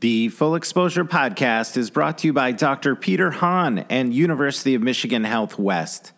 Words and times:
The 0.00 0.28
Full 0.30 0.54
Exposure 0.54 1.04
Podcast 1.04 1.76
is 1.76 1.90
brought 1.90 2.16
to 2.18 2.28
you 2.28 2.32
by 2.32 2.52
Dr. 2.52 2.96
Peter 2.96 3.32
Hahn 3.32 3.80
and 3.90 4.14
University 4.14 4.74
of 4.74 4.80
Michigan 4.80 5.24
Health 5.24 5.58
West 5.58 6.12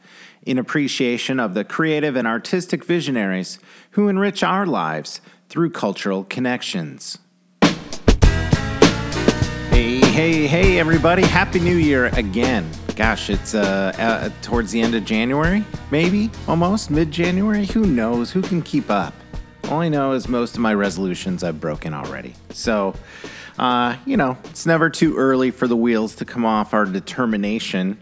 in 0.44 0.56
appreciation 0.56 1.40
of 1.40 1.54
the 1.54 1.64
creative 1.64 2.14
and 2.14 2.24
artistic 2.24 2.84
visionaries 2.84 3.58
who 3.90 4.06
enrich 4.06 4.44
our 4.44 4.66
lives 4.66 5.20
through 5.48 5.70
cultural 5.70 6.22
connections. 6.22 7.18
Hey, 9.70 9.98
hey, 9.98 10.46
hey, 10.46 10.78
everybody. 10.78 11.22
Happy 11.24 11.58
New 11.58 11.74
Year 11.76 12.06
again. 12.16 12.70
Gosh, 12.94 13.30
it's 13.30 13.52
uh, 13.52 13.92
uh, 13.98 14.30
towards 14.42 14.70
the 14.70 14.80
end 14.80 14.94
of 14.94 15.04
January, 15.04 15.64
maybe 15.90 16.30
almost 16.46 16.88
mid 16.88 17.10
January. 17.10 17.66
Who 17.66 17.84
knows? 17.86 18.30
Who 18.30 18.42
can 18.42 18.62
keep 18.62 18.90
up? 18.90 19.12
All 19.68 19.80
I 19.80 19.88
know 19.88 20.12
is 20.12 20.28
most 20.28 20.54
of 20.54 20.60
my 20.60 20.74
resolutions 20.74 21.42
I've 21.42 21.60
broken 21.60 21.94
already. 21.94 22.34
So, 22.50 22.94
uh, 23.58 23.96
you 24.04 24.16
know, 24.16 24.36
it's 24.44 24.66
never 24.66 24.90
too 24.90 25.16
early 25.16 25.50
for 25.50 25.66
the 25.66 25.76
wheels 25.76 26.16
to 26.16 26.24
come 26.24 26.44
off 26.44 26.74
our 26.74 26.84
determination. 26.84 27.98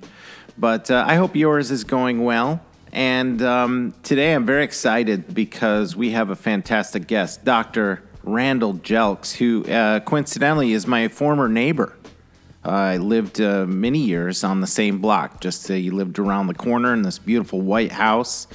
But 0.59 0.91
uh, 0.91 1.05
I 1.07 1.15
hope 1.15 1.37
yours 1.37 1.71
is 1.71 1.85
going 1.85 2.25
well. 2.25 2.61
And 2.93 3.41
um, 3.43 3.95
today 4.03 4.35
I'm 4.35 4.45
very 4.45 4.65
excited 4.65 5.33
because 5.33 5.95
we 5.95 6.11
have 6.11 6.31
a 6.31 6.37
fantastic 6.37 7.07
guest, 7.07 7.45
Dr. 7.45 8.03
Randall 8.25 8.75
Jelks, 8.75 9.37
who 9.37 9.65
uh, 9.65 10.01
coincidentally 10.01 10.73
is 10.73 10.87
my 10.87 11.09
former 11.09 11.49
neighbor. 11.49 11.97
I 12.65 12.99
lived 12.99 13.41
uh, 13.41 13.65
many 13.67 14.01
years 14.01 14.45
on 14.45 14.61
the 14.61 14.67
same 14.67 14.99
block. 14.99 15.41
Just 15.41 15.71
uh, 15.71 15.75
he 15.75 15.91
lived 15.91 16.19
around 16.19 16.49
the 16.49 16.55
corner 16.55 16.93
in 16.93 17.03
this 17.03 17.19
beautiful 17.19 17.61
white 17.61 17.93
house, 17.93 18.47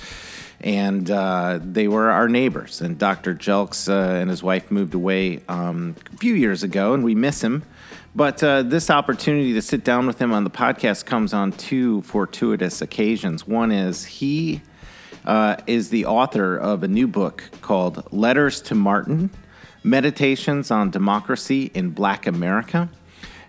and 0.66 1.12
uh, 1.12 1.60
they 1.62 1.88
were 1.88 2.10
our 2.10 2.28
neighbors. 2.28 2.82
And 2.82 2.98
Dr. 2.98 3.36
Jelks 3.36 3.88
uh, 3.88 4.16
and 4.16 4.30
his 4.32 4.42
wife 4.42 4.72
moved 4.72 4.96
away 4.96 5.41
um, 5.48 5.96
a 6.12 6.18
few 6.18 6.34
years 6.34 6.64
ago, 6.64 6.94
and 6.96 7.04
we 7.04 7.14
miss 7.14 7.41
him. 7.41 7.64
But 8.16 8.44
uh, 8.44 8.64
this 8.64 8.90
opportunity 8.90 9.54
to 9.54 9.62
sit 9.62 9.84
down 9.84 10.08
with 10.08 10.20
him 10.20 10.34
on 10.34 10.43
the 10.43 10.49
podcast 10.49 11.05
comes 11.05 11.34
on 11.34 11.52
two 11.52 12.02
fortuitous 12.02 12.82
occasions. 12.82 13.48
One 13.48 13.71
is 13.71 14.05
he 14.05 14.62
uh, 15.24 15.58
is 15.68 15.90
the 15.90 16.05
author 16.05 16.58
of 16.58 16.82
a 16.82 16.88
new 16.88 17.08
book 17.08 17.43
called 17.62 18.12
Letters 18.12 18.60
to 18.63 18.76
Martin 18.76 19.30
Meditations 19.84 20.71
on 20.71 20.90
Democracy 20.90 21.70
in 21.76 21.91
Black 21.91 22.26
America. 22.26 22.90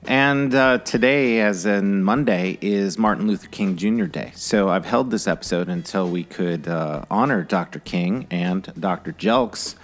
And 0.09 0.55
uh, 0.55 0.79
today, 0.79 1.41
as 1.41 1.67
in 1.67 2.05
Monday, 2.05 2.59
is 2.61 2.97
Martin 2.97 3.27
Luther 3.27 3.49
King 3.49 3.77
Jr. 3.77 4.05
Day. 4.05 4.31
So 4.37 4.69
I've 4.69 4.85
held 4.85 5.11
this 5.11 5.27
episode 5.27 5.69
until 5.69 6.09
we 6.09 6.23
could 6.23 6.69
uh, 6.69 7.05
honor 7.11 7.43
Dr. 7.43 7.81
King 7.81 8.29
and 8.31 8.73
Dr. 8.79 9.13
Jelks 9.13 9.75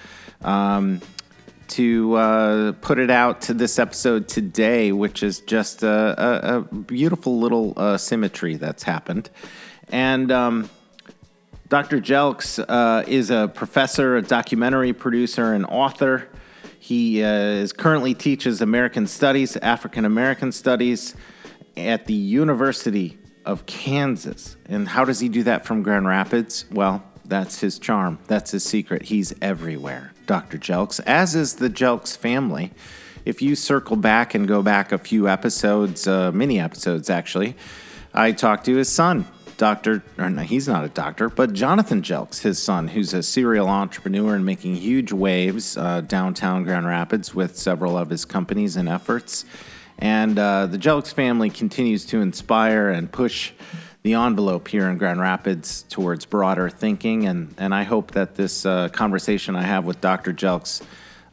um, 0.42 1.00
to 1.68 2.14
uh, 2.14 2.72
put 2.80 3.00
it 3.00 3.10
out 3.10 3.42
to 3.42 3.54
this 3.54 3.80
episode 3.80 4.28
today, 4.28 4.92
which 4.92 5.24
is 5.24 5.40
just 5.40 5.82
a, 5.82 5.88
a, 6.16 6.58
a 6.58 6.60
beautiful 6.60 7.40
little 7.40 7.72
uh, 7.76 7.98
symmetry 7.98 8.54
that's 8.54 8.84
happened. 8.84 9.28
And 9.88 10.30
um, 10.30 10.70
Dr. 11.68 12.00
Jelks 12.00 12.64
uh, 12.68 13.02
is 13.08 13.30
a 13.30 13.50
professor, 13.52 14.16
a 14.18 14.22
documentary 14.22 14.92
producer, 14.92 15.52
and 15.52 15.66
author. 15.66 16.28
He 16.82 17.22
uh, 17.22 17.28
is 17.28 17.72
currently 17.72 18.12
teaches 18.12 18.60
American 18.60 19.06
Studies, 19.06 19.56
African 19.56 20.04
American 20.04 20.50
Studies 20.50 21.14
at 21.76 22.06
the 22.06 22.12
University 22.12 23.18
of 23.46 23.66
Kansas. 23.66 24.56
And 24.68 24.88
how 24.88 25.04
does 25.04 25.20
he 25.20 25.28
do 25.28 25.44
that 25.44 25.64
from 25.64 25.84
Grand 25.84 26.08
Rapids? 26.08 26.64
Well, 26.72 27.04
that's 27.24 27.60
his 27.60 27.78
charm. 27.78 28.18
That's 28.26 28.50
his 28.50 28.64
secret. 28.64 29.02
He's 29.02 29.32
everywhere, 29.40 30.12
Dr. 30.26 30.58
Jelks, 30.58 30.98
as 31.06 31.36
is 31.36 31.54
the 31.54 31.70
Jelks 31.70 32.16
family. 32.16 32.72
If 33.24 33.40
you 33.42 33.54
circle 33.54 33.94
back 33.94 34.34
and 34.34 34.48
go 34.48 34.60
back 34.60 34.90
a 34.90 34.98
few 34.98 35.28
episodes, 35.28 36.08
uh, 36.08 36.32
many 36.32 36.58
episodes 36.58 37.08
actually, 37.08 37.54
I 38.12 38.32
talked 38.32 38.64
to 38.64 38.74
his 38.74 38.88
son, 38.88 39.28
Dr. 39.62 40.02
Or 40.18 40.28
no, 40.28 40.42
he's 40.42 40.66
not 40.66 40.84
a 40.84 40.88
doctor, 40.88 41.28
but 41.28 41.52
Jonathan 41.52 42.02
Jelks, 42.02 42.40
his 42.40 42.60
son, 42.60 42.88
who's 42.88 43.14
a 43.14 43.22
serial 43.22 43.68
entrepreneur 43.68 44.34
and 44.34 44.44
making 44.44 44.74
huge 44.74 45.12
waves 45.12 45.76
uh, 45.76 46.00
downtown 46.00 46.64
Grand 46.64 46.84
Rapids 46.84 47.32
with 47.32 47.56
several 47.56 47.96
of 47.96 48.10
his 48.10 48.24
companies 48.24 48.74
and 48.74 48.88
efforts. 48.88 49.44
And 49.98 50.36
uh, 50.36 50.66
the 50.66 50.78
Jelks 50.78 51.14
family 51.14 51.48
continues 51.48 52.04
to 52.06 52.20
inspire 52.20 52.90
and 52.90 53.12
push 53.12 53.52
the 54.02 54.14
envelope 54.14 54.66
here 54.66 54.88
in 54.88 54.98
Grand 54.98 55.20
Rapids 55.20 55.84
towards 55.88 56.26
broader 56.26 56.68
thinking. 56.68 57.26
And, 57.28 57.54
and 57.56 57.72
I 57.72 57.84
hope 57.84 58.10
that 58.10 58.34
this 58.34 58.66
uh, 58.66 58.88
conversation 58.88 59.54
I 59.54 59.62
have 59.62 59.84
with 59.84 60.00
Dr. 60.00 60.32
Jelks 60.32 60.82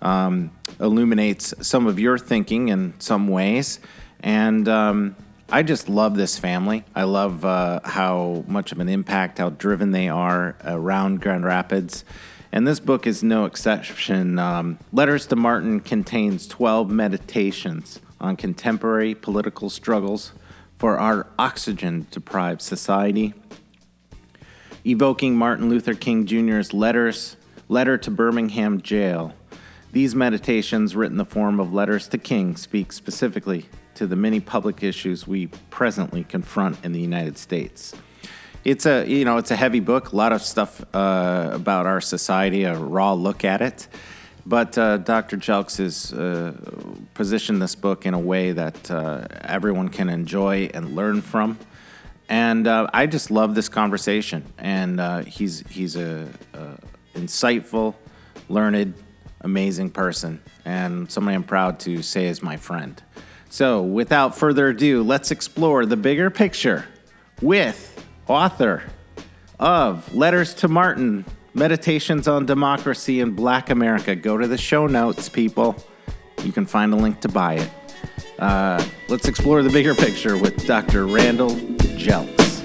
um, 0.04 0.52
illuminates 0.80 1.56
some 1.68 1.88
of 1.88 1.98
your 1.98 2.20
thinking 2.20 2.68
in 2.68 2.94
some 3.00 3.28
ways. 3.28 3.80
And 4.20 4.70
um, 4.70 5.16
I 5.52 5.64
just 5.64 5.90
love 5.90 6.16
this 6.16 6.38
family. 6.38 6.84
I 6.96 7.06
love 7.06 7.44
uh, 7.44 7.80
how 7.84 8.44
much 8.48 8.72
of 8.72 8.80
an 8.80 8.88
impact, 8.88 9.40
how 9.40 9.50
driven 9.50 9.90
they 9.90 10.08
are 10.08 10.56
around 10.64 11.22
Grand 11.22 11.44
Rapids. 11.44 12.06
And 12.52 12.68
this 12.68 12.80
book 12.80 13.08
is 13.08 13.24
no 13.24 13.46
exception. 13.46 14.38
Um, 14.38 14.78
Letters 14.94 15.26
to 15.28 15.36
Martin 15.36 15.80
contains 15.80 16.48
12 16.48 16.92
meditations 16.92 18.00
on 18.22 18.36
contemporary 18.36 19.16
political 19.16 19.72
struggles 19.72 20.34
for 20.78 21.00
our 21.00 21.26
oxygen 21.40 22.06
deprived 22.12 22.62
society, 22.62 23.34
evoking 24.86 25.36
Martin 25.36 25.68
Luther 25.68 25.96
King 25.96 26.28
Jr.'s 26.28 26.76
letters, 26.76 27.38
letter 27.68 27.98
to 27.98 28.12
Birmingham 28.12 28.82
jail. 28.82 29.34
These 29.94 30.14
meditations, 30.14 30.96
written 30.96 31.14
in 31.14 31.18
the 31.18 31.26
form 31.26 31.60
of 31.60 31.74
letters 31.74 32.08
to 32.10 32.20
King, 32.20 32.56
speak 32.56 32.94
specifically 32.94 33.68
to 34.00 34.08
the 34.08 34.16
many 34.16 34.40
public 34.40 34.82
issues 34.82 35.28
we 35.28 35.48
presently 35.70 36.24
confront 36.24 36.86
in 36.86 36.94
the 36.94 37.02
United 37.02 37.38
States. 37.38 37.94
It's 38.64 38.86
a 38.86 39.06
you 39.06 39.26
know 39.26 39.38
it's 39.38 39.52
a 39.52 39.58
heavy 39.58 39.82
book, 39.82 40.14
a 40.14 40.16
lot 40.16 40.32
of 40.32 40.42
stuff 40.42 40.82
uh, 40.96 41.50
about 41.52 41.86
our 41.86 42.00
society, 42.00 42.64
a 42.64 42.78
raw 42.78 43.12
look 43.12 43.44
at 43.44 43.62
it. 43.62 43.90
But 44.46 44.78
uh, 44.78 44.98
Dr. 44.98 45.36
Jelks 45.36 45.78
has 45.80 46.14
uh, 46.14 46.54
positioned 47.14 47.62
this 47.62 47.76
book 47.76 48.06
in 48.06 48.14
a 48.14 48.20
way 48.20 48.54
that 48.54 48.90
uh, 48.90 49.28
everyone 49.42 49.90
can 49.90 50.08
enjoy 50.10 50.70
and 50.74 50.96
learn 50.96 51.22
from. 51.22 51.60
And 52.30 52.68
uh, 52.68 52.88
I 52.94 53.06
just 53.06 53.30
love 53.30 53.54
this 53.54 53.68
conversation. 53.68 54.46
And 54.58 55.02
uh, 55.02 55.24
he's 55.24 55.68
he's 55.68 55.98
a, 55.98 56.30
a 56.54 57.20
insightful, 57.20 57.96
learned, 58.48 58.94
amazing 59.42 59.90
person, 59.90 60.42
and 60.64 61.12
somebody 61.12 61.36
I'm 61.36 61.44
proud 61.44 61.82
to 61.82 62.02
say 62.02 62.28
is 62.28 62.42
my 62.42 62.56
friend. 62.56 63.04
So, 63.52 63.82
without 63.82 64.38
further 64.38 64.70
ado, 64.70 65.02
let's 65.02 65.32
explore 65.32 65.88
the 65.88 65.98
bigger 65.98 66.30
picture 66.30 66.86
with 67.42 68.06
author 68.28 68.84
of 69.60 70.14
Letters 70.14 70.54
to 70.56 70.68
Martin 70.68 71.26
Meditations 71.56 72.28
on 72.28 72.46
Democracy 72.46 73.22
in 73.22 73.32
Black 73.32 73.72
America. 73.72 74.16
Go 74.16 74.38
to 74.38 74.48
the 74.48 74.58
show 74.58 74.86
notes, 74.86 75.30
people. 75.30 75.76
You 76.44 76.52
can 76.52 76.68
find 76.68 76.94
a 76.94 76.96
link 76.96 77.22
to 77.22 77.28
buy 77.28 77.56
it. 77.56 77.70
Uh, 78.38 78.84
let's 79.10 79.28
explore 79.28 79.64
the 79.64 79.72
bigger 79.72 79.96
picture 79.96 80.38
with 80.38 80.68
Dr. 80.68 81.08
Randall 81.08 81.56
Jelks. 81.98 82.60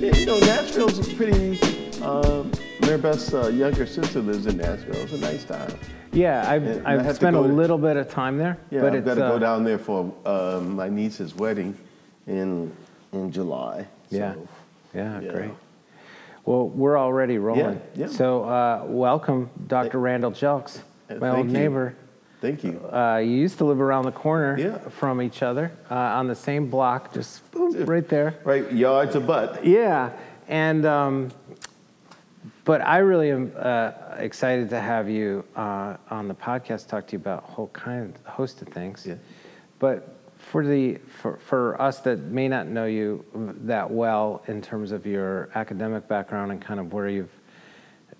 You 0.00 0.26
know, 0.26 0.40
Nashville's 0.40 1.06
a 1.06 1.14
pretty. 1.14 1.60
Um, 2.00 2.50
Maribeth's 2.80 3.32
uh, 3.34 3.48
younger 3.48 3.86
sister 3.86 4.20
lives 4.20 4.46
in 4.46 4.56
Nashville. 4.56 4.96
It's 4.96 5.12
a 5.12 5.18
nice 5.18 5.44
town. 5.44 5.78
Yeah, 6.12 6.44
I've, 6.50 6.66
And 6.66 6.86
I've 6.86 7.16
spent 7.16 7.36
a 7.36 7.40
to- 7.40 7.44
little 7.48 7.78
bit 7.78 7.96
of 7.96 8.10
time 8.10 8.36
there. 8.38 8.58
Yeah, 8.70 8.82
but 8.82 8.94
I've 8.94 9.04
got 9.04 9.14
to 9.14 9.24
uh, 9.26 9.30
go 9.32 9.38
down 9.38 9.64
there 9.64 9.78
for 9.78 10.12
um, 10.26 10.76
my 10.76 10.88
niece's 10.88 11.34
wedding 11.34 11.76
in 12.26 12.70
in 13.12 13.32
July. 13.32 13.86
Yeah. 14.10 14.34
So, 14.34 14.48
Yeah, 14.94 15.20
Yeah. 15.20 15.32
great. 15.32 15.50
Well, 16.44 16.68
we're 16.68 16.98
already 16.98 17.38
rolling. 17.38 17.80
yeah. 17.94 18.08
So, 18.08 18.44
uh, 18.44 18.82
welcome, 18.86 19.48
Dr. 19.68 19.98
Randall 20.00 20.32
Jelks, 20.32 20.80
Uh, 21.08 21.14
my 21.14 21.28
old 21.28 21.36
thank 21.36 21.46
you. 21.46 21.52
neighbor. 21.52 21.94
Thank 22.40 22.64
you. 22.64 22.80
Uh, 22.92 23.18
you 23.18 23.30
used 23.30 23.58
to 23.58 23.64
live 23.64 23.80
around 23.80 24.04
the 24.04 24.12
corner 24.12 24.56
Yeah. 24.58 24.78
from 24.90 25.22
each 25.22 25.42
other 25.42 25.70
uh, 25.90 25.94
on 25.94 26.26
the 26.26 26.34
same 26.34 26.68
block, 26.68 27.12
just 27.14 27.48
boom, 27.52 27.84
right 27.86 28.06
there. 28.08 28.34
Right, 28.44 28.70
yard 28.72 29.12
to 29.12 29.20
butt. 29.20 29.64
Yeah, 29.64 30.10
and 30.48 30.84
um, 30.84 31.28
but 32.64 32.80
I 32.80 32.98
really 32.98 33.30
am 33.30 33.52
uh, 33.56 33.92
excited 34.18 34.70
to 34.70 34.80
have 34.80 35.08
you 35.08 35.44
uh, 35.56 35.96
on 36.10 36.28
the 36.28 36.34
podcast, 36.34 36.86
talk 36.88 37.06
to 37.08 37.12
you 37.12 37.18
about 37.18 37.44
a 37.44 37.46
whole 37.52 37.68
kind, 37.68 38.14
of, 38.14 38.24
host 38.32 38.62
of 38.62 38.68
things. 38.68 39.04
Yeah. 39.06 39.14
But 39.78 40.16
for 40.36 40.66
the 40.66 40.96
for, 41.20 41.36
for 41.38 41.80
us 41.80 42.00
that 42.00 42.18
may 42.18 42.48
not 42.48 42.66
know 42.66 42.86
you 42.86 43.24
that 43.64 43.90
well 43.90 44.42
in 44.48 44.60
terms 44.60 44.90
of 44.92 45.06
your 45.06 45.50
academic 45.54 46.08
background 46.08 46.50
and 46.52 46.60
kind 46.60 46.80
of 46.80 46.92
where 46.92 47.08
you've 47.08 47.30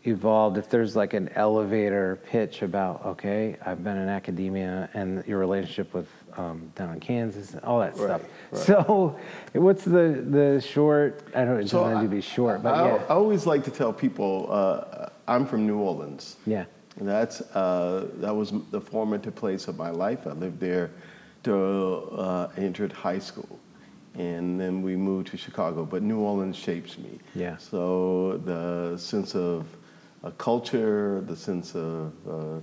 evolved, 0.05 0.59
if 0.59 0.69
there's 0.69 0.97
like 0.97 1.15
an 1.15 1.29
elevator 1.35 2.19
pitch 2.27 2.63
about 2.63 3.05
okay, 3.07 3.57
I've 3.65 3.83
been 3.85 3.97
in 3.97 4.09
academia 4.09 4.89
and 4.95 5.25
your 5.27 5.39
relationship 5.39 5.93
with 5.95 6.09
um, 6.37 6.73
down 6.75 6.95
in 6.95 7.01
Kansas, 7.01 7.53
and 7.53 7.63
all 7.65 7.81
that 7.81 7.95
stuff. 7.97 8.23
right. 8.51 8.61
So, 8.63 9.19
what's 9.53 9.85
the 9.85 10.25
the 10.29 10.61
short? 10.61 11.23
I 11.35 11.45
don't. 11.45 11.61
It 11.61 11.69
So 11.69 11.79
doesn't 11.81 11.97
I- 11.99 12.01
have 12.03 12.11
to 12.11 12.17
be 12.17 12.23
short, 12.23 12.63
but 12.63 12.75
I, 12.75 12.87
yeah, 12.89 12.95
I 13.09 13.15
always 13.15 13.47
like 13.47 13.65
to 13.65 13.71
tell 13.71 13.93
people 13.93 14.49
uh, 14.51 15.09
I'm 15.33 15.47
from 15.47 15.67
New 15.67 15.79
Orleans. 15.79 16.37
yeah, 16.47 16.65
that's 17.01 17.41
uh, 17.57 18.09
that 18.17 18.35
was 18.35 18.53
the 18.71 18.81
formative 18.81 19.35
place 19.35 19.67
of 19.67 19.77
my 19.79 19.91
life. 19.91 20.27
I 20.27 20.33
lived 20.33 20.61
there 20.61 20.91
till 21.43 22.09
uh, 22.13 22.49
entered 22.59 22.93
high 22.93 23.19
school, 23.19 23.59
and 24.15 24.61
then 24.61 24.83
we 24.83 24.95
moved 24.95 25.29
to 25.29 25.37
Chicago. 25.39 25.87
But 25.87 26.03
New 26.03 26.21
Orleans 26.21 26.57
shapes 26.57 26.99
me. 26.99 27.19
Yeah. 27.35 27.57
So 27.57 28.43
the 28.45 28.99
sense 28.99 29.35
of 29.35 29.67
uh, 30.23 30.31
culture, 30.33 31.23
the 31.27 31.37
sense 31.37 31.75
of 31.75 32.13
uh, 32.29 32.61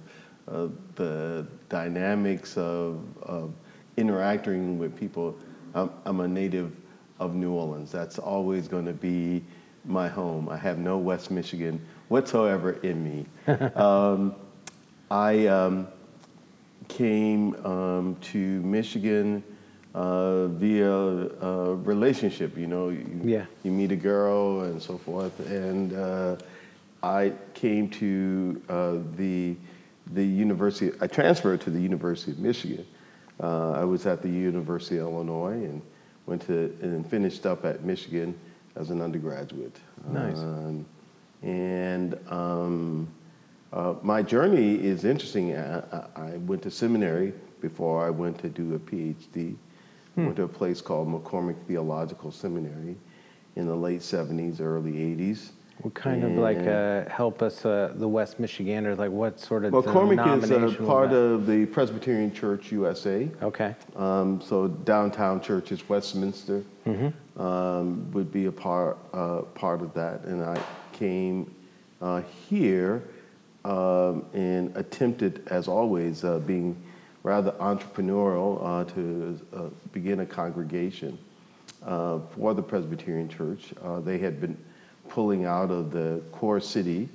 uh, 0.51 0.67
the 0.95 1.47
dynamics 1.69 2.55
of, 2.57 3.01
of 3.23 3.51
interacting 3.97 4.77
with 4.77 4.95
people. 4.95 5.35
I'm, 5.73 5.89
I'm 6.05 6.19
a 6.19 6.27
native 6.27 6.71
of 7.19 7.35
New 7.35 7.51
Orleans. 7.51 7.91
That's 7.91 8.17
always 8.19 8.67
going 8.67 8.85
to 8.85 8.93
be 8.93 9.43
my 9.89 10.07
home. 10.07 10.47
I 10.49 10.57
have 10.57 10.77
no 10.77 10.97
West 10.97 11.31
Michigan 11.31 11.81
whatsoever 12.07 12.73
in 12.83 13.03
me. 13.03 13.25
um, 13.75 14.35
I 15.11 15.47
um, 15.47 15.87
came 16.87 17.55
um, 17.65 18.15
to 18.21 18.37
Michigan 18.61 19.43
uh, 19.95 20.47
via 20.47 20.89
a 20.91 21.75
relationship. 21.75 22.57
You 22.57 22.67
know, 22.67 22.89
you, 22.89 23.05
Yeah. 23.23 23.45
you 23.63 23.71
meet 23.71 23.91
a 23.91 23.95
girl 23.95 24.61
and 24.61 24.81
so 24.81 24.97
forth. 24.97 25.39
And 25.49 25.93
uh, 25.93 26.35
I 27.01 27.33
came 27.53 27.89
to 27.91 28.61
uh, 28.69 28.95
the 29.15 29.55
the 30.13 30.25
university. 30.25 30.91
I 31.01 31.07
transferred 31.07 31.61
to 31.61 31.69
the 31.69 31.79
University 31.79 32.31
of 32.31 32.39
Michigan. 32.39 32.83
Uh, 33.41 33.71
I 33.73 33.83
was 33.83 34.07
at 34.07 34.23
the 34.23 34.29
University 34.29 34.97
of 34.97 35.07
Illinois 35.07 35.53
and 35.53 35.81
went 36.25 36.41
to 36.47 36.75
and 36.81 37.07
finished 37.07 37.45
up 37.45 37.63
at 37.63 37.83
Michigan 37.83 38.37
as 38.75 38.89
an 38.89 39.01
undergraduate. 39.01 39.77
Nice. 40.11 40.37
Um, 40.37 40.85
and 41.43 42.17
um, 42.29 43.07
uh, 43.71 43.95
my 44.01 44.21
journey 44.21 44.75
is 44.75 45.05
interesting. 45.05 45.55
I, 45.55 45.79
I 45.79 46.07
I 46.15 46.37
went 46.37 46.61
to 46.63 46.71
seminary 46.71 47.33
before 47.61 48.05
I 48.05 48.09
went 48.09 48.39
to 48.39 48.49
do 48.49 48.75
a 48.75 48.79
PhD. 48.79 49.55
Went 50.15 50.35
to 50.35 50.43
a 50.43 50.47
place 50.49 50.81
called 50.81 51.07
McCormick 51.07 51.55
Theological 51.65 52.29
Seminary 52.31 52.97
in 53.55 53.67
the 53.67 53.75
late 53.75 54.01
70s, 54.01 54.59
early 54.59 54.91
80s. 54.91 55.51
What 55.81 55.93
kind 55.93 56.25
of 56.25 56.31
like 56.33 56.59
uh, 56.59 57.09
help 57.09 57.41
us, 57.41 57.63
uh, 57.63 57.93
the 57.95 58.07
West 58.07 58.37
Michiganders, 58.37 58.99
like 58.99 59.11
what 59.11 59.39
sort 59.39 59.63
of 59.63 59.71
McCormick 59.71 60.37
is 60.37 60.49
denomination 60.49 60.83
a 60.83 60.87
part 60.87 61.11
that? 61.11 61.15
of 61.15 61.47
the 61.47 61.65
Presbyterian 61.67 62.33
Church 62.33 62.69
USA. 62.73 63.29
Okay. 63.41 63.75
Um, 63.95 64.41
so 64.41 64.67
downtown 64.67 65.39
church 65.39 65.71
is 65.71 65.87
Westminster 65.87 66.63
Mm-hmm. 66.85 67.41
um, 67.41 68.11
would 68.13 68.31
be 68.31 68.45
a 68.47 68.51
part 68.51 68.97
uh, 69.13 69.41
part 69.53 69.81
of 69.81 69.93
that, 69.93 70.23
and 70.23 70.43
I 70.43 70.59
came 70.91 71.53
uh, 72.01 72.23
here 72.49 73.03
um, 73.63 74.25
and 74.33 74.75
attempted, 74.75 75.43
as 75.47 75.67
always, 75.67 76.23
uh, 76.23 76.39
being 76.39 76.75
rather 77.23 77.51
entrepreneurial, 77.51 78.59
uh, 78.63 78.83
to 78.95 79.39
uh, 79.53 79.61
begin 79.91 80.21
a 80.21 80.25
congregation 80.25 81.17
uh, 81.85 82.19
for 82.35 82.53
the 82.53 82.63
Presbyterian 82.63 83.29
Church. 83.29 83.73
Uh, 83.83 83.99
they 83.99 84.17
had 84.17 84.41
been 84.41 84.57
pulling 85.09 85.45
out 85.45 85.71
of 85.71 85.91
the 85.91 86.21
core 86.31 86.59
city 86.59 87.09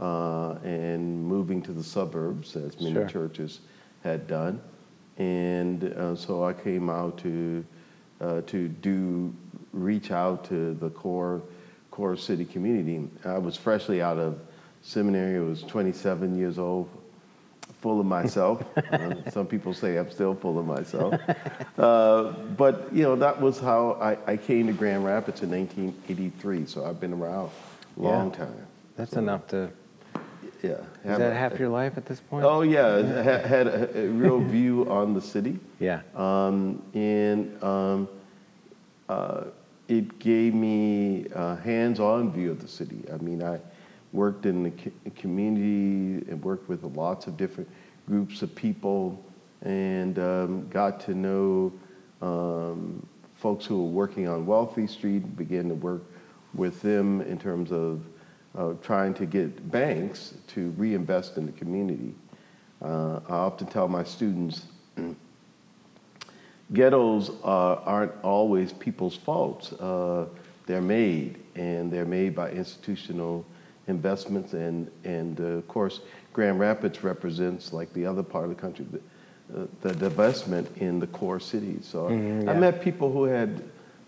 uh, 0.00 0.52
and 0.64 1.24
moving 1.24 1.62
to 1.62 1.72
the 1.72 1.82
suburbs, 1.84 2.56
as 2.56 2.80
many 2.80 2.92
Sure. 2.94 3.06
churches 3.06 3.60
had 4.02 4.26
done. 4.26 4.60
And 5.18 5.84
uh, 5.84 6.16
so 6.16 6.44
I 6.44 6.52
came 6.52 6.90
out 6.90 7.18
to 7.18 7.64
uh, 8.20 8.40
to 8.42 8.68
do 8.68 9.32
reach 9.72 10.10
out 10.10 10.44
to 10.44 10.74
the 10.74 10.90
core 10.90 11.42
core 11.90 12.16
city 12.16 12.44
community. 12.44 13.08
I 13.24 13.38
was 13.38 13.56
freshly 13.56 14.02
out 14.02 14.18
of 14.18 14.40
seminary. 14.82 15.36
I 15.36 15.40
was 15.48 15.62
27 15.62 16.36
years 16.36 16.58
old, 16.58 16.88
full 17.84 18.00
of 18.00 18.06
myself. 18.06 18.64
uh, 18.92 19.30
some 19.30 19.46
people 19.46 19.74
say 19.74 19.98
I'm 19.98 20.10
still 20.10 20.34
full 20.34 20.58
of 20.58 20.64
myself. 20.66 21.12
Uh, 21.78 22.32
but 22.56 22.88
you 22.94 23.02
know 23.02 23.14
that 23.14 23.38
was 23.38 23.60
how 23.60 23.98
I, 24.00 24.16
I 24.32 24.36
came 24.38 24.66
to 24.68 24.72
Grand 24.72 25.04
Rapids 25.04 25.42
in 25.42 25.50
1983. 25.50 26.64
So 26.64 26.86
I've 26.86 26.98
been 26.98 27.12
around 27.12 27.50
a 27.98 28.00
long 28.00 28.30
Yeah. 28.30 28.38
time. 28.38 28.66
That's 28.96 29.12
enough 29.12 29.46
to. 29.48 29.68
Yeah. 30.62 30.70
Is 30.70 31.18
that 31.18 31.32
a- 31.32 31.34
half 31.34 31.58
your 31.58 31.68
life 31.68 31.98
at 31.98 32.06
this 32.06 32.20
point? 32.20 32.42
Oh 32.46 32.62
yeah, 32.62 32.96
it 32.96 33.06
ha- 33.28 33.46
had 33.46 33.66
a, 33.66 34.04
a 34.04 34.06
real 34.08 34.40
view 34.56 34.90
on 34.90 35.12
the 35.12 35.20
city. 35.20 35.58
Yeah. 35.78 36.00
Um, 36.16 36.82
and 36.94 37.62
um, 37.62 38.08
uh, 39.10 39.44
it 39.88 40.18
gave 40.18 40.54
me 40.54 41.26
a 41.34 41.56
hands-on 41.56 42.32
view 42.32 42.50
of 42.50 42.62
the 42.62 42.68
city. 42.80 43.00
I 43.12 43.18
mean, 43.18 43.42
I 43.42 43.60
worked 44.14 44.46
in 44.46 44.62
the 44.62 45.10
community 45.10 46.24
and 46.30 46.42
worked 46.42 46.68
with 46.68 46.82
lots 46.84 47.26
of 47.26 47.36
different 47.36 47.68
groups 48.06 48.42
of 48.42 48.54
people 48.54 49.22
and 49.62 50.18
um, 50.18 50.68
got 50.68 51.00
to 51.00 51.14
know 51.14 51.72
um, 52.22 53.04
folks 53.36 53.66
who 53.66 53.82
were 53.82 53.90
working 53.90 54.28
on 54.28 54.46
Wealthy 54.46 54.86
Street, 54.86 55.36
began 55.36 55.68
to 55.68 55.74
work 55.74 56.02
with 56.54 56.80
them 56.80 57.20
in 57.22 57.38
terms 57.38 57.72
of 57.72 58.02
uh, 58.56 58.74
trying 58.82 59.12
to 59.14 59.26
get 59.26 59.70
banks 59.70 60.34
to 60.46 60.70
reinvest 60.76 61.36
in 61.36 61.46
the 61.46 61.52
community. 61.52 62.14
Uh, 62.80 63.20
I 63.28 63.32
often 63.32 63.66
tell 63.66 63.88
my 63.88 64.04
students, 64.04 64.66
ghettos 66.72 67.30
uh, 67.42 67.74
aren't 67.84 68.12
always 68.22 68.72
people's 68.72 69.16
faults. 69.16 69.72
Uh, 69.72 70.26
they're 70.66 70.80
made, 70.80 71.40
and 71.56 71.90
they're 71.90 72.04
made 72.04 72.36
by 72.36 72.50
institutional 72.50 73.44
investments. 73.88 74.52
And, 74.52 74.90
and 75.04 75.40
uh, 75.40 75.44
of 75.44 75.68
course, 75.68 76.00
Grand 76.32 76.58
Rapids 76.58 77.02
represents, 77.04 77.72
like 77.72 77.92
the 77.92 78.06
other 78.06 78.22
part 78.22 78.44
of 78.44 78.50
the 78.50 78.56
country, 78.60 78.86
the, 78.90 79.62
uh, 79.62 79.66
the 79.82 79.90
divestment 79.94 80.66
in 80.78 80.98
the 81.00 81.06
core 81.08 81.40
cities. 81.40 81.86
So 81.90 82.08
Mhm, 82.08 82.48
I 82.48 82.54
met 82.54 82.80
people 82.82 83.12
who 83.12 83.24
had, 83.24 83.62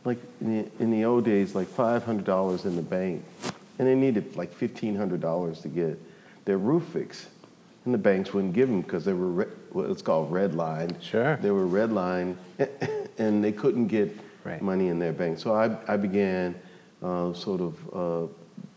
like 0.05 0.19
in 0.41 0.63
the, 0.63 0.83
in 0.83 0.91
the 0.91 1.05
old 1.05 1.25
days, 1.25 1.55
like 1.55 1.69
$500 1.69 2.65
in 2.65 2.77
the 2.77 2.83
bank, 2.83 3.25
and 3.79 3.87
they 3.87 3.95
needed 3.95 4.37
like 4.37 4.59
$1,500 4.59 5.63
to 5.63 5.69
get 5.69 5.99
their 6.45 6.59
roof 6.59 6.85
fixed. 6.93 7.27
And 7.85 7.95
the 7.95 7.99
banks 7.99 8.33
wouldn't 8.35 8.53
give 8.55 8.69
them 8.69 8.81
because 8.81 9.05
they 9.05 9.13
were 9.13 9.29
re- 9.29 9.47
what's 9.71 10.03
called 10.03 10.33
redlined. 10.33 11.01
Sure. 11.01 11.37
They 11.37 11.53
were 11.53 11.67
redlined, 11.67 12.35
and 13.19 13.45
they 13.45 13.53
couldn't 13.53 13.87
get 13.89 14.17
Right. 14.45 14.63
money 14.63 14.89
in 14.89 15.01
their 15.01 15.13
bank. 15.13 15.41
So 15.41 15.55
I, 15.55 15.77
I 15.93 15.97
began 15.97 16.55
uh, 17.03 17.33
sort 17.33 17.61
of 17.61 17.75
uh, 17.93 18.33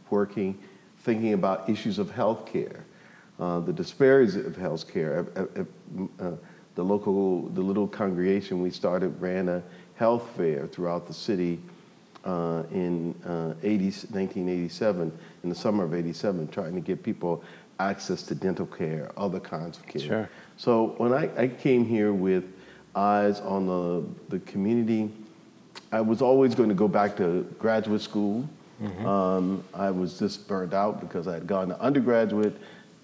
working, 0.09 0.57
thinking 1.03 1.33
about 1.33 1.69
issues 1.69 1.99
of 1.99 2.11
health 2.11 2.45
care, 2.45 2.85
uh, 3.39 3.59
the 3.59 3.73
disparities 3.73 4.35
of 4.35 4.55
health 4.55 4.91
care. 4.91 5.25
Uh, 6.19 6.31
the 6.75 6.83
local, 6.85 7.49
the 7.49 7.61
little 7.61 7.87
congregation 7.87 8.61
we 8.61 8.69
started 8.69 9.09
ran 9.19 9.49
a 9.49 9.61
health 9.95 10.29
fair 10.37 10.65
throughout 10.65 11.07
the 11.07 11.13
city 11.13 11.59
uh, 12.23 12.63
in 12.71 13.13
uh, 13.25 13.53
80, 13.63 13.85
1987, 13.85 15.11
in 15.43 15.49
the 15.49 15.55
summer 15.55 15.83
of 15.83 15.93
87, 15.93 16.47
trying 16.47 16.73
to 16.75 16.79
get 16.79 17.03
people 17.03 17.43
access 17.79 18.23
to 18.23 18.35
dental 18.35 18.65
care, 18.65 19.11
other 19.17 19.39
kinds 19.39 19.77
of 19.77 19.87
care. 19.87 20.01
Sure. 20.01 20.29
So 20.55 20.95
when 20.97 21.13
I, 21.13 21.29
I 21.37 21.47
came 21.47 21.85
here 21.85 22.13
with 22.13 22.45
eyes 22.95 23.39
on 23.41 23.67
the, 23.67 24.05
the 24.29 24.39
community, 24.45 25.11
I 25.91 26.01
was 26.01 26.21
always 26.21 26.55
going 26.55 26.69
to 26.69 26.75
go 26.75 26.87
back 26.87 27.17
to 27.17 27.43
graduate 27.57 28.01
school. 28.01 28.47
Um, 29.05 29.63
I 29.73 29.91
was 29.91 30.17
just 30.17 30.47
burned 30.47 30.73
out 30.73 31.01
because 31.01 31.27
I 31.27 31.33
had 31.33 31.47
gone 31.47 31.67
to 31.69 31.79
undergraduate 31.81 32.55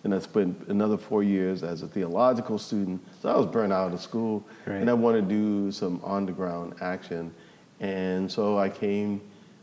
and 0.05 0.13
I 0.13 0.20
spent 0.20 0.67
another 0.67 0.98
four 0.98 1.24
years 1.24 1.63
as 1.63 1.82
a 1.82 1.88
theological 1.88 2.58
student. 2.60 3.01
So 3.22 3.29
I 3.29 3.36
was 3.36 3.48
burned 3.48 3.74
out 3.74 3.91
of 3.91 4.00
school 4.00 4.46
Right. 4.65 4.75
and 4.75 4.89
I 4.89 4.94
wanted 4.94 5.27
to 5.27 5.36
do 5.36 5.72
some 5.72 6.00
on 6.03 6.25
the 6.25 6.32
ground 6.32 6.75
action. 6.79 7.34
And 7.79 8.32
so 8.32 8.58
I 8.58 8.70
came 8.70 9.20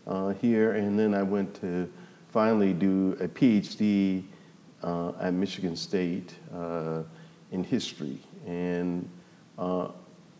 uh, 0.06 0.30
here 0.30 0.72
and 0.72 0.98
then 0.98 1.14
I 1.14 1.22
went 1.22 1.54
to 1.60 1.90
finally 2.30 2.72
do 2.72 3.16
a 3.20 3.28
PhD 3.28 4.24
uh, 4.82 5.12
at 5.20 5.32
Michigan 5.32 5.76
State 5.76 6.34
uh, 6.54 7.02
in 7.52 7.62
history. 7.62 8.18
And, 8.46 9.08
uh, 9.58 9.88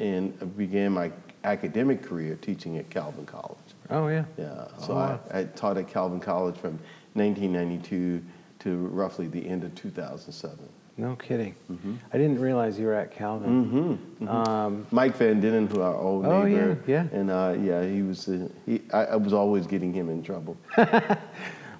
and 0.01 0.37
I 0.43 0.45
began 0.47 0.93
my 0.93 1.13
academic 1.45 2.03
career 2.03 2.37
teaching 2.43 2.77
at 2.79 2.91
Calvin 2.91 3.25
College. 3.25 3.57
Oh 3.93 4.09
yeah. 4.09 4.25
Yeah, 4.39 4.67
so 4.79 4.93
Oh, 4.93 4.97
wow. 4.97 5.21
I, 5.33 5.41
I 5.41 5.45
taught 5.45 5.77
at 5.77 5.89
Calvin 5.89 6.21
College 6.21 6.57
from 6.57 6.79
1992 7.15 8.23
to 8.61 8.77
roughly 8.89 9.27
the 9.27 9.47
end 9.47 9.65
of 9.65 9.75
2007. 9.75 10.59
No 10.99 11.17
kidding. 11.17 11.55
Mm-hmm. 11.71 11.95
I 12.13 12.19
didn't 12.19 12.39
realize 12.41 12.79
you 12.79 12.87
were 12.87 12.95
at 12.95 13.11
Calvin. 13.11 13.99
Um, 14.29 14.87
Mike 14.91 15.17
Van 15.17 15.41
Denen, 15.41 15.67
who 15.71 15.81
our 15.81 15.95
old 15.97 16.27
Oh, 16.27 16.45
yeah, 16.45 16.57
neighbor, 16.59 16.79
yeah. 16.87 17.07
and 17.13 17.31
uh, 17.31 17.55
yeah, 17.61 17.83
he 17.85 18.03
was. 18.03 18.29
Uh, 18.29 18.49
he, 18.67 18.83
I, 18.93 19.05
I 19.07 19.17
was 19.17 19.33
always 19.33 19.67
getting 19.67 19.93
him 19.93 20.11
in 20.11 20.23
trouble. 20.23 20.57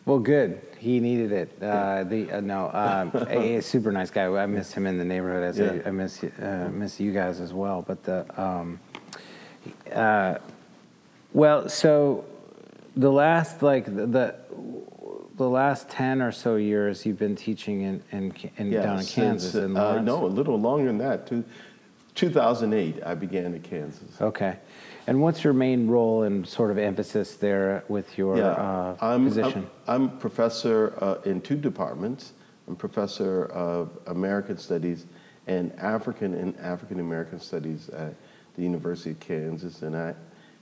well, 0.07 0.19
good. 0.19 0.61
He 0.79 0.99
needed 0.99 1.31
it. 1.31 1.63
Uh, 1.63 2.05
the 2.05 2.33
uh, 2.33 2.41
no, 2.41 2.71
um, 2.73 3.13
a, 3.29 3.57
a 3.57 3.63
super 3.63 3.93
nice 3.93 4.11
guy. 4.11 4.27
I 4.35 4.47
miss 4.47 4.73
him 4.73 4.87
in 4.87 4.97
the 4.99 5.05
neighborhood 5.05 5.45
as 5.45 5.59
Yeah. 5.59 5.83
I, 5.85 5.89
I 5.89 5.91
miss 5.93 6.25
uh, 6.25 6.71
miss 6.73 6.99
you 6.99 7.13
guys 7.13 7.39
as 7.41 7.53
well. 7.53 7.83
But 7.87 8.03
the 8.05 8.25
um, 8.43 8.81
uh, 9.95 10.39
well, 11.33 11.69
so 11.69 12.25
the 12.97 13.11
last 13.11 13.63
like 13.63 13.87
the, 13.87 14.07
the 14.07 14.35
the 15.37 15.49
last 15.49 15.89
10 15.89 16.21
or 16.21 16.31
so 16.31 16.57
years 16.57 17.07
you've 17.07 17.19
been 17.19 17.35
teaching 17.35 17.83
in, 17.83 18.03
in, 18.13 18.33
in 18.59 18.71
down 18.71 18.99
in 18.99 19.03
since, 19.03 19.15
Kansas 19.15 19.55
in 19.55 19.77
uh, 19.77 20.01
no, 20.01 20.25
a 20.25 20.27
little 20.27 20.61
longer 20.61 20.87
than 20.87 20.99
that. 20.99 21.27
Two, 21.27 21.43
2008, 22.15 23.03
I 23.05 23.15
began 23.15 23.55
in 23.55 23.61
Kansas. 23.63 24.21
Okay. 24.21 24.59
And 25.07 25.21
what's 25.21 25.43
your 25.43 25.55
main 25.55 25.89
role 25.89 26.23
and 26.23 26.47
sort 26.47 26.71
of 26.71 26.79
emphasis 26.79 27.35
there 27.35 27.83
with 27.89 28.17
your 28.17 28.41
uh, 28.41 28.97
I'm, 29.01 29.25
position? 29.27 29.69
I'm, 29.89 30.03
I'm 30.03 30.19
professor 30.19 30.95
uh, 31.01 31.17
in 31.25 31.41
two 31.41 31.57
departments. 31.57 32.35
I'm 32.69 32.77
professor 32.77 33.47
of 33.47 33.99
American 34.07 34.59
Studies 34.59 35.07
and 35.47 35.73
African 35.79 36.35
and 36.35 36.57
African 36.61 37.01
American 37.01 37.41
Studies 37.41 37.89
at 37.89 38.15
the 38.55 38.63
University 38.63 39.11
of 39.11 39.21
Kansas, 39.21 39.83
and 39.83 39.97
I 39.97 40.15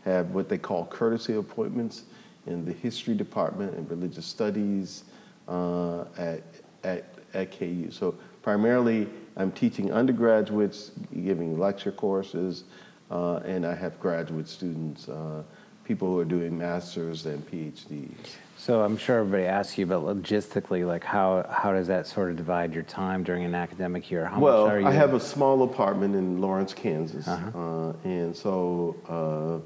have 0.04 0.30
what 0.30 0.49
they 0.49 0.59
call 0.59 0.87
courtesy 0.87 1.35
appointments 1.35 2.04
in 2.47 2.64
the 2.64 2.73
history 2.73 3.14
department 3.14 3.75
and 3.76 3.88
religious 3.90 4.26
studies 4.26 5.04
uh, 5.49 6.04
at, 6.16 6.42
at, 6.85 7.04
at 7.35 7.57
KU. 7.57 7.90
So 7.90 8.14
primarily, 8.42 9.09
I'm 9.37 9.52
teaching 9.52 9.92
undergraduates, 9.92 10.92
giving 11.12 11.59
lecture 11.59 11.92
courses, 11.92 12.64
uh, 13.11 13.37
and 13.38 13.66
I 13.66 13.75
have 13.75 13.99
graduate 14.00 14.49
students, 14.49 15.09
uh, 15.09 15.42
people 15.85 16.09
who 16.09 16.19
are 16.21 16.25
doing 16.25 16.57
masters 16.57 17.26
and 17.26 17.45
PhDs. 17.50 18.12
so 18.57 18.83
I'm 18.83 18.97
sure 18.97 19.19
everybody 19.19 19.45
asks 19.45 19.76
you, 19.76 19.87
but 19.87 20.02
logistically, 20.02 20.87
like 20.87 21.02
how, 21.02 21.45
how 21.50 21.73
does 21.73 21.88
that 21.88 22.07
sort 22.07 22.30
of 22.30 22.37
divide 22.37 22.73
your 22.73 22.85
time 22.85 23.25
during 23.25 23.45
an 23.45 23.57
academic 23.57 24.09
year? 24.11 24.26
How 24.26 24.38
well, 24.38 24.66
much 24.66 24.75
are 24.75 24.80
you? 24.80 24.87
I 24.87 24.92
have 24.92 25.14
a 25.14 25.21
small 25.21 25.64
apartment 25.64 26.14
in 26.14 26.40
Lawrence, 26.40 26.73
Kansas, 26.73 27.26
uh 27.26 27.92
and 28.04 28.37
so 28.37 29.64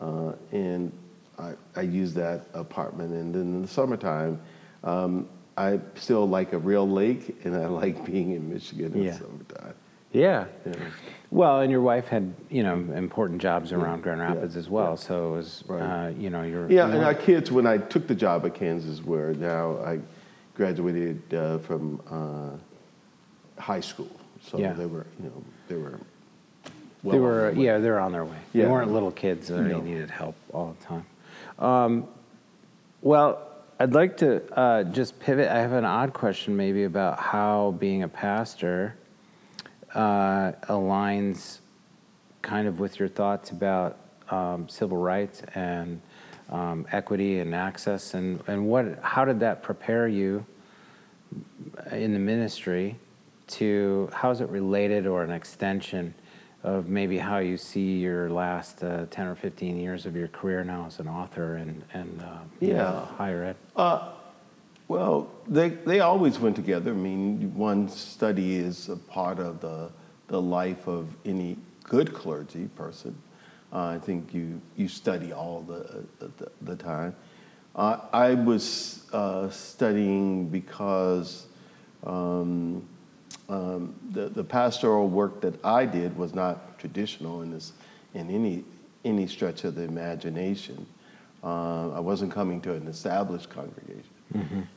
uh, 0.00 0.32
and 0.52 0.92
I, 1.38 1.52
I 1.76 1.82
use 1.82 2.14
that 2.14 2.46
apartment. 2.54 3.12
And 3.12 3.34
then 3.34 3.40
in 3.42 3.62
the 3.62 3.68
summertime, 3.68 4.40
um, 4.82 5.28
I 5.56 5.80
still 5.94 6.28
like 6.28 6.52
a 6.52 6.58
real 6.58 6.88
lake, 6.88 7.36
and 7.44 7.56
I 7.56 7.66
like 7.82 8.04
being 8.04 8.32
in 8.32 8.52
Michigan 8.52 8.92
in 8.94 9.02
Yeah. 9.02 9.10
the 9.12 9.18
summertime. 9.18 9.74
yeah. 10.12 10.44
Yeah. 10.66 10.72
Well, 11.30 11.60
and 11.62 11.70
your 11.72 11.80
wife 11.80 12.06
had, 12.06 12.32
you 12.48 12.62
know, 12.62 12.74
important 12.94 13.42
jobs 13.42 13.72
around 13.72 14.02
Grand 14.02 14.20
yeah, 14.20 14.28
Rapids 14.34 14.56
as 14.56 14.68
well. 14.70 14.90
yeah. 14.90 14.94
So 14.96 15.34
it 15.34 15.36
was, 15.36 15.64
Right. 15.66 15.80
uh, 16.06 16.08
you 16.10 16.30
know, 16.30 16.42
you're. 16.42 16.70
Yeah, 16.70 16.86
you 16.86 16.92
and 16.94 17.04
our 17.04 17.14
kids, 17.14 17.50
when 17.50 17.66
I 17.66 17.78
took 17.78 18.06
the 18.06 18.14
job 18.14 18.46
at 18.46 18.54
Kansas, 18.54 19.02
were 19.02 19.34
now 19.34 19.78
I 19.84 19.98
graduated 20.54 21.34
uh, 21.34 21.58
from 21.58 22.00
uh, 22.08 23.60
high 23.60 23.80
school, 23.80 24.10
so 24.40 24.58
Yeah. 24.58 24.72
they 24.74 24.86
were, 24.86 25.06
you 25.18 25.26
know, 25.26 25.42
they 25.68 25.76
were. 25.76 25.98
They 27.04 27.10
well 27.10 27.16
on 27.18 27.22
were, 27.22 27.52
yeah, 27.52 27.78
they're 27.78 28.00
on 28.00 28.12
their 28.12 28.24
way. 28.24 28.38
They 28.54 28.66
weren't 28.66 28.90
little 28.90 29.10
kids 29.10 29.48
that 29.48 29.60
No. 29.60 29.80
needed 29.80 30.10
help 30.10 30.34
all 30.52 30.74
the 30.78 30.84
time. 30.86 31.06
Um, 31.58 32.08
well, 33.02 33.46
I'd 33.78 33.92
like 33.92 34.16
to 34.18 34.42
uh, 34.58 34.84
just 34.84 35.20
pivot. 35.20 35.50
I 35.50 35.58
have 35.58 35.72
an 35.72 35.84
odd 35.84 36.14
question, 36.14 36.56
maybe, 36.56 36.84
about 36.84 37.18
how 37.20 37.74
being 37.78 38.04
a 38.04 38.08
pastor 38.08 38.96
uh, 39.94 40.52
aligns 40.68 41.58
kind 42.40 42.66
of 42.66 42.80
with 42.80 42.98
your 42.98 43.08
thoughts 43.08 43.50
about 43.50 43.98
um, 44.30 44.68
civil 44.68 44.96
rights 44.96 45.42
and 45.54 46.00
um, 46.50 46.86
equity 46.92 47.40
and 47.40 47.54
access, 47.54 48.14
and, 48.14 48.42
and 48.46 48.66
what, 48.66 48.98
how 49.02 49.24
did 49.24 49.40
that 49.40 49.62
prepare 49.62 50.08
you 50.08 50.44
in 51.90 52.12
the 52.12 52.18
ministry 52.18 52.96
to 53.46 54.08
how 54.12 54.30
is 54.30 54.40
it 54.40 54.48
related 54.48 55.06
or 55.06 55.22
an 55.22 55.30
extension 55.30 56.14
of 56.64 56.88
maybe 56.88 57.18
how 57.18 57.38
you 57.38 57.56
see 57.56 57.98
your 57.98 58.30
last 58.30 58.82
uh, 58.82 59.04
10 59.10 59.26
or 59.26 59.34
15 59.34 59.78
years 59.78 60.06
of 60.06 60.16
your 60.16 60.28
career 60.28 60.64
now 60.64 60.86
as 60.86 60.98
an 60.98 61.06
author 61.06 61.56
and, 61.56 61.84
and 61.92 62.22
uh, 62.22 62.38
you 62.58 62.72
know, 62.72 63.08
higher 63.16 63.44
ed? 63.44 63.56
Well, 64.88 65.30
they, 65.46 65.70
they 65.70 66.00
always 66.00 66.38
went 66.38 66.56
together. 66.56 66.90
I 66.90 66.94
mean, 66.94 67.54
one 67.54 67.88
study 67.88 68.56
is 68.56 68.88
a 68.88 68.96
part 68.96 69.38
of 69.38 69.60
the, 69.60 69.90
the 70.28 70.40
life 70.40 70.86
of 70.86 71.08
any 71.24 71.56
good 71.84 72.12
clergy 72.12 72.68
person. 72.76 73.16
Uh, 73.72 73.86
I 73.86 73.98
think 73.98 74.34
you, 74.34 74.60
you 74.76 74.88
study 74.88 75.32
all 75.32 75.62
the, 75.62 76.04
the, 76.18 76.50
the 76.62 76.76
time. 76.76 77.14
Uh, 77.74 77.98
I 78.12 78.34
was 78.34 79.06
uh, 79.12 79.50
studying 79.50 80.48
because 80.48 81.46
um, 82.04 82.86
um, 83.48 83.94
the, 84.10 84.28
the 84.28 84.44
pastoral 84.44 85.08
work 85.08 85.40
that 85.42 85.62
I 85.64 85.86
did 85.86 86.16
was 86.16 86.34
not 86.34 86.78
traditional 86.78 87.42
in, 87.42 87.50
this, 87.50 87.72
in 88.14 88.30
any, 88.30 88.64
any 89.04 89.26
stretch 89.26 89.64
of 89.64 89.74
the 89.74 89.82
imagination. 89.82 90.86
Uh, 91.42 91.90
I 91.90 92.00
wasn't 92.00 92.32
coming 92.32 92.60
to 92.62 92.72
an 92.72 92.88
established 92.88 93.50
congregation. 93.50 94.04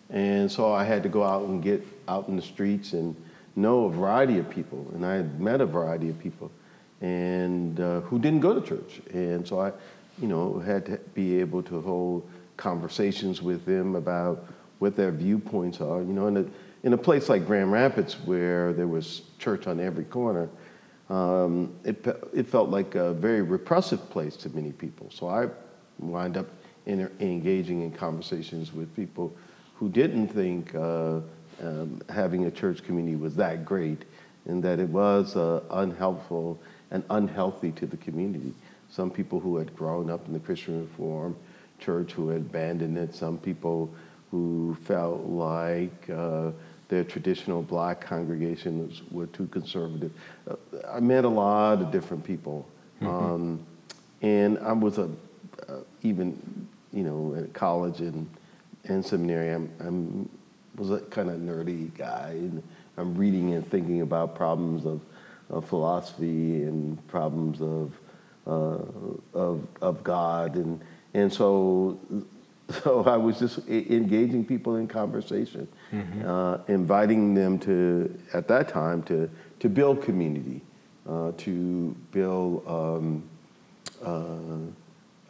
And 0.09 0.51
so 0.51 0.73
I 0.73 0.83
had 0.83 1.01
to 1.03 1.09
go 1.09 1.23
out 1.23 1.43
and 1.47 1.63
get 1.63 1.85
out 2.07 2.27
in 2.27 2.35
the 2.35 2.41
streets 2.41 2.93
and 2.93 3.15
know 3.55 3.85
a 3.85 3.89
variety 3.89 4.37
of 4.37 4.49
people. 4.49 4.85
And 4.93 5.05
I 5.05 5.15
had 5.15 5.39
met 5.39 5.61
a 5.61 5.65
variety 5.65 6.09
of 6.09 6.19
people 6.19 6.51
and 7.01 7.79
uh, 7.79 8.01
who 8.01 8.19
didn't 8.19 8.41
go 8.41 8.59
to 8.59 8.67
church. 8.67 9.01
And 9.13 9.47
so 9.47 9.61
I, 9.61 9.71
you 10.21 10.27
know, 10.27 10.59
had 10.59 10.85
to 10.87 10.97
be 11.13 11.39
able 11.39 11.63
to 11.63 11.81
hold 11.81 12.29
conversations 12.57 13.41
with 13.41 13.65
them 13.65 13.95
about 13.95 14.45
what 14.79 14.95
their 14.95 15.11
viewpoints 15.11 15.79
are. 15.79 15.99
You 15.99 16.13
know, 16.13 16.27
in 16.27 16.37
a, 16.37 16.45
in 16.83 16.93
a 16.93 16.97
place 16.97 17.29
like 17.29 17.45
Grand 17.45 17.71
Rapids 17.71 18.15
where 18.25 18.73
there 18.73 18.87
was 18.87 19.21
church 19.39 19.67
on 19.67 19.79
every 19.79 20.05
corner, 20.05 20.49
um, 21.09 21.73
it, 21.83 22.05
it 22.33 22.47
felt 22.47 22.69
like 22.69 22.95
a 22.95 23.13
very 23.13 23.41
repressive 23.41 24.09
place 24.09 24.35
to 24.37 24.49
many 24.49 24.71
people. 24.71 25.09
So 25.09 25.27
I 25.27 25.47
wind 25.99 26.37
up 26.37 26.47
in, 26.85 27.09
engaging 27.19 27.81
in 27.81 27.91
conversations 27.91 28.73
with 28.73 28.93
people 28.95 29.33
who 29.75 29.89
didn't 29.89 30.29
think 30.29 30.73
uh, 30.75 31.19
um, 31.61 32.01
having 32.09 32.45
a 32.45 32.51
church 32.51 32.83
community 32.83 33.15
was 33.15 33.35
that 33.35 33.65
great 33.65 34.05
and 34.45 34.63
that 34.63 34.79
it 34.79 34.89
was 34.89 35.35
uh, 35.35 35.61
unhelpful 35.71 36.59
and 36.91 37.03
unhealthy 37.09 37.71
to 37.73 37.85
the 37.85 37.97
community. 37.97 38.53
Some 38.89 39.11
people 39.11 39.39
who 39.39 39.57
had 39.57 39.75
grown 39.75 40.09
up 40.09 40.25
in 40.27 40.33
the 40.33 40.39
Christian 40.39 40.81
Reform 40.81 41.35
church 41.79 42.13
who 42.13 42.29
had 42.29 42.41
abandoned 42.41 42.97
it, 42.97 43.13
some 43.13 43.37
people 43.37 43.93
who 44.31 44.75
felt 44.83 45.25
like 45.25 46.09
uh, 46.09 46.51
their 46.87 47.03
traditional 47.03 47.61
black 47.61 48.01
congregations 48.01 49.01
were 49.11 49.27
too 49.27 49.47
conservative. 49.47 50.11
Uh, 50.49 50.55
I 50.89 50.99
met 50.99 51.25
a 51.25 51.29
lot 51.29 51.81
of 51.81 51.91
different 51.91 52.23
people. 52.23 52.67
Um, 53.01 53.65
and 54.21 54.57
I 54.59 54.71
was 54.71 54.97
a, 54.97 55.09
uh, 55.67 55.79
even, 56.01 56.67
you 56.93 57.03
know, 57.03 57.35
at 57.35 57.53
college 57.53 57.99
and, 57.99 58.27
and 58.85 59.05
seminary, 59.05 59.53
I'm, 59.53 59.69
I'm 59.79 60.29
was 60.75 60.91
a 60.91 60.99
kind 60.99 61.29
of 61.29 61.37
nerdy 61.37 61.95
guy. 61.97 62.29
And 62.31 62.63
I'm 62.97 63.15
reading 63.15 63.53
and 63.53 63.69
thinking 63.69 64.01
about 64.01 64.35
problems 64.35 64.85
of, 64.85 65.01
of 65.49 65.65
philosophy 65.65 66.63
and 66.63 67.05
problems 67.07 67.61
of, 67.61 67.93
uh, 68.47 69.37
of, 69.37 69.67
of 69.81 70.03
God. 70.03 70.55
And, 70.55 70.81
and 71.13 71.31
so, 71.31 71.99
so 72.83 73.03
I 73.07 73.17
was 73.17 73.39
just 73.39 73.59
engaging 73.67 74.45
people 74.45 74.75
in 74.75 74.87
conversation, 74.87 75.67
uh, 76.25 76.59
inviting 76.67 77.33
them 77.33 77.59
to, 77.59 78.17
at 78.33 78.47
that 78.47 78.69
time, 78.69 79.03
to, 79.03 79.29
to 79.59 79.69
build 79.69 80.01
community, 80.03 80.61
uh, 81.07 81.31
to 81.37 81.95
build 82.11 82.67
um, 82.67 83.23
uh, 84.03 84.25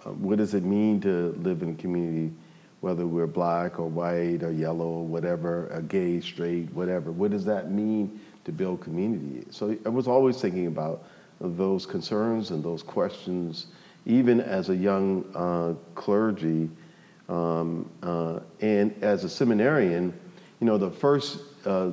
uh, 0.06 0.12
what 0.14 0.38
does 0.38 0.54
it 0.54 0.64
mean 0.64 1.00
to 1.02 1.36
live 1.42 1.62
in 1.62 1.72
a 1.72 1.76
community, 1.76 2.34
whether 2.82 3.06
we're 3.06 3.28
black 3.28 3.80
or 3.80 3.88
white 3.88 4.44
or 4.44 4.52
yellow 4.52 4.88
or 4.88 5.06
whatever, 5.06 5.68
a 5.68 5.82
gay, 5.82 6.20
straight, 6.20 6.72
whatever. 6.74 7.12
What 7.12 7.32
does 7.32 7.46
that 7.46 7.72
mean 7.72 8.20
to 8.46 8.52
build 8.52 8.82
community? 8.82 9.46
So 9.52 9.78
I 9.86 9.90
was 9.90 10.08
always 10.08 10.40
thinking 10.40 10.68
about 10.68 11.04
those 11.40 11.86
concerns 11.86 12.52
and 12.52 12.64
those 12.64 12.84
questions, 12.84 13.68
even 14.06 14.40
as 14.40 14.70
a 14.70 14.76
young 14.76 15.26
uh, 15.36 15.74
clergy 15.96 16.70
um, 17.30 17.90
uh, 18.04 18.40
and 18.62 18.96
as 19.04 19.24
a 19.24 19.30
seminarian. 19.30 20.14
You 20.60 20.66
know, 20.66 20.78
the 20.78 20.90
first, 20.90 21.40
uh, 21.66 21.92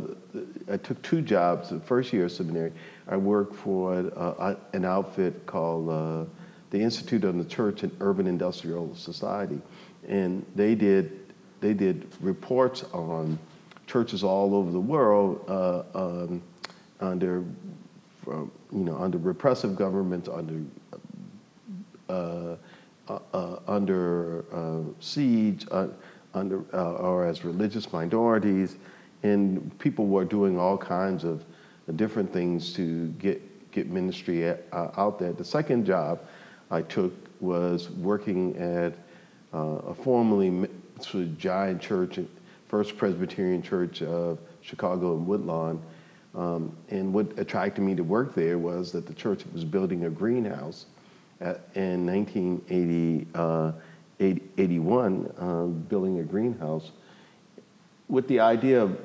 I 0.70 0.78
took 0.78 1.00
two 1.02 1.20
jobs. 1.20 1.70
The 1.70 1.80
first 1.80 2.12
year 2.12 2.24
of 2.24 2.32
seminary, 2.32 2.72
I 3.08 3.16
worked 3.16 3.54
for 3.54 4.10
uh, 4.16 4.54
an 4.72 4.84
outfit 4.84 5.44
called 5.44 5.90
uh, 5.90 6.24
the 6.70 6.80
Institute 6.80 7.24
of 7.24 7.36
the 7.36 7.44
Church 7.44 7.82
and 7.82 7.94
Urban 8.00 8.26
Industrial 8.26 8.94
Society, 8.94 9.60
and 10.08 10.44
they 10.54 10.74
did 10.74 11.20
they 11.60 11.74
did 11.74 12.06
reports 12.20 12.84
on 12.92 13.38
churches 13.86 14.24
all 14.24 14.54
over 14.54 14.70
the 14.70 14.80
world 14.80 15.44
uh, 15.48 15.82
um, 15.94 16.42
under 17.00 17.44
you 18.26 18.50
know 18.70 18.96
under 18.96 19.18
repressive 19.18 19.76
governments, 19.76 20.28
under 20.28 20.62
uh, 22.08 22.56
under 23.66 24.44
uh, 24.52 24.80
siege, 25.00 25.66
uh, 25.70 25.88
under 26.32 26.64
uh, 26.72 26.94
or 26.94 27.26
as 27.26 27.44
religious 27.44 27.92
minorities, 27.92 28.76
and 29.22 29.76
people 29.78 30.06
were 30.06 30.24
doing 30.24 30.58
all 30.58 30.78
kinds 30.78 31.24
of 31.24 31.44
different 31.96 32.32
things 32.32 32.72
to 32.72 33.08
get 33.18 33.40
get 33.72 33.88
ministry 33.88 34.46
at, 34.46 34.64
uh, 34.72 34.90
out 34.96 35.18
there. 35.18 35.32
The 35.32 35.44
second 35.44 35.84
job 35.84 36.20
I 36.70 36.82
took 36.82 37.12
was 37.40 37.90
working 37.90 38.56
at 38.56 38.94
uh, 39.52 39.90
a 39.90 39.94
formerly 39.94 40.68
giant 41.38 41.82
church 41.82 42.18
First 42.68 42.96
Presbyterian 42.96 43.62
Church 43.62 44.02
of 44.02 44.38
Chicago 44.62 45.16
in 45.16 45.26
Woodlawn. 45.26 45.82
Um, 46.34 46.76
and 46.90 47.12
what 47.12 47.38
attracted 47.38 47.82
me 47.82 47.94
to 47.94 48.02
work 48.02 48.34
there 48.34 48.58
was 48.58 48.90
that 48.92 49.06
the 49.06 49.14
church 49.14 49.44
was 49.52 49.64
building 49.64 50.06
a 50.06 50.10
greenhouse 50.10 50.86
in 51.74 52.06
1980, 52.06 53.26
uh, 53.34 53.72
80, 54.20 54.42
81, 54.58 55.32
um, 55.38 55.72
building 55.88 56.20
a 56.20 56.22
greenhouse 56.22 56.90
with 58.08 58.28
the 58.28 58.40
idea 58.40 58.82
of, 58.82 58.98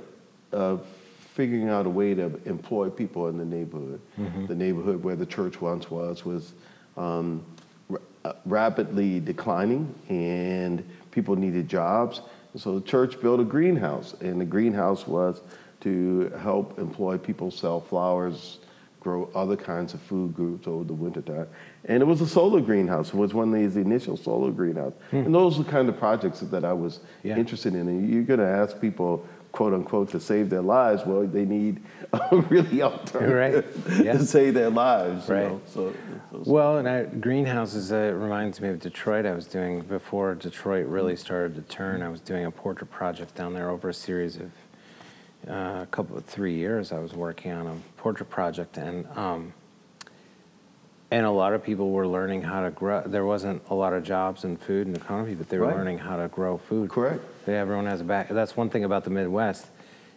of 0.52 0.86
figuring 1.34 1.70
out 1.70 1.86
a 1.86 1.90
way 1.90 2.14
to 2.14 2.26
employ 2.46 2.90
people 2.90 3.28
in 3.28 3.38
the 3.38 3.46
neighborhood. 3.46 4.02
The 4.48 4.56
neighborhood 4.56 5.04
where 5.04 5.16
the 5.16 5.26
church 5.26 5.62
once 5.62 5.90
was 5.90 6.26
was 6.26 6.54
um, 6.98 7.44
ra- 7.88 8.00
uh, 8.26 8.34
rapidly 8.46 9.20
declining, 9.20 9.94
and 10.10 10.84
people 11.12 11.36
needed 11.36 11.68
jobs. 11.70 12.22
So 12.58 12.80
the 12.80 12.86
church 12.86 13.22
built 13.22 13.40
a 13.40 13.44
greenhouse, 13.46 14.16
and 14.22 14.42
the 14.42 14.46
greenhouse 14.46 15.08
was 15.08 15.42
to 15.82 16.30
help 16.42 16.78
employ 16.78 17.18
people 17.18 17.52
sell 17.52 17.80
flowers, 17.80 18.60
grow 19.00 19.30
other 19.34 19.56
kinds 19.56 19.94
of 19.94 20.02
food 20.02 20.36
groups 20.36 20.68
over 20.68 20.84
the 20.84 20.94
wintertime. 20.94 21.48
And 21.86 22.02
it 22.04 22.06
was 22.06 22.22
a 22.22 22.28
solar 22.28 22.62
greenhouse. 22.62 23.10
It 23.10 23.16
was 23.16 23.34
one 23.34 23.54
of 23.54 23.60
these 23.60 23.78
initial 23.78 24.18
solar 24.18 24.52
greenhouse. 24.52 24.94
And 25.12 25.34
those 25.34 25.60
are 25.60 25.64
the 25.64 25.72
kind 25.72 25.88
of 25.90 25.98
projects 25.98 26.42
that 26.42 26.66
I 26.66 26.74
was 26.74 27.00
Yeah. 27.24 27.38
interested 27.38 27.74
in. 27.74 27.88
And 27.88 28.10
you're 28.10 28.24
going 28.24 28.40
to 28.42 28.46
ask 28.46 28.80
people, 28.82 29.26
quote 29.54 29.74
unquote, 29.74 30.10
to 30.12 30.20
save 30.20 30.50
their 30.50 30.62
lives. 30.62 31.06
Well, 31.06 31.26
they 31.26 31.46
need 31.46 31.82
a 32.14 32.38
really 32.50 32.82
alternative 32.82 33.66
Right. 33.88 34.00
Yeah. 34.06 34.14
to 34.14 34.26
save 34.26 34.56
their 34.56 34.70
lives. 34.70 35.30
you 35.30 35.36
Right. 35.36 35.48
know. 35.48 35.62
So, 35.68 35.94
so- 36.32 36.44
Well, 36.52 36.78
and 36.80 36.88
I, 36.88 37.04
greenhouses, 37.06 37.92
uh, 37.94 37.96
it 37.96 38.10
reminds 38.12 38.60
me 38.60 38.68
of 38.70 38.80
Detroit. 38.80 39.26
I 39.26 39.34
was 39.34 39.48
doing, 39.48 39.80
before 39.82 40.36
Detroit 40.36 40.86
really 40.88 41.16
started 41.16 41.56
to 41.56 41.62
turn, 41.62 42.02
I 42.04 42.10
was 42.10 42.20
doing 42.20 42.46
a 42.46 42.52
portrait 42.52 42.92
project 42.92 43.36
down 43.36 43.54
there 43.54 43.70
over 43.70 43.90
a 43.90 43.94
series 43.94 44.36
of 44.36 44.52
uh, 45.50 45.54
a 45.84 45.88
couple 45.90 46.18
of 46.18 46.26
three 46.26 46.54
years. 46.56 46.92
I 46.92 47.00
was 47.00 47.14
working 47.14 47.52
on 47.54 47.66
a 47.68 47.76
portrait 47.96 48.30
project, 48.30 48.78
and 48.78 49.08
um, 49.16 49.54
and 51.12 51.25
a 51.25 51.32
lot 51.32 51.54
of 51.54 51.63
people 51.63 51.89
were 51.92 52.08
learning 52.08 52.42
how 52.44 52.62
to 52.63 52.70
grow. 52.72 53.01
There 53.06 53.25
wasn't 53.25 53.62
a 53.70 53.75
lot 53.75 53.94
of 53.94 54.04
jobs 54.04 54.44
in 54.44 54.58
food 54.58 54.88
and 54.88 54.96
economy, 54.96 55.34
but 55.36 55.50
they 55.50 55.58
were 55.58 55.66
Right. 55.68 55.75
learning 55.75 55.98
how 56.00 56.18
to 56.18 56.28
grow 56.28 56.58
food. 56.58 56.89
Correct. 56.89 57.22
They, 57.46 57.56
everyone 57.58 57.88
has 57.88 58.01
a 58.01 58.04
back. 58.04 58.30
That's 58.30 58.56
one 58.56 58.70
thing 58.70 58.84
about 58.84 59.04
the 59.04 59.10
Midwest. 59.10 59.68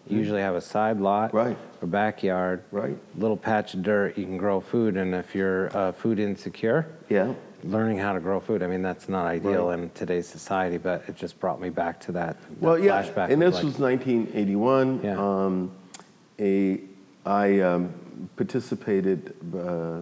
You 0.06 0.18
usually 0.18 0.40
have 0.42 0.54
a 0.56 0.60
side 0.60 1.00
lot, 1.00 1.32
Right. 1.32 1.56
or 1.80 1.86
backyard, 1.88 2.62
Right. 2.72 2.96
little 3.16 3.36
patch 3.36 3.72
of 3.74 3.82
dirt. 3.82 4.18
You 4.18 4.24
can 4.26 4.36
grow 4.36 4.60
food, 4.60 4.96
and 4.96 5.14
if 5.14 5.34
you're 5.34 5.74
uh, 5.76 5.92
food 5.92 6.18
insecure, 6.18 6.86
yeah. 7.08 7.32
learning 7.64 7.96
how 7.98 8.12
to 8.12 8.18
grow 8.20 8.40
food. 8.40 8.62
I 8.64 8.66
mean, 8.66 8.82
that's 8.82 9.08
not 9.08 9.24
ideal 9.26 9.68
Right. 9.68 9.78
in 9.78 9.90
today's 9.94 10.26
society, 10.26 10.76
but 10.76 11.04
it 11.08 11.14
just 11.14 11.38
brought 11.38 11.60
me 11.60 11.70
back 11.70 12.00
to 12.00 12.12
that. 12.12 12.36
that 12.40 12.60
Well, 12.60 12.76
yeah, 12.78 13.00
flashback 13.04 13.30
and 13.30 13.40
this 13.40 13.54
like- 13.54 13.64
was 13.64 13.78
1981. 13.78 15.00
Yeah. 15.04 15.16
Um, 15.16 15.70
a, 16.40 16.80
I 17.24 17.60
um, 17.60 17.90
participated, 18.36 19.32
uh, 19.56 20.00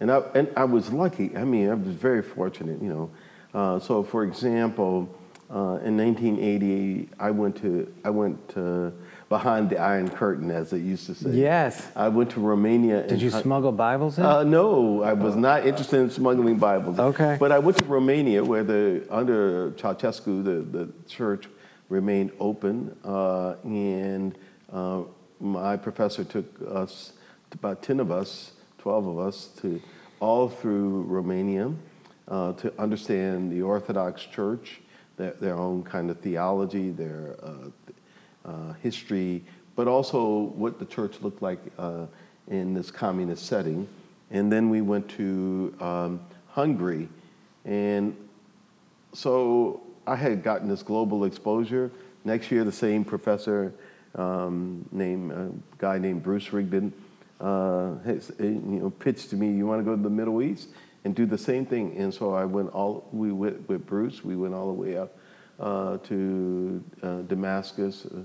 and 0.00 0.10
I 0.10 0.18
and 0.34 0.48
I 0.56 0.64
was 0.64 0.92
lucky. 0.92 1.36
I 1.36 1.44
mean, 1.44 1.68
I 1.70 1.74
was 1.74 1.94
very 1.94 2.22
fortunate. 2.22 2.82
You 2.82 2.88
know, 2.88 3.10
uh, 3.54 3.78
so 3.78 4.02
for 4.02 4.24
example, 4.24 5.08
uh, 5.50 5.78
in 5.84 5.96
1980, 5.96 7.08
I 7.18 7.30
went 7.30 7.56
to 7.62 7.92
I 8.04 8.10
went 8.10 8.48
to 8.50 8.92
behind 9.28 9.70
the 9.70 9.78
Iron 9.78 10.08
Curtain, 10.08 10.50
as 10.50 10.70
they 10.70 10.78
used 10.78 11.06
to 11.06 11.14
say. 11.14 11.30
Yes. 11.30 11.86
I 11.96 12.08
went 12.08 12.30
to 12.30 12.40
Romania. 12.40 13.06
Did 13.06 13.20
you 13.20 13.30
Hun- 13.30 13.42
smuggle 13.42 13.72
Bibles 13.72 14.18
in? 14.18 14.24
uh, 14.24 14.44
no, 14.44 15.02
I 15.02 15.14
was 15.14 15.34
not 15.34 15.66
interested 15.66 16.00
in 16.00 16.10
smuggling 16.10 16.58
Bibles. 16.58 16.98
Okay. 16.98 17.36
But 17.38 17.50
I 17.50 17.58
went 17.58 17.76
to 17.78 17.84
Romania, 17.84 18.44
where 18.44 18.62
the 18.62 19.04
under 19.10 19.72
Ceausescu, 19.72 20.44
the, 20.44 20.78
the 20.78 20.92
church 21.08 21.48
remained 21.88 22.32
open, 22.38 22.96
uh, 23.04 23.54
and 23.64 24.36
uh, 24.72 25.02
my 25.40 25.76
professor 25.76 26.24
took 26.24 26.46
us, 26.68 27.12
about 27.52 27.82
ten 27.82 28.00
of 28.00 28.10
us, 28.10 28.52
twelve 28.86 29.08
of 29.08 29.18
us, 29.18 29.48
to 29.60 29.82
all 30.20 30.48
through 30.48 31.02
Romania 31.08 31.72
uh, 32.28 32.52
to 32.52 32.72
understand 32.80 33.50
the 33.50 33.60
Orthodox 33.60 34.22
Church, 34.22 34.80
their, 35.16 35.32
their 35.40 35.56
own 35.56 35.82
kind 35.82 36.08
of 36.08 36.20
theology, 36.20 36.92
their 36.92 37.34
uh, 37.42 38.48
uh, 38.48 38.72
history, 38.74 39.42
but 39.74 39.88
also 39.88 40.52
what 40.54 40.78
the 40.78 40.84
church 40.84 41.20
looked 41.20 41.42
like 41.42 41.58
uh, 41.80 42.06
in 42.46 42.74
this 42.74 42.92
communist 42.92 43.46
setting. 43.46 43.88
And 44.30 44.52
then 44.52 44.70
we 44.70 44.82
went 44.82 45.08
to 45.16 45.74
um, 45.80 46.20
Hungary. 46.46 47.08
And 47.64 48.16
so 49.14 49.80
I 50.06 50.14
had 50.14 50.44
gotten 50.44 50.68
this 50.68 50.84
global 50.84 51.24
exposure. 51.24 51.90
Next 52.24 52.52
year, 52.52 52.62
the 52.62 52.70
same 52.70 53.04
professor, 53.04 53.74
um, 54.14 54.88
named 54.92 55.32
a 55.32 55.50
guy 55.78 55.98
named 55.98 56.22
Bruce 56.22 56.52
Rigdon, 56.52 56.92
uh, 57.40 57.98
has, 58.04 58.30
uh, 58.40 58.44
you 58.44 58.80
know, 58.80 58.90
pitched 58.90 59.30
to 59.30 59.36
me, 59.36 59.52
"You 59.52 59.66
want 59.66 59.80
to 59.80 59.84
go 59.84 59.94
to 59.96 60.02
the 60.02 60.10
Middle 60.10 60.42
East 60.42 60.68
and 61.04 61.14
do 61.14 61.26
the 61.26 61.38
same 61.38 61.66
thing?" 61.66 61.96
And 61.96 62.12
so 62.12 62.34
I 62.34 62.44
went 62.44 62.70
all. 62.70 63.08
We 63.12 63.32
went 63.32 63.68
with 63.68 63.86
Bruce. 63.86 64.24
We 64.24 64.36
went 64.36 64.54
all 64.54 64.66
the 64.68 64.72
way 64.80 64.96
up 64.96 65.16
uh, 65.60 65.98
to 65.98 66.82
uh, 67.02 67.20
Damascus, 67.22 68.06
uh, 68.06 68.20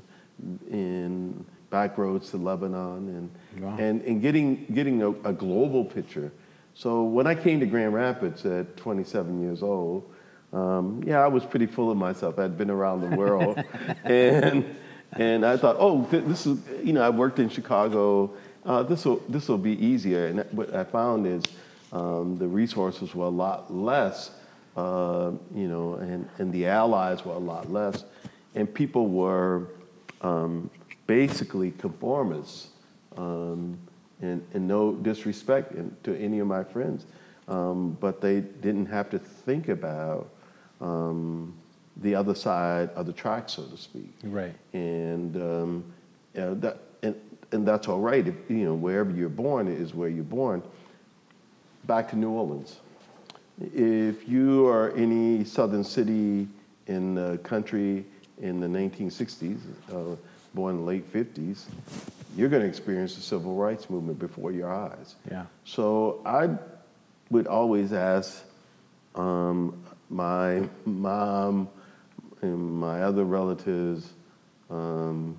in 0.70 1.46
back 1.70 1.98
roads 1.98 2.32
to 2.32 2.38
Lebanon, 2.38 3.08
and 3.56 3.64
Wow. 3.64 3.76
and, 3.78 4.02
and 4.04 4.22
getting 4.22 4.66
getting 4.74 5.02
a, 5.02 5.10
a 5.10 5.34
global 5.34 5.84
picture. 5.86 6.32
So 6.74 7.04
when 7.04 7.28
I 7.28 7.36
came 7.36 7.60
to 7.60 7.66
Grand 7.66 7.94
Rapids 7.94 8.46
at 8.46 8.78
27 8.78 9.42
years 9.42 9.62
old, 9.62 10.10
um, 10.54 11.04
yeah, 11.06 11.20
I 11.20 11.28
was 11.28 11.46
pretty 11.46 11.66
full 11.66 11.92
of 11.92 11.98
myself. 11.98 12.40
I'd 12.40 12.58
been 12.58 12.70
around 12.72 13.02
the 13.02 13.16
world, 13.16 13.62
and 14.06 14.76
and 15.14 15.46
I 15.46 15.58
thought, 15.58 15.76
oh, 15.80 16.06
th- 16.06 16.24
this 16.26 16.46
is 16.48 16.60
you 16.84 16.94
know, 16.94 17.02
I 17.02 17.10
worked 17.10 17.40
in 17.40 17.50
Chicago. 17.50 18.32
Uh, 18.66 18.84
this 18.84 19.06
will 19.06 19.22
this 19.28 19.48
will 19.48 19.58
be 19.58 19.84
easier. 19.86 20.28
And 20.28 20.46
what 20.52 20.74
I 20.74 20.84
found 20.84 21.26
is 21.28 21.44
um, 21.92 22.38
the 22.38 22.48
resources 22.48 23.16
were 23.16 23.26
a 23.26 23.30
lot 23.30 23.74
less, 23.74 24.32
uh, 24.78 25.32
you 25.54 25.68
know, 25.68 25.96
and 25.96 26.30
and 26.38 26.54
the 26.54 26.68
allies 26.68 27.26
were 27.26 27.34
a 27.34 27.40
lot 27.40 27.72
less, 27.72 28.06
and 28.56 28.72
people 28.72 29.08
were 29.08 29.68
um, 30.22 30.70
basically 31.08 31.72
conformists. 31.72 32.68
Um, 33.18 33.78
and, 34.22 34.46
and 34.54 34.68
no 34.68 34.94
disrespect 34.94 35.74
in- 35.74 35.96
to 36.04 36.16
any 36.16 36.40
of 36.40 36.48
my 36.48 36.64
friends, 36.64 37.06
um, 37.48 37.98
but 38.00 38.22
they 38.22 38.42
didn't 38.42 38.86
have 38.86 39.10
to 39.10 39.20
think 39.20 39.68
about 39.68 40.30
um, 40.80 41.54
the 41.98 42.16
other 42.16 42.36
side 42.36 42.90
of 42.92 43.06
the 43.06 43.14
track, 43.14 43.50
so 43.50 43.64
to 43.64 43.78
speak. 43.78 44.14
Right. 44.24 44.54
And 44.74 45.36
um, 45.36 45.94
you 46.34 46.42
know, 46.42 46.54
that 46.56 46.80
and, 47.52 47.68
that's 47.68 47.88
all 47.88 48.00
right. 48.00 48.28
If, 48.28 48.36
you 48.50 48.66
know, 48.66 48.74
wherever 48.74 49.12
you're 49.12 49.30
born 49.30 49.68
is 49.68 49.94
where 49.94 50.10
you're 50.10 50.24
born. 50.24 50.64
Back 51.86 52.10
to 52.12 52.16
New 52.16 52.30
Orleans. 52.30 52.78
If 53.60 54.28
you 54.28 54.68
are 54.68 54.92
any 54.92 55.44
southern 55.44 55.84
city 55.84 56.48
in 56.88 57.16
the 57.16 57.40
country 57.44 58.06
in 58.42 58.60
the 58.60 58.68
1960s, 58.68 59.60
uh, 59.92 60.16
born 60.54 60.76
in 60.76 60.82
the 60.82 60.88
late 60.88 61.12
50s, 61.12 61.64
you're 62.36 62.50
going 62.50 62.62
to 62.62 62.68
experience 62.68 63.16
the 63.16 63.22
civil 63.22 63.56
rights 63.56 63.90
movement 63.90 64.20
before 64.20 64.52
your 64.52 64.72
eyes. 64.72 65.16
Yeah. 65.30 65.46
So 65.66 66.22
I 66.26 66.50
would 67.30 67.48
always 67.48 67.94
ask 67.94 68.44
um, 69.16 69.84
my 70.10 70.68
mom 70.86 71.70
and 72.42 72.74
my 72.74 73.04
other 73.04 73.24
relatives 73.24 74.14
um, 74.70 75.38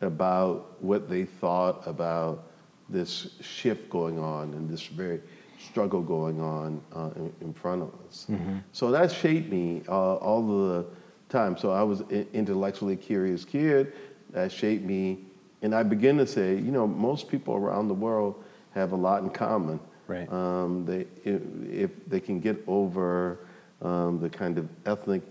about 0.00 0.82
what 0.82 1.08
they 1.08 1.24
thought 1.24 1.86
about 1.86 2.44
this 2.88 3.36
shift 3.40 3.90
going 3.90 4.18
on 4.18 4.54
and 4.54 4.68
this 4.68 4.86
very 4.86 5.20
struggle 5.58 6.00
going 6.00 6.40
on 6.40 6.80
uh, 6.94 7.10
in, 7.16 7.32
in 7.40 7.52
front 7.52 7.82
of 7.82 7.92
us. 8.06 8.26
So 8.72 8.90
that 8.90 9.10
shaped 9.10 9.50
me 9.50 9.82
uh, 9.88 10.14
all 10.14 10.46
the 10.46 10.86
time. 11.28 11.56
So 11.56 11.72
I 11.72 11.82
was 11.82 12.00
an 12.00 12.26
intellectually 12.32 12.96
curious 12.96 13.44
kid. 13.44 13.92
That 14.30 14.52
shaped 14.52 14.84
me, 14.84 15.18
and 15.62 15.74
I 15.74 15.82
began 15.82 16.16
to 16.18 16.26
say, 16.26 16.54
you 16.54 16.70
know, 16.70 16.86
most 16.86 17.28
people 17.28 17.54
around 17.54 17.88
the 17.88 17.94
world 17.94 18.42
have 18.74 18.92
a 18.92 18.96
lot 18.96 19.22
in 19.22 19.30
common. 19.30 19.80
Right. 20.06 20.30
Um, 20.32 20.84
they, 20.86 21.06
if, 21.24 21.42
if 21.70 21.90
they 22.06 22.20
can 22.20 22.40
get 22.40 22.62
over 22.66 23.40
um, 23.82 24.20
the 24.20 24.30
kind 24.30 24.58
of 24.58 24.68
ethnic 24.86 25.22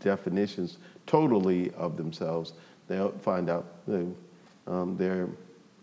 definitions 0.00 0.78
totally 1.06 1.70
of 1.72 1.96
themselves, 1.96 2.54
they'll 2.92 3.12
find 3.18 3.48
out 3.48 3.66
they, 3.88 4.06
um, 4.66 4.96
they're 4.96 5.28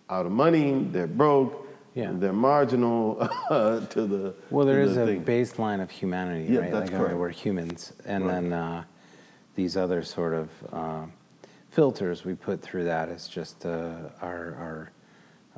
out 0.10 0.26
of 0.26 0.32
money, 0.32 0.86
they're 0.92 1.08
broke, 1.08 1.68
Yeah. 1.96 2.12
they're 2.14 2.34
marginal 2.34 3.16
to 3.50 3.80
the 3.96 4.34
Well, 4.50 4.66
there 4.66 4.82
is 4.82 4.96
the 4.96 5.04
a 5.04 5.06
thing. 5.08 5.24
baseline 5.26 5.82
of 5.82 5.90
humanity, 5.90 6.54
Yeah, 6.54 6.60
right? 6.62 6.72
that's 6.72 6.92
like, 6.92 6.92
I 6.92 6.94
mean, 6.94 7.02
correct. 7.08 7.20
we're 7.20 7.30
humans, 7.30 7.94
and 8.06 8.26
Right. 8.26 8.34
then 8.34 8.54
uh, 8.54 8.84
these 9.56 9.76
other 9.76 10.04
sort 10.04 10.34
of 10.34 10.50
uh, 10.72 11.06
filters 11.72 12.24
we 12.26 12.34
put 12.36 12.62
through 12.62 12.86
that 12.86 13.10
is 13.10 13.28
just 13.28 13.66
uh, 13.66 13.96
our 14.22 14.56
our 14.66 14.92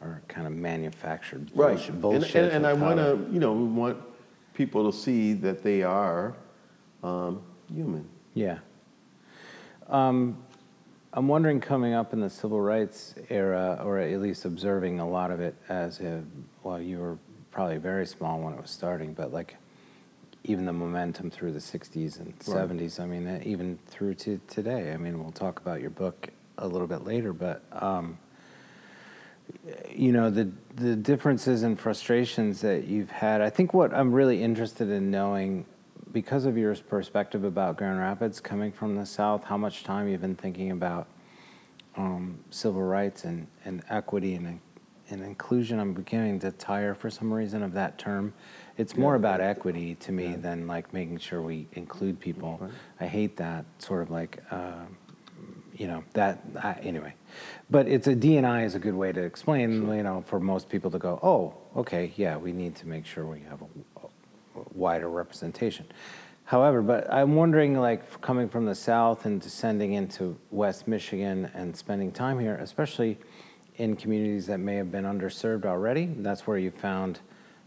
our 0.02 0.22
kind 0.28 0.48
of 0.48 0.54
manufactured 0.54 1.52
right. 1.54 1.76
bullshit. 1.76 1.90
And- 1.90 2.02
bullshit 2.02 2.36
and, 2.46 2.52
and 2.54 2.66
I 2.68 2.74
want 2.74 2.98
to- 2.98 3.18
to, 3.26 3.32
you 3.34 3.40
know, 3.40 3.54
we 3.54 3.66
want 3.66 3.98
people 4.56 4.92
to 4.92 4.98
see 4.98 5.34
that 5.34 5.62
they 5.64 5.84
are 5.84 6.34
um, 7.04 7.42
human. 7.74 8.08
Yeah. 8.34 8.58
Um, 9.90 10.38
I'm 11.14 11.28
wondering, 11.28 11.60
coming 11.60 11.94
up 11.94 12.14
in 12.14 12.22
the 12.22 12.30
civil 12.30 12.62
rights 12.62 13.16
era, 13.30 13.82
or 13.84 13.98
at 14.00 14.22
least 14.22 14.46
observing 14.46 15.00
a 15.00 15.08
lot 15.08 15.30
of 15.30 15.42
it 15.42 15.56
as 15.68 16.00
a, 16.00 16.24
well, 16.64 16.82
you 16.82 17.00
were 17.00 17.18
probably 17.52 17.78
very 17.78 18.06
small 18.06 18.40
when 18.40 18.54
it 18.54 18.62
was 18.62 18.72
starting, 18.72 19.14
but 19.14 19.34
like 19.34 19.58
even 20.46 20.66
the 20.66 20.74
momentum 20.74 21.30
through 21.30 21.52
the 21.52 21.60
60s 21.60 22.20
and 22.20 22.34
Right. 22.48 22.70
70s, 22.70 23.00
I 23.00 23.06
mean, 23.06 23.28
uh, 23.28 23.42
even 23.44 23.78
through 23.88 24.16
to 24.16 24.40
today. 24.48 24.94
I 24.94 24.98
mean, 24.98 25.22
we'll 25.22 25.34
talk 25.34 25.60
about 25.60 25.82
your 25.82 25.90
book 25.90 26.30
a 26.58 26.68
little 26.68 26.88
bit 26.88 27.04
later, 27.04 27.34
but 27.34 27.62
um, 27.74 28.18
you 29.94 30.12
know 30.12 30.30
the 30.30 30.50
the 30.76 30.96
differences 30.96 31.64
and 31.64 31.80
frustrations 31.80 32.62
that 32.62 32.88
you've 32.88 33.12
had. 33.12 33.42
I 33.42 33.50
think 33.50 33.74
what 33.74 33.94
I'm 33.94 34.14
really 34.14 34.42
interested 34.42 34.90
in 34.90 35.12
knowing, 35.12 35.66
because 36.12 36.46
of 36.46 36.58
your 36.58 36.76
perspective 36.76 37.44
about 37.44 37.78
Grand 37.78 38.00
Rapids 38.00 38.40
coming 38.40 38.72
from 38.72 38.96
the 38.96 39.06
South, 39.06 39.44
how 39.44 39.58
much 39.58 39.84
time 39.84 40.08
you've 40.08 40.22
been 40.22 40.36
thinking 40.36 40.72
about 40.72 41.08
um, 41.96 42.40
civil 42.50 42.82
rights 42.82 43.24
and, 43.26 43.48
and 43.66 43.84
equity 43.90 44.36
and, 44.36 44.60
and 45.10 45.24
inclusion. 45.24 45.80
I'm 45.80 45.94
beginning 45.94 46.40
to 46.40 46.52
tire 46.52 46.96
for 46.96 47.10
some 47.10 47.34
reason 47.34 47.64
of 47.64 47.74
that 47.74 47.98
term. 47.98 48.34
It's 48.78 48.96
more 48.96 49.16
about 49.16 49.42
equity 49.42 49.96
to 49.96 50.12
me 50.12 50.36
than 50.36 50.68
like 50.68 50.94
making 50.94 51.20
sure 51.20 51.42
we 51.42 51.68
include 51.74 52.20
people. 52.20 52.70
I 53.00 53.06
hate 53.06 53.38
that 53.38 53.66
sort 53.80 54.02
of 54.02 54.10
like, 54.10 54.42
uh, 54.52 54.86
you 55.76 55.88
know, 55.88 56.04
that 56.14 56.42
uh, 56.64 56.76
anyway. 56.82 57.14
But 57.70 57.88
it's 57.88 58.08
a 58.08 58.16
DNI 58.16 58.66
is 58.66 58.76
a 58.76 58.80
good 58.80 58.94
way 58.94 59.12
to 59.12 59.22
explain, 59.22 59.88
you 59.94 60.04
know, 60.04 60.24
for 60.26 60.40
most 60.40 60.70
people 60.70 60.92
to 60.92 61.00
go, 61.00 61.20
oh, 61.22 61.80
okay, 61.80 62.12
yeah, 62.16 62.38
we 62.38 62.52
need 62.52 62.76
to 62.78 62.88
make 62.88 63.06
sure 63.06 63.26
we 63.26 63.42
have 63.42 63.62
a 63.62 63.91
wider 64.74 65.10
representation. 65.10 65.86
However, 66.46 66.82
but 66.82 67.12
I'm 67.12 67.36
wondering, 67.36 67.80
like, 67.80 68.20
coming 68.22 68.50
from 68.50 68.66
the 68.66 68.76
South 68.76 69.26
and 69.26 69.40
descending 69.40 69.94
into 69.94 70.38
West 70.50 70.88
Michigan 70.88 71.50
and 71.54 71.76
spending 71.76 72.12
time 72.12 72.40
here, 72.40 72.56
especially 72.56 73.18
in 73.78 73.96
communities 73.96 74.48
that 74.48 74.60
may 74.60 74.76
have 74.76 74.92
been 74.92 75.06
underserved 75.06 75.66
already, 75.66 76.08
that's 76.18 76.46
where 76.46 76.58
you 76.58 76.72
found 76.72 77.20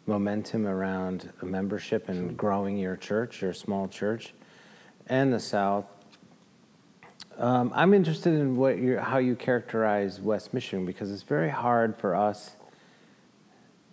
momentum 0.06 0.66
around 0.66 1.32
a 1.40 1.46
membership 1.46 2.08
and 2.08 2.36
growing 2.36 2.76
your 2.76 2.96
church, 2.96 3.40
your 3.40 3.54
small 3.54 3.88
church, 3.88 4.34
and 5.06 5.32
the 5.32 5.40
South. 5.40 5.86
Um, 7.38 7.72
I'm 7.74 7.94
interested 7.94 8.34
in 8.34 8.56
what 8.56 8.78
you 8.78 8.98
how 8.98 9.18
you 9.18 9.34
characterize 9.34 10.20
West 10.20 10.54
Michigan 10.54 10.86
because 10.86 11.10
it's 11.10 11.22
very 11.22 11.50
hard 11.50 11.96
for 11.96 12.14
us 12.14 12.54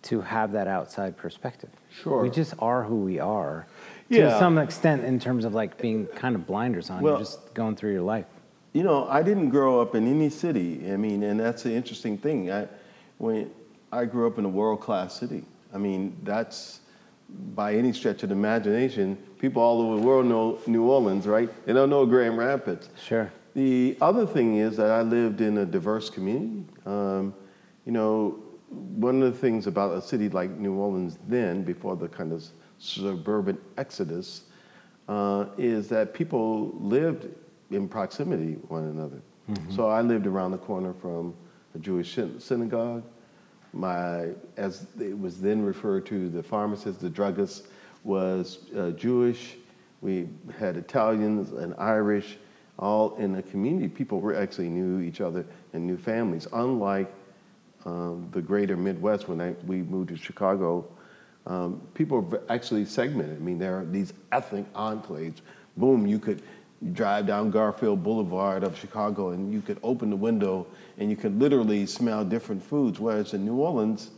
to 0.02 0.20
have 0.20 0.52
that 0.52 0.68
outside 0.68 1.16
perspective. 1.16 1.70
Sure. 2.00 2.22
We 2.22 2.30
just 2.30 2.54
are 2.58 2.82
who 2.82 2.96
we 2.96 3.18
are 3.18 3.66
to 4.10 4.16
Yeah. 4.16 4.38
some 4.38 4.58
extent 4.58 5.04
in 5.04 5.18
terms 5.18 5.44
of 5.44 5.54
like 5.54 5.78
being 5.80 6.06
kind 6.06 6.34
of 6.34 6.46
blinders 6.46 6.90
on. 6.90 7.02
Well- 7.02 7.14
You're 7.14 7.20
just 7.20 7.52
going 7.54 7.76
through 7.76 7.92
your 7.92 8.02
life. 8.02 8.26
You 8.72 8.82
know, 8.82 9.06
I 9.08 9.22
didn't 9.22 9.50
grow 9.50 9.80
up 9.82 9.94
in 9.94 10.06
any 10.08 10.30
city. 10.30 10.90
I 10.90 10.96
mean, 10.96 11.22
and 11.22 11.38
that's 11.38 11.62
the 11.62 11.72
interesting 11.74 12.16
thing. 12.16 12.50
I, 12.50 12.66
when 13.18 13.50
I 13.92 14.06
grew 14.06 14.26
up 14.26 14.38
in 14.38 14.46
a 14.46 14.48
world-class 14.48 15.18
city. 15.20 15.44
I 15.74 15.78
mean, 15.78 16.16
that's 16.22 16.80
by 17.54 17.74
any 17.74 17.92
stretch 17.92 18.22
of 18.22 18.30
the 18.30 18.34
imagination. 18.34 19.18
People 19.38 19.62
all 19.62 19.82
over 19.82 19.96
the 20.00 20.06
world 20.06 20.24
know 20.26 20.58
New 20.66 20.84
Orleans, 20.84 21.26
right? 21.26 21.50
They 21.66 21.74
don't 21.74 21.90
know 21.90 22.06
Grand 22.06 22.38
Rapids. 22.38 22.88
Sure. 23.02 23.30
The 23.54 23.98
other 24.00 24.24
thing 24.26 24.56
is 24.56 24.78
that 24.78 24.90
I 24.90 25.02
lived 25.02 25.42
in 25.42 25.58
a 25.58 25.66
diverse 25.66 26.08
community. 26.08 26.64
Um, 26.86 27.34
you 27.84 27.92
know, 27.92 28.38
one 28.72 29.22
of 29.22 29.32
the 29.32 29.38
things 29.38 29.66
about 29.66 29.92
a 29.92 30.02
city 30.02 30.28
like 30.28 30.50
New 30.50 30.74
Orleans 30.74 31.18
then, 31.28 31.62
before 31.62 31.96
the 31.96 32.08
kind 32.08 32.32
of 32.32 32.44
suburban 32.78 33.58
exodus, 33.76 34.42
uh, 35.08 35.46
is 35.58 35.88
that 35.88 36.14
people 36.14 36.72
lived 36.80 37.28
in 37.70 37.88
proximity 37.88 38.54
one 38.68 38.84
another. 38.84 39.20
So 39.74 39.88
I 39.88 40.00
lived 40.00 40.26
around 40.26 40.52
the 40.52 40.58
corner 40.58 40.94
from 40.94 41.34
a 41.74 41.78
Jewish 41.78 42.18
synagogue. 42.38 43.02
My, 43.74 44.28
as 44.56 44.86
it 45.00 45.18
was 45.18 45.40
then 45.40 45.64
referred 45.64 46.06
to, 46.06 46.28
the 46.28 46.42
pharmacist, 46.42 47.00
the 47.00 47.10
druggist, 47.10 47.66
was 48.04 48.70
uh, 48.76 48.90
Jewish. 48.90 49.56
We 50.00 50.28
had 50.58 50.76
Italians 50.76 51.52
and 51.52 51.74
Irish, 51.78 52.38
all 52.78 53.14
in 53.16 53.36
a 53.36 53.42
community. 53.42 53.88
People 53.88 54.20
were 54.20 54.34
actually 54.34 54.68
knew 54.68 55.00
each 55.00 55.20
other 55.20 55.44
and 55.72 55.86
knew 55.86 55.96
families. 55.96 56.46
Unlike 56.52 57.12
um, 57.84 58.28
the 58.32 58.40
greater 58.40 58.76
Midwest, 58.76 59.28
when 59.28 59.40
I, 59.40 59.54
we 59.66 59.78
moved 59.82 60.10
to 60.10 60.16
Chicago, 60.16 60.86
um, 61.46 61.80
people 61.94 62.20
were 62.20 62.42
actually 62.48 62.84
segmented. 62.84 63.36
I 63.36 63.40
mean, 63.40 63.58
there 63.58 63.78
are 63.78 63.84
these 63.84 64.12
ethnic 64.30 64.72
enclaves. 64.74 65.40
Boom, 65.76 66.06
you 66.06 66.18
could 66.18 66.42
drive 66.92 67.26
down 67.26 67.50
Garfield 67.50 68.02
Boulevard 68.02 68.64
of 68.64 68.76
Chicago 68.76 69.30
and 69.30 69.52
you 69.52 69.60
could 69.60 69.78
open 69.82 70.10
the 70.10 70.16
window 70.16 70.66
and 70.98 71.10
you 71.10 71.16
could 71.16 71.38
literally 71.38 71.86
smell 71.86 72.24
different 72.24 72.62
foods. 72.62 72.98
Whereas 72.98 73.34
in 73.34 73.44
New 73.44 73.56
Orleans, 73.56 74.10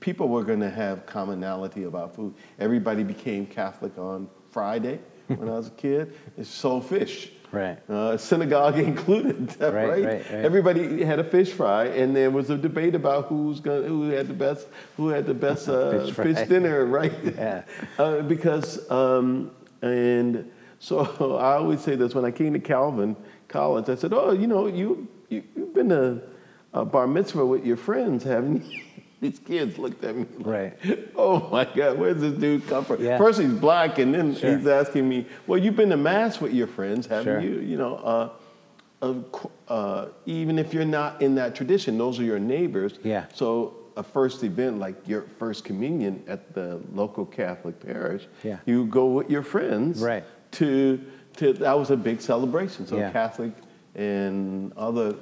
people 0.00 0.28
were 0.28 0.44
going 0.44 0.60
to 0.60 0.70
have 0.70 1.06
commonality 1.06 1.84
about 1.84 2.14
food. 2.14 2.34
Everybody 2.58 3.02
became 3.02 3.46
Catholic 3.46 3.96
on 3.98 4.28
Friday 4.50 4.98
when 5.26 5.48
I 5.48 5.52
was 5.52 5.68
a 5.68 5.72
kid. 5.72 6.14
It's 6.36 6.48
sold 6.48 6.86
fish. 6.86 7.30
Right. 7.52 7.78
Uh, 7.88 8.16
synagogue 8.16 8.78
included, 8.90 9.54
right? 9.60 9.72
Right, 9.72 10.04
right. 10.04 10.26
Everybody 10.30 11.04
had 11.04 11.18
a 11.18 11.24
fish 11.24 11.52
fry, 11.52 11.84
and 11.84 12.16
there 12.16 12.30
was 12.30 12.48
a 12.48 12.56
debate 12.56 12.94
about 12.94 13.26
who's 13.26 13.60
gonna, 13.60 13.82
who 13.82 14.08
had 14.08 14.26
the 14.26 14.34
best, 14.34 14.66
who 14.96 15.08
had 15.08 15.26
the 15.26 15.34
best 15.34 15.68
uh, 15.68 16.06
Fish 16.06 16.14
fish, 16.14 16.48
dinner, 16.48 16.86
right? 16.86 17.12
Yeah. 17.22 17.62
uh, 17.98 18.22
because, 18.22 18.90
um, 18.90 19.50
and 19.82 20.50
so 20.78 21.36
I 21.36 21.54
always 21.56 21.80
say 21.82 21.94
this 21.94 22.14
when 22.14 22.24
I 22.24 22.30
came 22.30 22.54
to 22.54 22.58
Calvin 22.60 23.14
College, 23.48 23.90
I 23.90 23.96
said, 23.96 24.14
"Oh, 24.14 24.32
you 24.32 24.46
know, 24.46 24.66
you, 24.66 25.06
you 25.28 25.44
you've 25.54 25.74
been 25.74 25.90
to 25.90 26.22
a 26.72 26.86
bar 26.86 27.06
mitzvah 27.06 27.44
with 27.44 27.66
your 27.66 27.76
friends, 27.76 28.24
haven't 28.24 28.64
you?" 28.64 28.80
These 29.22 29.38
kids 29.38 29.78
looked 29.78 30.02
at 30.02 30.16
me 30.16 30.26
like, 30.38 30.46
Right. 30.84 31.08
"Oh 31.16 31.48
my 31.48 31.64
God, 31.64 31.96
where's 31.96 32.20
this 32.20 32.34
dude 32.34 32.66
come 32.66 32.84
from?" 32.84 33.02
Yeah. 33.02 33.16
First 33.18 33.40
he's 33.40 33.52
black, 33.52 33.98
and 34.00 34.12
then 34.12 34.34
Sure. 34.34 34.56
he's 34.58 34.66
asking 34.66 35.08
me, 35.08 35.26
"Well, 35.46 35.60
you've 35.60 35.76
been 35.76 35.90
to 35.90 35.96
mass 35.96 36.40
with 36.40 36.52
your 36.52 36.66
friends, 36.66 37.06
haven't 37.06 37.24
Sure. 37.24 37.40
you?" 37.40 37.60
You 37.60 37.76
know, 37.76 37.94
uh, 37.98 38.28
of 39.00 39.24
uh, 39.68 40.06
even 40.26 40.58
if 40.58 40.74
you're 40.74 40.84
not 40.84 41.22
in 41.22 41.36
that 41.36 41.54
tradition, 41.54 41.96
those 41.98 42.18
are 42.18 42.24
your 42.24 42.40
neighbors. 42.40 42.98
Yeah. 43.04 43.26
So 43.32 43.74
a 43.96 44.02
first 44.02 44.42
event 44.42 44.80
like 44.80 44.96
your 45.06 45.22
first 45.38 45.64
communion 45.64 46.24
at 46.26 46.52
the 46.52 46.80
local 46.92 47.24
Catholic 47.24 47.78
parish, 47.78 48.26
Yeah. 48.42 48.56
you 48.66 48.86
go 48.86 49.06
with 49.06 49.30
your 49.30 49.42
friends. 49.44 50.02
Right. 50.02 50.24
To 50.52 50.98
to 51.36 51.52
that 51.52 51.78
was 51.78 51.90
a 51.92 51.96
big 51.96 52.20
celebration. 52.20 52.88
So 52.88 52.96
Yeah. 52.96 53.10
Catholic 53.12 53.52
and 53.94 54.72
other 54.76 55.14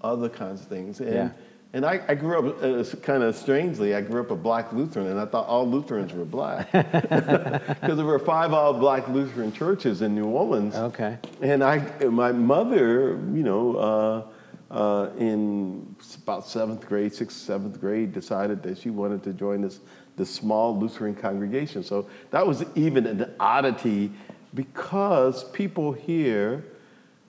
other 0.00 0.28
kinds 0.28 0.60
of 0.60 0.68
things. 0.68 1.00
And 1.00 1.12
Yeah. 1.12 1.30
And 1.78 1.86
I, 1.86 2.00
I 2.08 2.16
grew 2.16 2.48
up 2.48 2.60
uh, 2.60 2.96
kind 3.02 3.22
of 3.22 3.36
strangely. 3.36 3.94
I 3.94 4.00
grew 4.00 4.20
up 4.20 4.32
a 4.32 4.34
black 4.34 4.72
Lutheran, 4.72 5.06
and 5.06 5.20
I 5.20 5.26
thought 5.26 5.46
all 5.46 5.64
Lutherans 5.64 6.12
were 6.12 6.24
black 6.24 6.72
because 6.72 7.96
there 7.96 8.04
were 8.04 8.18
five 8.18 8.52
all 8.52 8.74
black 8.74 9.06
Lutheran 9.06 9.52
churches 9.52 10.02
in 10.02 10.12
New 10.12 10.24
Orleans. 10.24 10.74
Okay. 10.74 11.18
And 11.40 11.62
I, 11.62 11.78
my 12.06 12.32
mother, 12.32 13.10
you 13.32 13.44
know, 13.44 13.76
uh, 13.76 14.74
uh, 14.74 15.10
in 15.18 15.94
about 16.20 16.48
seventh 16.48 16.84
grade, 16.84 17.14
sixth, 17.14 17.36
seventh 17.36 17.80
grade, 17.80 18.12
decided 18.12 18.60
that 18.64 18.78
she 18.78 18.90
wanted 18.90 19.22
to 19.22 19.32
join 19.32 19.60
this 19.60 19.78
this 20.16 20.34
small 20.34 20.76
Lutheran 20.76 21.14
congregation. 21.14 21.84
So 21.84 22.08
that 22.32 22.44
was 22.44 22.64
even 22.74 23.06
an 23.06 23.32
oddity 23.38 24.10
because 24.52 25.44
people 25.50 25.92
here 25.92 26.64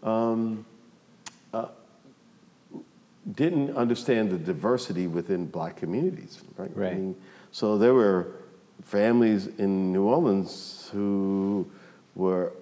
um, 0.02 0.66
didn't 3.36 3.76
understand 3.76 4.32
the 4.32 4.38
diversity 4.38 5.08
within 5.08 5.46
black 5.46 5.76
communities, 5.76 6.42
right? 6.58 6.76
Right. 6.76 6.94
I 6.94 6.96
mean, 6.96 7.16
so 7.52 7.78
there 7.78 7.94
were 7.94 8.36
families 8.84 9.48
in 9.58 9.92
New 9.92 10.04
Orleans 10.04 10.90
who 10.92 11.70
were 12.16 12.54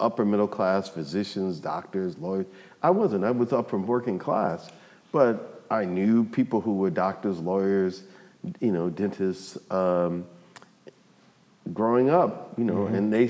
upper 0.00 0.24
middle 0.24 0.48
class 0.48 0.88
physicians, 0.88 1.58
doctors, 1.60 2.16
lawyers. 2.18 2.46
I 2.82 2.90
wasn't. 2.90 3.24
I 3.24 3.30
was 3.30 3.52
up 3.52 3.68
from 3.68 3.86
working 3.86 4.18
class, 4.18 4.70
but 5.12 5.62
I 5.70 5.84
knew 5.84 6.24
people 6.24 6.60
who 6.60 6.76
were 6.76 6.90
doctors, 6.90 7.38
lawyers, 7.38 8.04
you 8.60 8.72
know, 8.72 8.90
dentists. 8.90 9.58
Um, 9.70 10.26
growing 11.72 12.10
up, 12.10 12.52
you 12.58 12.64
know, 12.64 12.86
and 12.86 13.12
they 13.12 13.26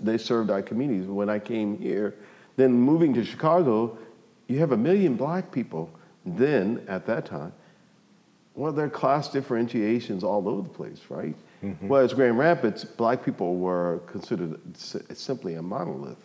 they 0.00 0.16
served 0.16 0.50
our 0.50 0.62
communities. 0.62 1.06
When 1.06 1.28
I 1.28 1.38
came 1.38 1.78
here, 1.78 2.14
then 2.56 2.72
moving 2.72 3.12
to 3.14 3.24
Chicago, 3.24 3.98
you 4.48 4.58
have 4.58 4.72
a 4.72 4.76
million 4.76 5.16
black 5.16 5.52
people. 5.52 5.90
Then 6.26 6.82
at 6.88 7.06
that 7.06 7.26
time, 7.26 7.52
well, 8.54 8.72
there 8.72 8.86
are 8.86 8.90
class 8.90 9.28
differentiations 9.28 10.22
all 10.24 10.48
over 10.48 10.62
the 10.62 10.68
place, 10.68 11.00
right? 11.08 11.34
Whereas 11.80 12.12
Grand 12.12 12.36
Rapids, 12.38 12.84
black 12.84 13.24
people 13.24 13.56
were 13.56 14.00
considered 14.06 14.60
simply 14.76 15.54
a 15.54 15.62
monolith, 15.62 16.22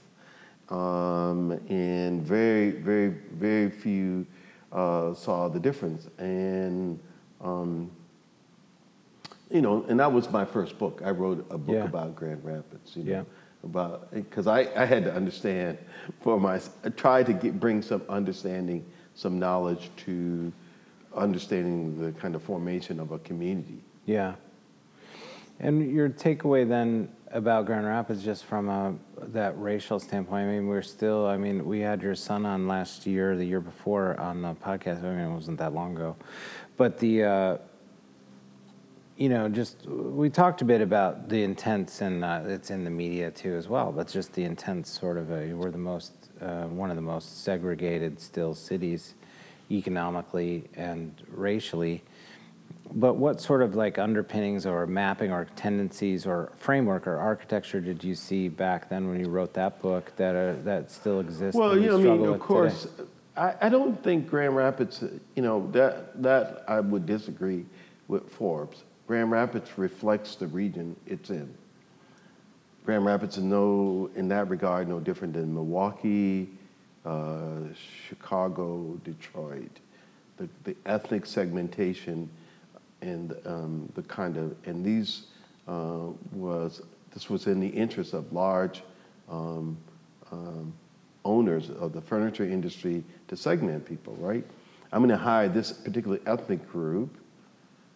um, 0.70 1.52
and 1.70 2.22
very, 2.22 2.72
very, 2.72 3.08
very 3.32 3.70
few 3.72 4.26
uh, 4.74 5.14
saw 5.14 5.48
the 5.48 5.60
difference. 5.60 6.10
And 6.18 7.00
um, 7.40 7.90
you 9.50 9.62
know, 9.62 9.86
and 9.88 9.98
that 10.02 10.12
was 10.12 10.30
my 10.30 10.44
first 10.44 10.78
book. 10.78 11.02
I 11.06 11.12
wrote 11.12 11.46
a 11.50 11.58
book 11.58 11.76
Yeah. 11.76 11.86
about 11.86 12.16
Grand 12.18 12.44
Rapids. 12.44 12.98
You 12.98 13.04
know? 13.04 13.12
Yeah. 13.12 13.24
about 13.64 14.12
because 14.14 14.46
I, 14.46 14.68
I 14.76 14.84
had 14.86 15.06
to 15.06 15.14
understand 15.14 15.78
for 16.20 16.38
my 16.38 16.60
I 16.84 16.90
tried 16.90 17.28
to 17.28 17.34
get 17.34 17.60
bring 17.62 17.82
some 17.82 18.02
understanding, 18.10 18.86
some 19.20 19.38
knowledge 19.38 19.90
to 20.06 20.52
understanding 21.14 22.00
the 22.02 22.14
kind 22.22 22.36
of 22.36 22.42
formation 22.42 23.00
of 23.02 23.12
a 23.12 23.20
community. 23.20 23.84
Yeah. 24.06 24.36
And 25.60 25.92
your 25.92 26.08
takeaway 26.10 26.68
then 26.68 27.10
about 27.32 27.66
Grand 27.66 27.86
Rapids, 27.86 28.24
just 28.24 28.46
from 28.46 28.70
a, 28.70 28.96
that 29.18 29.60
racial 29.60 30.00
standpoint, 30.00 30.48
I 30.48 30.52
mean, 30.54 30.68
we're 30.68 30.82
still, 30.82 31.28
I 31.28 31.36
mean, 31.36 31.66
we 31.66 31.82
had 31.82 32.02
your 32.02 32.16
son 32.16 32.46
on 32.46 32.68
last 32.68 33.06
year, 33.06 33.36
the 33.36 33.44
year 33.44 33.60
before 33.60 34.18
on 34.22 34.42
the 34.42 34.54
podcast. 34.54 35.04
I 35.04 35.14
mean, 35.14 35.32
it 35.32 35.34
wasn't 35.34 35.58
that 35.58 35.74
long 35.74 35.98
ago. 35.98 36.16
But 36.78 36.98
the, 36.98 37.24
uh, 37.24 37.58
you 39.18 39.28
know, 39.28 39.50
just 39.50 39.86
we 39.86 40.30
talked 40.30 40.62
a 40.62 40.66
bit 40.66 40.80
about 40.80 41.28
the 41.28 41.44
intense, 41.44 42.00
and 42.00 42.24
uh, 42.24 42.44
it's 42.46 42.72
in 42.72 42.86
the 42.86 42.90
media 42.90 43.30
too 43.30 43.54
as 43.54 43.68
well. 43.68 43.92
But 43.92 44.08
just 44.08 44.32
the 44.32 44.46
intense 44.46 44.90
sort 44.90 45.18
of 45.18 45.30
a, 45.30 45.54
we're 45.54 45.72
the 45.72 45.78
most, 45.78 46.14
uh, 46.42 46.64
one 46.66 46.90
of 46.90 46.96
the 46.96 47.02
most 47.02 47.44
segregated 47.44 48.20
still 48.20 48.54
cities, 48.54 49.16
economically 49.72 50.64
and 50.76 51.14
racially. 51.32 52.04
But 52.92 53.18
what 53.18 53.40
sort 53.40 53.62
of 53.62 53.76
like 53.76 54.00
underpinnings 54.00 54.66
or 54.66 54.88
mapping 54.88 55.32
or 55.32 55.46
tendencies 55.56 56.26
or 56.26 56.52
framework 56.58 57.06
or 57.06 57.18
architecture 57.18 57.80
did 57.80 58.04
you 58.04 58.16
see 58.16 58.50
back 58.50 58.90
then 58.90 59.08
when 59.08 59.20
you 59.20 59.30
wrote 59.30 59.54
that 59.54 59.80
book 59.82 60.12
that 60.16 60.36
uh, 60.36 60.62
that 60.64 60.90
still 60.90 61.20
exists? 61.20 61.58
Well, 61.58 61.78
you 61.78 61.90
know, 61.90 61.98
I 61.98 62.18
mean, 62.18 62.26
of 62.26 62.40
course. 62.40 62.88
I, 63.38 63.56
I 63.62 63.70
don't 63.70 64.04
think 64.04 64.28
Grand 64.28 64.56
Rapids, 64.56 65.04
you 65.36 65.44
know, 65.44 65.70
that 65.72 66.22
that 66.22 66.64
I 66.68 66.80
would 66.80 67.06
disagree 67.06 67.66
with 68.08 68.30
Forbes. 68.30 68.84
Grand 69.08 69.32
Rapids 69.32 69.78
reflects 69.78 70.36
the 70.36 70.48
region 70.48 70.96
it's 71.06 71.30
in. 71.30 71.54
Grand 72.90 73.06
Rapids 73.06 73.38
is 73.38 73.44
no, 73.44 74.10
in 74.16 74.28
that 74.30 74.50
regard, 74.50 74.88
no 74.88 75.00
different 75.00 75.36
than 75.36 75.54
Milwaukee, 75.54 76.50
uh, 77.06 77.60
Chicago, 78.08 79.00
Detroit. 79.04 79.70
The, 80.38 80.50
the 80.64 80.76
ethnic 80.88 81.28
segmentation 81.28 82.28
and 83.04 83.36
um, 83.46 83.92
the 83.94 84.02
kind 84.02 84.38
of, 84.38 84.56
and 84.66 84.84
these 84.84 85.28
uh, 85.68 86.08
was, 86.32 86.82
this 87.14 87.30
was 87.30 87.46
in 87.46 87.60
the 87.60 87.68
interest 87.68 88.16
of 88.16 88.34
large 88.34 88.82
um, 89.30 89.78
um, 90.32 90.74
owners 91.26 91.70
of 91.70 91.94
the 91.94 92.02
furniture 92.02 92.46
industry 92.46 93.04
to 93.28 93.38
segment 93.38 93.86
people, 93.86 94.16
right? 94.16 94.44
I'm 94.92 95.02
going 95.02 95.12
to 95.12 95.16
hire 95.16 95.48
this 95.48 95.74
particular 95.74 96.20
ethnic 96.26 96.68
group, 96.72 97.16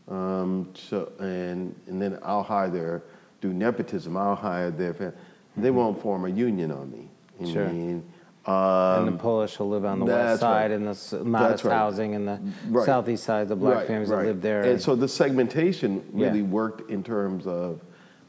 um, 0.07 0.71
so, 0.75 1.11
and, 1.17 1.73
and 1.87 1.99
then 1.99 2.19
I'll 2.21 2.43
hire 2.43 2.69
their, 2.69 3.01
do 3.43 3.53
nepotism, 3.53 4.15
I'll 4.17 4.35
hire 4.35 4.71
their, 4.71 4.93
fam- 4.93 5.13
they 5.57 5.69
won't 5.69 6.01
form 6.01 6.25
a 6.25 6.29
union 6.29 6.71
on 6.71 6.89
me. 6.91 7.09
You 7.39 7.47
know 7.47 7.47
what 7.47 7.49
I 7.49 7.53
Sure. 7.53 7.67
mean? 7.73 8.03
and 8.45 9.07
Um, 9.07 9.13
the 9.13 9.21
Polish 9.21 9.57
will 9.59 9.69
live 9.69 9.85
on 9.85 9.99
the 9.99 10.05
west 10.05 10.41
side, 10.41 10.71
right. 10.71 10.71
and 10.71 10.85
the 10.87 11.23
modest 11.23 11.63
right. 11.63 11.73
housing, 11.73 12.15
and 12.15 12.27
the 12.27 12.39
Right. 12.69 12.85
southeast 12.85 13.23
side, 13.23 13.47
the 13.47 13.55
black 13.55 13.85
families 13.87 14.09
that 14.09 14.25
live 14.25 14.41
there. 14.41 14.61
And 14.63 14.81
so 14.81 14.95
the 14.95 15.07
segmentation 15.07 16.01
Yeah. 16.13 16.27
really 16.27 16.41
worked 16.41 16.89
in 16.89 17.03
terms 17.03 17.45
of 17.47 17.79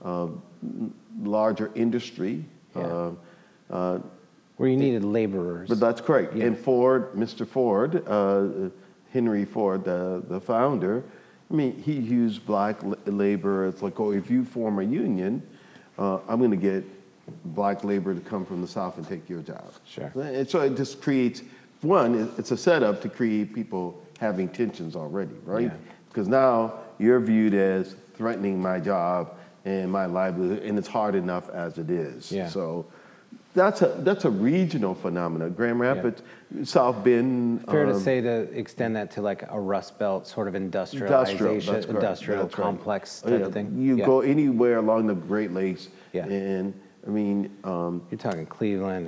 um, 0.04 0.42
larger 1.22 1.70
industry. 1.74 2.44
Yeah. 2.76 2.82
uh, 2.82 3.10
uh, 3.70 3.98
where 4.56 4.68
you 4.68 4.76
needed 4.76 5.04
laborers. 5.04 5.68
but 5.68 5.80
that's 5.80 6.00
correct. 6.00 6.34
Yeah. 6.36 6.44
And 6.46 6.58
Ford, 6.58 7.12
Mr. 7.14 7.46
Ford, 7.46 8.02
uh, 8.06 8.68
Henry 9.12 9.44
Ford, 9.44 9.84
the, 9.84 10.22
the 10.28 10.40
founder, 10.40 11.02
I 11.50 11.54
mean, 11.54 11.80
he 11.82 11.92
used 11.92 12.46
black 12.46 12.78
labor. 13.06 13.68
It's 13.68 13.82
like, 13.82 14.00
oh, 14.00 14.12
if 14.12 14.30
you 14.30 14.44
form 14.44 14.78
a 14.78 14.82
union, 14.82 15.42
uh, 15.98 16.18
I'm 16.28 16.38
going 16.38 16.50
to 16.50 16.56
get 16.56 16.84
black 17.54 17.84
labor 17.84 18.14
to 18.14 18.20
come 18.20 18.44
from 18.44 18.60
the 18.60 18.68
South 18.68 18.96
and 18.96 19.06
take 19.06 19.28
your 19.28 19.42
job. 19.42 19.72
Sure. 19.86 20.12
And 20.16 20.48
so 20.48 20.60
it 20.60 20.76
just 20.76 21.00
creates, 21.00 21.42
one, 21.82 22.32
it's 22.38 22.50
a 22.50 22.56
setup 22.56 23.00
to 23.02 23.08
create 23.08 23.54
people 23.54 24.02
having 24.18 24.48
tensions 24.48 24.96
already, 24.96 25.34
right? 25.44 25.64
Yeah. 25.64 25.76
Because 26.08 26.28
now 26.28 26.74
you're 26.98 27.20
viewed 27.20 27.54
as 27.54 27.96
threatening 28.14 28.60
my 28.60 28.78
job 28.78 29.36
and 29.64 29.90
my 29.90 30.06
livelihood, 30.06 30.62
and 30.62 30.78
it's 30.78 30.88
hard 30.88 31.14
enough 31.14 31.48
as 31.50 31.78
it 31.78 31.90
is. 31.90 32.30
Yeah. 32.30 32.48
So 32.48 32.86
that's 33.54 33.82
a 33.82 33.88
that's 34.00 34.24
a 34.24 34.30
regional 34.30 34.94
phenomenon. 34.94 35.52
Grand 35.52 35.78
Rapids, 35.78 36.22
South 36.64 37.04
Bend. 37.04 37.64
Fair 37.66 37.86
to 37.86 37.92
um, 37.94 38.00
say 38.00 38.20
to 38.20 38.42
extend 38.52 38.96
that 38.96 39.10
to 39.12 39.22
like 39.22 39.42
a 39.50 39.58
Rust 39.58 39.98
Belt 39.98 40.26
sort 40.26 40.48
of 40.48 40.54
industrial, 40.54 41.06
industrialization, 41.06 41.72
that's 41.72 41.86
industrial 41.86 42.42
That's 42.42 42.58
right. 42.58 42.64
complex 42.64 43.22
Oh, 43.24 43.30
type 43.30 43.40
yeah. 43.40 43.46
of 43.46 43.52
thing. 43.52 43.74
You 43.78 43.96
Yeah. 43.96 44.06
go 44.06 44.20
anywhere 44.20 44.78
along 44.78 45.06
the 45.06 45.14
Great 45.14 45.52
Lakes, 45.52 45.88
Yeah. 46.12 46.26
and 46.26 46.74
I 47.06 47.10
mean, 47.10 47.50
um, 47.64 48.02
You're 48.10 48.18
talking 48.18 48.46
Cleveland 48.46 49.06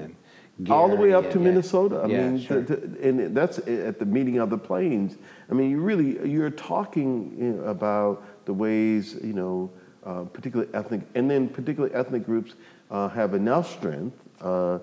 and 0.58 0.70
all 0.70 0.88
the 0.88 0.96
way 0.96 1.12
up 1.12 1.30
to 1.32 1.38
yeah. 1.38 1.44
Minnesota. 1.44 2.02
I 2.04 2.06
Yeah, 2.06 2.28
mean, 2.30 2.38
sure. 2.40 2.62
the- 2.62 2.76
the- 2.76 3.08
and 3.08 3.36
that's 3.36 3.58
at 3.58 3.98
the 3.98 4.06
meeting 4.06 4.38
of 4.38 4.50
the 4.50 4.58
plains. 4.58 5.16
I 5.50 5.54
mean, 5.54 5.70
you 5.70 5.80
really 5.80 6.24
you're 6.28 6.50
talking 6.50 7.34
you 7.38 7.52
know, 7.54 7.64
about 7.64 8.22
the 8.44 8.54
ways 8.54 9.18
you 9.24 9.32
know, 9.32 9.70
uh, 10.04 10.22
particularly 10.24 10.70
ethnic, 10.72 11.00
and 11.14 11.28
then 11.30 11.48
particularly 11.48 11.94
ethnic 11.94 12.24
groups 12.24 12.54
uh, 12.90 13.08
have 13.08 13.34
enough 13.34 13.70
strength. 13.70 14.28
Uh, 14.40 14.78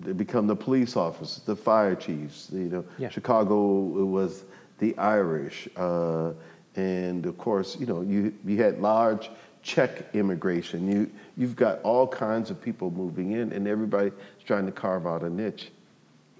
they 0.00 0.12
become 0.12 0.46
the 0.46 0.56
police 0.56 0.96
officers, 0.96 1.42
the 1.44 1.56
fire 1.56 1.94
chiefs. 1.94 2.48
You 2.52 2.68
know, 2.68 2.84
Yeah. 2.98 3.08
Chicago 3.08 3.98
it 3.98 4.04
was 4.04 4.44
the 4.78 4.96
Irish, 4.98 5.68
uh, 5.76 6.32
and 6.76 7.24
of 7.26 7.38
course, 7.38 7.76
you 7.78 7.86
know, 7.86 8.00
you 8.02 8.32
you 8.44 8.62
had 8.62 8.80
large 8.80 9.30
Czech 9.62 10.14
immigration. 10.14 10.90
You 10.90 11.10
you've 11.36 11.56
got 11.56 11.80
all 11.82 12.06
kinds 12.06 12.50
of 12.50 12.60
people 12.60 12.90
moving 12.90 13.32
in, 13.32 13.52
and 13.52 13.66
everybody's 13.68 14.12
trying 14.44 14.66
to 14.66 14.72
carve 14.72 15.06
out 15.06 15.22
a 15.22 15.30
niche. 15.30 15.70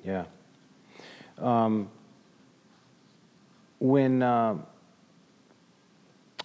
Yeah. 0.05 0.25
Um, 1.39 1.89
when 3.79 4.23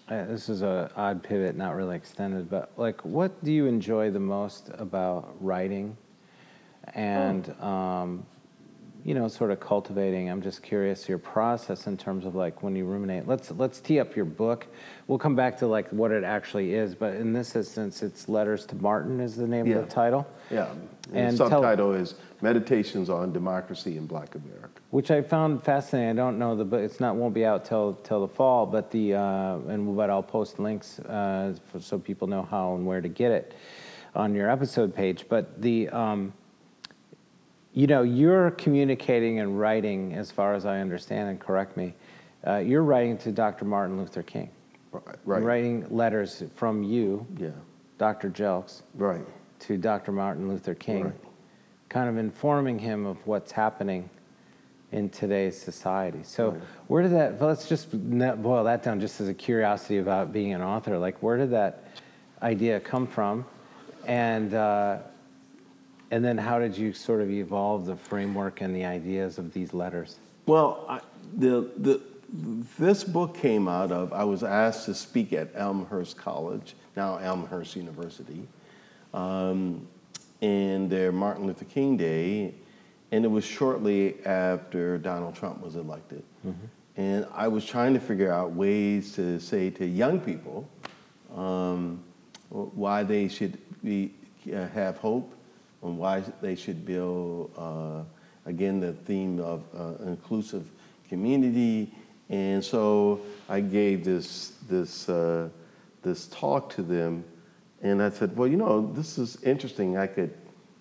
uh, 0.10 0.26
this 0.26 0.50
is 0.50 0.62
a 0.62 0.90
odd 0.96 1.22
pivot, 1.22 1.56
not 1.56 1.76
really 1.76 1.96
extended, 1.96 2.50
but 2.50 2.72
like, 2.78 3.04
what 3.06 3.44
do 3.44 3.52
you 3.52 3.68
enjoy 3.68 4.10
the 4.10 4.20
most 4.20 4.70
about 4.74 5.36
writing, 5.40 5.96
and 6.96 7.50
um, 7.62 8.26
you 9.06 9.14
know, 9.14 9.28
sort 9.28 9.52
of 9.52 9.60
cultivating? 9.60 10.30
I'm 10.30 10.42
just 10.42 10.64
curious 10.64 11.08
your 11.08 11.20
process 11.20 11.86
in 11.88 11.96
terms 11.96 12.26
of 12.26 12.34
like 12.36 12.64
when 12.64 12.76
you 12.76 12.86
ruminate. 12.86 13.28
Let's 13.28 13.52
let's 13.52 13.80
tee 13.80 14.00
up 14.00 14.16
your 14.16 14.26
book. 14.26 14.66
We'll 15.08 15.20
come 15.20 15.36
back 15.36 15.58
to 15.60 15.68
like 15.68 15.88
what 15.90 16.12
it 16.12 16.24
actually 16.24 16.74
is, 16.74 16.96
but 16.96 17.14
in 17.16 17.32
this 17.32 17.56
instance, 17.56 18.02
it's 18.02 18.28
Letters 18.28 18.66
to 18.68 18.76
Martin 18.76 19.20
is 19.20 19.36
the 19.36 19.48
name 19.48 19.68
Yeah. 19.68 19.76
of 19.78 19.86
the 19.88 19.94
title. 19.94 20.26
Yeah, 20.50 20.72
and, 21.10 21.18
And 21.18 21.34
the 21.34 21.38
tell- 21.38 21.50
subtitle 21.62 21.94
is 21.94 22.16
Meditations 22.42 23.10
on 23.12 23.32
Democracy 23.32 23.98
in 23.98 24.08
Black 24.08 24.34
America. 24.34 24.79
Which 24.92 25.12
I 25.12 25.22
found 25.22 25.64
fascinating. 25.64 26.10
I 26.12 26.14
don't 26.14 26.40
know 26.40 26.56
the 26.56 26.66
book; 26.66 26.82
it's 26.82 27.00
not 27.00 27.16
won't 27.16 27.34
be 27.34 27.46
out 27.46 27.66
till 27.66 27.94
till 28.04 28.22
the 28.22 28.34
fall, 28.34 28.66
but 28.66 28.90
the 28.92 29.16
uh, 29.16 29.58
and 29.68 29.96
but 29.96 30.10
I'll 30.10 30.24
post 30.24 30.60
links 30.60 31.00
uh, 31.00 31.56
for, 31.72 31.80
so 31.80 32.00
people 32.00 32.28
know 32.28 32.44
how 32.44 32.76
and 32.76 32.86
where 32.86 33.02
to 33.02 33.10
get 33.10 33.32
it 33.32 33.54
on 34.16 34.34
your 34.34 34.50
episode 34.50 34.96
page. 34.96 35.26
But 35.30 35.62
the 35.62 35.90
um, 35.90 36.34
you 37.74 37.88
know 37.88 38.02
you're 38.02 38.52
communicating 38.52 39.40
and 39.40 39.60
writing, 39.60 40.14
as 40.14 40.32
far 40.32 40.54
as 40.54 40.66
I 40.66 40.80
understand, 40.80 41.30
and 41.30 41.40
correct 41.40 41.78
me. 41.78 41.94
Uh, 42.48 42.58
you're 42.58 42.84
writing 42.84 43.18
to 43.18 43.32
Dr. 43.34 43.66
Martin 43.66 43.98
Luther 43.98 44.24
King. 44.24 44.50
Right. 44.94 45.18
You're 45.28 45.42
writing 45.42 45.86
letters 45.90 46.42
from 46.56 46.84
you, 46.84 47.28
Yeah. 47.38 47.50
Dr. 47.98 48.30
Jelks, 48.30 48.82
Right. 48.96 49.26
to 49.60 49.78
Dr. 49.78 50.14
Martin 50.14 50.48
Luther 50.48 50.74
King, 50.74 51.04
Right. 51.04 51.14
kind 51.90 52.08
of 52.10 52.18
informing 52.18 52.80
him 52.80 53.06
of 53.06 53.18
what's 53.28 53.52
happening 53.52 54.10
in 54.92 55.10
today's 55.10 55.60
society. 55.60 56.22
So, 56.24 56.60
where 56.88 57.04
did 57.04 57.12
that, 57.12 57.40
well, 57.40 57.50
let's 57.50 57.70
just 57.70 57.92
boil 57.92 58.64
that 58.64 58.84
down 58.84 59.00
just 59.00 59.22
as 59.22 59.28
a 59.28 59.34
curiosity 59.34 60.00
about 60.00 60.34
being 60.34 60.54
an 60.54 60.62
author. 60.62 60.98
Like, 60.98 61.22
where 61.22 61.38
did 61.38 61.52
that 61.52 61.84
idea 62.42 62.80
come 62.80 63.06
from? 63.06 63.46
And, 64.06 64.54
uh, 64.54 65.00
and 66.12 66.26
then 66.26 66.38
how 66.38 66.58
did 66.58 66.76
you 66.76 66.94
sort 66.94 67.22
of 67.22 67.30
evolve 67.30 67.86
the 67.86 67.96
framework 67.96 68.62
and 68.62 68.76
the 68.76 68.86
ideas 68.86 69.38
of 69.38 69.54
these 69.54 69.74
letters? 69.74 70.18
Well, 70.48 70.86
I, 70.90 71.02
the, 71.38 71.70
the, 71.78 72.02
this 72.80 73.04
book 73.04 73.38
came 73.38 73.68
out 73.68 73.92
of, 73.92 74.12
I 74.14 74.24
was 74.24 74.44
asked 74.44 74.86
to 74.86 74.96
speak 74.96 75.34
at 75.34 75.52
Elmhurst 75.54 76.18
College, 76.18 76.76
now 76.96 77.18
Elmhurst 77.18 77.76
University, 77.76 78.48
um, 79.14 79.88
in 80.42 80.90
their 80.90 81.12
Martin 81.12 81.46
Luther 81.46 81.66
King 81.66 81.98
Day, 81.98 82.56
and 83.12 83.26
it 83.26 83.28
was 83.28 83.44
shortly 83.44 84.24
after 84.26 84.98
Donald 84.98 85.36
Trump 85.36 85.62
was 85.62 85.76
elected. 85.76 86.24
And 86.98 87.26
I 87.34 87.48
was 87.48 87.66
trying 87.66 87.94
to 87.94 88.00
figure 88.00 88.32
out 88.32 88.52
ways 88.52 89.14
to 89.16 89.40
say 89.40 89.70
to 89.72 89.86
young 89.86 90.20
people 90.20 90.68
um, 91.36 92.04
why 92.50 93.04
they 93.04 93.28
should 93.28 93.58
be, 93.84 94.14
uh, 94.54 94.68
have 94.70 94.98
hope 94.98 95.34
and 95.82 95.98
why 95.98 96.24
they 96.42 96.56
should 96.56 96.86
build, 96.86 97.52
uh, 97.58 98.04
again, 98.46 98.80
the 98.80 98.94
theme 98.94 99.40
of 99.40 99.64
uh, 99.78 100.04
inclusive 100.06 100.68
community. 101.08 101.94
And 102.30 102.64
so 102.64 103.22
I 103.48 103.62
gave 103.62 104.04
this, 104.04 104.54
this, 104.68 105.08
uh, 105.08 105.50
this 106.04 106.28
talk 106.28 106.70
to 106.76 106.82
them 106.84 107.24
And 107.82 108.02
I 108.02 108.10
said, 108.10 108.36
well, 108.36 108.48
you 108.48 108.58
know, 108.58 108.92
this 108.94 109.18
is 109.18 109.42
interesting. 109.44 109.98
I 109.98 110.08
could 110.08 110.34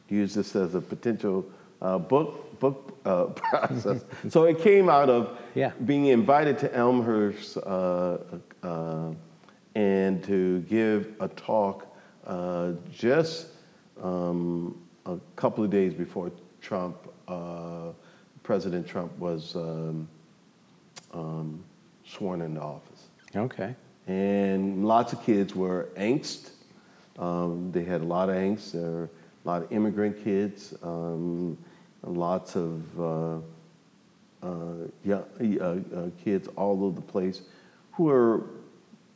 use 0.08 0.34
this 0.34 0.56
as 0.56 0.74
a 0.74 0.80
potential 0.80 1.44
uh, 1.82 1.98
book 1.98 2.58
book 2.60 2.98
uh, 3.04 3.24
process. 3.34 4.04
so 4.28 4.44
it 4.44 4.58
came 4.58 4.88
out 4.88 5.08
of 5.08 5.38
Yeah. 5.54 5.70
being 5.84 6.06
invited 6.06 6.58
to 6.58 6.74
Elmhurst 6.74 7.56
uh, 7.58 8.18
uh, 8.62 9.12
and 9.74 10.24
to 10.24 10.60
give 10.62 11.14
a 11.20 11.28
talk 11.28 11.86
uh, 12.26 12.72
just 12.90 13.46
um, 14.02 14.76
a 15.06 15.16
couple 15.36 15.62
of 15.64 15.70
days 15.70 15.94
before 15.94 16.32
Trump, 16.60 16.96
uh, 17.28 17.92
President 18.42 18.86
Trump 18.86 19.16
was 19.18 19.54
um, 19.54 20.08
um, 21.14 21.62
sworn 22.04 22.42
into 22.42 22.60
office. 22.60 23.04
Okay. 23.36 23.74
And 24.08 24.84
lots 24.84 25.12
of 25.12 25.22
kids 25.22 25.54
were 25.54 25.88
angst. 25.96 26.50
Um, 27.18 27.70
they 27.72 27.84
had 27.84 28.00
a 28.00 28.04
lot 28.04 28.28
of 28.30 28.36
angst. 28.36 28.72
There 28.72 28.82
were 28.82 29.10
a 29.44 29.48
lot 29.48 29.62
of 29.62 29.72
immigrant 29.72 30.22
kids, 30.24 30.74
um, 30.82 31.56
lots 32.02 32.56
of 32.56 33.00
uh, 33.00 33.38
uh, 34.42 34.86
young, 35.04 35.24
uh, 35.60 35.96
uh, 35.96 36.10
kids 36.22 36.48
all 36.56 36.84
over 36.84 36.94
the 36.94 37.06
place 37.06 37.42
who 37.92 38.08
are 38.08 38.42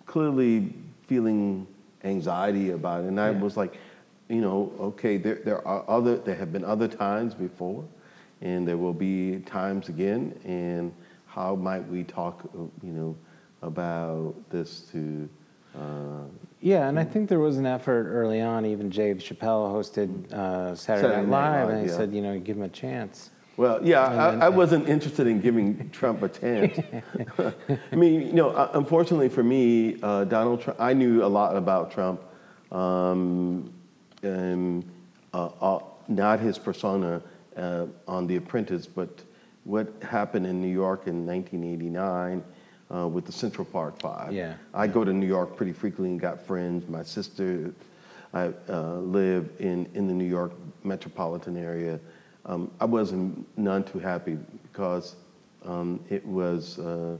clearly 0.06 0.72
feeling 1.06 1.66
anxiety 2.04 2.70
about 2.70 3.04
it. 3.04 3.08
And 3.08 3.20
I 3.20 3.30
Yeah. 3.30 3.40
was 3.40 3.56
like, 3.56 3.76
you 4.28 4.40
know, 4.40 4.72
okay, 4.80 5.16
there, 5.18 5.36
there 5.44 5.66
are 5.66 5.84
other, 5.88 6.16
there 6.16 6.34
have 6.34 6.52
been 6.52 6.64
other 6.64 6.88
times 6.88 7.34
before, 7.34 7.84
and 8.40 8.66
there 8.66 8.76
will 8.76 8.94
be 8.94 9.38
times 9.46 9.88
again. 9.88 10.38
And 10.44 10.92
how 11.26 11.54
might 11.54 11.86
we 11.88 12.02
talk, 12.04 12.42
uh, 12.54 12.62
you 12.82 12.92
know, 12.92 13.16
about 13.62 14.34
this 14.50 14.80
to, 14.92 15.28
uh, 15.76 16.24
Yeah, 16.62 16.88
and 16.88 16.96
I 16.96 17.03
think 17.03 17.29
there 17.29 17.40
was 17.40 17.59
an 17.59 17.66
effort 17.66 18.07
early 18.09 18.40
on. 18.40 18.64
Even 18.64 18.88
Dave 18.88 19.16
Chappelle 19.16 19.75
hosted 19.75 20.33
uh, 20.33 20.77
Saturday, 20.77 21.09
Saturday 21.09 21.16
Night 21.16 21.29
Night 21.29 21.29
Live, 21.29 21.66
Live, 21.66 21.75
and 21.75 21.85
he 21.85 21.90
yeah. 21.90 21.96
said, 21.96 22.14
you 22.14 22.22
know, 22.22 22.38
give 22.38 22.57
him 22.57 22.62
a 22.62 22.68
chance. 22.68 23.31
Well, 23.57 23.81
yeah, 23.83 24.07
And 24.11 24.18
then- 24.18 24.42
I, 24.42 24.46
I 24.46 24.48
wasn't 24.48 24.88
interested 24.88 25.27
in 25.27 25.40
giving 25.40 25.90
Trump 25.90 26.22
a 26.22 26.29
chance. 26.29 26.79
I 27.92 27.96
mean, 27.96 28.29
you 28.29 28.33
know, 28.33 28.51
uh, 28.51 28.70
unfortunately 28.75 29.29
for 29.29 29.42
me, 29.42 30.01
uh, 30.05 30.22
Donald 30.25 30.62
Trump, 30.62 30.81
I 30.81 30.94
knew 30.94 31.25
a 31.25 31.27
lot 31.27 31.57
about 31.57 31.90
Trump, 31.90 32.22
um, 32.70 33.72
and 34.22 34.88
uh, 35.35 35.46
uh, 35.61 35.81
not 36.07 36.38
his 36.38 36.59
persona 36.59 37.20
uh, 37.57 37.87
on 38.07 38.29
The 38.29 38.37
Apprentice, 38.37 38.87
but 38.87 39.20
what 39.64 39.92
happened 40.01 40.46
in 40.46 40.62
New 40.62 40.72
York 40.72 41.09
in 41.09 41.27
1989 41.27 42.44
uh, 42.92 43.09
with 43.09 43.24
the 43.24 43.33
Central 43.33 43.64
Park 43.64 44.00
Five. 44.00 44.33
Yeah. 44.33 44.55
I 44.74 44.87
go 44.87 45.05
to 45.05 45.12
New 45.12 45.26
York 45.26 45.57
pretty 45.57 45.72
frequently 45.72 46.11
and 46.11 46.20
got 46.20 46.44
friends. 46.46 46.88
My 46.88 47.02
sister, 47.02 47.72
I 48.35 48.52
uh, 48.68 48.96
live 48.98 49.50
in, 49.59 49.88
in 49.94 50.07
the 50.07 50.14
New 50.14 50.28
York 50.28 50.52
metropolitan 50.85 51.57
area. 51.57 51.98
Um, 52.44 52.70
I 52.81 52.85
wasn't 52.85 53.46
none 53.57 53.85
too 53.85 53.98
happy 53.98 54.38
because 54.62 55.16
um, 55.64 56.00
it 56.09 56.26
was, 56.26 56.78
uh, 56.78 57.16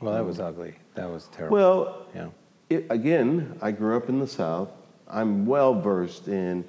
Well, 0.00 0.14
that 0.14 0.24
was 0.24 0.40
ugly. 0.40 0.74
That 0.94 1.10
was 1.10 1.28
terrible. 1.32 1.56
well, 1.56 2.06
yeah. 2.14 2.28
it, 2.70 2.86
again, 2.90 3.58
I 3.60 3.72
grew 3.72 3.96
up 3.96 4.08
in 4.08 4.18
the 4.18 4.26
South. 4.26 4.70
I'm 5.06 5.44
well 5.44 5.78
versed 5.78 6.28
in 6.28 6.64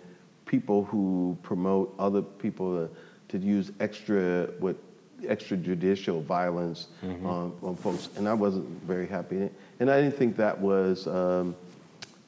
people 0.45 0.83
who 0.83 1.37
promote 1.41 1.95
other 1.97 2.21
people 2.21 2.87
to, 3.29 3.37
to 3.39 3.45
use 3.45 3.71
extra 3.79 4.47
what 4.59 4.75
extrajudicial 5.23 6.23
violence 6.23 6.87
on, 7.25 7.53
on 7.61 7.75
folks, 7.75 8.09
and 8.17 8.27
I 8.27 8.33
wasn't 8.33 8.67
very 8.83 9.07
happy. 9.07 9.49
And 9.79 9.89
I 9.89 10.01
didn't 10.01 10.17
think 10.17 10.35
that 10.37 10.59
was 10.59 11.07
um, 11.07 11.55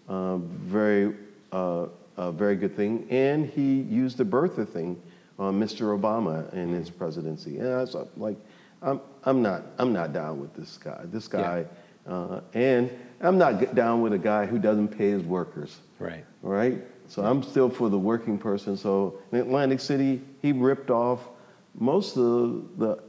uh, 0.07 0.37
very 0.37 1.15
uh, 1.51 1.87
a 2.17 2.31
very 2.31 2.55
good 2.55 2.75
thing. 2.75 3.07
And 3.09 3.47
he 3.47 3.81
used 3.81 4.17
the 4.17 4.25
birther 4.25 4.67
thing 4.67 5.01
on 5.39 5.59
Mr. 5.59 5.97
Obama 5.97 6.51
in 6.53 6.73
his 6.73 6.89
presidency. 6.89 7.59
And 7.59 7.67
I 7.67 7.81
was 7.81 7.95
like, 8.17 8.37
I'm, 8.81 9.01
I'm 9.23 9.41
not 9.41 9.63
I'm 9.77 9.93
not 9.93 10.13
down 10.13 10.39
with 10.39 10.53
this 10.55 10.77
guy. 10.77 11.01
This 11.05 11.27
guy, 11.27 11.65
uh, 12.07 12.41
and 12.53 12.91
I'm 13.21 13.37
not 13.37 13.75
down 13.75 14.01
with 14.01 14.13
a 14.13 14.19
guy 14.19 14.45
who 14.45 14.59
doesn't 14.59 14.89
pay 14.89 15.09
his 15.09 15.23
workers. 15.23 15.77
Right. 15.99 16.25
Right. 16.41 16.81
So 17.07 17.23
I'm 17.23 17.41
still 17.41 17.69
for 17.69 17.89
the 17.89 17.97
working 17.97 18.37
person. 18.37 18.75
So 18.75 19.19
in 19.31 19.39
Atlantic 19.39 19.79
City, 19.79 20.21
he 20.41 20.51
ripped 20.51 20.89
off 20.89 21.29
most 21.77 22.17
of 22.17 22.77
the 22.77 22.99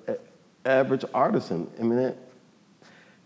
average 0.65 1.05
artisan. 1.15 1.71
I 1.79 1.83
mean, 1.83 2.15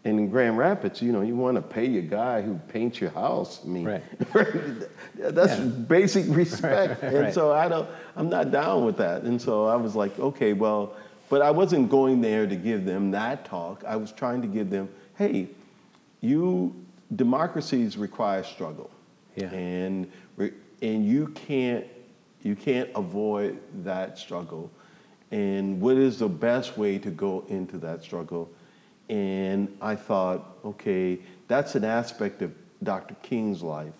in 0.04 0.28
Grand 0.30 0.58
Rapids, 0.58 1.00
you 1.00 1.12
know, 1.12 1.20
you 1.20 1.36
want 1.36 1.56
to 1.56 1.62
pay 1.62 1.86
your 1.86 2.02
guy 2.02 2.42
who 2.42 2.58
paints 2.68 3.00
your 3.00 3.10
house. 3.10 3.60
I 3.64 3.68
mean, 3.68 3.84
Right. 3.84 4.02
that's 5.14 5.58
Yeah. 5.58 5.64
basic 5.64 6.24
respect. 6.28 7.02
Right, 7.02 7.14
And 7.14 7.34
so 7.34 7.52
I 7.52 7.68
don't, 7.68 7.88
I'm 8.16 8.28
not 8.28 8.50
down 8.50 8.84
with 8.84 8.96
that. 8.98 9.22
And 9.22 9.40
so 9.40 9.66
I 9.66 9.76
was 9.76 9.94
like, 9.94 10.18
okay, 10.18 10.52
well, 10.52 10.94
but 11.28 11.40
I 11.40 11.50
wasn't 11.50 11.88
going 11.90 12.20
there 12.20 12.46
to 12.46 12.56
give 12.56 12.84
them 12.84 13.10
that 13.12 13.44
talk. 13.44 13.84
I 13.86 13.96
was 13.96 14.12
trying 14.12 14.42
to 14.42 14.48
give 14.48 14.70
them, 14.70 14.88
hey, 15.16 15.48
you 16.20 16.74
democracies 17.16 17.96
require 17.96 18.42
struggle, 18.42 18.90
Yeah. 19.36 19.50
and 19.50 20.10
and 20.82 21.06
you 21.06 21.28
can't 21.28 21.86
you 22.42 22.54
can't 22.56 22.88
avoid 22.96 23.58
that 23.84 24.18
struggle. 24.18 24.70
And 25.32 25.80
what 25.80 25.96
is 25.96 26.18
the 26.18 26.28
best 26.28 26.76
way 26.76 26.98
to 26.98 27.10
go 27.10 27.44
into 27.48 27.78
that 27.78 28.02
struggle? 28.02 28.50
And 29.08 29.74
I 29.80 29.96
thought, 29.96 30.58
okay, 30.64 31.18
that's 31.48 31.74
an 31.74 31.84
aspect 31.84 32.42
of 32.42 32.52
Dr. 32.82 33.16
King's 33.22 33.62
life 33.62 33.94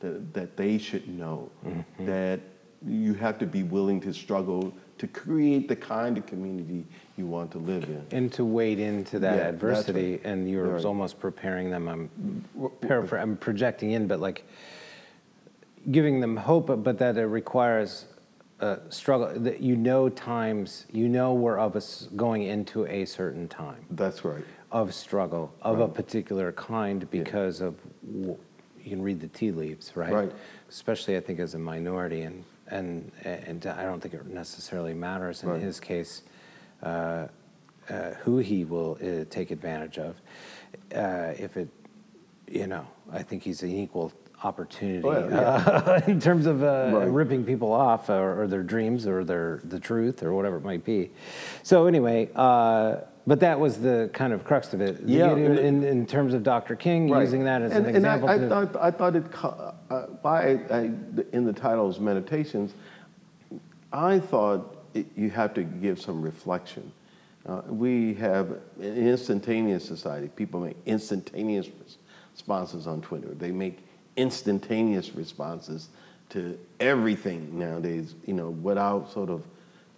that, 0.00 0.34
that 0.34 0.56
they 0.56 0.78
should 0.78 1.08
know. 1.08 1.50
Mm-hmm. 1.64 2.06
That 2.06 2.40
you 2.84 3.14
have 3.14 3.38
to 3.38 3.46
be 3.46 3.62
willing 3.62 4.00
to 4.00 4.12
struggle 4.12 4.74
to 4.98 5.06
create 5.06 5.68
the 5.68 5.76
kind 5.76 6.18
of 6.18 6.26
community 6.26 6.84
you 7.16 7.26
want 7.26 7.52
to 7.52 7.58
live 7.58 7.84
in. 7.84 8.04
And 8.10 8.32
to 8.32 8.44
wade 8.44 8.80
into 8.80 9.20
that 9.20 9.36
Yeah, 9.36 9.48
adversity, 9.48 10.12
right. 10.12 10.20
and 10.24 10.50
you 10.50 10.58
were 10.58 10.74
Right. 10.74 10.84
almost 10.84 11.20
preparing 11.20 11.70
them. 11.70 11.88
I'm 11.88 12.08
mm-hmm. 12.58 12.66
paraphr- 12.86 13.20
I'm 13.20 13.36
projecting 13.36 13.92
in, 13.92 14.08
but 14.08 14.20
like 14.20 14.44
giving 15.92 16.20
them 16.20 16.36
hope, 16.36 16.66
but 16.82 16.98
that 16.98 17.16
it 17.16 17.26
requires 17.26 18.06
a 18.62 18.78
struggle. 18.90 19.32
That 19.34 19.60
you 19.60 19.76
know 19.76 20.08
times, 20.08 20.86
you 20.90 21.08
know 21.08 21.34
we're 21.34 21.58
of 21.58 21.76
us 21.76 22.08
going 22.16 22.44
into 22.44 22.86
a 22.86 23.04
certain 23.04 23.48
time 23.48 23.84
That's 23.90 24.24
right. 24.24 24.44
of 24.70 24.94
struggle 24.94 25.52
of 25.62 25.80
a 25.80 25.88
particular 25.88 26.52
kind 26.52 27.10
because 27.10 27.60
of 27.60 27.74
you 28.02 28.38
can 28.84 29.02
read 29.02 29.20
the 29.20 29.28
tea 29.28 29.50
leaves, 29.52 29.96
right? 29.96 30.12
Right. 30.12 30.32
Especially 30.68 31.16
I 31.16 31.20
think 31.20 31.40
as 31.40 31.54
a 31.54 31.58
minority, 31.58 32.22
and 32.22 32.44
and 32.68 33.10
and 33.24 33.66
I 33.66 33.82
don't 33.84 34.00
think 34.00 34.14
it 34.14 34.26
necessarily 34.26 34.94
matters 34.94 35.42
in 35.42 35.50
Right. 35.50 35.60
his 35.60 35.78
case 35.80 36.22
uh, 36.82 37.26
uh, 37.90 38.10
who 38.22 38.38
he 38.38 38.64
will 38.64 38.96
uh, 39.02 39.24
take 39.28 39.50
advantage 39.50 39.98
of. 39.98 40.16
Uh, 40.94 41.32
if 41.36 41.56
it, 41.56 41.68
you 42.48 42.66
know, 42.66 42.86
I 43.12 43.22
think 43.22 43.42
he's 43.42 43.62
an 43.62 43.70
equal 43.70 44.12
opportunity 44.44 45.06
Oh, 45.06 45.28
yeah, 45.28 45.36
uh, 45.36 46.00
in 46.06 46.20
terms 46.20 46.46
of 46.46 46.62
uh, 46.62 46.90
Right. 46.92 47.08
ripping 47.08 47.44
people 47.44 47.72
off 47.72 48.08
or, 48.10 48.42
or 48.42 48.46
their 48.46 48.62
dreams 48.62 49.06
or 49.06 49.24
their 49.24 49.60
the 49.64 49.78
truth 49.78 50.22
or 50.22 50.32
whatever 50.34 50.56
it 50.56 50.64
might 50.64 50.84
be. 50.84 51.10
So 51.62 51.86
anyway, 51.86 52.28
uh, 52.34 52.96
but 53.26 53.38
that 53.40 53.58
was 53.58 53.78
the 53.80 54.10
kind 54.12 54.32
of 54.32 54.44
crux 54.44 54.72
of 54.74 54.80
it. 54.80 55.00
Yeah, 55.04 55.34
the- 55.34 55.60
in, 55.64 55.84
in 55.84 56.06
terms 56.06 56.34
of 56.34 56.42
Dr. 56.42 56.74
King 56.76 57.08
Right. 57.10 57.20
using 57.22 57.44
that 57.44 57.62
as 57.62 57.72
and, 57.72 57.86
an 57.86 57.96
and 57.96 57.96
example. 57.98 58.28
I, 58.28 58.34
I 58.34 58.38
to, 58.38 58.48
thought 58.48 58.76
I 58.76 58.90
thought 58.90 59.16
it 59.16 59.30
co- 59.30 59.74
uh, 59.90 60.06
why 60.22 60.60
I, 60.70 60.90
in 61.32 61.44
the 61.44 61.52
titles 61.52 62.00
meditations, 62.00 62.74
I 63.92 64.18
thought 64.18 64.76
it, 64.94 65.06
you 65.16 65.30
have 65.30 65.54
to 65.54 65.62
give 65.62 66.00
some 66.00 66.20
reflection. 66.22 66.92
Uh, 67.46 67.60
we 67.68 68.14
have 68.14 68.50
an 68.80 68.96
instantaneous 69.08 69.84
society. 69.84 70.28
People 70.28 70.60
make 70.60 70.76
instantaneous 70.86 71.66
res- 71.68 71.98
responses 72.32 72.86
on 72.86 73.00
Twitter. 73.02 73.28
They 73.34 73.50
make 73.50 73.78
instantaneous 74.16 75.14
responses 75.14 75.88
to 76.30 76.58
everything 76.80 77.58
nowadays. 77.58 78.14
You 78.26 78.34
know, 78.34 78.50
without 78.50 79.10
sort 79.10 79.30
of 79.30 79.44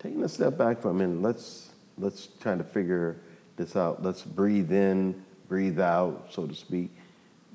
taking 0.04 0.22
a 0.22 0.28
step 0.28 0.58
back 0.58 0.82
from 0.82 1.00
it. 1.00 1.06
Let's 1.06 1.70
let's 1.96 2.28
try 2.40 2.56
to 2.56 2.64
figure 2.64 3.16
this 3.56 3.74
out. 3.74 4.02
Let's 4.02 4.22
breathe 4.22 4.70
in, 4.70 5.24
breathe 5.48 5.80
out, 5.80 6.26
so 6.30 6.46
to 6.46 6.54
speak. 6.54 6.90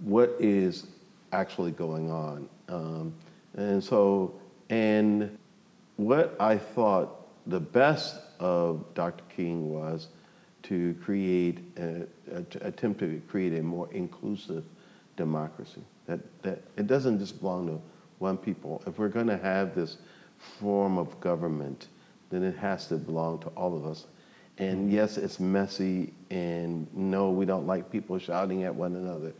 What 0.01 0.35
is 0.39 0.87
actually 1.31 1.71
going 1.71 2.09
on? 2.09 2.49
Um, 2.67 3.13
and 3.55 3.83
so, 3.83 4.39
and 4.69 5.37
what 5.97 6.35
I 6.39 6.57
thought 6.57 7.27
the 7.45 7.59
best 7.59 8.15
of 8.39 8.83
Dr. 8.95 9.23
King 9.35 9.69
was 9.69 10.07
to 10.63 10.95
create, 11.03 11.59
a, 11.77 12.05
a, 12.31 12.41
to 12.43 12.67
attempt 12.67 12.99
to 13.01 13.21
create 13.27 13.57
a 13.59 13.63
more 13.63 13.91
inclusive 13.91 14.63
democracy. 15.17 15.81
That, 16.09 16.41
that 16.41 16.63
it 16.75 16.87
doesn't 16.87 17.19
just 17.19 17.39
belong 17.39 17.67
to 17.67 17.79
one 18.17 18.35
people. 18.35 18.81
If 18.87 18.97
we're 18.97 19.09
going 19.09 19.27
to 19.27 19.37
have 19.37 19.75
this 19.75 19.97
form 20.59 20.97
of 20.97 21.19
government, 21.19 21.87
then 22.31 22.43
it 22.43 22.57
has 22.57 22.87
to 22.87 22.95
belong 22.95 23.39
to 23.41 23.47
all 23.49 23.77
of 23.77 23.85
us. 23.85 24.07
And 24.57 24.91
yes, 24.91 25.17
it's 25.17 25.39
messy, 25.39 26.13
and 26.31 26.87
no, 26.95 27.29
we 27.29 27.45
don't 27.45 27.67
like 27.67 27.91
people 27.91 28.17
shouting 28.17 28.63
at 28.63 28.73
one 28.73 28.95
another. 28.95 29.33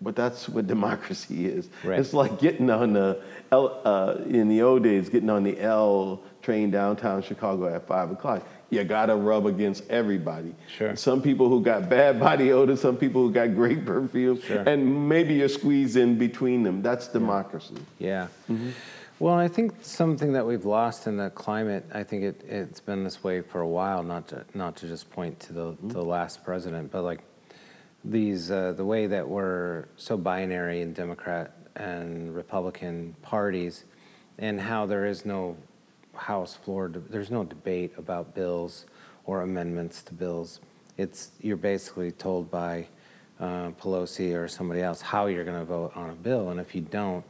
but 0.00 0.16
that's 0.16 0.48
what 0.48 0.66
democracy 0.76 1.46
is. 1.46 1.68
Right. 1.84 2.00
It's 2.00 2.14
like 2.14 2.38
getting 2.40 2.70
on 2.70 2.94
the 2.94 3.22
L, 3.52 3.80
uh, 3.84 4.22
in 4.24 4.48
the 4.48 4.62
old 4.62 4.82
days, 4.84 5.08
getting 5.10 5.30
on 5.30 5.44
the 5.44 5.60
L 5.60 6.22
train 6.40 6.70
downtown 6.70 7.22
Chicago 7.22 7.72
at 7.74 7.86
five 7.86 8.10
o'clock. 8.10 8.42
You 8.70 8.84
gotta 8.84 9.16
rub 9.16 9.46
against 9.46 9.88
everybody. 9.88 10.54
Sure. 10.76 10.94
Some 10.94 11.22
people 11.22 11.48
who 11.48 11.62
got 11.62 11.88
bad 11.88 12.20
body 12.28 12.52
odor, 12.52 12.76
some 12.76 12.96
people 12.96 13.22
who 13.22 13.32
got 13.32 13.54
great 13.54 13.86
perfume, 13.86 14.40
Sure. 14.42 14.60
and 14.68 15.08
maybe 15.08 15.34
you're 15.34 15.48
squeezed 15.48 15.96
in 15.96 16.18
between 16.18 16.62
them. 16.62 16.82
That's 16.82 17.08
democracy. 17.08 17.74
Yeah. 17.98 18.28
Well, 19.20 19.34
I 19.34 19.48
think 19.48 19.72
something 19.82 20.32
that 20.34 20.46
we've 20.46 20.64
lost 20.64 21.06
in 21.08 21.16
the 21.16 21.30
climate, 21.30 21.84
I 21.92 22.04
think 22.04 22.22
it, 22.22 22.42
it's 22.46 22.78
been 22.78 23.02
this 23.02 23.24
way 23.24 23.40
for 23.40 23.62
a 23.62 23.66
while, 23.66 24.02
not 24.04 24.28
to, 24.28 24.44
not 24.54 24.76
to 24.76 24.86
just 24.86 25.10
point 25.10 25.40
to 25.40 25.52
the, 25.52 25.76
the 25.82 26.02
last 26.04 26.44
president, 26.44 26.92
but 26.92 27.02
like 27.02 27.20
these, 28.04 28.50
uh, 28.52 28.74
the 28.76 28.84
way 28.84 29.06
that 29.08 29.28
we're 29.28 29.86
so 29.96 30.16
binary 30.16 30.82
in 30.82 30.92
Democrat 30.92 31.52
and 31.74 32.32
Republican 32.34 33.16
parties 33.22 33.84
and 34.38 34.60
how 34.60 34.86
there 34.86 35.04
is 35.04 35.24
no 35.24 35.56
House 36.18 36.54
floor, 36.54 36.90
there's 37.10 37.30
no 37.30 37.44
debate 37.44 37.92
about 37.96 38.34
bills 38.34 38.86
or 39.24 39.42
amendments 39.42 40.02
to 40.04 40.14
bills. 40.14 40.60
It's, 40.96 41.30
you're 41.40 41.56
basically 41.56 42.10
told 42.10 42.50
by 42.50 42.88
uh, 43.40 43.70
Pelosi 43.80 44.36
or 44.36 44.48
somebody 44.48 44.82
else 44.82 45.00
how 45.00 45.26
you're 45.26 45.44
going 45.44 45.58
to 45.58 45.64
vote 45.64 45.92
on 45.94 46.10
a 46.10 46.14
bill, 46.14 46.50
and 46.50 46.58
if 46.58 46.74
you 46.74 46.80
don't, 46.80 47.24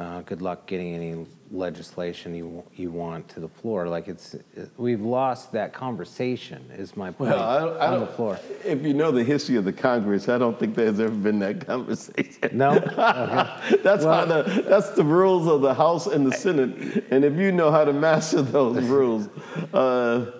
uh, 0.00 0.22
good 0.22 0.40
luck 0.40 0.66
getting 0.66 0.94
any 0.94 1.26
legislation 1.50 2.34
you 2.34 2.64
you 2.74 2.90
want 2.90 3.28
to 3.28 3.40
the 3.40 3.48
floor. 3.48 3.86
Like 3.86 4.08
it's, 4.08 4.32
it, 4.32 4.70
we've 4.78 5.02
lost 5.02 5.52
that 5.52 5.74
conversation. 5.74 6.64
Is 6.74 6.96
my 6.96 7.10
point 7.10 7.32
Well, 7.32 7.78
I, 7.78 7.86
I 7.86 7.94
on 7.94 8.00
the 8.00 8.06
floor? 8.06 8.40
If 8.64 8.82
you 8.82 8.94
know 8.94 9.10
the 9.10 9.22
history 9.22 9.56
of 9.56 9.66
the 9.66 9.72
Congress, 9.74 10.30
I 10.30 10.38
don't 10.38 10.58
think 10.58 10.74
there's 10.74 11.00
ever 11.00 11.14
been 11.14 11.38
that 11.40 11.66
conversation. 11.66 12.48
No. 12.52 12.78
That's 13.82 14.04
how 14.04 14.24
the 14.24 14.64
that's 14.66 14.90
the 14.90 15.04
rules 15.04 15.46
of 15.46 15.60
the 15.60 15.74
House 15.74 16.06
and 16.06 16.26
the 16.26 16.32
Senate, 16.32 17.04
and 17.10 17.24
if 17.24 17.36
you 17.36 17.52
know 17.52 17.70
how 17.70 17.84
to 17.84 17.92
master 17.92 18.40
those 18.40 18.82
rules, 18.96 19.28
uh, 19.74 20.30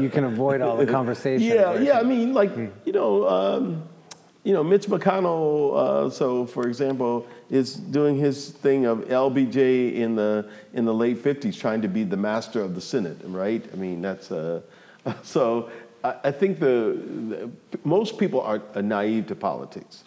you 0.00 0.08
can 0.08 0.24
avoid 0.24 0.62
all 0.62 0.76
the 0.76 0.86
conversation. 0.86 1.46
yeah, 1.46 1.78
yeah. 1.78 1.98
I 1.98 2.02
mean, 2.02 2.32
like 2.32 2.56
you 2.56 2.92
know, 2.92 3.28
um, 3.28 3.88
you 4.46 4.52
know, 4.52 4.62
Mitch 4.62 4.86
McConnell. 4.86 5.76
Uh, 5.76 6.10
so, 6.10 6.46
for 6.46 6.68
example, 6.68 7.26
is 7.50 7.74
doing 7.74 8.16
his 8.16 8.50
thing 8.50 8.86
of 8.86 8.98
LBJ 9.00 9.94
in 9.94 10.16
the 10.16 10.48
in 10.72 10.84
the 10.84 10.94
late 10.94 11.22
'50s, 11.22 11.58
trying 11.58 11.82
to 11.82 11.88
be 11.88 12.04
the 12.04 12.16
master 12.16 12.60
of 12.60 12.74
the 12.74 12.80
Senate, 12.80 13.18
right? 13.24 13.64
I 13.72 13.76
mean, 13.76 14.00
that's 14.02 14.30
uh, 14.30 14.62
so. 15.22 15.70
I, 16.04 16.14
I 16.24 16.30
think 16.30 16.60
the, 16.60 17.50
the 17.70 17.78
most 17.82 18.18
people 18.18 18.40
are, 18.42 18.62
are 18.74 18.82
naive 18.82 19.26
to 19.28 19.34
politics 19.34 20.04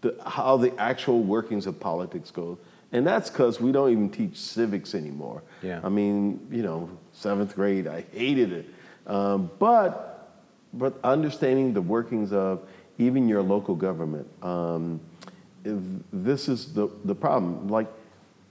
the, 0.00 0.16
how 0.26 0.56
the 0.56 0.76
actual 0.78 1.22
workings 1.22 1.66
of 1.66 1.78
politics 1.78 2.30
go. 2.30 2.58
And 2.92 3.06
that's 3.06 3.30
because 3.30 3.60
we 3.60 3.70
don't 3.70 3.90
even 3.90 4.10
teach 4.10 4.36
civics 4.36 4.94
anymore. 4.94 5.42
Yeah. 5.62 5.80
I 5.84 5.88
mean, 5.88 6.46
you 6.50 6.62
know, 6.62 6.90
seventh 7.12 7.54
grade, 7.54 7.86
I 7.86 8.04
hated 8.12 8.52
it. 8.52 8.66
Um, 9.06 9.50
but, 9.58 10.40
but 10.72 10.98
understanding 11.04 11.72
the 11.72 11.82
workings 11.82 12.32
of 12.32 12.68
even 13.00 13.26
your 13.28 13.42
local 13.42 13.74
government, 13.74 14.26
um, 14.42 15.00
if 15.64 15.78
this 16.12 16.48
is 16.48 16.72
the, 16.74 16.88
the 17.04 17.14
problem. 17.14 17.68
Like 17.68 17.86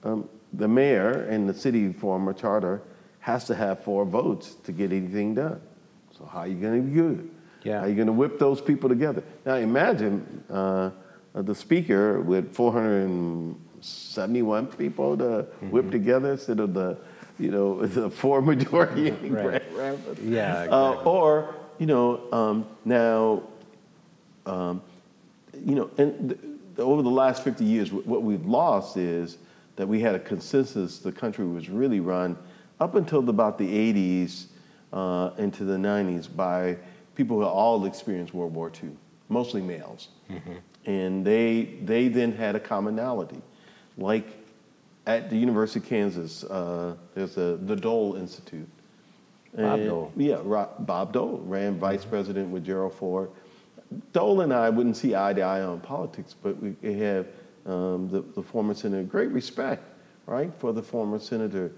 um, 0.04 0.28
the 0.54 0.68
mayor 0.68 1.26
and 1.30 1.48
the 1.48 1.54
city 1.54 1.94
form 1.94 2.28
a 2.28 2.34
charter 2.34 2.82
has 3.20 3.46
to 3.46 3.54
have 3.56 3.84
four 3.84 4.06
votes 4.06 4.56
to 4.64 4.72
get 4.72 4.92
anything 4.92 5.36
done. 5.36 5.62
So 6.18 6.26
how 6.26 6.40
are 6.40 6.48
you 6.48 6.56
going 6.56 6.84
to 6.84 6.90
do 6.94 7.10
it? 7.12 7.20
Yeah. 7.68 7.80
How 7.80 7.86
are 7.86 7.90
you 7.90 7.96
going 7.96 8.08
to 8.08 8.14
whip 8.14 8.40
those 8.40 8.60
people 8.62 8.90
together? 8.90 9.22
Now 9.46 9.56
imagine 9.56 10.44
uh, 10.50 10.90
the 11.36 11.54
speaker 11.54 12.22
with 12.22 12.54
471 12.56 14.68
people 14.68 15.18
to 15.18 15.42
whip 15.70 15.92
together 15.92 16.32
instead 16.32 16.60
of 16.60 16.74
the, 16.74 16.98
you 17.38 17.52
know, 17.52 17.86
the 18.00 18.10
four 18.10 18.42
majority. 18.42 19.10
in 19.10 19.34
Right. 19.44 19.62
Grand 19.76 20.00
Rapids. 20.06 20.22
Yeah, 20.22 20.68
Uh, 20.72 21.02
or 21.06 21.54
you 21.78 21.86
know, 21.86 22.20
um, 22.34 22.66
now, 22.84 23.44
um, 24.50 24.82
you 25.66 25.76
know, 25.76 25.90
and 25.98 26.30
th- 26.30 26.42
over 26.80 27.02
the 27.02 27.10
last 27.10 27.44
50 27.44 27.64
years, 27.64 27.92
what 27.92 28.24
we've 28.24 28.46
lost 28.46 28.98
is 28.98 29.38
that 29.76 29.88
we 29.88 30.00
had 30.00 30.16
a 30.16 30.20
consensus. 30.20 31.00
The 31.00 31.12
country 31.12 31.46
was 31.46 31.70
really 31.70 32.00
run 32.00 32.38
up 32.80 32.96
until 32.96 33.28
about 33.30 33.58
the 33.58 33.68
80s 33.94 34.46
uh, 34.94 35.32
into 35.38 35.64
the 35.66 35.76
90s 35.78 36.34
by 36.34 36.78
people 37.16 37.38
who 37.40 37.46
all 37.46 37.86
experienced 37.86 38.34
World 38.34 38.54
War 38.54 38.72
II, 38.82 38.92
mostly 39.28 39.62
males, 39.62 40.08
and 40.86 41.26
they 41.26 41.76
they 41.84 42.08
then 42.08 42.32
had 42.32 42.56
a 42.56 42.60
commonality, 42.60 43.42
like 43.98 44.26
at 45.06 45.30
the 45.30 45.38
University 45.38 45.80
of 45.80 45.86
Kansas, 45.86 46.44
uh, 46.46 46.96
there's 47.16 47.38
a, 47.38 47.58
the 47.58 47.76
Dole 47.76 48.16
Institute. 48.16 48.68
Bob 49.56 49.80
And- 49.80 49.86
Dole. 49.90 50.12
Yeah, 50.16 50.38
Bob 50.80 51.14
Dole 51.14 51.40
ran 51.46 51.78
vice 51.80 52.06
president 52.06 52.50
with 52.52 52.64
Gerald 52.64 52.94
Ford. 52.94 53.30
Dole 54.14 54.42
and 54.42 54.54
I 54.54 54.70
wouldn't 54.70 54.98
see 54.98 55.16
eye 55.16 55.34
to 55.34 55.42
eye 55.42 55.62
on 55.62 55.80
politics, 55.80 56.36
but 56.42 56.56
we 56.62 56.76
have 57.00 57.28
um, 57.66 58.10
the, 58.10 58.22
the 58.36 58.44
former 58.44 58.74
senator 58.74 59.04
great 59.04 59.30
respect, 59.32 59.84
right, 60.26 60.52
for 60.58 60.72
the 60.74 60.82
former 60.84 61.20
senator. 61.20 61.72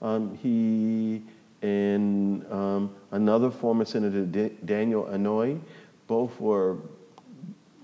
Um, 0.00 0.36
he 0.36 1.22
and 1.60 2.50
um, 2.52 2.94
another 3.10 3.50
former 3.50 3.84
senator, 3.84 4.24
Da- 4.24 4.52
Daniel 4.64 5.04
Inouye, 5.04 5.60
both 6.06 6.38
were 6.40 6.76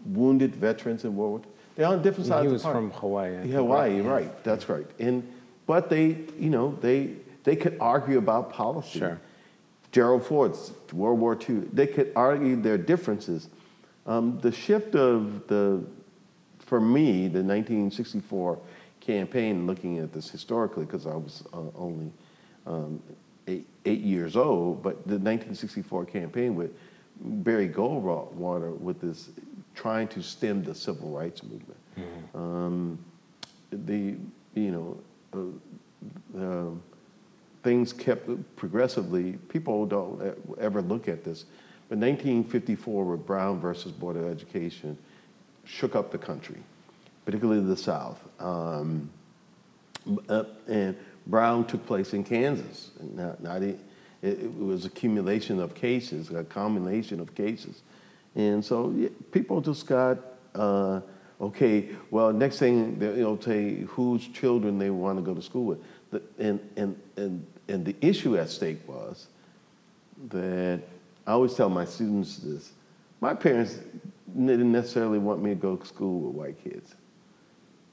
wounded 0.06 0.54
veterans 0.54 1.04
in 1.04 1.16
World 1.16 1.30
War 1.30 1.40
II. 1.40 1.46
They're 1.76 1.86
on 1.88 2.02
different 2.02 2.28
sides 2.28 2.42
he 2.42 2.46
of 2.46 2.52
was 2.52 2.62
from 2.62 2.90
Hawaii. 2.92 3.36
Think, 3.40 3.52
Hawaii, 3.52 3.96
Yeah. 4.00 4.08
right? 4.08 4.44
That's 4.44 4.68
right. 4.68 4.86
And 4.98 5.28
but 5.66 5.90
they, 5.90 6.18
you 6.38 6.50
know, 6.50 6.78
they 6.80 7.14
they 7.42 7.56
could 7.56 7.76
argue 7.80 8.18
about 8.18 8.50
policy. 8.52 8.98
Sure. 9.00 9.20
Gerald 9.90 10.24
Ford's 10.24 10.72
World 10.92 11.18
War 11.20 11.36
II. 11.48 11.56
They 11.72 11.86
could 11.86 12.12
argue 12.16 12.56
their 12.60 12.78
differences. 12.78 13.48
Um, 14.06 14.38
the 14.40 14.52
shift 14.52 14.94
of 14.94 15.46
the, 15.46 15.82
for 16.58 16.80
me, 16.80 17.28
the 17.28 17.42
1964 17.42 18.58
campaign, 19.00 19.66
looking 19.66 19.98
at 19.98 20.12
this 20.12 20.28
historically, 20.30 20.84
because 20.84 21.06
I 21.06 21.14
was 21.14 21.42
uh, 21.52 21.58
only 21.76 22.10
um, 22.66 23.02
eight, 23.46 23.66
eight 23.84 24.00
years 24.00 24.36
old, 24.36 24.82
but 24.82 24.94
the 25.06 25.18
1964 25.18 26.06
campaign 26.06 26.54
with 26.54 26.72
Barry 27.20 27.68
Goldwater 27.68 28.78
with 28.78 29.00
this 29.00 29.30
trying 29.74 30.08
to 30.08 30.22
stem 30.22 30.62
the 30.62 30.74
civil 30.74 31.10
rights 31.10 31.42
movement. 31.42 31.80
Um, 32.34 32.98
the 33.70 34.16
you 34.54 34.70
know 34.70 34.98
uh, 35.32 36.40
um, 36.40 36.82
things 37.62 37.92
kept 37.92 38.28
progressively. 38.56 39.32
People 39.48 39.86
don't 39.86 40.36
ever 40.60 40.82
look 40.82 41.08
at 41.08 41.24
this, 41.24 41.44
but 41.94 42.00
1954 42.00 43.04
with 43.04 43.24
Brown 43.24 43.60
versus 43.60 43.92
Board 43.92 44.16
of 44.16 44.26
Education 44.26 44.98
shook 45.64 45.94
up 45.94 46.10
the 46.10 46.18
country, 46.18 46.60
particularly 47.24 47.62
the 47.62 47.76
South. 47.76 48.18
Um, 48.40 49.08
and 50.66 50.96
Brown 51.28 51.64
took 51.64 51.86
place 51.86 52.12
in 52.12 52.24
Kansas. 52.24 52.90
Not, 53.00 53.40
not 53.40 53.62
it, 53.62 53.78
it, 54.22 54.58
was 54.58 54.84
accumulation 54.84 55.60
of 55.60 55.76
cases, 55.76 56.32
a 56.32 56.42
combination 56.42 57.20
of 57.20 57.32
cases, 57.36 57.82
and 58.34 58.64
so 58.64 58.92
yeah, 58.96 59.10
people 59.30 59.60
just 59.60 59.86
got 59.86 60.18
uh, 60.56 61.00
okay. 61.40 61.90
Well, 62.10 62.32
next 62.32 62.58
thing 62.58 62.98
they- 62.98 63.12
they'll 63.12 63.36
tell 63.36 63.54
you 63.54 63.86
whose 63.86 64.26
children 64.26 64.80
they 64.80 64.90
want 64.90 65.18
to 65.18 65.22
go 65.22 65.32
to 65.32 65.42
school 65.42 65.64
with, 65.64 65.78
the, 66.10 66.20
and 66.40 66.58
and 66.74 67.00
and 67.16 67.46
and 67.68 67.84
the 67.84 67.94
issue 68.00 68.36
at 68.36 68.50
stake 68.50 68.80
was 68.88 69.28
that 70.30 70.80
I 71.26 71.32
always 71.32 71.54
tell 71.54 71.68
my 71.68 71.84
students 71.84 72.36
this: 72.38 72.72
my 73.20 73.34
parents 73.34 73.78
didn't 74.34 74.72
necessarily 74.72 75.18
want 75.18 75.42
me 75.42 75.50
to 75.50 75.56
go 75.56 75.76
to 75.76 75.86
school 75.86 76.20
with 76.20 76.34
white 76.34 76.64
kids. 76.64 76.94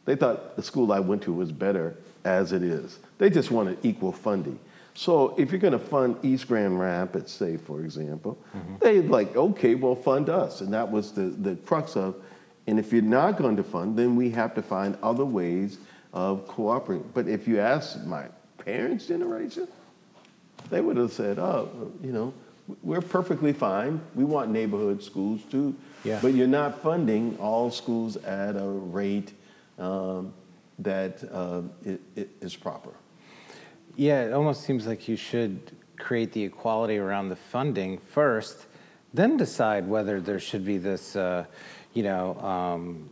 They 0.06 0.16
thought 0.16 0.56
the 0.56 0.64
school 0.64 0.92
I 0.92 1.00
went 1.00 1.22
to 1.24 1.34
was 1.34 1.52
better 1.52 1.96
as 2.26 2.52
it 2.52 2.64
is. 2.64 3.00
They 3.18 3.30
just 3.30 3.52
wanted 3.52 3.78
equal 3.84 4.12
funding. 4.12 4.60
So 4.94 5.36
if 5.38 5.52
you're 5.52 5.60
going 5.60 5.74
to 5.74 5.80
fund 5.80 6.18
East 6.24 6.48
Grand 6.48 6.80
Rapids, 6.80 7.32
say 7.32 7.58
for 7.58 7.82
example, 7.82 8.38
mm-hmm. 8.56 8.76
they'd 8.82 9.08
like, 9.08 9.36
okay, 9.36 9.76
well 9.76 9.96
fund 9.96 10.30
us, 10.30 10.62
and 10.62 10.74
that 10.74 10.92
was 10.92 11.12
the 11.14 11.24
the 11.24 11.56
crux 11.56 11.96
of. 11.96 12.16
And 12.68 12.78
if 12.78 12.94
you're 12.94 13.02
not 13.02 13.38
going 13.38 13.58
to 13.58 13.64
fund, 13.64 13.98
then 13.98 14.16
we 14.16 14.30
have 14.32 14.54
to 14.56 14.62
find 14.62 14.98
other 15.02 15.26
ways 15.26 15.80
of 16.14 16.48
cooperating. 16.48 17.10
But 17.14 17.28
if 17.28 17.48
you 17.48 17.60
ask 17.60 18.04
my 18.06 18.26
parents' 18.60 19.08
generation, 19.08 19.68
they 20.70 20.82
would 20.82 20.98
have 20.98 21.12
said, 21.12 21.40
oh, 21.40 21.92
you 22.04 22.12
know, 22.12 22.34
we're 22.84 23.02
perfectly 23.02 23.54
fine. 23.54 24.00
We 24.16 24.24
want 24.24 24.50
neighborhood 24.52 25.04
schools 25.04 25.42
too. 25.50 25.76
Yeah. 26.04 26.20
But 26.22 26.34
you're 26.34 26.48
not 26.48 26.82
funding 26.82 27.38
all 27.40 27.70
schools 27.72 28.18
at 28.18 28.56
a 28.56 28.68
rate 28.68 29.34
um, 29.78 30.34
that 30.80 31.24
uh, 31.32 31.62
i- 31.86 31.98
i- 32.18 32.28
is 32.42 32.56
proper. 32.56 32.90
Yeah, 33.96 34.24
it 34.24 34.34
almost 34.34 34.64
seems 34.64 34.88
like 34.88 35.08
you 35.08 35.16
should 35.16 35.60
create 36.00 36.32
the 36.34 36.44
equality 36.44 36.98
around 36.98 37.30
the 37.30 37.36
funding 37.36 37.98
first, 38.00 38.66
then 39.14 39.38
decide 39.38 39.88
whether 39.88 40.20
there 40.22 40.40
should 40.40 40.66
be 40.66 40.78
this, 40.78 41.16
uh, 41.16 41.46
you 41.94 42.04
know, 42.04 42.40
um, 42.40 43.10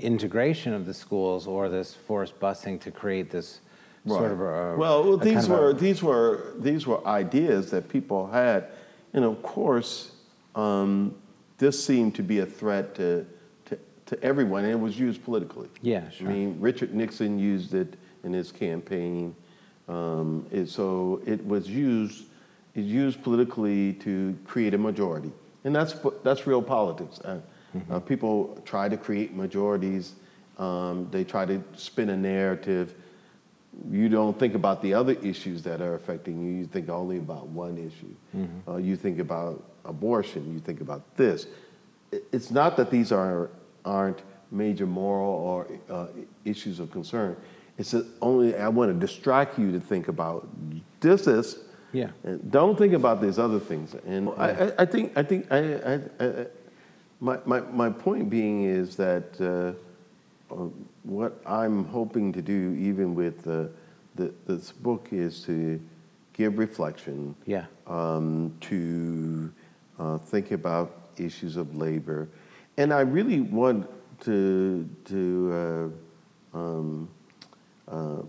integration 0.00 0.72
of 0.72 0.86
the 0.86 0.94
schools 0.94 1.46
or 1.46 1.68
this 1.68 1.94
forced 1.94 2.38
busing 2.40 2.80
to 2.80 2.90
create 2.90 3.30
this 3.30 3.60
sort 4.06 4.32
of 4.32 4.40
a 4.40 4.76
well, 4.76 5.04
well 5.04 5.14
a 5.14 5.18
these 5.24 5.44
of 5.44 5.50
a- 5.50 5.54
were 5.54 5.72
these 5.72 6.02
were 6.02 6.52
these 6.58 6.86
were 6.86 7.06
ideas 7.06 7.70
that 7.70 7.88
people 7.88 8.26
had, 8.26 8.68
and 9.12 9.24
of 9.24 9.42
course, 9.42 10.12
um, 10.54 11.14
this 11.58 11.82
seemed 11.82 12.14
to 12.16 12.22
be 12.22 12.40
a 12.40 12.46
threat 12.46 12.94
to, 12.96 13.26
to 13.66 13.78
to 14.06 14.22
everyone, 14.22 14.64
and 14.64 14.72
it 14.72 14.80
was 14.80 14.98
used 14.98 15.24
politically. 15.24 15.68
Yeah, 15.82 16.08
sure. 16.10 16.28
I 16.28 16.32
mean, 16.32 16.56
Richard 16.60 16.94
Nixon 16.94 17.38
used 17.38 17.74
it 17.74 17.94
in 18.24 18.32
his 18.32 18.52
campaign, 18.52 19.34
um, 19.88 20.46
it, 20.50 20.68
so 20.68 21.22
it 21.26 21.44
was 21.46 21.68
used 21.68 22.24
it 22.74 22.82
used 22.82 23.22
politically 23.22 23.92
to 23.94 24.36
create 24.44 24.74
a 24.74 24.78
majority, 24.78 25.32
and 25.64 25.74
that's 25.74 25.94
that's 26.22 26.46
real 26.46 26.62
politics. 26.62 27.20
Uh, 27.20 27.40
uh, 27.90 27.98
people 27.98 28.60
try 28.64 28.88
to 28.88 28.96
create 28.96 29.34
majorities. 29.34 30.12
Um, 30.58 31.08
they 31.10 31.24
try 31.24 31.44
to 31.46 31.60
spin 31.74 32.10
a 32.10 32.16
narrative 32.16 32.94
you 33.90 34.08
don't 34.08 34.38
think 34.38 34.54
about 34.54 34.82
the 34.82 34.94
other 34.94 35.12
issues 35.12 35.62
that 35.62 35.80
are 35.80 35.94
affecting 35.94 36.44
you. 36.44 36.52
You 36.60 36.66
think 36.66 36.88
only 36.88 37.18
about 37.18 37.48
one 37.48 37.78
issue. 37.78 38.14
Uh, 38.68 38.76
you 38.76 38.96
think 38.96 39.18
about 39.18 39.62
abortion. 39.84 40.52
You 40.52 40.60
think 40.60 40.80
about 40.80 41.16
this. 41.16 41.46
It's 42.32 42.50
not 42.50 42.76
that 42.76 42.90
these 42.90 43.12
are 43.12 43.50
aren't 43.84 44.22
major 44.50 44.86
moral 44.86 45.30
or 45.30 45.66
uh, 45.90 46.06
issues 46.44 46.80
of 46.80 46.90
concern. 46.90 47.36
It's 47.76 47.94
only 48.22 48.56
I 48.56 48.68
want 48.68 48.92
to 48.92 49.06
distract 49.06 49.58
you 49.58 49.72
to 49.72 49.80
think 49.80 50.08
about 50.08 50.48
this 51.00 51.26
is. 51.26 51.58
Yeah. 51.92 52.10
And 52.24 52.50
don't 52.50 52.76
think 52.76 52.92
about 52.92 53.20
these 53.20 53.38
other 53.38 53.60
things. 53.60 53.94
And 54.06 54.30
I, 54.36 54.50
I, 54.50 54.72
I 54.78 54.84
think 54.84 55.16
I 55.16 55.22
think 55.22 55.50
I, 55.50 55.74
I, 55.74 56.00
I, 56.20 56.46
my, 57.20 57.38
my 57.44 57.60
my 57.60 57.90
point 57.90 58.30
being 58.30 58.64
is 58.64 58.96
that. 58.96 59.40
Uh, 59.40 60.54
uh, 60.54 60.68
what 61.04 61.40
I'm 61.46 61.84
hoping 61.84 62.32
to 62.32 62.42
do, 62.42 62.76
even 62.78 63.14
with 63.14 63.46
uh, 63.46 63.66
the, 64.16 64.32
this 64.46 64.72
book, 64.72 65.08
is 65.12 65.44
to 65.44 65.80
give 66.32 66.58
reflection, 66.58 67.34
Yeah. 67.46 67.66
um, 67.86 68.56
to 68.62 69.52
uh, 69.98 70.18
think 70.18 70.50
about 70.50 71.10
issues 71.16 71.56
of 71.56 71.76
labor, 71.76 72.28
and 72.76 72.92
I 72.92 73.00
really 73.00 73.40
want 73.40 73.88
to 74.20 74.88
to 75.04 75.92
uh, 76.54 76.58
um, 76.58 77.08
uh, 77.86 78.22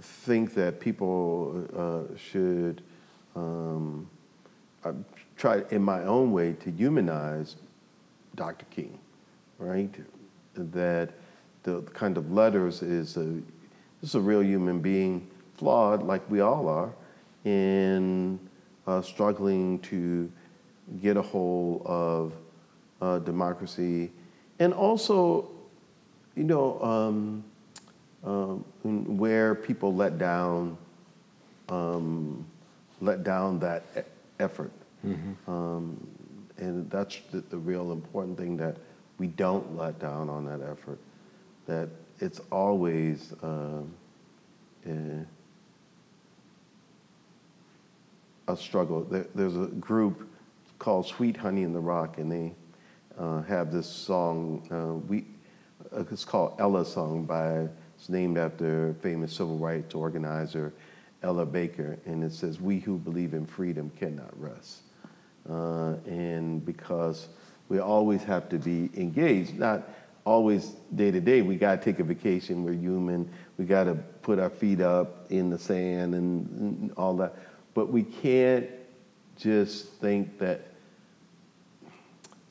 think 0.00 0.52
that 0.54 0.80
people 0.80 1.66
uh, 1.74 2.16
should 2.18 2.82
um, 3.34 4.08
try 5.36 5.62
in 5.70 5.82
my 5.82 6.02
own 6.04 6.32
way 6.32 6.52
to 6.54 6.70
humanize 6.70 7.56
Dr. 8.34 8.66
King, 8.70 8.98
right? 9.58 9.94
That 10.54 11.10
the 11.62 11.82
kind 11.94 12.16
of 12.16 12.32
letters 12.32 12.82
is 12.82 13.16
a, 13.16 13.24
this 14.00 14.10
is 14.10 14.14
a 14.14 14.20
real 14.20 14.42
human 14.42 14.80
being, 14.80 15.28
flawed 15.56 16.02
like 16.02 16.28
we 16.30 16.40
all 16.40 16.68
are, 16.68 16.92
in 17.44 18.38
uh, 18.86 19.02
struggling 19.02 19.78
to 19.80 20.30
get 21.00 21.16
a 21.16 21.22
hold 21.22 21.82
of 21.86 22.32
uh, 23.00 23.18
democracy, 23.20 24.10
and 24.58 24.74
also, 24.74 25.48
you 26.34 26.44
know, 26.44 26.80
um, 26.82 27.44
um, 28.24 28.64
where 29.16 29.54
people 29.54 29.94
let 29.94 30.18
down, 30.18 30.76
um, 31.68 32.44
let 33.00 33.22
down 33.22 33.58
that 33.60 33.84
e- 33.96 34.00
effort. 34.40 34.72
Um, 35.46 36.06
and 36.58 36.90
that's 36.90 37.20
the, 37.30 37.40
the 37.40 37.56
real 37.56 37.92
important 37.92 38.36
thing 38.36 38.56
that 38.58 38.76
we 39.20 39.26
don't 39.26 39.76
let 39.76 39.98
down 39.98 40.30
on 40.30 40.46
that 40.46 40.62
effort. 40.62 40.98
That 41.66 41.90
it's 42.20 42.40
always 42.50 43.34
um, 43.42 43.92
eh, 44.86 45.24
a 48.48 48.56
struggle. 48.56 49.02
There, 49.04 49.26
there's 49.34 49.56
a 49.56 49.66
group 49.66 50.26
called 50.78 51.06
Sweet 51.06 51.36
Honey 51.36 51.64
in 51.64 51.74
the 51.74 51.80
Rock, 51.80 52.16
and 52.16 52.32
they 52.32 52.54
uh, 53.18 53.42
have 53.42 53.70
this 53.70 53.86
song. 53.86 54.66
Uh, 54.70 54.94
we, 55.06 55.26
uh, 55.94 56.02
it's 56.10 56.24
called 56.24 56.54
Ella 56.58 56.84
Song 56.84 57.24
by. 57.24 57.68
It's 57.96 58.08
named 58.08 58.38
after 58.38 58.96
famous 59.02 59.34
civil 59.34 59.58
rights 59.58 59.94
organizer 59.94 60.72
Ella 61.22 61.44
Baker, 61.44 61.98
and 62.06 62.24
it 62.24 62.32
says, 62.32 62.58
"We 62.58 62.78
who 62.78 62.96
believe 62.96 63.34
in 63.34 63.44
freedom 63.44 63.90
cannot 63.98 64.32
rest." 64.40 64.80
Uh, 65.46 65.96
and 66.06 66.64
because 66.64 67.28
we 67.70 67.78
always 67.78 68.22
have 68.24 68.48
to 68.50 68.58
be 68.58 68.90
engaged, 69.00 69.54
not 69.56 69.88
always 70.24 70.74
day 70.96 71.12
to 71.12 71.20
day. 71.20 71.40
We 71.40 71.54
got 71.56 71.80
to 71.80 71.84
take 71.84 72.00
a 72.00 72.04
vacation. 72.04 72.64
We're 72.64 72.72
human. 72.72 73.30
We 73.56 73.64
got 73.64 73.84
to 73.84 73.94
put 73.94 74.40
our 74.40 74.50
feet 74.50 74.80
up 74.80 75.30
in 75.30 75.48
the 75.48 75.58
sand 75.58 76.14
and, 76.14 76.50
and 76.50 76.92
all 76.96 77.16
that. 77.18 77.36
But 77.72 77.90
we 77.90 78.02
can't 78.02 78.66
just 79.36 79.92
think 79.94 80.38
that 80.40 80.66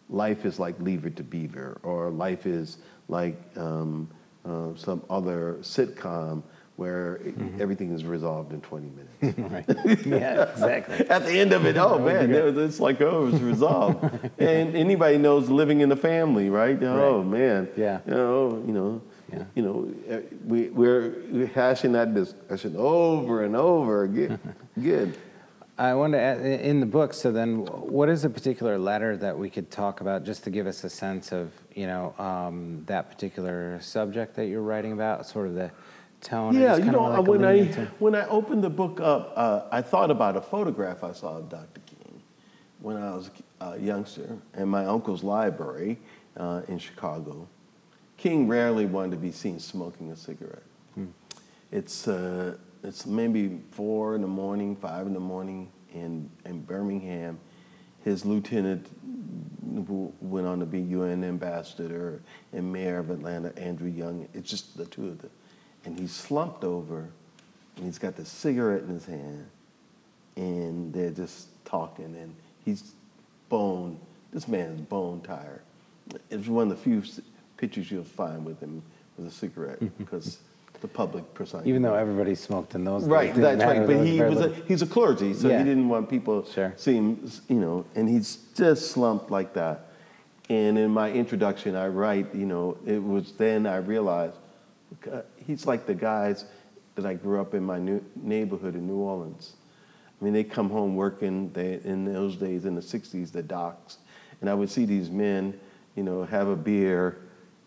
life 0.09 0.45
is 0.45 0.57
like 0.57 0.80
Leave 0.80 1.05
It 1.05 1.17
to 1.17 1.24
Beaver 1.24 1.80
or 1.84 2.09
life 2.09 2.45
is 2.45 2.78
like 3.09 3.38
um, 3.57 4.09
uh, 4.45 4.70
some 4.78 5.03
other 5.09 5.57
sitcom 5.59 6.43
where 6.80 7.17
it- 7.25 7.36
everything 7.61 7.91
is 7.91 8.05
resolved 8.05 8.53
in 8.53 8.61
20 8.61 8.89
minutes. 9.21 9.38
right. 9.53 9.65
yeah, 10.07 10.49
exactly. 10.51 11.07
At 11.09 11.25
the 11.25 11.38
end 11.38 11.51
of 11.51 11.65
it, 11.65 11.77
oh 11.77 11.99
man, 12.09 12.34
it's 12.34 12.80
like 12.80 13.01
oh, 13.01 13.27
it 13.27 13.32
was 13.34 13.41
resolved. 13.41 14.03
and 14.39 14.75
anybody 14.75 15.17
knows 15.17 15.49
living 15.49 15.82
in 15.82 15.91
a 15.91 15.95
family, 15.95 16.49
right? 16.49 16.82
Oh 16.82 17.21
man, 17.21 17.67
Yeah. 17.75 17.99
you 18.07 18.13
know, 18.13 18.63
you 18.65 18.73
know, 18.73 19.01
Yeah. 19.32 19.43
you 19.55 19.63
know, 19.63 19.77
uh, 20.09 20.21
we 20.47 20.69
we're 20.69 21.13
we're 21.32 21.47
hashing 21.47 21.91
that 21.91 22.13
discussion 22.15 22.75
over 22.77 23.43
and 23.43 23.55
over 23.55 24.03
again. 24.03 24.39
Good. 24.82 25.17
I 25.77 25.93
want 25.93 26.11
to 26.11 26.19
add, 26.19 26.41
in 26.41 26.82
the 26.82 26.86
book. 26.86 27.13
So 27.13 27.32
then, 27.32 27.63
what 27.99 28.09
is 28.09 28.25
a 28.25 28.30
particular 28.30 28.77
letter 28.77 29.15
that 29.17 29.38
we 29.38 29.49
could 29.49 29.71
talk 29.71 30.01
about, 30.01 30.25
just 30.25 30.43
to 30.43 30.49
give 30.49 30.67
us 30.67 30.84
a 30.84 30.89
sense 30.89 31.32
of, 31.32 31.51
you 31.73 31.88
know, 31.88 32.13
um, 32.19 32.84
that 32.88 33.09
particular 33.09 33.80
subject 33.80 34.36
that 34.36 34.47
you're 34.47 34.61
writing 34.61 34.91
about, 34.91 35.25
sort 35.25 35.47
of 35.47 35.53
the 35.55 35.71
tone. 36.22 36.59
Yeah, 36.59 36.78
you 36.78 36.91
know, 36.91 37.03
like 37.03 37.28
when 37.28 37.45
I 37.45 37.65
when 37.99 38.15
I 38.15 38.28
opened 38.28 38.63
the 38.63 38.70
book 38.70 38.99
up, 38.99 39.34
uh, 39.36 39.61
I 39.72 39.82
thought 39.82 40.11
about 40.11 40.36
a 40.36 40.41
photograph 40.41 41.03
I 41.03 41.11
saw 41.11 41.38
of 41.38 41.49
Dr. 41.49 41.82
King 41.86 42.22
when 42.80 42.97
I 42.97 43.15
was 43.15 43.30
a 43.61 43.78
youngster 43.78 44.38
in 44.57 44.70
my 44.70 44.86
uncle's 44.86 45.24
library 45.24 45.99
uh, 46.38 46.61
in 46.67 46.80
Chicago. 46.80 47.47
King 48.17 48.47
rarely 48.47 48.86
wanted 48.86 49.11
to 49.11 49.17
be 49.17 49.32
seen 49.32 49.59
smoking 49.59 50.11
a 50.11 50.15
cigarette. 50.15 50.63
It's 51.72 52.07
uh, 52.07 52.57
it's 52.84 53.05
maybe 53.05 53.61
four 53.72 54.15
in 54.15 54.22
the 54.22 54.28
morning, 54.28 54.76
five 54.76 55.05
in 55.05 55.13
the 55.13 55.20
morning 55.20 55.72
in 55.93 56.30
in 56.45 56.61
Birmingham. 56.61 57.39
His 58.03 58.26
lieutenant 58.26 58.88
who 59.88 60.11
went 60.22 60.47
on 60.47 60.59
to 60.59 60.65
be 60.65 60.80
UN 60.80 61.24
ambassador 61.24 62.22
and 62.53 62.72
mayor 62.72 62.97
of 62.97 63.09
Atlanta, 63.09 63.57
Andrew 63.57 63.89
Young. 63.89 64.28
It's 64.34 64.49
just 64.49 64.78
the 64.78 64.86
two 64.86 65.07
of 65.07 65.22
them, 65.22 65.32
and 65.86 65.97
he's 65.99 66.11
slumped 66.11 66.63
over, 66.63 67.09
and 67.75 67.86
he's 67.86 67.99
got 67.99 68.15
the 68.15 68.25
cigarette 68.25 68.84
in 68.84 68.89
his 68.89 69.05
hand, 69.05 69.45
and 70.36 70.93
they're 70.93 71.11
just 71.11 71.47
talking, 71.65 72.05
and 72.05 72.36
he's 72.65 72.93
bone. 73.49 73.99
This 74.32 74.47
man's 74.47 74.82
bone 74.82 75.21
tired. 75.21 75.61
It's 76.30 76.47
one 76.47 76.69
of 76.71 76.77
the 76.77 76.84
few 76.84 77.03
pictures 77.57 77.91
you'll 77.91 78.03
find 78.03 78.45
with 78.45 78.59
him 78.59 78.82
with 79.17 79.27
a 79.27 79.32
cigarette 79.32 79.80
because 79.97 80.39
the 80.82 80.88
public 80.88 81.34
persona. 81.34 81.63
Even 81.65 81.82
though 81.82 81.93
everybody 81.95 82.36
smoked 82.36 82.73
in 82.75 82.84
those 82.86 83.01
days, 83.03 83.09
Right, 83.09 83.36
didn't 83.36 83.57
that's 83.59 83.63
right. 83.63 83.86
But 83.86 84.05
he 84.05 84.21
was 84.21 84.39
a, 84.39 84.49
he's 84.67 84.82
a 84.82 84.88
clergy, 84.88 85.34
so 85.34 85.49
Yeah. 85.49 85.57
he 85.59 85.63
didn't 85.65 85.89
want 85.89 86.09
people 86.09 86.45
Sure. 86.45 86.73
seeing, 86.77 87.30
you 87.49 87.59
know, 87.59 87.86
and 87.95 88.07
he's 88.07 88.38
just 88.55 88.91
slumped 88.91 89.30
like 89.30 89.53
that. 89.55 89.88
And 90.49 90.77
in 90.80 90.89
my 90.91 91.11
introduction, 91.11 91.75
I 91.75 91.88
write, 91.89 92.34
you 92.34 92.45
know, 92.45 92.77
it 92.86 93.03
was 93.03 93.34
then 93.34 93.67
I 93.67 93.77
realized 93.77 94.36
he's 95.38 95.66
like 95.66 95.86
the 95.86 95.94
guys 95.94 96.46
that 96.96 97.06
I 97.06 97.14
grew 97.14 97.40
up 97.40 97.54
in 97.54 97.64
my 97.64 97.80
new 97.80 98.04
neighborhood 98.16 98.76
in 98.76 98.88
New 98.88 98.98
Orleans. 98.98 99.54
I 100.20 100.24
mean, 100.24 100.34
they 100.34 100.44
come 100.44 100.70
home 100.70 100.96
working. 100.96 101.52
They 101.54 101.80
in 101.84 102.06
those 102.06 102.36
days 102.36 102.66
in 102.66 102.76
the 102.76 102.82
'60s, 102.82 103.32
the 103.32 103.44
docks, 103.44 103.98
and 104.42 104.50
I 104.50 104.54
would 104.54 104.70
see 104.70 104.86
these 104.86 105.10
men, 105.10 105.58
you 105.96 106.04
know, 106.04 106.24
have 106.24 106.48
a 106.48 106.56
beer, 106.56 107.18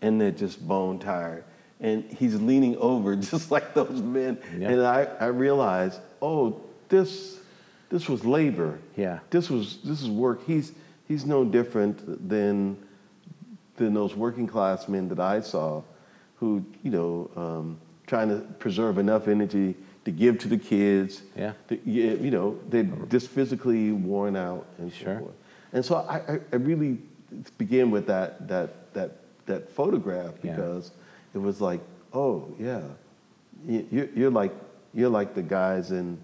and 0.03 0.21
they're 0.21 0.31
just 0.31 0.67
bone 0.67 0.99
tired. 0.99 1.45
And 1.81 2.05
he's 2.05 2.41
leaning 2.41 2.77
over 2.77 3.17
just 3.31 3.51
like 3.51 3.75
those 3.75 4.03
men. 4.03 4.39
Yeah. 4.57 4.71
And 4.71 4.83
I, 4.83 5.05
I 5.21 5.27
realized, 5.27 6.01
oh, 6.21 6.61
this 6.89 7.39
this 7.89 8.09
was 8.09 8.25
labor. 8.25 8.79
Yeah. 8.97 9.21
This 9.31 9.51
was 9.51 9.79
this 9.83 10.03
is 10.03 10.09
work. 10.09 10.47
He's 10.47 10.73
he's 11.09 11.25
no 11.25 11.45
different 11.45 12.29
than 12.29 12.77
than 13.77 13.95
those 13.95 14.15
working 14.15 14.47
class 14.47 14.89
men 14.89 15.09
that 15.09 15.21
I 15.21 15.41
saw, 15.41 15.83
who 16.43 16.65
you 16.83 16.91
know, 16.91 17.31
um, 17.37 17.79
trying 18.09 18.29
to 18.29 18.39
preserve 18.59 18.99
enough 18.99 19.29
energy 19.29 19.77
to 20.05 20.11
give 20.11 20.41
to 20.41 20.49
the 20.49 20.59
kids. 20.59 21.23
Yeah. 21.37 21.53
To, 21.69 21.79
you 21.89 22.33
know, 22.33 22.59
they're 22.69 22.83
just 23.09 23.29
physically 23.29 23.93
worn 23.93 24.35
out 24.35 24.67
and 24.79 24.91
so 24.93 24.99
Sure. 24.99 25.19
forth. 25.21 25.35
And 25.73 25.85
so 25.85 25.95
I, 25.99 26.41
I, 26.53 26.57
really 26.57 26.99
begin 27.59 27.91
with 27.93 28.07
that 28.09 28.49
that 28.49 28.93
that 28.93 29.11
that 29.47 29.71
photograph 29.71 30.35
Yeah. 30.43 30.51
because 30.57 30.91
it 31.33 31.39
was 31.39 31.61
like, 31.61 31.81
oh 32.13 32.53
yeah, 32.59 32.83
You- 33.67 33.87
you're, 33.93 34.09
you're 34.17 34.31
like 34.31 34.53
you're 34.93 35.09
like 35.21 35.35
the 35.35 35.43
guys 35.43 35.93
in 35.93 36.19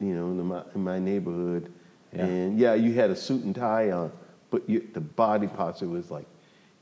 you 0.00 0.14
know 0.14 0.26
in 0.28 0.46
my, 0.46 0.62
in 0.74 0.82
my 0.82 0.98
neighborhood, 0.98 1.70
Yeah. 2.16 2.24
and 2.24 2.58
yeah, 2.58 2.72
you 2.74 2.94
had 2.94 3.10
a 3.10 3.16
suit 3.16 3.44
and 3.44 3.54
tie 3.54 3.90
on, 3.90 4.10
but 4.50 4.66
you, 4.68 4.88
the 4.94 5.00
body 5.02 5.46
posture 5.46 5.88
was 5.88 6.10
like 6.10 6.26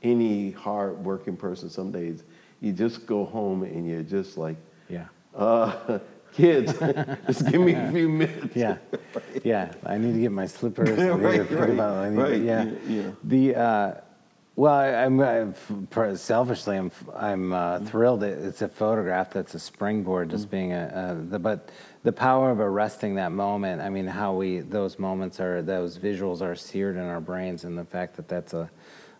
any 0.01 0.51
hard 0.51 1.03
working 1.05 1.35
person. 1.37 1.69
Some 1.69 1.91
days 1.91 2.23
you 2.61 2.71
just 2.71 3.05
go 3.05 3.25
home 3.25 3.63
and 3.63 3.87
you're 3.87 4.03
just 4.03 4.37
like, 4.37 4.57
Yeah. 4.87 5.05
uh, 5.35 5.99
kids, 6.33 6.71
just 7.27 7.45
give 7.51 7.59
me 7.61 7.73
a 7.73 7.91
few 7.91 8.07
minutes. 8.07 8.55
Yeah, 8.55 8.77
yeah. 9.43 9.73
I 9.85 9.97
need 9.97 10.13
to 10.13 10.19
get 10.19 10.31
my 10.31 10.45
slippers. 10.47 10.89
Right, 10.99 11.49
right, 11.51 11.69
about. 11.69 11.97
I 11.97 12.09
need 12.09 12.15
to- 12.15 12.21
right, 12.21 12.41
yeah. 12.41 12.65
yeah. 12.87 13.11
The 13.23 13.55
uh, 13.55 13.93
well, 14.57 14.73
I, 14.73 14.89
I'm, 15.05 15.19
I'm 15.21 15.55
selfishly, 16.17 16.77
I'm 16.77 16.91
I'm 17.15 17.51
uh, 17.53 17.77
Mm-hmm. 17.77 17.85
thrilled. 17.87 18.23
It's 18.23 18.61
a 18.61 18.67
photograph 18.67 19.31
that's 19.31 19.55
a 19.55 19.59
springboard, 19.59 20.29
just 20.29 20.45
Mm-hmm. 20.45 20.51
being 20.51 20.73
a, 20.73 21.15
a 21.19 21.29
the, 21.31 21.39
but 21.39 21.69
the 22.03 22.11
power 22.11 22.51
of 22.51 22.59
arresting 22.59 23.15
that 23.15 23.31
moment. 23.31 23.81
I 23.81 23.89
mean, 23.89 24.05
how 24.05 24.33
we 24.33 24.59
those 24.59 24.99
moments 24.99 25.39
are 25.39 25.61
those 25.61 25.97
visuals 25.97 26.41
are 26.41 26.55
seared 26.55 26.95
in 26.97 27.03
our 27.03 27.21
brains, 27.21 27.63
and 27.63 27.77
the 27.77 27.85
fact 27.85 28.15
that 28.17 28.27
that's 28.27 28.53
a 28.53 28.69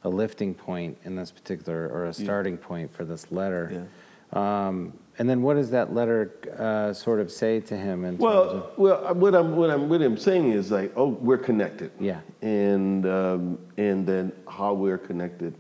a 0.04 0.10
lifting 0.10 0.54
point 0.54 0.98
in 1.04 1.16
this 1.16 1.32
particular 1.32 1.90
or 1.90 2.06
a 2.06 2.14
starting 2.14 2.58
point 2.58 2.94
for 2.94 3.06
this 3.06 3.32
letter. 3.32 3.88
Um, 4.34 4.94
and 5.18 5.30
then, 5.30 5.42
what 5.42 5.56
does 5.56 5.70
that 5.72 5.94
letter 5.94 6.32
uh, 6.58 6.94
sort 6.94 7.20
of 7.20 7.30
say 7.30 7.60
to 7.60 7.76
him? 7.78 8.06
In 8.06 8.18
terms 8.18 8.24
of, 8.24 8.72
Well, 8.78 9.02
well, 9.04 9.14
what 9.14 9.36
I'm 9.36 9.56
what 9.56 9.70
I'm 9.70 9.90
what 9.90 10.02
I'm 10.02 10.18
saying 10.18 10.54
is 10.54 10.72
like, 10.72 10.94
oh, 10.96 11.10
we're 11.10 11.38
connected. 11.38 11.92
Yeah. 12.00 12.22
And 12.42 13.06
um, 13.06 13.60
and 13.78 14.08
then 14.08 14.32
how 14.48 14.74
we're 14.74 14.98
connected, 14.98 15.54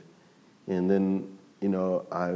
and 0.67 0.89
then 0.89 1.37
you 1.59 1.69
know 1.69 2.07
I, 2.11 2.29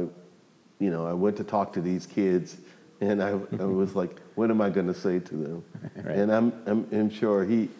you 0.78 0.90
know 0.90 1.06
I 1.06 1.14
went 1.14 1.36
to 1.38 1.44
talk 1.44 1.72
to 1.72 1.80
these 1.80 2.06
kids, 2.06 2.58
and 3.00 3.22
I, 3.22 3.30
I 3.30 3.64
was 3.64 3.96
like, 3.96 4.20
what 4.34 4.50
am 4.50 4.60
I 4.60 4.68
going 4.68 4.86
to 4.86 4.94
say 4.94 5.18
to 5.18 5.34
them? 5.34 5.64
Right. 5.96 6.18
And 6.18 6.30
I'm, 6.30 6.52
I'm 6.66 6.86
I'm 6.92 7.10
sure 7.10 7.44
he, 7.44 7.70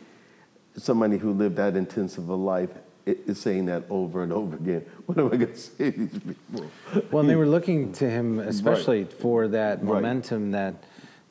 somebody 0.76 1.18
who 1.18 1.32
lived 1.32 1.56
that 1.56 1.76
intensive 1.76 2.30
a 2.30 2.34
life, 2.34 2.70
is 3.06 3.38
saying 3.40 3.66
that 3.66 3.84
over 3.88 4.22
and 4.22 4.32
over 4.32 4.56
again. 4.56 4.84
What 5.06 5.18
am 5.18 5.26
I 5.26 5.36
going 5.36 5.52
to 5.52 5.56
say 5.56 5.92
to 5.92 6.06
these 6.06 6.20
people? 6.50 6.66
Well, 7.12 7.20
and 7.20 7.30
they 7.30 7.36
were 7.36 7.46
looking 7.46 7.92
to 7.94 8.10
him 8.10 8.40
especially 8.40 9.04
for 9.04 9.46
that 9.48 9.78
Right. 9.78 9.84
momentum 10.02 10.50
that 10.52 10.74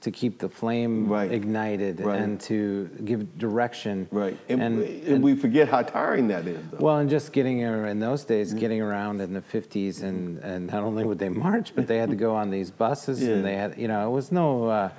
to 0.02 0.12
keep 0.12 0.38
the 0.40 0.48
flame 0.48 1.10
Right. 1.10 1.32
ignited 1.32 2.00
Right. 2.00 2.22
and 2.22 2.40
to 2.42 2.90
give 3.04 3.38
direction. 3.38 4.08
Right. 4.12 4.38
And, 4.48 4.62
And, 4.62 4.78
we, 4.80 5.04
and 5.08 5.24
we 5.24 5.36
forget 5.36 5.68
how 5.68 5.82
tiring 5.82 6.28
that 6.30 6.48
is. 6.48 6.60
Though. 6.72 6.78
well, 6.86 6.98
and 7.00 7.10
just 7.10 7.34
getting 7.34 7.60
in 7.60 8.00
those 8.00 8.24
days, 8.24 8.54
getting 8.54 8.82
around 8.82 9.20
in 9.20 9.34
the 9.34 9.42
50s, 9.42 10.04
and, 10.04 10.38
and 10.40 10.68
not 10.68 10.84
only 10.84 11.04
would 11.04 11.20
they 11.20 11.30
march, 11.30 11.74
but 11.76 11.88
they 11.88 11.98
had 11.98 12.10
to 12.12 12.16
go 12.16 12.36
on 12.36 12.50
these 12.52 12.72
buses, 12.72 13.22
Yeah. 13.22 13.34
and 13.34 13.44
they 13.46 13.56
had, 13.56 13.78
you 13.78 13.88
know, 13.90 14.08
it 14.08 14.12
was 14.14 14.32
no. 14.32 14.68
Uh, 14.70 14.90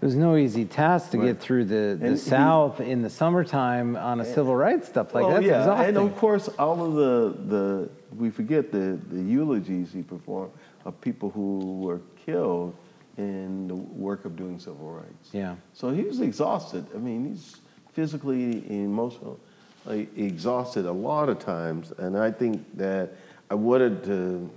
it 0.00 0.04
was 0.04 0.16
no 0.16 0.36
easy 0.36 0.64
task 0.64 1.10
to 1.12 1.16
get 1.18 1.40
through 1.40 1.64
the, 1.64 1.96
the 1.98 2.06
And 2.06 2.10
he- 2.10 2.16
South 2.16 2.80
in 2.80 3.02
the 3.02 3.10
summertime 3.10 3.96
on 3.96 4.20
a 4.20 4.24
civil 4.24 4.54
rights 4.56 4.88
stuff 4.88 5.14
like 5.14 5.24
Oh, 5.24 5.30
that's 5.30 5.44
yeah. 5.46 5.60
exhausting. 5.60 5.88
And 5.96 5.98
of 5.98 6.16
course, 6.16 6.48
all 6.58 6.84
of 6.84 6.94
the, 6.94 7.54
the 7.54 7.90
we 8.16 8.30
forget 8.30 8.70
the, 8.70 8.98
the 9.10 9.20
eulogies 9.22 9.92
he 9.92 10.02
performed 10.02 10.52
of 10.84 11.00
people 11.00 11.30
who 11.30 11.78
were 11.80 12.00
killed 12.26 12.74
in 13.16 13.68
the 13.68 13.74
work 13.74 14.24
of 14.24 14.36
doing 14.36 14.58
civil 14.58 14.90
rights. 14.90 15.30
Yeah. 15.32 15.54
So 15.72 15.90
he 15.90 16.02
was 16.02 16.20
exhausted. 16.20 16.84
I 16.94 16.98
mean, 16.98 17.28
he's 17.30 17.60
physically, 17.92 18.68
emotional, 18.68 19.38
like, 19.86 20.16
exhausted 20.18 20.84
a 20.84 20.92
lot 20.92 21.28
of 21.28 21.38
times. 21.38 21.92
And 21.98 22.18
I 22.18 22.30
think 22.32 22.64
that 22.76 23.12
I 23.50 23.54
wanted 23.54 24.02
to 24.04 24.50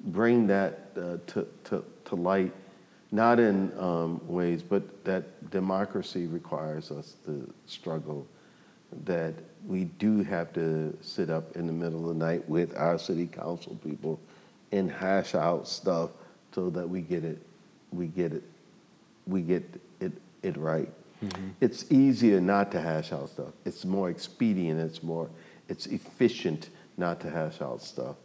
bring 0.00 0.46
that 0.48 0.90
uh, 0.96 1.16
to, 1.28 1.46
to, 1.64 1.84
to 2.06 2.14
light, 2.16 2.52
not 3.14 3.38
in 3.38 3.72
um, 3.78 4.20
ways, 4.26 4.62
but 4.62 5.04
that 5.04 5.50
democracy 5.50 6.26
requires 6.26 6.90
us 6.90 7.14
to 7.24 7.52
struggle, 7.66 8.26
that 9.04 9.34
we 9.66 9.84
do 9.84 10.22
have 10.24 10.52
to 10.52 10.96
sit 11.00 11.30
up 11.30 11.56
in 11.56 11.66
the 11.66 11.72
middle 11.72 12.10
of 12.10 12.18
the 12.18 12.24
night 12.24 12.46
with 12.48 12.76
our 12.76 12.98
city 12.98 13.26
council 13.26 13.78
people 13.84 14.20
and 14.72 14.90
hash 14.90 15.36
out 15.36 15.68
stuff 15.68 16.10
so 16.52 16.70
that 16.70 16.88
we 16.88 17.00
get 17.00 17.24
it, 17.24 17.38
we 17.92 18.08
get 18.08 18.32
it, 18.32 18.42
we 19.28 19.42
get 19.42 19.62
it, 20.00 20.12
it 20.42 20.56
right. 20.56 20.88
It's 21.60 21.90
easier 21.90 22.40
not 22.40 22.70
to 22.72 22.80
hash 22.80 23.12
out 23.12 23.30
stuff. 23.30 23.52
It's 23.64 23.84
more 23.84 24.10
expedient. 24.10 24.78
It's 24.80 25.02
more, 25.02 25.30
it's 25.68 25.86
efficient 25.86 26.68
not 26.96 27.20
to 27.20 27.30
hash 27.30 27.62
out 27.62 27.80
stuff. 27.80 28.16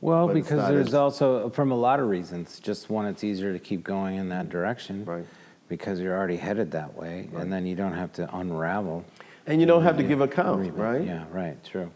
Well, 0.00 0.26
But 0.26 0.36
it's 0.36 0.46
because 0.48 0.62
not 0.62 0.70
there's 0.70 0.88
as- 0.88 0.94
also, 0.94 1.50
from 1.50 1.70
a 1.72 1.76
lot 1.76 2.00
of 2.00 2.08
reasons, 2.08 2.60
just 2.60 2.90
one, 2.90 3.06
it's 3.06 3.24
easier 3.24 3.52
to 3.52 3.58
keep 3.58 3.82
going 3.84 4.16
in 4.16 4.28
that 4.30 4.48
direction. 4.48 5.04
Right. 5.04 5.26
Because 5.68 6.00
you're 6.00 6.16
already 6.16 6.36
headed 6.36 6.70
that 6.72 6.96
way, 6.96 7.28
and 7.36 7.52
then 7.52 7.66
you 7.66 7.74
don't 7.76 7.92
have 7.92 8.10
to 8.14 8.36
unravel. 8.36 9.04
And 9.46 9.60
you 9.60 9.66
don't 9.66 9.82
have 9.82 9.96
to 9.98 10.02
give 10.02 10.20
account, 10.22 10.60
Everything. 10.60 10.76
right? 10.76 11.04
Yeah, 11.04 11.24
right, 11.30 11.62
true. 11.62 11.90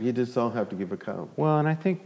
You 0.00 0.12
just 0.12 0.34
don't 0.34 0.52
have 0.52 0.68
to 0.70 0.76
give 0.76 0.92
account. 0.92 1.30
Well, 1.36 1.58
and 1.58 1.68
I 1.68 1.74
think 1.74 2.00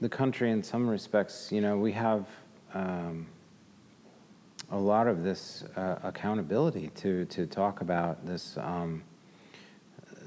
the 0.00 0.08
country, 0.10 0.50
in 0.50 0.62
some 0.62 0.86
respects, 0.88 1.50
you 1.50 1.60
know, 1.62 1.78
we 1.78 1.92
have 1.92 2.26
um, 2.74 3.26
a 4.70 4.78
lot 4.78 5.06
of 5.06 5.22
this 5.24 5.64
uh, 5.76 5.96
accountability 6.02 6.90
to 6.96 7.24
to 7.26 7.46
talk 7.46 7.80
about 7.80 8.26
this. 8.26 8.58
Um, 8.58 9.02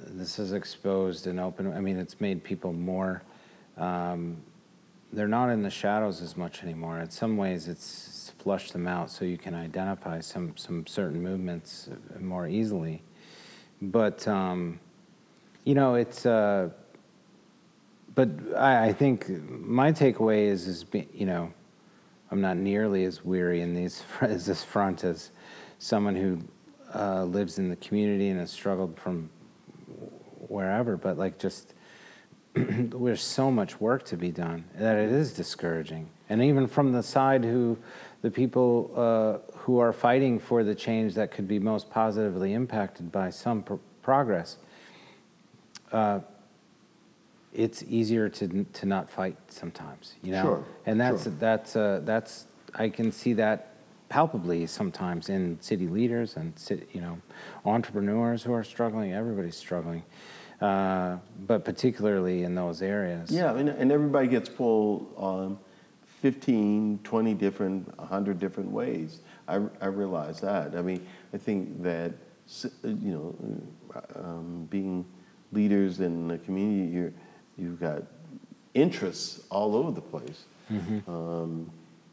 this 0.08 0.38
has 0.38 0.54
exposed 0.54 1.28
and 1.28 1.40
open. 1.40 1.72
I 1.74 1.80
mean, 1.82 1.98
it's 1.98 2.20
made 2.20 2.44
people 2.44 2.74
more. 2.74 3.22
Um, 3.78 4.38
they're 5.14 5.28
not 5.28 5.50
in 5.50 5.62
the 5.62 5.70
shadows 5.70 6.22
as 6.22 6.38
much 6.38 6.64
anymore. 6.64 7.00
In 7.00 7.10
some 7.10 7.38
ways, 7.38 7.68
it's 7.68 8.32
flushed 8.40 8.74
them 8.74 8.88
out 8.88 9.10
so 9.10 9.26
you 9.26 9.38
can 9.38 9.54
identify 9.54 10.20
some 10.20 10.56
some 10.58 10.88
certain 10.88 11.22
movements 11.22 11.90
more 12.20 12.48
easily. 12.48 13.02
But 13.82 14.28
um, 14.28 14.80
you 15.64 15.76
know, 15.76 15.96
it's. 15.96 16.26
Uh, 16.26 16.70
but 18.14 18.30
I, 18.58 18.88
I 18.88 18.94
think 18.94 19.30
my 19.50 19.94
takeaway 19.94 20.48
is, 20.48 20.68
is 20.68 20.84
be, 20.84 21.08
you 21.14 21.26
know, 21.26 21.54
I'm 22.30 22.42
not 22.42 22.58
nearly 22.58 23.06
as 23.06 23.24
weary 23.24 23.62
in 23.62 23.74
these 23.74 24.04
as 24.22 24.46
this 24.46 24.64
front 24.64 25.04
as 25.04 25.32
someone 25.80 26.16
who 26.16 26.40
uh, 26.94 27.24
lives 27.24 27.58
in 27.58 27.70
the 27.70 27.76
community 27.78 28.30
and 28.30 28.40
has 28.40 28.52
struggled 28.52 29.00
from 29.00 29.30
wherever. 30.48 30.98
But 30.98 31.18
like, 31.18 31.40
just 31.40 31.74
there's 32.54 33.22
so 33.22 33.52
much 33.52 33.80
work 33.80 34.04
to 34.06 34.18
be 34.18 34.32
done 34.32 34.64
that 34.76 34.98
it 34.98 35.12
is 35.12 35.34
discouraging. 35.34 36.10
And 36.30 36.42
even 36.44 36.68
from 36.68 36.92
the 36.92 37.04
side 37.04 37.44
who, 37.44 37.78
the 38.22 38.32
people 38.32 38.92
uh, 38.96 39.58
who 39.60 39.80
are 39.80 39.94
fighting 39.94 40.40
for 40.40 40.64
the 40.64 40.76
change 40.76 41.14
that 41.16 41.32
could 41.32 41.48
be 41.48 41.60
most 41.60 41.90
positively 41.90 42.54
impacted 42.54 43.12
by 43.12 43.30
some 43.30 43.64
pr- 43.64 43.76
progress 44.02 44.58
it's 47.54 47.84
easier 47.84 48.30
to 48.30 48.66
to 48.74 48.86
not 48.86 49.10
fight 49.10 49.38
sometimes, 49.48 50.16
you 50.24 50.32
know. 50.32 50.42
Sure, 50.44 50.66
And 50.86 51.00
that's 51.00 51.24
sure. 51.24 51.34
that's 51.40 51.76
uh, 51.76 52.02
that's 52.04 52.46
I 52.76 52.90
can 52.90 53.12
see 53.12 53.34
that 53.34 53.68
palpably 54.10 54.66
sometimes 54.68 55.30
in 55.30 55.58
city 55.62 55.88
leaders 55.88 56.36
and 56.38 56.54
you 56.94 57.02
know 57.02 57.20
entrepreneurs 57.66 58.44
who 58.44 58.54
are 58.54 58.64
struggling. 58.64 59.14
Everybody's 59.14 59.58
struggling, 59.58 60.04
uh, 60.62 61.18
but 61.48 61.66
particularly 61.66 62.44
in 62.44 62.56
those 62.56 62.82
areas. 62.82 63.32
Yeah, 63.32 63.56
and, 63.56 63.70
and 63.70 63.92
everybody 63.92 64.28
gets 64.28 64.48
pulled 64.48 65.12
on 65.18 65.58
15, 66.22 67.00
20 67.04 67.34
different, 67.34 67.98
100 67.98 68.40
different 68.40 68.72
ways. 68.72 69.20
I, 69.48 69.60
I 69.82 69.88
realize 69.88 70.40
that. 70.42 70.76
I 70.76 70.82
mean, 70.82 71.06
I 71.34 71.38
think 71.38 71.82
that, 71.82 72.14
you 72.84 73.12
know, 73.12 73.36
um, 74.16 74.68
being 74.70 75.06
leaders 75.52 76.00
in 76.00 76.28
the 76.28 76.38
community, 76.38 76.92
you're, 76.94 77.14
you've 77.58 77.80
got 77.80 78.04
interests 78.76 79.42
all 79.50 79.76
over 79.76 79.92
the 79.92 80.02
place. 80.02 80.46
Um, 81.08 81.70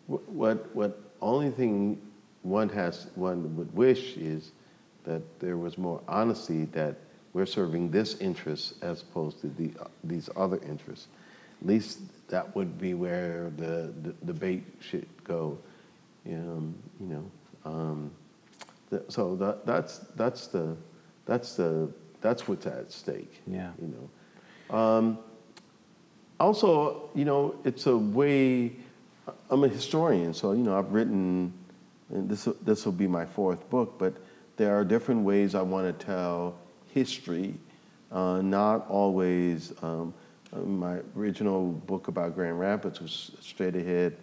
what, 0.07 0.75
what 0.75 0.99
only 1.21 1.51
thing 1.51 2.01
one 2.43 2.69
has, 2.71 3.09
one 3.15 3.55
would 3.57 3.73
wish 3.75 4.17
is 4.17 4.53
that 5.05 5.23
there 5.39 5.57
was 5.57 5.79
more 5.79 6.01
honesty 6.09 6.65
that 6.67 6.97
we're 7.33 7.47
serving 7.47 7.91
this 7.91 8.19
interest 8.19 8.75
as 8.83 9.03
opposed 9.03 9.41
to 9.43 9.49
the, 9.49 9.73
these 10.05 10.29
other 10.37 10.59
interests. 10.67 11.09
At 11.61 11.67
least 11.67 12.01
that 12.29 12.55
would 12.55 12.79
be 12.79 12.95
where 12.95 13.51
the, 13.57 13.93
the 14.03 14.15
debate 14.25 14.65
should 14.81 15.07
go. 15.25 15.59
Um, 16.27 16.75
you 17.01 17.07
know, 17.07 17.31
um, 17.65 18.11
th- 18.91 19.03
so 19.09 19.35
that, 19.37 19.67
that's 19.67 19.99
that's 20.17 20.47
the 20.49 20.77
that's 21.25 21.57
the 21.57 21.91
that's 22.21 22.47
what's 22.47 22.67
at 22.67 22.93
stake. 22.93 23.41
Yeah. 23.47 23.71
You 23.81 24.11
know. 24.69 24.77
Um, 24.77 25.19
also, 26.39 27.11
you 27.15 27.25
know, 27.25 27.55
it's 27.65 27.87
a 27.87 27.97
way. 27.97 28.73
I'm 29.51 29.65
a 29.65 29.69
historian, 29.69 30.33
so 30.33 30.53
you 30.53 30.63
know, 30.63 30.79
I've 30.79 30.93
written, 30.93 31.53
and 32.11 32.29
this 32.29 32.49
this 32.63 32.85
will 32.85 32.93
be 32.93 33.07
my 33.07 33.25
fourth 33.25 33.69
book. 33.71 33.99
But 33.99 34.15
there 34.57 34.79
are 34.79 34.85
different 34.85 35.23
ways 35.23 35.55
I 35.55 35.63
want 35.63 35.99
to 35.99 36.05
tell 36.05 36.57
history 36.93 37.55
uh, 38.11 38.41
not 38.43 38.89
always. 38.89 39.73
Um, 39.83 40.15
uh, 40.53 40.61
my 40.61 41.01
original 41.17 41.73
book 41.73 42.09
about 42.09 42.35
Grand 42.35 42.59
Rapids 42.59 43.01
was 43.01 43.33
straight 43.41 43.77
ahead 43.77 44.17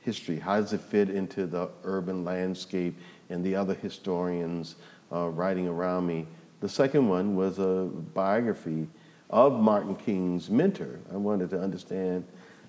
history. 0.00 0.38
How 0.38 0.60
does 0.60 0.72
it 0.72 0.80
fit 0.80 1.10
into 1.10 1.46
the 1.46 1.68
urban 1.82 2.24
landscape 2.24 2.96
and 3.30 3.42
the 3.42 3.56
other 3.56 3.74
historians 3.74 4.76
uh, 5.10 5.28
writing 5.28 5.66
around 5.66 6.06
me? 6.06 6.26
The 6.60 6.68
second 6.68 7.08
one 7.08 7.34
was 7.34 7.58
a 7.58 7.90
biography 8.14 8.86
of 9.30 9.58
Martin 9.58 9.96
King's 9.96 10.48
mentor. 10.48 11.00
I 11.12 11.16
wanted 11.16 11.50
to 11.50 11.60
understand, 11.60 12.24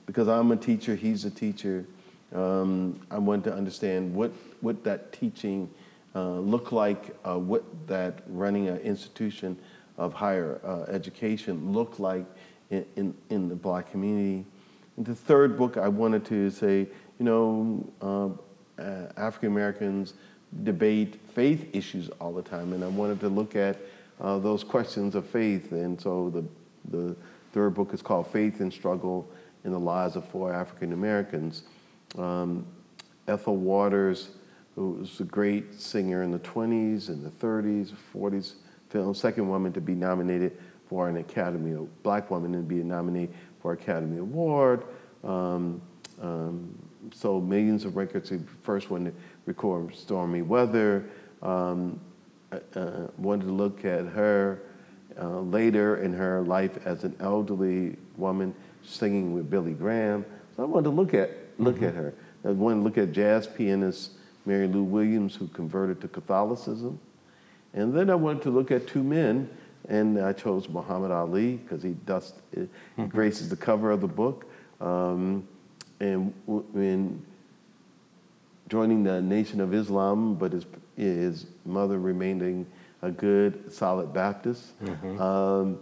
because 0.06 0.28
I'm 0.28 0.52
a 0.52 0.58
teacher, 0.58 0.96
he's 0.96 1.26
a 1.26 1.30
teacher, 1.30 1.86
um, 2.34 3.00
I 3.12 3.20
wanted 3.20 3.44
to 3.46 3.54
understand 3.54 4.16
what, 4.16 4.32
what 4.62 4.84
that 4.84 5.14
teaching 5.14 5.70
uh, 6.16 6.40
looked 6.40 6.72
like, 6.72 7.16
uh, 7.28 7.38
what 7.38 7.64
that 7.88 8.24
running 8.28 8.70
an 8.70 8.78
institution 8.78 9.58
of 9.98 10.14
higher 10.14 10.60
uh, 10.64 10.90
education 10.92 11.74
looked 11.74 12.00
like 12.00 12.26
in, 12.70 12.86
in, 12.96 13.14
in, 13.30 13.50
the 13.50 13.56
black 13.56 13.92
community. 13.92 14.46
And 14.98 15.06
the 15.06 15.16
third 15.16 15.58
book, 15.58 15.78
I 15.78 15.88
wanted 15.88 16.26
to 16.26 16.50
say, 16.50 16.88
you 17.20 17.26
know, 17.26 18.40
African 19.18 19.50
Americans 19.50 20.14
debate 20.64 21.20
faith 21.34 21.68
issues 21.74 22.10
all 22.22 22.34
the 22.34 22.42
time, 22.42 22.74
and 22.74 22.84
I 22.84 22.88
wanted 22.88 23.20
to 23.22 23.30
look 23.30 23.56
at 23.56 23.78
uh, 24.22 24.40
those 24.40 24.64
questions 24.64 25.16
of 25.16 25.28
faith. 25.28 25.72
And 25.72 26.00
so 26.00 26.30
the, 26.30 26.98
the 26.98 27.16
third 27.52 27.74
book 27.74 27.94
is 27.94 28.02
called 28.02 28.28
Faith 28.28 28.60
and 28.60 28.72
Struggle 28.72 29.28
in 29.64 29.72
the 29.72 29.80
Lives 29.80 30.16
of 30.16 30.26
Four 30.26 30.54
African 30.54 30.94
Americans. 30.94 31.64
Um, 32.18 32.66
Ethel 33.28 33.58
Waters, 33.58 34.30
who 34.76 34.92
was 34.92 35.20
a 35.20 35.24
great 35.24 35.80
singer 35.80 36.24
in 36.24 36.32
the 36.32 36.40
20s 36.40 37.10
and 37.10 37.26
the 37.26 37.32
30s, 37.32 37.94
40s, 38.14 38.54
film, 38.90 39.14
second 39.14 39.48
woman 39.48 39.72
to 39.74 39.82
be 39.82 39.94
nominated 39.94 40.58
for 40.88 41.10
an 41.10 41.18
Academy, 41.18 41.72
a 41.72 41.82
black 42.04 42.30
woman 42.30 42.52
to 42.54 42.60
be 42.60 42.76
nominated 42.76 43.34
for 43.62 43.74
Academy 43.74 44.20
Award. 44.20 44.84
Um, 45.24 45.82
um, 46.22 46.78
sold 47.14 47.48
millions 47.48 47.86
of 47.86 47.96
records. 47.96 48.30
The 48.30 48.42
first 48.64 48.90
one 48.90 49.06
to 49.06 49.14
record 49.46 49.96
Stormy 49.96 50.42
Weather. 50.42 51.06
Um, 51.42 52.00
uh, 52.52 52.60
uh, 52.80 53.08
wanted 53.18 53.46
to 53.46 53.52
look 53.52 53.86
at 53.86 54.06
her 54.06 54.62
uh, 55.20 55.40
later 55.40 55.98
in 55.98 56.14
her 56.14 56.42
life 56.44 56.86
as 56.86 57.04
an 57.04 57.16
elderly 57.20 57.96
woman 58.18 58.54
singing 58.84 59.34
with 59.34 59.50
Billy 59.50 59.74
Graham. 59.74 60.26
So 60.56 60.64
I 60.64 60.66
wanted 60.66 60.86
to 60.86 60.90
look 60.92 61.14
at 61.14 61.32
look 61.58 61.76
mm-hmm. 61.76 61.86
at 61.86 61.96
her. 61.96 62.14
I 62.44 62.50
wanted 62.50 62.76
to 62.76 62.82
look 62.82 62.98
at 62.98 63.12
jazz 63.12 63.48
pianist 63.48 64.12
Mary 64.46 64.68
Lou 64.68 64.84
Williams, 64.84 65.36
who 65.36 65.48
converted 65.48 66.02
to 66.02 66.08
Catholicism. 66.08 67.00
And 67.74 67.94
then 67.94 68.10
I 68.10 68.16
wanted 68.16 68.42
to 68.44 68.52
look 68.52 68.72
at 68.72 68.88
two 68.88 69.04
men, 69.04 69.50
and 69.90 70.20
I 70.20 70.34
chose 70.34 70.70
Muhammad 70.70 71.12
Ali 71.12 71.58
because 71.58 71.84
he, 71.84 71.92
dust, 72.06 72.36
he 72.54 72.62
mm-hmm. 72.62 73.06
graces 73.08 73.50
the 73.50 73.56
cover 73.56 73.92
of 73.92 74.02
the 74.02 74.08
book. 74.08 74.46
Um, 74.80 75.48
and 76.00 76.34
when 76.48 77.26
joining 78.70 79.04
the 79.04 79.22
Nation 79.22 79.62
of 79.62 79.74
Islam, 79.74 80.36
but 80.36 80.52
his, 80.52 80.66
his 80.96 81.48
mother 81.66 82.00
remaining 82.00 82.66
a 83.02 83.12
good, 83.12 83.72
solid 83.72 84.14
Baptist. 84.14 84.80
Mm-hmm. 84.84 85.22
Um, 85.22 85.80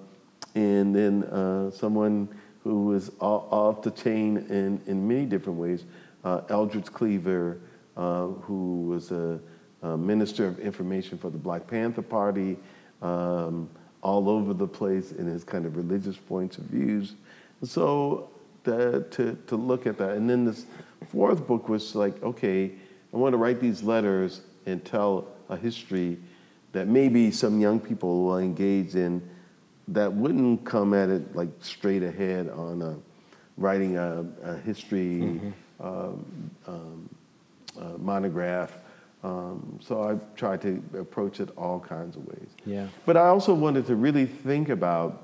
and 0.56 0.96
then 0.96 1.24
uh, 1.24 1.72
someone 1.72 2.28
who 2.64 2.86
was 2.86 3.12
off 3.20 3.82
the 3.82 3.92
chain 3.92 4.38
in, 4.50 4.82
in 4.88 5.08
many 5.08 5.26
different 5.26 5.60
ways, 5.60 5.86
uh, 6.24 6.42
Eldridge 6.50 6.86
Cleaver, 6.86 7.60
uh, 7.98 8.28
who 8.28 8.88
was 8.88 9.12
a, 9.12 9.40
a, 9.82 9.98
Minister 9.98 10.48
of 10.48 10.60
Information 10.60 11.18
for 11.18 11.30
the 11.30 11.38
Black 11.38 11.68
Panther 11.68 12.02
Party, 12.02 12.58
um, 13.02 13.70
all 14.02 14.30
over 14.30 14.54
the 14.54 14.68
place 14.68 15.12
in 15.12 15.26
his 15.28 15.44
kind 15.44 15.66
of 15.66 15.76
religious 15.76 16.18
points 16.18 16.58
of 16.58 16.66
views. 16.66 17.16
So 17.64 18.30
to, 18.64 19.06
to, 19.12 19.38
to 19.48 19.56
look 19.56 19.86
at 19.88 19.98
that. 19.98 20.12
And 20.12 20.30
then 20.30 20.46
this 20.46 20.66
fourth 21.10 21.46
book 21.48 21.70
was 21.70 21.96
like, 21.96 22.22
okay, 22.24 22.72
I 23.14 23.18
want 23.18 23.34
to 23.34 23.38
write 23.38 23.60
these 23.60 23.84
letters 23.84 24.42
and 24.66 24.84
tell 24.84 25.28
a 25.50 25.58
history 25.58 26.18
that 26.72 26.88
maybe 26.88 27.32
some 27.32 27.60
young 27.60 27.80
people 27.80 28.24
will 28.24 28.40
engage 28.40 28.96
in 28.96 29.28
that 29.90 30.12
wouldn't 30.12 30.66
come 30.66 30.94
at 30.94 31.10
it 31.10 31.36
like 31.36 31.50
straight 31.60 32.04
ahead 32.04 32.50
on 32.50 32.82
a, 32.82 32.96
writing 33.58 33.98
a, 33.98 34.26
a 34.44 34.58
history 34.60 35.20
mm-hmm. 35.22 35.86
um, 35.86 36.52
um, 36.66 37.10
uh, 37.80 37.98
monograph. 37.98 38.72
Um, 39.24 39.80
so 39.82 40.04
I 40.04 40.18
tried 40.36 40.62
to 40.64 40.84
approach 41.00 41.40
it 41.40 41.50
all 41.58 41.80
kinds 41.80 42.16
of 42.18 42.26
ways. 42.26 42.50
Yeah. 42.66 42.88
But 43.06 43.16
I 43.16 43.28
also 43.28 43.54
wanted 43.54 43.86
to 43.88 43.96
really 43.96 44.26
think 44.26 44.70
about 44.70 45.24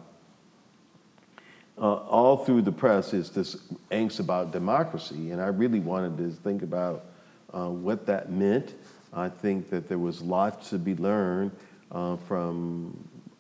uh, 1.77 1.95
all 1.95 2.37
through 2.37 2.61
the 2.61 2.71
press 2.71 3.13
is 3.13 3.29
this 3.29 3.55
angst 3.91 4.19
about 4.19 4.51
democracy, 4.51 5.31
and 5.31 5.41
I 5.41 5.47
really 5.47 5.79
wanted 5.79 6.17
to 6.17 6.31
think 6.41 6.61
about 6.61 7.05
uh, 7.53 7.69
what 7.69 8.05
that 8.05 8.31
meant. 8.31 8.75
I 9.13 9.29
think 9.29 9.69
that 9.69 9.87
there 9.87 9.97
was 9.97 10.21
lots 10.21 10.69
to 10.69 10.77
be 10.77 10.95
learned 10.95 11.51
uh, 11.91 12.17
from 12.17 12.97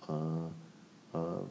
uh, 0.07 1.17
uh, 1.17 1.41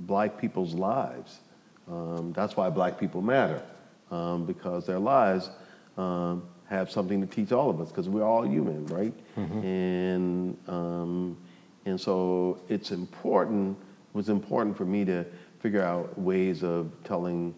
black 0.00 0.38
people's 0.38 0.74
lives. 0.74 1.40
Um, 1.88 2.32
that's 2.34 2.56
why 2.56 2.70
black 2.70 2.98
people 2.98 3.20
matter, 3.20 3.62
um, 4.10 4.46
because 4.46 4.86
their 4.86 4.98
lives 4.98 5.50
um, 5.96 6.42
have 6.68 6.90
something 6.90 7.20
to 7.20 7.26
teach 7.26 7.52
all 7.52 7.70
of 7.70 7.80
us, 7.80 7.88
because 7.88 8.08
we're 8.08 8.24
all 8.24 8.46
human, 8.46 8.86
right? 8.86 9.14
Mm-hmm. 9.36 9.58
And 9.58 10.56
um, 10.68 11.36
and 11.84 12.00
so 12.00 12.60
it's 12.68 12.90
important. 12.90 13.76
It 13.78 14.16
was 14.16 14.28
important 14.28 14.76
for 14.76 14.84
me 14.84 15.04
to 15.06 15.24
figure 15.60 15.82
out 15.82 16.18
ways 16.18 16.62
of 16.62 16.90
telling, 17.04 17.54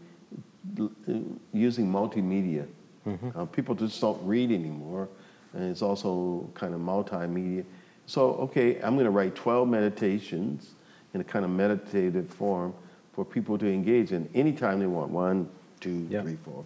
using 1.53 1.91
multimedia. 1.91 2.67
Mm-hmm. 3.07 3.39
Uh, 3.39 3.45
people 3.47 3.75
just 3.75 4.01
don't 4.01 4.23
read 4.27 4.51
anymore, 4.51 5.09
and 5.53 5.71
it's 5.71 5.83
also 5.83 6.49
kind 6.55 6.75
of 6.75 6.81
multimedia. 6.81 7.65
So, 8.07 8.35
okay, 8.35 8.81
I'm 8.81 8.95
going 8.95 9.07
to 9.07 9.11
write 9.11 9.35
12 9.35 9.67
meditations 9.67 10.75
in 11.15 11.21
a 11.21 11.25
kind 11.25 11.45
of 11.45 11.51
meditative 11.51 12.29
form 12.29 12.75
for 13.15 13.25
people 13.25 13.57
to 13.59 13.67
engage 13.67 14.13
in 14.13 14.29
anytime 14.35 14.81
they 14.81 14.87
want. 14.87 15.11
One, 15.11 15.49
two, 15.81 16.07
yep. 16.11 16.25
three, 16.25 16.37
four. 16.45 16.65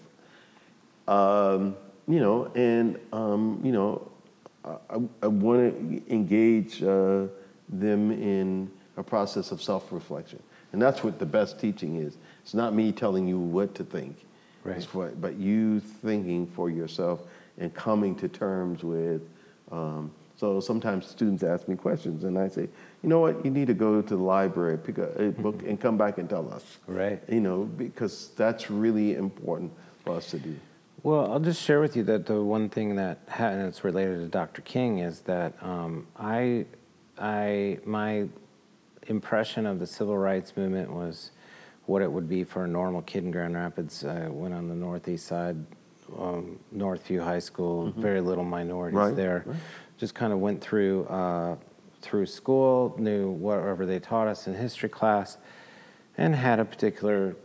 Um, 1.07 1.77
you 2.09 2.21
know, 2.21 2.51
and 2.55 2.99
um, 3.13 3.61
you 3.63 3.73
know, 3.73 4.11
I, 4.65 5.01
I 5.23 5.27
want 5.27 5.75
to 5.75 6.13
engage 6.13 6.83
uh, 6.83 7.27
them 7.69 8.11
in 8.11 8.71
a 8.97 9.03
process 9.03 9.53
of 9.53 9.63
self-reflection. 9.63 10.43
And 10.73 10.83
that's 10.83 11.03
what 11.03 11.19
the 11.19 11.27
best 11.27 11.61
teaching 11.61 11.97
is. 11.97 12.17
It's 12.43 12.55
not 12.55 12.75
me 12.75 12.93
telling 12.93 13.27
you 13.27 13.39
what 13.39 13.75
to 13.77 13.85
think, 13.85 14.17
right. 14.65 14.83
for, 14.83 15.09
but 15.09 15.37
you 15.37 15.81
thinking 15.81 16.47
for 16.47 16.71
yourself 16.71 17.23
and 17.59 17.73
coming 17.75 18.15
to 18.17 18.29
terms 18.29 18.83
with. 18.85 19.23
Um, 19.71 20.11
so 20.37 20.61
sometimes 20.61 21.07
students 21.07 21.43
ask 21.43 21.67
me 21.69 21.75
questions, 21.75 22.25
and 22.25 22.39
I 22.39 22.49
say, 22.49 22.69
you 23.03 23.09
know 23.09 23.21
what, 23.21 23.45
you 23.45 23.51
need 23.51 23.67
to 23.67 23.75
go 23.75 24.01
to 24.01 24.17
the 24.17 24.23
library, 24.23 24.79
pick 24.79 24.99
a, 24.99 25.09
a 25.27 25.31
book, 25.31 25.63
and 25.67 25.81
come 25.81 25.97
back 25.99 26.19
and 26.19 26.29
tell 26.29 26.53
us. 26.53 26.79
Right. 26.87 27.21
You 27.29 27.41
know, 27.41 27.65
because 27.65 28.31
that's 28.37 28.71
really 28.71 29.15
important 29.15 29.73
for 30.05 30.17
us 30.17 30.31
to 30.31 30.39
do. 30.39 30.57
Well, 31.03 31.33
I'll 31.33 31.41
just 31.41 31.63
share 31.63 31.81
with 31.81 31.97
you 31.97 32.03
that 32.05 32.27
the 32.27 32.43
one 32.43 32.69
thing 32.69 32.97
that 32.97 33.21
and 33.39 33.63
it's 33.69 33.85
related 33.85 34.19
to 34.19 34.27
Dr. 34.27 34.63
King 34.63 34.99
is 34.99 35.21
that 35.23 35.55
um, 35.63 36.09
I, 36.17 36.67
I, 37.17 37.79
my 37.85 38.27
impression 39.07 39.65
of 39.65 39.79
the 39.79 39.87
civil 39.87 40.19
rights 40.19 40.57
movement 40.57 40.93
was 40.93 41.31
what 41.87 42.03
it 42.03 42.11
would 42.11 42.29
be 42.29 42.45
for 42.45 42.65
a 42.65 42.69
normal 42.69 43.03
kid 43.03 43.25
in 43.25 43.31
Grand 43.31 43.55
Rapids. 43.55 44.05
I 44.05 44.29
went 44.29 44.55
on 44.55 44.69
the 44.69 44.75
northeast 44.75 45.27
side, 45.27 45.57
um, 46.19 46.59
Northview 46.75 47.23
High 47.23 47.39
School, 47.39 47.87
mm-hmm. 47.87 48.03
very 48.03 48.21
little 48.21 48.45
minorities 48.45 48.97
right, 48.97 49.17
there. 49.17 49.45
Right. 49.47 49.57
Just 49.99 50.15
kind 50.15 50.33
of 50.33 50.41
went 50.41 50.61
through 50.61 51.05
uh, 51.05 51.57
through 52.03 52.27
school, 52.27 52.95
knew 52.99 53.31
whatever 53.31 53.87
they 53.87 53.99
taught 53.99 54.29
us 54.29 54.47
in 54.47 54.55
history 54.55 54.89
class, 54.89 55.39
and 56.17 56.35
had 56.35 56.61
a 56.61 56.65
particular 56.65 57.37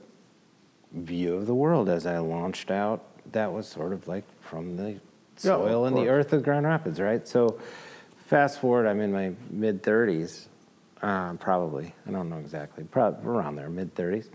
view 0.92 1.36
of 1.36 1.48
the 1.48 1.56
world 1.56 1.90
as 1.90 2.06
I 2.06 2.20
launched 2.20 2.70
out. 2.70 3.13
That 3.34 3.52
was 3.52 3.68
sort 3.68 3.94
of 3.94 4.08
like 4.08 4.24
from 4.42 4.78
the 4.78 5.00
soil 5.36 5.82
yeah, 5.82 5.88
and 5.88 5.98
the 5.98 6.10
earth 6.10 6.34
of 6.34 6.44
Grand 6.44 6.66
Rapids, 6.66 7.00
right? 7.00 7.28
So, 7.28 7.60
fast 8.28 8.62
forward, 8.62 8.88
I'm 8.88 9.02
in 9.02 9.12
my 9.12 9.34
mid 9.52 9.84
30s 9.84 10.48
um, 11.04 11.38
probably. 11.38 11.94
I 12.08 12.12
don't 12.12 12.30
know 12.30 12.38
exactly. 12.38 12.86
Probably 12.86 13.28
around 13.28 13.58
there, 13.58 13.70
mid 13.70 13.94
30s. 13.94 14.30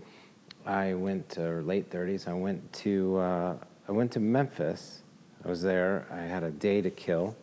I 0.65 0.93
went 0.93 1.27
to, 1.29 1.43
or 1.43 1.61
late 1.63 1.89
30s. 1.89 2.27
I 2.27 2.33
went 2.33 2.71
to 2.73 3.17
uh, 3.17 3.57
I 3.87 3.91
went 3.91 4.11
to 4.13 4.19
Memphis. 4.19 5.01
I 5.43 5.49
was 5.49 5.63
there. 5.63 6.05
I 6.11 6.21
had 6.21 6.43
a 6.43 6.51
day 6.51 6.79
to 6.81 6.91
kill, 6.91 7.35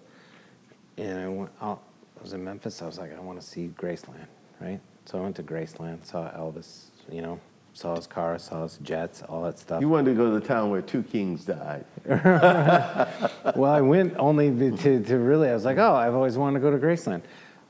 and 0.96 1.18
I 1.18 1.28
went. 1.28 1.50
I 1.60 1.76
was 2.22 2.34
in 2.34 2.44
Memphis. 2.44 2.80
I 2.80 2.86
was 2.86 2.98
like, 2.98 3.16
I 3.16 3.20
want 3.20 3.40
to 3.40 3.46
see 3.46 3.72
Graceland, 3.76 4.28
right? 4.60 4.80
So 5.06 5.18
I 5.18 5.22
went 5.22 5.34
to 5.36 5.42
Graceland, 5.42 6.06
saw 6.06 6.30
Elvis. 6.30 6.84
You 7.10 7.22
know, 7.22 7.40
saw 7.76 7.94
his 7.94 8.06
car, 8.06 8.38
saw 8.38 8.62
his 8.62 8.78
jets, 8.78 9.22
all 9.28 9.42
that 9.42 9.58
stuff. 9.58 9.82
You 9.82 9.90
wanted 9.90 10.12
to 10.12 10.16
go 10.16 10.32
to 10.32 10.40
the 10.40 10.46
town 10.46 10.70
where 10.70 10.80
two 10.80 11.02
kings 11.02 11.44
died. 11.44 11.84
well, 12.06 13.70
I 13.70 13.82
went 13.82 14.14
only 14.16 14.50
to, 14.78 15.02
to 15.04 15.18
really. 15.18 15.50
I 15.50 15.54
was 15.54 15.66
like, 15.66 15.76
oh, 15.76 15.94
I've 15.94 16.14
always 16.14 16.38
wanted 16.38 16.60
to 16.60 16.62
go 16.62 16.70
to 16.70 16.78
Graceland. 16.78 17.20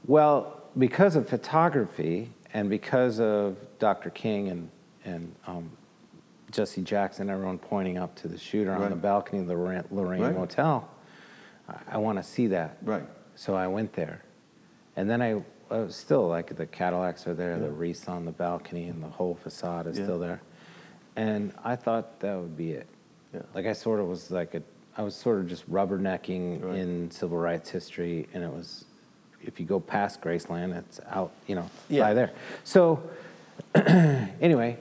Well, 0.06 0.62
because 0.78 1.16
of 1.16 1.28
photography 1.28 2.30
and 2.54 2.70
because 2.70 3.18
of 3.18 3.56
Dr. 3.80 4.10
King 4.10 4.48
and 4.48 4.70
and 5.04 5.34
um, 5.46 5.70
Jesse 6.52 6.82
Jackson, 6.82 7.28
everyone 7.28 7.58
pointing 7.58 7.98
up 7.98 8.14
to 8.16 8.28
the 8.28 8.38
shooter 8.38 8.74
on 8.74 8.90
the 8.90 8.96
balcony 8.96 9.40
of 9.40 9.48
the 9.48 9.54
Lorraine, 9.54 9.84
Lorraine 9.90 10.22
Right. 10.22 10.34
Motel, 10.36 10.88
I, 11.68 11.74
I 11.92 11.98
want 11.98 12.18
to 12.18 12.22
see 12.22 12.46
that. 12.48 12.78
Right. 12.82 13.04
So 13.34 13.54
I 13.54 13.66
went 13.66 13.92
there, 13.92 14.22
and 14.94 15.10
then 15.10 15.20
I, 15.20 15.42
Still 15.88 16.28
like 16.28 16.54
the 16.56 16.66
Cadillacs 16.66 17.26
are 17.26 17.34
there, 17.34 17.58
the 17.58 17.66
Yeah. 17.66 17.72
wreaths 17.74 18.08
on 18.08 18.24
the 18.24 18.30
balcony, 18.32 18.88
and 18.88 19.02
the 19.02 19.08
whole 19.08 19.34
facade 19.34 19.86
is 19.86 19.98
Yeah. 19.98 20.04
still 20.04 20.18
there, 20.18 20.40
and 21.16 21.52
I 21.64 21.74
thought 21.76 22.20
that 22.20 22.36
would 22.38 22.56
be 22.56 22.72
it. 22.72 22.86
Yeah. 23.34 23.42
Like 23.54 23.66
I 23.66 23.72
sort 23.72 23.98
of 24.00 24.06
was 24.06 24.30
like 24.30 24.54
a, 24.54 24.62
I 24.96 25.02
was 25.02 25.14
sort 25.16 25.38
of 25.40 25.48
just 25.48 25.68
rubbernecking 25.70 26.62
Right. 26.62 26.76
in 26.78 27.10
civil 27.10 27.38
rights 27.38 27.68
history, 27.70 28.28
and 28.32 28.44
it 28.44 28.50
was, 28.52 28.84
if 29.42 29.58
you 29.58 29.66
go 29.66 29.80
past 29.80 30.20
Graceland, 30.20 30.76
it's 30.76 31.00
out, 31.10 31.32
you 31.46 31.54
know, 31.56 31.68
Yeah. 31.88 32.04
by 32.04 32.14
there. 32.14 32.30
So 32.64 33.02
anyway, 33.74 34.78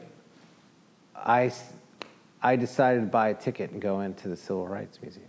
I, 1.15 1.51
I 2.43 2.55
decided 2.55 2.99
to 3.01 3.07
buy 3.07 3.29
a 3.29 3.33
ticket 3.33 3.71
and 3.71 3.81
go 3.81 4.01
into 4.01 4.27
the 4.29 4.38
Civil 4.38 4.67
Rights 4.67 5.01
Museum. 5.01 5.25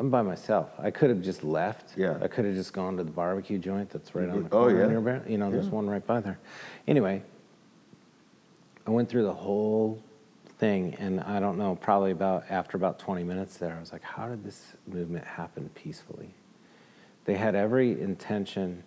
I'm 0.00 0.08
by 0.08 0.22
myself. 0.22 0.70
I 0.78 0.90
could 0.90 1.10
have 1.10 1.20
just 1.20 1.44
left. 1.44 1.92
Yeah. 1.94 2.16
I 2.22 2.26
could 2.26 2.46
have 2.46 2.54
just 2.54 2.72
gone 2.72 2.96
to 2.96 3.04
the 3.04 3.10
barbecue 3.10 3.58
joint 3.58 3.90
that's 3.90 4.14
right 4.14 4.30
on 4.30 4.44
the 4.44 4.48
corner. 4.48 4.64
Oh, 4.64 4.68
corner 4.70 4.80
yeah. 4.80 4.88
near 4.88 5.00
Bar- 5.02 5.28
You 5.28 5.36
know, 5.36 5.50
there's 5.50 5.68
one 5.68 5.88
right 5.90 6.04
by 6.04 6.20
there. 6.20 6.38
Anyway, 6.88 7.22
I 8.86 8.90
went 8.90 9.10
through 9.10 9.24
the 9.24 9.34
whole 9.34 10.02
thing, 10.58 10.94
and 10.94 11.20
I 11.20 11.38
don't 11.38 11.58
know, 11.58 11.74
probably 11.76 12.12
about 12.12 12.44
after 12.48 12.78
about 12.78 12.98
20 12.98 13.24
minutes 13.24 13.58
there, 13.58 13.76
I 13.76 13.80
was 13.80 13.92
like, 13.92 14.02
how 14.02 14.26
did 14.26 14.42
this 14.42 14.72
movement 14.86 15.26
happen 15.26 15.68
peacefully? 15.74 16.30
They 17.26 17.34
had 17.34 17.54
every 17.54 18.00
intention, 18.00 18.82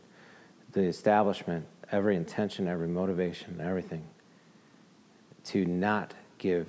the 0.71 0.81
establishment, 0.81 1.67
every 1.91 2.15
intention, 2.15 2.67
every 2.67 2.87
motivation, 2.87 3.61
everything, 3.61 4.03
to 5.45 5.63
not 5.63 6.15
give 6.39 6.65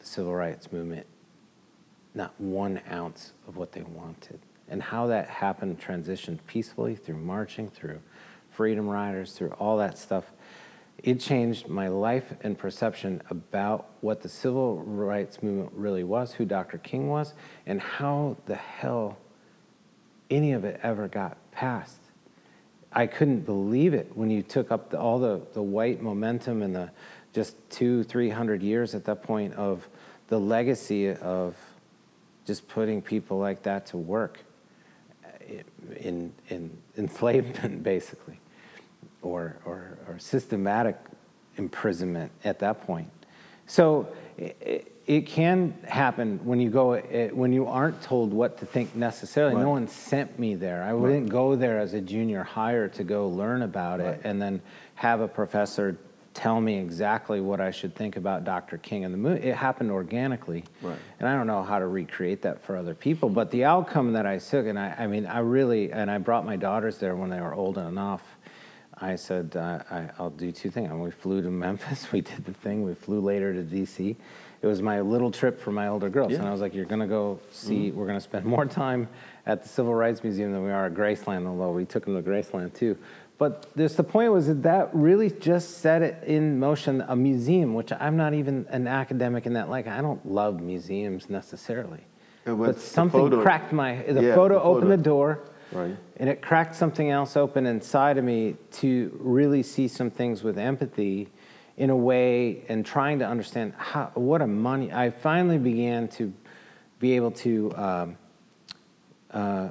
the 0.00 0.06
civil 0.06 0.34
rights 0.34 0.72
movement 0.72 1.06
not 2.16 2.38
one 2.40 2.80
ounce 2.90 3.32
of 3.46 3.56
what 3.56 3.72
they 3.72 3.82
wanted. 3.82 4.40
And 4.68 4.82
how 4.82 5.06
that 5.08 5.28
happened, 5.28 5.80
transitioned 5.80 6.38
peacefully 6.46 6.96
through 6.96 7.18
marching, 7.18 7.68
through 7.68 8.00
freedom 8.50 8.88
riders, 8.88 9.32
through 9.32 9.50
all 9.50 9.76
that 9.76 9.98
stuff. 9.98 10.24
It 11.02 11.20
changed 11.20 11.68
my 11.68 11.88
life 11.88 12.32
and 12.40 12.58
perception 12.58 13.22
about 13.30 13.90
what 14.00 14.22
the 14.22 14.28
civil 14.28 14.78
rights 14.82 15.42
movement 15.42 15.70
really 15.74 16.02
was, 16.02 16.32
who 16.32 16.46
Dr. 16.46 16.78
King 16.78 17.08
was, 17.08 17.34
and 17.66 17.80
how 17.80 18.38
the 18.46 18.56
hell 18.56 19.18
any 20.30 20.52
of 20.52 20.64
it 20.64 20.80
ever 20.82 21.06
got 21.06 21.36
passed. 21.52 22.00
I 22.92 23.06
couldn't 23.06 23.40
believe 23.40 23.92
it 23.92 24.16
when 24.16 24.30
you 24.30 24.42
took 24.42 24.72
up 24.72 24.90
the, 24.90 24.98
all 24.98 25.18
the, 25.18 25.42
the 25.52 25.62
white 25.62 26.00
momentum 26.00 26.62
and 26.62 26.74
the 26.74 26.90
just 27.34 27.56
two, 27.68 28.02
three 28.04 28.30
hundred 28.30 28.62
years 28.62 28.94
at 28.94 29.04
that 29.04 29.22
point 29.22 29.52
of 29.54 29.86
the 30.28 30.40
legacy 30.40 31.10
of 31.10 31.54
just 32.46 32.68
putting 32.68 33.02
people 33.02 33.38
like 33.38 33.64
that 33.64 33.86
to 33.86 33.96
work 33.96 34.38
uh, 35.24 35.28
in, 35.96 36.32
in 36.48 36.70
enslavement, 36.96 37.82
basically, 37.82 38.38
or, 39.20 39.56
or, 39.64 39.98
or 40.08 40.18
systematic 40.18 40.96
imprisonment 41.56 42.30
at 42.44 42.60
that 42.60 42.86
point. 42.86 43.10
So 43.66 44.08
it, 44.38 44.92
it 45.06 45.26
can 45.26 45.74
happen 45.84 46.40
when 46.44 46.60
you 46.60 46.70
go 46.70 46.94
it, 46.94 47.36
when 47.36 47.52
you 47.52 47.66
aren't 47.66 48.00
told 48.02 48.32
what 48.32 48.58
to 48.58 48.66
think 48.66 48.94
necessarily. 48.94 49.60
No 49.60 49.70
one 49.70 49.88
sent 49.88 50.38
me 50.38 50.54
there. 50.54 50.82
I 50.82 50.92
wouldn't 50.94 51.28
go 51.28 51.56
there 51.56 51.78
as 51.78 51.94
a 51.94 52.00
junior 52.00 52.42
hire 52.42 52.88
to 52.88 53.04
go 53.04 53.28
learn 53.28 53.62
about 53.62 54.00
it 54.00 54.04
Right. 54.04 54.20
and 54.24 54.40
then 54.42 54.60
have 54.94 55.20
a 55.20 55.28
professor 55.28 55.96
tell 56.36 56.60
me 56.60 56.78
exactly 56.78 57.40
what 57.40 57.62
I 57.62 57.70
should 57.70 57.94
think 57.94 58.16
about 58.16 58.44
Dr. 58.44 58.76
King 58.76 59.06
and 59.06 59.14
the 59.14 59.18
movie. 59.18 59.48
It 59.48 59.56
happened 59.56 59.90
organically. 59.90 60.64
Right. 60.82 60.98
And 61.18 61.26
I 61.26 61.34
don't 61.34 61.46
know 61.46 61.62
how 61.62 61.78
to 61.78 61.86
recreate 61.86 62.42
that 62.42 62.62
for 62.62 62.76
other 62.76 62.94
people, 62.94 63.30
but 63.30 63.50
the 63.50 63.64
outcome 63.64 64.12
that 64.12 64.26
I 64.26 64.36
took, 64.36 64.66
and 64.66 64.78
I, 64.78 64.94
I 64.98 65.06
mean, 65.06 65.24
I 65.24 65.38
really, 65.38 65.90
and 65.90 66.10
I 66.10 66.18
brought 66.18 66.44
my 66.44 66.56
daughters 66.56 66.98
there 66.98 67.16
when 67.16 67.30
they 67.30 67.40
were 67.40 67.54
old 67.54 67.78
enough. 67.78 68.22
I 68.98 69.16
said, 69.16 69.56
uh, 69.56 69.82
I, 69.90 70.10
I'll 70.18 70.28
do 70.28 70.52
two 70.52 70.70
things. 70.70 70.90
And 70.90 71.00
we 71.00 71.10
flew 71.10 71.40
to 71.40 71.50
Memphis, 71.66 72.12
we 72.12 72.20
did 72.20 72.44
the 72.44 72.52
thing, 72.52 72.82
we 72.82 72.94
flew 72.94 73.20
later 73.20 73.54
to 73.54 73.62
DC. 73.62 74.14
It 74.60 74.66
was 74.66 74.82
my 74.82 75.00
little 75.00 75.30
trip 75.30 75.58
for 75.58 75.72
my 75.72 75.88
older 75.88 76.10
girls. 76.10 76.32
Yeah. 76.32 76.38
And 76.38 76.48
I 76.48 76.52
was 76.52 76.60
like, 76.60 76.74
You're 76.74 76.86
gonna 76.86 77.06
go 77.06 77.40
see, 77.50 77.92
we're 77.92 78.06
gonna 78.06 78.20
spend 78.20 78.44
more 78.56 78.66
time 78.66 79.08
at 79.46 79.62
the 79.62 79.68
Civil 79.68 79.94
Rights 79.94 80.22
Museum 80.22 80.52
than 80.52 80.64
we 80.64 80.70
are 80.70 80.86
at 80.86 80.94
Graceland, 80.94 81.46
although 81.46 81.72
we 81.72 81.84
took 81.84 82.04
them 82.04 82.22
to 82.22 82.28
Graceland 82.28 82.74
too. 82.74 82.96
But 83.38 83.66
this, 83.74 83.94
the 83.94 84.04
point 84.04 84.32
was 84.32 84.46
that 84.46 84.62
that 84.62 84.90
really 84.94 85.30
just 85.30 85.78
set 85.78 86.00
it 86.00 86.24
in 86.24 86.58
motion 86.58 87.02
a 87.06 87.14
museum, 87.14 87.74
which 87.74 87.92
I'm 87.92 88.16
not 88.16 88.32
even 88.32 88.66
an 88.70 88.86
academic 88.86 89.44
in 89.44 89.52
that. 89.54 89.68
Like, 89.68 89.86
I 89.86 90.00
don't 90.00 90.24
love 90.24 90.60
museums 90.60 91.28
necessarily. 91.28 92.00
But 92.44 92.78
something 92.80 93.20
photo- 93.20 93.42
cracked 93.42 93.72
my, 93.72 93.96
the 94.02 94.22
Yeah, 94.22 94.34
photo 94.34 94.54
the 94.54 94.62
opened 94.62 94.90
the 94.90 94.96
door. 94.96 95.40
Right. 95.72 95.96
And 96.16 96.30
it 96.30 96.40
cracked 96.40 96.76
something 96.76 97.10
else 97.10 97.36
open 97.36 97.66
inside 97.66 98.18
of 98.18 98.24
me 98.24 98.56
to 98.72 99.14
really 99.20 99.62
see 99.62 99.88
some 99.88 100.10
things 100.10 100.42
with 100.42 100.58
empathy 100.58 101.28
in 101.76 101.90
a 101.90 101.96
way 101.96 102.64
and 102.68 102.86
trying 102.86 103.18
to 103.18 103.26
understand 103.26 103.74
how, 103.76 104.12
what 104.14 104.40
a 104.40 104.46
money. 104.46 104.92
I 104.92 105.10
finally 105.10 105.58
began 105.58 106.08
to 106.08 106.32
be 107.00 107.16
able 107.16 107.32
to, 107.32 107.76
um, 107.76 108.16
uh, 109.30 109.68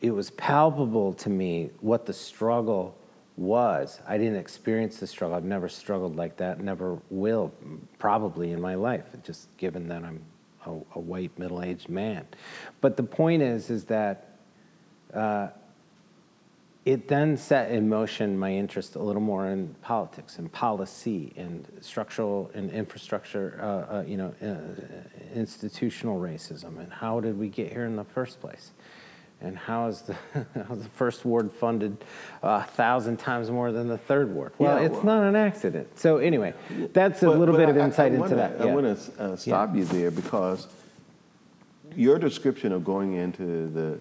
it 0.00 0.10
was 0.10 0.30
palpable 0.30 1.12
to 1.14 1.30
me 1.30 1.70
what 1.80 2.06
the 2.06 2.12
struggle 2.12 2.96
was. 3.36 4.00
I 4.06 4.18
didn't 4.18 4.36
experience 4.36 4.98
the 4.98 5.06
struggle. 5.06 5.36
I've 5.36 5.44
never 5.44 5.68
struggled 5.68 6.16
like 6.16 6.36
that, 6.38 6.60
never 6.60 6.98
will, 7.10 7.52
probably 7.98 8.52
in 8.52 8.60
my 8.60 8.74
life, 8.74 9.04
just 9.22 9.54
given 9.56 9.88
that 9.88 10.04
I'm 10.04 10.22
a, 10.66 10.70
a 10.70 11.00
white 11.00 11.38
middle 11.38 11.62
aged 11.62 11.88
man. 11.88 12.26
But 12.80 12.96
the 12.96 13.02
point 13.02 13.42
is, 13.42 13.70
is 13.70 13.84
that 13.84 14.36
it 16.84 17.08
then 17.08 17.36
set 17.36 17.70
in 17.70 17.88
motion 17.88 18.38
my 18.38 18.52
interest 18.52 18.96
a 18.96 18.98
little 18.98 19.22
more 19.22 19.48
in 19.48 19.74
politics 19.82 20.38
and 20.38 20.50
policy 20.50 21.32
and 21.36 21.66
structural 21.80 22.50
and 22.54 22.70
infrastructure, 22.70 23.58
uh, 23.60 23.98
uh, 23.98 24.04
you 24.06 24.16
know, 24.16 24.34
uh, 24.42 25.34
institutional 25.34 26.18
racism 26.18 26.78
and 26.78 26.92
how 26.92 27.20
did 27.20 27.38
we 27.38 27.48
get 27.48 27.70
here 27.70 27.84
in 27.84 27.96
the 27.96 28.04
first 28.04 28.40
place? 28.40 28.72
And 29.42 29.56
how 29.56 29.86
is 29.88 30.02
the, 30.02 30.14
how 30.34 30.74
is 30.74 30.82
the 30.82 30.88
first 30.90 31.24
ward 31.24 31.50
funded 31.50 31.96
a 32.42 32.62
thousand 32.64 33.16
times 33.18 33.50
more 33.50 33.72
than 33.72 33.88
the 33.88 33.96
third 33.98 34.34
ward? 34.34 34.52
Well, 34.58 34.78
Yeah, 34.78 34.86
it's 34.86 34.96
well- 34.96 35.04
not 35.04 35.22
an 35.24 35.36
accident. 35.36 35.98
So 35.98 36.18
anyway, 36.18 36.52
that's 36.92 37.22
a 37.22 37.26
But- 37.26 37.38
little 37.38 37.54
but 37.54 37.60
bit 37.60 37.68
of 37.70 37.76
I- 37.76 37.80
I 37.80 37.84
insight 37.84 38.08
into 38.12 38.20
wanna- 38.20 38.36
that. 38.36 38.60
I 38.60 38.64
yeah. 38.66 38.74
want 38.74 38.98
to 38.98 39.22
uh, 39.22 39.36
stop 39.36 39.74
you 39.74 39.84
there 39.84 40.10
because 40.10 40.68
your 41.96 42.18
description 42.18 42.72
of 42.72 42.84
going 42.84 43.14
into 43.14 43.68
the, 43.68 43.98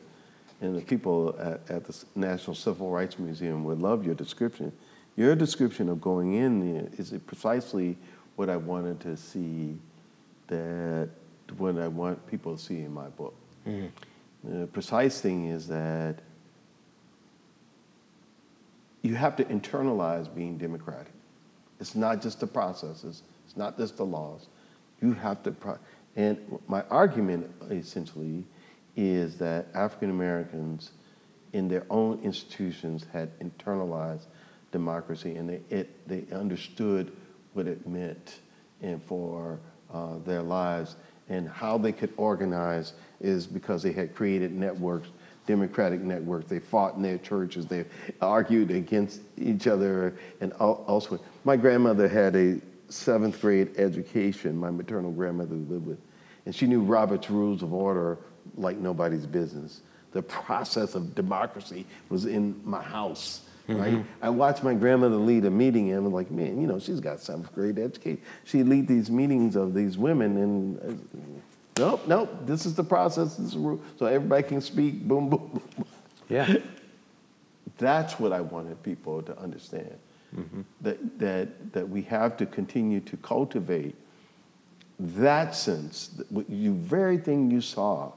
and 0.62 0.76
the 0.78 0.82
people 0.82 1.36
at, 1.40 1.62
at 1.72 1.86
the 1.86 1.96
National 2.16 2.54
Civil 2.56 2.92
Rights 2.92 3.18
Museum 3.18 3.64
would 3.64 3.80
love 3.80 4.06
your 4.06 4.16
description. 4.16 4.72
Your 5.16 5.36
description 5.36 5.90
of 5.90 6.02
going 6.02 6.34
in 6.34 6.74
there 6.74 6.88
is 6.98 7.14
precisely 7.26 7.98
what 8.36 8.50
I 8.50 8.58
wanted 8.58 9.00
to 9.02 9.16
see 9.18 9.78
that, 10.48 11.10
what 11.58 11.78
I 11.78 11.88
want 11.88 12.26
people 12.28 12.56
to 12.58 12.62
see 12.62 12.82
in 12.82 12.94
my 12.94 13.08
book. 13.08 13.34
The 14.44 14.68
precise 14.68 15.20
thing 15.20 15.48
is 15.48 15.68
that 15.68 16.20
you 19.02 19.16
have 19.16 19.36
to 19.38 19.44
internalize 19.46 20.34
being 20.34 20.58
democratic. 20.58 21.14
It's 21.80 21.96
not 21.96 22.22
just 22.22 22.40
the 22.40 22.48
processes, 22.48 23.24
it's 23.46 23.58
not 23.58 23.78
just 23.78 23.98
the 23.98 24.06
laws. 24.06 24.48
You 25.02 25.14
have 25.14 25.44
to, 25.44 25.52
pro- 25.52 25.80
and 26.16 26.60
my 26.68 26.84
argument 26.90 27.50
essentially 27.70 28.44
is 28.96 29.38
that 29.38 29.68
African 29.74 30.10
Americans 30.10 30.92
in 31.54 31.68
their 31.68 31.86
own 31.90 32.20
institutions 32.22 33.06
had 33.12 33.38
internalized 33.40 34.26
democracy 34.72 35.36
and 35.36 35.50
they, 35.50 35.62
it, 35.70 36.08
they 36.08 36.26
understood 36.36 37.12
what 37.54 37.68
it 37.68 37.88
meant 37.88 38.40
and 38.82 39.02
for 39.02 39.60
uh, 39.94 40.18
their 40.20 40.42
lives 40.42 40.96
and 41.30 41.48
how 41.48 41.78
they 41.78 41.92
could 41.92 42.12
organize 42.18 42.94
is 43.22 43.46
because 43.48 43.84
they 43.84 43.92
had 43.92 44.16
created 44.16 44.52
networks 44.52 45.10
democratic 45.50 46.02
networks. 46.02 46.48
They 46.48 46.60
fought 46.60 46.96
in 46.96 47.02
their 47.02 47.18
churches. 47.18 47.66
They 47.66 47.84
argued 48.22 48.70
against 48.70 49.22
each 49.36 49.66
other 49.66 50.16
and 50.42 50.54
elsewhere. 50.60 51.20
My 51.44 51.58
grandmother 51.58 52.08
had 52.08 52.36
a 52.36 52.62
seventh 52.90 53.42
grade 53.42 53.72
education, 53.80 54.56
my 54.56 54.70
maternal 54.70 55.12
grandmother 55.12 55.56
lived 55.56 55.88
with, 55.88 55.98
and 56.46 56.54
she 56.54 56.68
knew 56.68 56.82
Robert's 56.82 57.32
Rules 57.32 57.64
of 57.64 57.74
Order 57.74 58.20
like 58.58 58.78
nobody's 58.78 59.26
business. 59.26 59.82
The 60.12 60.22
process 60.22 60.94
of 60.94 61.16
democracy 61.16 61.88
was 62.10 62.26
in 62.26 62.62
my 62.64 62.84
house. 62.84 63.42
Right? 63.78 64.06
I 64.22 64.30
watched 64.30 64.64
my 64.64 64.74
grandmother 64.74 65.16
lead 65.16 65.46
a 65.46 65.52
meeting, 65.52 65.92
and 65.92 66.06
I'm 66.08 66.14
like, 66.14 66.32
man, 66.32 66.60
you 66.60 66.68
know, 66.68 66.80
she's 66.80 67.00
got 67.00 67.20
seventh 67.20 67.54
grade 67.54 67.78
education. 67.78 68.22
She'd 68.46 68.68
lead 68.68 68.88
these 68.88 69.10
meetings 69.10 69.56
of 69.56 69.74
these 69.74 69.98
women, 69.98 70.38
and 70.38 70.80
uh, 70.80 71.20
nope, 71.78 72.08
nope, 72.08 72.46
this 72.46 72.66
is 72.66 72.76
the 72.76 72.84
process, 72.84 73.36
this 73.36 73.48
is 73.48 73.54
the 73.54 73.60
rule. 73.60 73.82
So 73.98 74.06
everybody 74.06 74.44
can 74.44 74.62
speak, 74.62 75.08
boom, 75.08 75.30
boom, 75.30 75.62
boom. 75.76 75.86
yeah. 76.30 76.58
That's 77.78 78.20
what 78.20 78.34
I 78.34 78.42
wanted 78.42 78.82
people 78.84 79.22
to 79.24 79.38
understand. 79.40 79.98
that, 80.82 81.20
that, 81.20 81.74
that 81.74 81.88
we 81.88 82.02
have 82.04 82.38
to 82.38 82.46
continue 82.46 83.00
to 83.00 83.18
cultivate 83.18 83.96
that 85.00 85.56
sense, 85.56 86.10
that 86.10 86.30
what 86.32 86.50
you 86.50 86.74
very 86.74 87.18
thing 87.18 87.50
you 87.50 87.62
saw, 87.62 88.12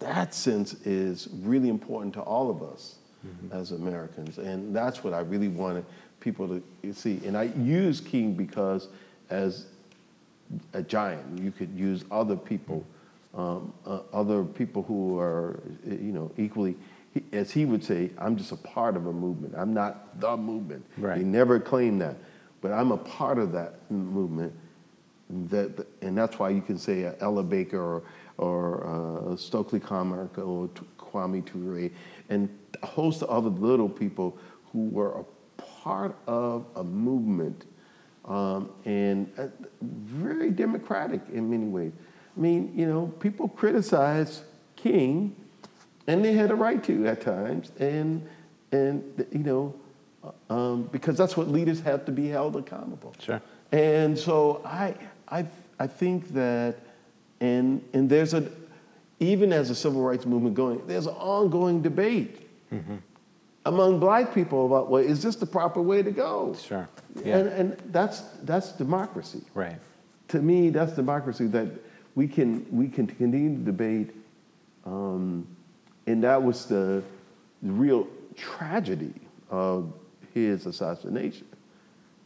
that 0.00 0.34
sense 0.34 0.74
is 0.84 1.28
really 1.32 1.68
important 1.68 2.12
to 2.14 2.20
all 2.20 2.50
of 2.50 2.62
us 2.62 2.96
as 3.52 3.72
Americans. 3.72 4.38
And 4.38 4.74
that's 4.74 5.04
what 5.04 5.14
I 5.14 5.20
really 5.20 5.48
wanted 5.48 5.84
people 6.20 6.48
to 6.82 6.92
see. 6.92 7.20
And 7.24 7.36
I 7.36 7.44
use 7.44 8.00
King 8.00 8.34
because 8.34 8.88
as 9.30 9.66
a 10.72 10.82
giant, 10.82 11.40
you 11.40 11.50
could 11.50 11.70
use 11.76 12.04
other 12.10 12.36
people, 12.36 12.84
um, 13.34 13.72
uh, 13.86 14.00
other 14.12 14.44
people 14.44 14.82
who 14.82 15.18
are, 15.18 15.60
you 15.86 16.12
know, 16.12 16.30
equally, 16.36 16.76
as 17.32 17.50
he 17.50 17.64
would 17.64 17.84
say, 17.84 18.10
I'm 18.18 18.36
just 18.36 18.52
a 18.52 18.56
part 18.56 18.96
of 18.96 19.06
a 19.06 19.12
movement. 19.12 19.54
I'm 19.56 19.72
not 19.72 20.20
the 20.20 20.36
movement. 20.36 20.84
Right. 20.98 21.18
He 21.18 21.24
never 21.24 21.60
claimed 21.60 22.00
that. 22.00 22.16
But 22.60 22.72
I'm 22.72 22.92
a 22.92 22.96
part 22.96 23.38
of 23.38 23.52
that 23.52 23.90
movement 23.90 24.52
that, 25.50 25.86
and 26.00 26.16
that's 26.16 26.38
why 26.38 26.50
you 26.50 26.62
can 26.62 26.78
say 26.78 27.12
Ella 27.20 27.42
Baker 27.42 27.78
or, 27.78 28.02
or 28.38 29.32
uh, 29.32 29.36
Stokely 29.36 29.80
Carmichael 29.80 30.62
or 30.62 30.68
Kwame 30.98 31.44
Ture 31.44 31.90
and 32.28 32.48
a 32.82 32.86
host 32.86 33.22
of 33.22 33.30
other 33.30 33.50
little 33.50 33.88
people 33.88 34.36
who 34.72 34.88
were 34.88 35.12
a 35.12 35.24
part 35.62 36.16
of 36.26 36.66
a 36.76 36.84
movement 36.84 37.64
um, 38.24 38.70
and 38.84 39.30
uh, 39.38 39.46
very 39.82 40.50
democratic 40.50 41.20
in 41.32 41.50
many 41.50 41.66
ways. 41.66 41.92
I 42.36 42.40
mean, 42.40 42.72
you 42.74 42.86
know, 42.86 43.06
people 43.20 43.48
criticize 43.48 44.42
King, 44.76 45.36
and 46.06 46.24
they 46.24 46.32
had 46.32 46.50
a 46.50 46.54
right 46.54 46.82
to 46.84 47.06
at 47.06 47.20
times, 47.20 47.70
and 47.78 48.26
and 48.72 49.26
you 49.30 49.38
know, 49.38 49.74
uh, 50.24 50.52
um, 50.52 50.82
because 50.90 51.16
that's 51.16 51.36
what 51.36 51.48
leaders 51.48 51.80
have 51.80 52.04
to 52.06 52.12
be 52.12 52.28
held 52.28 52.56
accountable. 52.56 53.14
Sure. 53.20 53.40
And 53.72 54.18
so 54.18 54.62
I, 54.64 54.94
I, 55.28 55.46
I 55.78 55.86
think 55.86 56.32
that, 56.34 56.76
and, 57.40 57.82
and 57.92 58.08
there's 58.08 58.34
a, 58.34 58.48
even 59.20 59.52
as 59.52 59.68
the 59.68 59.74
civil 59.74 60.02
rights 60.02 60.26
movement 60.26 60.54
going, 60.54 60.86
there's 60.86 61.06
an 61.06 61.14
ongoing 61.14 61.82
debate 61.82 62.48
among 63.66 63.98
black 63.98 64.34
people 64.34 64.66
about, 64.66 64.90
well, 64.90 65.02
is 65.02 65.22
this 65.22 65.36
the 65.36 65.46
proper 65.46 65.80
way 65.80 66.02
to 66.02 66.10
go? 66.10 66.54
Sure. 66.54 66.88
Yeah. 67.24 67.38
And, 67.38 67.48
and 67.48 67.92
that's, 67.92 68.20
that's 68.42 68.72
democracy. 68.72 69.42
Right. 69.54 69.78
To 70.28 70.40
me, 70.40 70.70
that's 70.70 70.92
democracy 70.92 71.46
that 71.48 71.68
we 72.14 72.28
can, 72.28 72.66
we 72.70 72.88
can 72.88 73.06
continue 73.06 73.56
to 73.56 73.64
debate. 73.64 74.10
Um, 74.84 75.46
and 76.06 76.22
that 76.24 76.42
was 76.42 76.66
the, 76.66 77.02
real 77.64 78.06
tragedy 78.36 79.14
of 79.50 79.92
his 80.34 80.66
assassination. 80.66 81.46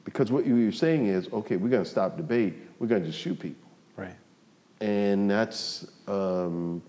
Because 0.05 0.32
what 0.32 0.47
you 0.47 0.66
were 0.66 0.72
saying 0.72 1.07
is, 1.07 1.28
okay, 1.32 1.57
we're 1.57 1.68
going 1.68 1.84
to 1.84 1.89
stop 1.89 2.16
debate. 2.16 2.55
We're 2.78 2.86
going 2.86 3.03
to 3.03 3.09
just 3.09 3.20
shoot 3.20 3.39
people. 3.39 3.67
And 4.81 5.31
that's, 5.31 5.87
um, 6.07 6.83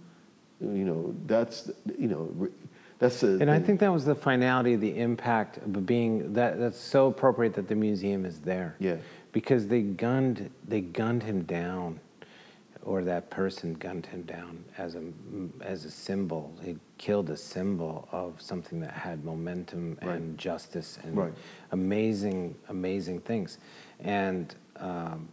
you 0.61 0.85
know, 0.85 1.15
that's, 1.25 1.71
you 1.97 2.07
know, 2.07 2.49
that's 2.99 3.23
a. 3.23 3.39
And 3.39 3.49
I 3.49 3.59
think 3.59 3.79
that 3.79 3.91
was 3.91 4.05
the 4.05 4.15
finality, 4.15 4.75
the 4.75 4.97
impact 4.97 5.57
of 5.57 5.85
being 5.85 6.33
that. 6.33 6.59
That's 6.59 6.77
so 6.79 7.07
appropriate 7.07 7.53
that 7.55 7.67
the 7.67 7.75
museum 7.75 8.25
is 8.25 8.41
there. 8.41 8.75
Yeah. 8.79 8.97
Because 9.31 9.67
they 9.67 9.81
gunned, 9.81 10.49
they 10.67 10.81
gunned 10.81 11.23
him 11.23 11.43
down, 11.43 11.99
or 12.83 13.03
that 13.03 13.29
person 13.29 13.73
gunned 13.75 14.05
him 14.07 14.23
down 14.23 14.63
as 14.77 14.95
a 14.95 15.03
as 15.61 15.85
a 15.85 15.91
symbol. 15.91 16.53
He 16.61 16.77
killed 16.97 17.29
a 17.29 17.37
symbol 17.37 18.07
of 18.11 18.41
something 18.41 18.79
that 18.81 18.91
had 18.91 19.23
momentum 19.23 19.97
and 20.01 20.37
justice 20.37 20.99
and 21.03 21.15
Right. 21.15 21.33
amazing, 21.71 22.55
amazing 22.69 23.21
things. 23.21 23.59
And 24.01 24.53
um, 24.77 25.29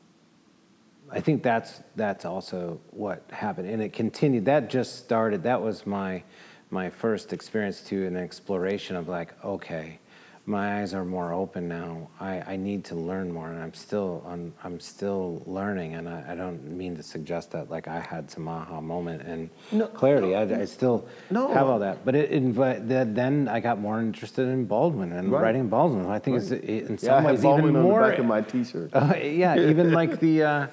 I 1.11 1.21
think 1.21 1.43
that's 1.43 1.81
that's 1.95 2.25
also 2.25 2.81
what 2.91 3.23
happened, 3.31 3.69
and 3.69 3.81
it 3.83 3.93
continued. 3.93 4.45
That 4.47 4.69
just 4.71 4.97
started. 4.99 5.43
That 5.45 5.63
was 5.63 5.87
my 5.87 6.23
my 6.71 6.91
first 6.91 7.33
experience 7.33 7.81
to 7.83 8.07
an 8.07 8.17
exploration 8.17 8.97
of 8.97 9.07
like, 9.09 9.33
okay, 9.45 10.01
my 10.47 10.81
eyes 10.81 10.95
are 10.95 11.05
more 11.05 11.33
open 11.33 11.69
now. 11.69 12.09
I, 12.21 12.41
I 12.55 12.57
need 12.57 12.85
to 12.87 12.97
learn 12.97 13.33
more, 13.33 13.49
and 13.51 13.63
I'm 13.63 13.73
still 13.73 14.25
I'm, 14.29 14.53
I'm 14.65 14.81
still 14.81 15.43
learning. 15.47 15.95
And 15.95 16.09
I, 16.09 16.33
I 16.33 16.35
don't 16.35 16.65
mean 16.77 16.97
to 16.97 17.05
suggest 17.05 17.53
that 17.53 17.71
like 17.71 17.87
I 17.87 18.01
had 18.01 18.29
some 18.29 18.49
aha 18.49 18.81
moment 18.81 19.23
and 19.23 19.49
No, 19.71 19.87
clarity. 19.87 20.35
I, 20.35 20.43
I 20.63 20.65
still 20.65 21.07
No. 21.31 21.47
have 21.53 21.69
all 21.69 21.79
that, 21.79 22.05
but 22.05 22.17
it 22.17 22.33
invi- 22.33 22.87
that 22.89 23.15
then 23.15 23.47
I 23.49 23.61
got 23.61 23.79
more 23.79 24.01
interested 24.01 24.49
in 24.49 24.65
Baldwin 24.65 25.13
and 25.13 25.31
Right. 25.31 25.43
writing 25.43 25.69
Baldwin. 25.69 26.07
I 26.07 26.19
think 26.19 26.39
it's 26.39 26.51
in 26.51 26.99
some 26.99 27.07
yeah, 27.09 27.15
I 27.19 27.21
have 27.21 27.31
ways 27.31 27.43
Baldwin 27.43 27.65
even 27.71 27.77
on 27.77 27.83
more 27.83 28.03
the 28.03 28.11
back 28.11 28.19
of 28.19 28.27
my 28.27 28.41
T-shirt. 28.41 28.91
uh, 28.93 29.15
yeah, 29.23 29.57
even 29.71 29.93
like 29.93 30.19
the, 30.19 30.43
uh, 30.43 30.67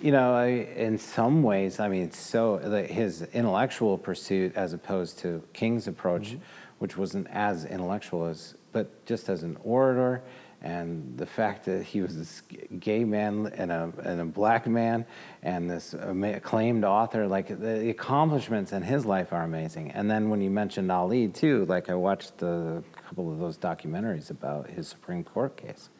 you 0.00 0.12
know, 0.12 0.34
I, 0.34 0.46
in 0.46 0.98
some 0.98 1.42
ways, 1.42 1.80
I 1.80 1.88
mean, 1.88 2.02
it's 2.02 2.18
so 2.18 2.58
the, 2.58 2.82
his 2.82 3.22
intellectual 3.32 3.98
pursuit 3.98 4.54
as 4.56 4.72
opposed 4.72 5.18
to 5.20 5.42
King's 5.52 5.88
approach, 5.88 6.30
mm-hmm. 6.30 6.42
which 6.78 6.96
wasn't 6.96 7.26
as 7.30 7.64
intellectual 7.64 8.26
as, 8.26 8.54
but 8.72 9.04
just 9.06 9.28
as 9.28 9.42
an 9.42 9.56
orator, 9.64 10.22
and 10.60 11.16
the 11.16 11.26
fact 11.26 11.64
that 11.66 11.84
he 11.84 12.00
was 12.00 12.16
this 12.16 12.42
gay 12.80 13.04
man 13.04 13.52
and 13.54 13.70
a 13.70 13.92
and 14.02 14.20
a 14.20 14.24
black 14.24 14.66
man, 14.66 15.06
and 15.42 15.70
this 15.70 15.94
acclaimed 15.94 16.84
author, 16.84 17.28
like 17.28 17.46
the 17.60 17.90
accomplishments 17.90 18.72
in 18.72 18.82
his 18.82 19.06
life 19.06 19.32
are 19.32 19.44
amazing. 19.44 19.92
And 19.92 20.10
then 20.10 20.30
when 20.30 20.40
you 20.40 20.50
mentioned 20.50 20.90
Ali 20.90 21.28
too, 21.28 21.64
like 21.66 21.88
I 21.88 21.94
watched 21.94 22.42
a 22.42 22.82
couple 23.06 23.32
of 23.32 23.38
those 23.38 23.56
documentaries 23.56 24.30
about 24.30 24.68
his 24.68 24.88
Supreme 24.88 25.22
Court 25.22 25.56
case. 25.56 25.90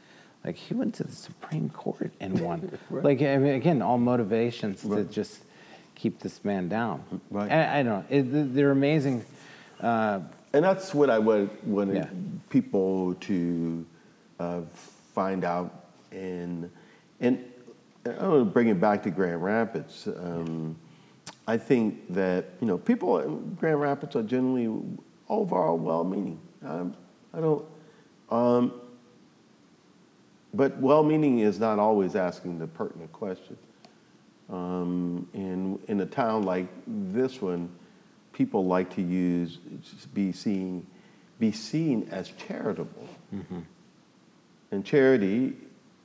Like 0.49 0.57
he 0.57 0.73
went 0.73 0.95
to 0.95 1.05
the 1.05 1.13
Supreme 1.13 1.69
Court 1.69 2.11
and 2.21 2.41
won. 2.47 2.79
Like 2.91 3.21
I 3.21 3.37
mean, 3.37 3.53
again, 3.55 3.83
all 3.83 3.99
motivations 3.99 4.81
to 4.81 5.05
just 5.05 5.43
keep 5.95 6.21
this 6.21 6.43
man 6.43 6.71
down. 6.71 7.03
Right. 7.31 7.53
I, 7.53 7.81
I 7.81 7.83
don't 7.83 7.93
know. 8.01 8.05
It, 8.09 8.55
they're 8.55 8.71
amazing. 8.71 9.27
Uh, 9.79 10.21
And 10.55 10.65
that's 10.65 10.95
what 10.95 11.11
I 11.11 11.19
want, 11.19 11.53
wanted 11.67 11.97
Yeah. 11.97 12.09
people 12.49 13.15
to 13.29 13.85
uh, 14.41 14.61
find 15.13 15.45
out. 15.45 15.85
And, 16.13 16.71
and 17.21 17.45
I 18.07 18.27
want 18.27 18.41
to 18.41 18.45
bring 18.51 18.69
it 18.69 18.81
back 18.81 19.03
to 19.03 19.11
Grand 19.11 19.45
Rapids. 19.45 20.07
Um, 20.09 20.77
I 21.47 21.59
think 21.59 22.11
that, 22.15 22.47
you 22.63 22.67
know, 22.67 22.79
people 22.79 23.19
in 23.19 23.55
Grand 23.61 23.83
Rapids 23.83 24.17
are 24.17 24.23
generally 24.23 24.67
overall 25.29 25.77
well-meaning. 25.77 26.41
Um, 26.65 26.95
I 27.35 27.41
don't, 27.41 27.65
um, 28.31 28.73
but 30.55 30.77
well-meaning 30.79 31.41
is 31.41 31.59
not 31.59 31.79
always 31.79 32.17
asking 32.17 32.59
the 32.59 32.67
pertinent 32.67 33.13
question. 33.13 33.57
Um, 34.51 35.29
in 35.35 35.79
in 35.89 36.01
a 36.01 36.07
town 36.07 36.43
like 36.45 36.69
this 36.87 37.43
one, 37.43 37.69
people 38.33 38.65
like 38.65 38.95
to 38.95 39.03
use 39.03 39.59
be 40.15 40.33
seen 40.33 40.87
be 41.39 41.53
seen 41.53 42.09
as 42.11 42.31
charitable, 42.31 43.09
and 44.73 44.85
charity 44.85 45.55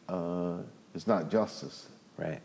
uh, 0.09 0.57
is 0.93 1.07
not 1.07 1.29
justice, 1.31 1.87
right. 2.17 2.41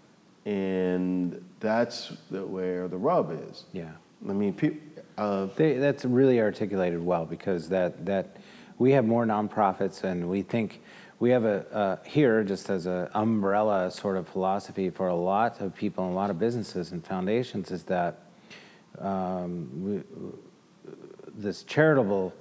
and 0.46 1.44
that's 1.60 2.12
the, 2.30 2.46
where 2.46 2.88
the 2.88 2.96
rub 2.96 3.30
is. 3.50 3.64
Yeah. 3.72 3.90
I 4.28 4.32
mean, 4.32 4.54
people. 4.54 4.78
Uh, 5.18 5.48
They, 5.56 5.74
that's 5.74 6.04
really 6.04 6.40
articulated 6.40 7.04
well 7.04 7.26
because 7.26 7.68
that, 7.70 8.06
that 8.06 8.36
we 8.78 8.92
have 8.92 9.04
more 9.04 9.26
nonprofits 9.26 10.04
and 10.04 10.28
we 10.28 10.42
think 10.42 10.80
we 11.20 11.30
have 11.30 11.44
a 11.44 11.66
uh, 11.74 11.96
here 12.04 12.44
just 12.44 12.70
as 12.70 12.86
an 12.86 13.08
umbrella 13.14 13.90
sort 13.90 14.16
of 14.16 14.28
philosophy 14.28 14.90
for 14.90 15.08
a 15.08 15.14
lot 15.14 15.60
of 15.60 15.74
people 15.74 16.04
and 16.04 16.12
a 16.12 16.16
lot 16.16 16.30
of 16.30 16.38
businesses 16.38 16.92
and 16.92 17.04
foundations 17.04 17.70
is 17.70 17.84
that 17.84 18.22
um, 19.00 19.68
we, 19.84 20.02
this 21.34 21.62
charitable 21.62 22.32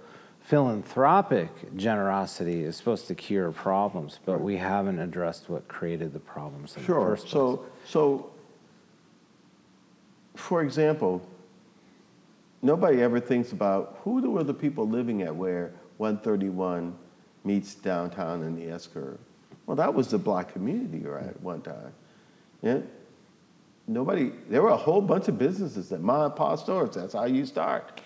philanthropic 0.41 1.49
generosity 1.75 2.63
is 2.63 2.75
supposed 2.75 3.07
to 3.07 3.13
cure 3.13 3.51
problems, 3.51 4.19
but 4.25 4.39
we 4.39 4.55
haven't 4.55 4.97
addressed 4.99 5.49
what 5.49 5.67
created 5.67 6.13
the 6.13 6.19
problems 6.19 6.75
in 6.75 6.83
the 6.83 6.87
first 6.87 7.23
place. 7.23 7.33
So, 7.33 7.65
so, 7.85 8.31
for 10.35 10.61
example, 10.63 11.27
nobody 12.61 13.01
ever 13.01 13.19
thinks 13.19 13.51
about 13.51 13.99
who 14.03 14.21
were 14.31 14.43
the 14.43 14.53
people 14.53 14.87
living 14.87 15.21
at 15.21 15.35
where 15.35 15.73
131 15.97 16.95
meets 17.47 17.73
downtown 17.73 18.43
in 18.43 18.55
the 18.55 18.69
S 18.69 18.85
curve. 18.85 19.17
Well, 19.65 19.77
that 19.77 19.93
was 19.93 20.09
the 20.09 20.17
black 20.17 20.53
community 20.53 20.99
right 21.07 21.25
at 21.25 21.41
one 21.41 21.61
time. 21.61 21.93
Yeah. 22.61 22.79
Nobody. 23.87 24.31
There 24.49 24.61
were 24.61 24.69
a 24.69 24.77
whole 24.77 25.01
bunch 25.01 25.29
of 25.29 25.39
businesses 25.39 25.89
that 25.89 26.01
mom 26.01 26.25
and 26.25 26.35
pop 26.35 26.59
stores. 26.59 26.95
That's 26.95 27.13
how 27.13 27.25
you 27.25 27.45
start. 27.45 28.01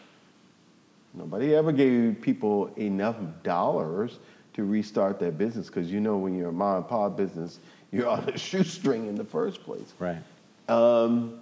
Nobody 1.14 1.56
ever 1.56 1.72
gave 1.72 2.22
people 2.22 2.68
enough 2.78 3.18
dollars 3.44 4.20
to 4.54 4.64
restart 4.64 5.20
their 5.20 5.32
business 5.32 5.68
because 5.68 5.92
you 5.92 6.00
know 6.00 6.18
when 6.18 6.36
you're 6.36 6.50
a 6.50 6.54
mom 6.54 6.78
and 6.78 6.88
pop 6.88 7.18
business, 7.18 7.60
you're 7.92 8.08
on 8.08 8.30
a 8.30 8.38
shoestring 8.48 9.08
in 9.08 9.16
the 9.16 9.26
first 9.26 9.64
place. 9.64 9.94
right. 10.00 10.22
Um, 10.70 11.41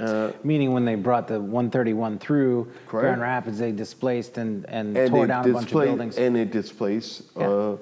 uh, 0.00 0.32
Meaning 0.42 0.72
when 0.72 0.84
they 0.84 0.94
brought 0.94 1.28
the 1.28 1.40
131 1.40 2.18
through 2.18 2.64
Correct. 2.88 3.02
Grand 3.04 3.20
Rapids, 3.20 3.58
they 3.58 3.72
displaced 3.72 4.38
and, 4.38 4.64
and, 4.68 4.96
and 4.96 5.10
tore 5.10 5.26
down 5.26 5.48
a 5.48 5.52
bunch 5.52 5.72
of 5.72 5.82
buildings. 5.82 6.16
And 6.18 6.36
it 6.36 6.50
displaced 6.50 7.22
Yeah. 7.36 7.48
uh, 7.48 7.76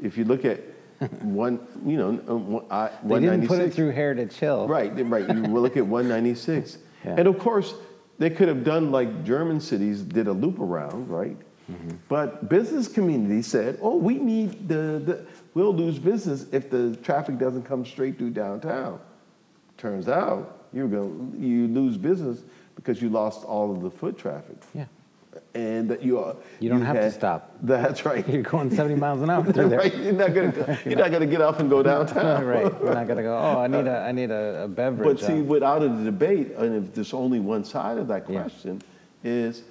if 0.00 0.16
you 0.16 0.24
look 0.24 0.44
at 0.44 0.60
one, 1.22 1.60
you 1.86 1.96
know, 1.96 2.08
um, 2.28 2.50
one- 2.52 2.64
I- 2.70 2.90
They 3.04 3.20
didn't 3.20 3.46
put 3.46 3.60
it 3.60 3.72
through 3.72 3.90
Heritage 3.90 4.34
Hill. 4.34 4.66
Right, 4.66 4.92
right. 5.08 5.28
You 5.28 5.42
look 5.42 5.76
at 5.76 5.86
196. 5.86 6.78
Yeah. 7.04 7.14
And 7.18 7.28
of 7.28 7.38
course, 7.38 7.74
they 8.18 8.30
could 8.30 8.48
have 8.48 8.64
done 8.64 8.90
like 8.90 9.24
German 9.24 9.60
cities 9.60 10.02
did 10.02 10.26
a 10.26 10.32
loop 10.32 10.58
around, 10.58 11.08
right? 11.08 11.36
Mm-hmm. 11.70 11.96
But 12.08 12.48
business 12.48 12.88
community 12.88 13.42
said, 13.42 13.78
oh, 13.82 13.96
we 13.96 14.14
need 14.14 14.68
the, 14.68 15.02
the, 15.04 15.26
we'll 15.54 15.74
lose 15.74 15.98
business 15.98 16.46
if 16.50 16.70
the 16.70 16.96
traffic 16.96 17.38
doesn't 17.38 17.62
come 17.64 17.84
straight 17.84 18.18
through 18.18 18.30
downtown. 18.30 19.00
Turns 19.78 20.08
out 20.08 20.66
you're 20.72 20.88
going 20.88 21.32
to 21.32 21.38
you 21.38 21.66
lose 21.68 21.96
business 21.96 22.42
because 22.74 23.00
you 23.00 23.08
lost 23.08 23.44
all 23.44 23.72
of 23.72 23.80
the 23.80 23.90
foot 23.90 24.18
traffic. 24.18 24.56
Yeah. 24.74 24.84
And 25.54 25.88
that 25.88 26.02
you 26.02 26.18
are. 26.18 26.36
You 26.60 26.68
don't 26.68 26.82
have 26.82 26.96
to 26.96 27.10
stop. 27.10 27.52
That's 27.62 28.04
right. 28.04 28.28
You're 28.32 28.42
going 28.42 28.70
70 28.74 28.96
miles 28.96 29.22
an 29.22 29.30
hour 29.30 29.44
through 29.44 29.68
there. 29.68 29.78
right. 29.78 29.96
You're 29.96 30.12
not 30.12 30.34
gonna 30.34 30.78
you're 30.84 30.98
not 30.98 31.10
gonna 31.12 31.26
get 31.26 31.40
up 31.40 31.60
and 31.60 31.70
go 31.70 31.82
downtown. 31.82 32.44
right. 32.56 32.62
You're 32.64 32.94
not 32.94 33.06
gonna 33.06 33.22
go. 33.22 33.36
Oh, 33.38 33.60
I 33.60 33.66
need 33.68 33.86
a 33.86 33.98
I 33.98 34.12
need 34.12 34.30
a, 34.30 34.64
a 34.64 34.68
beverage. 34.68 35.20
But 35.20 35.26
see, 35.26 35.40
uh, 35.40 35.44
without 35.44 35.82
a 35.82 35.88
debate, 35.88 36.52
and 36.56 36.84
if 36.84 36.92
there's 36.94 37.14
only 37.14 37.40
one 37.40 37.64
side 37.64 37.98
of 37.98 38.08
that 38.08 38.28
Yeah. 38.28 38.42
question, 38.42 38.82
is 39.22 39.62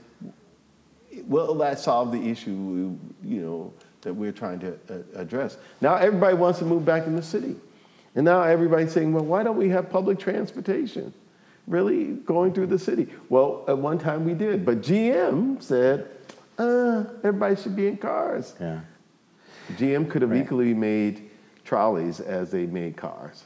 will 1.25 1.53
that 1.55 1.79
solve 1.79 2.11
the 2.11 2.21
issue, 2.29 2.97
you 3.23 3.41
know, 3.41 3.73
that 4.01 4.13
we're 4.13 4.31
trying 4.31 4.59
to 4.59 4.73
uh, 4.89 5.19
address? 5.21 5.57
Now 5.81 5.95
everybody 5.95 6.35
wants 6.35 6.59
to 6.59 6.65
move 6.65 6.85
back 6.85 7.07
in 7.07 7.15
the 7.15 7.23
city, 7.23 7.55
and 8.17 8.25
now 8.25 8.41
everybody's 8.41 8.91
saying, 8.91 9.13
well, 9.13 9.23
why 9.23 9.43
don't 9.43 9.57
we 9.57 9.69
have 9.69 9.91
public 9.91 10.17
transportation? 10.17 11.13
Really 11.67 12.13
going 12.13 12.51
through 12.51 12.65
the 12.67 12.79
city? 12.79 13.07
Well, 13.29 13.63
at 13.67 13.77
one 13.77 13.99
time 13.99 14.25
we 14.25 14.33
did, 14.33 14.65
but 14.65 14.81
GM 14.81 15.61
said, 15.61 16.09
uh, 16.57 17.03
everybody 17.23 17.55
should 17.55 17.75
be 17.75 17.87
in 17.87 17.97
cars. 17.97 18.55
yeah. 18.59 18.79
GM 19.75 20.09
could 20.09 20.23
have 20.23 20.31
Right. 20.31 20.41
equally 20.43 20.73
made 20.73 21.29
trolleys 21.63 22.19
as 22.19 22.49
they 22.49 22.65
made 22.65 22.97
cars. 22.97 23.45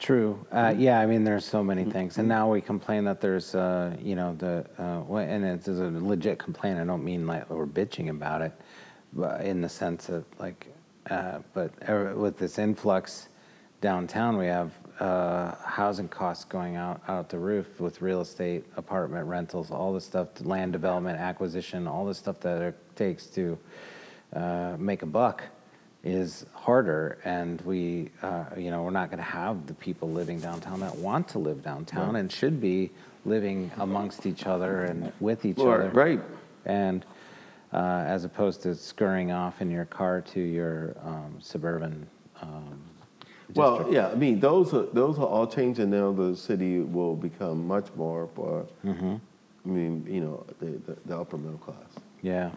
True. 0.00 0.44
Uh, 0.50 0.74
yeah, 0.76 0.98
I 0.98 1.06
mean, 1.06 1.22
there's 1.22 1.44
so 1.44 1.62
many 1.62 1.84
things, 1.84 2.18
and 2.18 2.26
now 2.26 2.50
we 2.50 2.60
complain 2.60 3.04
that 3.04 3.20
there's, 3.20 3.54
uh, 3.54 3.94
you 4.02 4.16
know, 4.16 4.34
the, 4.36 4.66
uh, 4.76 5.14
and 5.18 5.44
it's, 5.44 5.68
it's 5.68 5.78
a 5.78 5.84
legit 5.90 6.38
complaint. 6.40 6.80
I 6.80 6.84
don't 6.84 7.04
mean 7.04 7.28
like 7.28 7.48
we're 7.48 7.64
bitching 7.64 8.08
about 8.10 8.42
it, 8.42 8.52
but 9.12 9.42
in 9.42 9.60
the 9.60 9.68
sense 9.68 10.08
of 10.08 10.24
like, 10.40 10.66
uh, 11.10 11.38
but 11.52 11.70
er- 11.88 12.14
with 12.16 12.38
this 12.38 12.58
influx 12.58 13.28
downtown, 13.88 14.38
we 14.38 14.46
have 14.46 14.72
uh, 14.98 15.54
housing 15.62 16.08
costs 16.08 16.44
going 16.44 16.76
out 16.76 17.02
out 17.06 17.28
the 17.28 17.38
roof 17.38 17.78
with 17.78 18.00
real 18.00 18.22
estate, 18.22 18.64
apartment 18.78 19.26
rentals, 19.26 19.70
all 19.70 19.92
the 19.92 20.00
stuff, 20.00 20.28
land 20.40 20.72
development, 20.72 21.18
acquisition, 21.20 21.86
all 21.86 22.06
the 22.06 22.14
stuff 22.14 22.40
that 22.40 22.62
it 22.62 22.76
takes 22.96 23.26
to 23.26 23.58
uh, 24.34 24.74
make 24.78 25.02
a 25.02 25.06
buck 25.06 25.42
is 26.02 26.46
harder. 26.54 27.18
And 27.24 27.60
we 27.62 28.10
uh, 28.22 28.44
you 28.56 28.70
know 28.70 28.82
we're 28.84 28.90
not 29.02 29.10
going 29.10 29.18
to 29.18 29.30
have 29.42 29.66
the 29.66 29.74
people 29.74 30.08
living 30.10 30.40
downtown 30.40 30.80
that 30.80 30.96
want 30.96 31.28
to 31.28 31.38
live 31.38 31.62
downtown 31.62 32.16
and 32.16 32.32
should 32.32 32.62
be 32.62 32.90
living 33.26 33.70
amongst 33.76 34.24
each 34.24 34.46
other 34.46 34.84
and 34.84 35.12
with 35.20 35.44
each 35.44 35.58
Right, 35.58 35.80
other. 35.80 35.90
right. 35.90 36.20
and 36.64 37.04
uh, 37.74 38.04
as 38.06 38.24
opposed 38.24 38.62
to 38.62 38.74
scurrying 38.74 39.30
off 39.30 39.60
in 39.60 39.70
your 39.70 39.84
car 39.84 40.22
to 40.32 40.40
your 40.40 40.96
um, 41.04 41.36
suburban 41.40 42.06
um, 42.40 42.78
Well, 43.54 43.86
yeah, 43.90 44.08
I 44.08 44.14
mean, 44.14 44.40
those 44.40 44.72
are, 44.72 44.86
those 44.86 45.18
are 45.18 45.26
all 45.26 45.46
changing 45.46 45.90
now. 45.90 46.12
The 46.12 46.34
city 46.34 46.80
will 46.80 47.14
become 47.14 47.66
much 47.66 47.88
more 47.94 48.28
for, 48.34 48.66
Mm-hmm. 48.84 49.16
I 49.66 49.68
mean, 49.68 50.06
you 50.08 50.20
know, 50.20 50.44
the, 50.60 50.66
the, 50.86 50.96
the 51.06 51.18
upper 51.18 51.36
middle 51.38 51.58
class. 51.58 51.76
yeah 52.22 52.50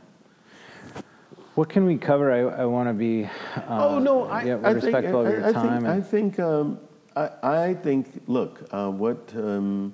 what 1.55 1.69
can 1.69 1.85
we 1.85 1.97
cover 1.97 2.31
i, 2.31 2.61
I 2.61 2.65
want 2.65 2.87
to 2.87 2.93
be 2.93 3.25
uh, 3.25 3.61
oh 3.69 3.99
no, 3.99 4.25
I, 4.25 4.43
yeah, 4.43 4.57
I 4.63 4.73
think, 4.73 4.83
respectful 4.83 5.25
I, 5.25 5.29
of 5.29 5.33
your 5.33 5.47
I 5.47 5.51
time 5.53 5.83
think, 5.83 5.87
I 5.87 6.01
think, 6.01 6.39
um, 6.39 6.79
I, 7.15 7.29
I 7.69 7.73
think. 7.73 8.21
Look, 8.27 8.67
uh, 8.71 8.91
what 8.91 9.33
um, 9.35 9.91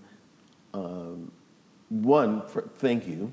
um, 0.74 1.32
one? 1.90 2.42
For, 2.48 2.64
thank 2.80 3.08
you. 3.08 3.32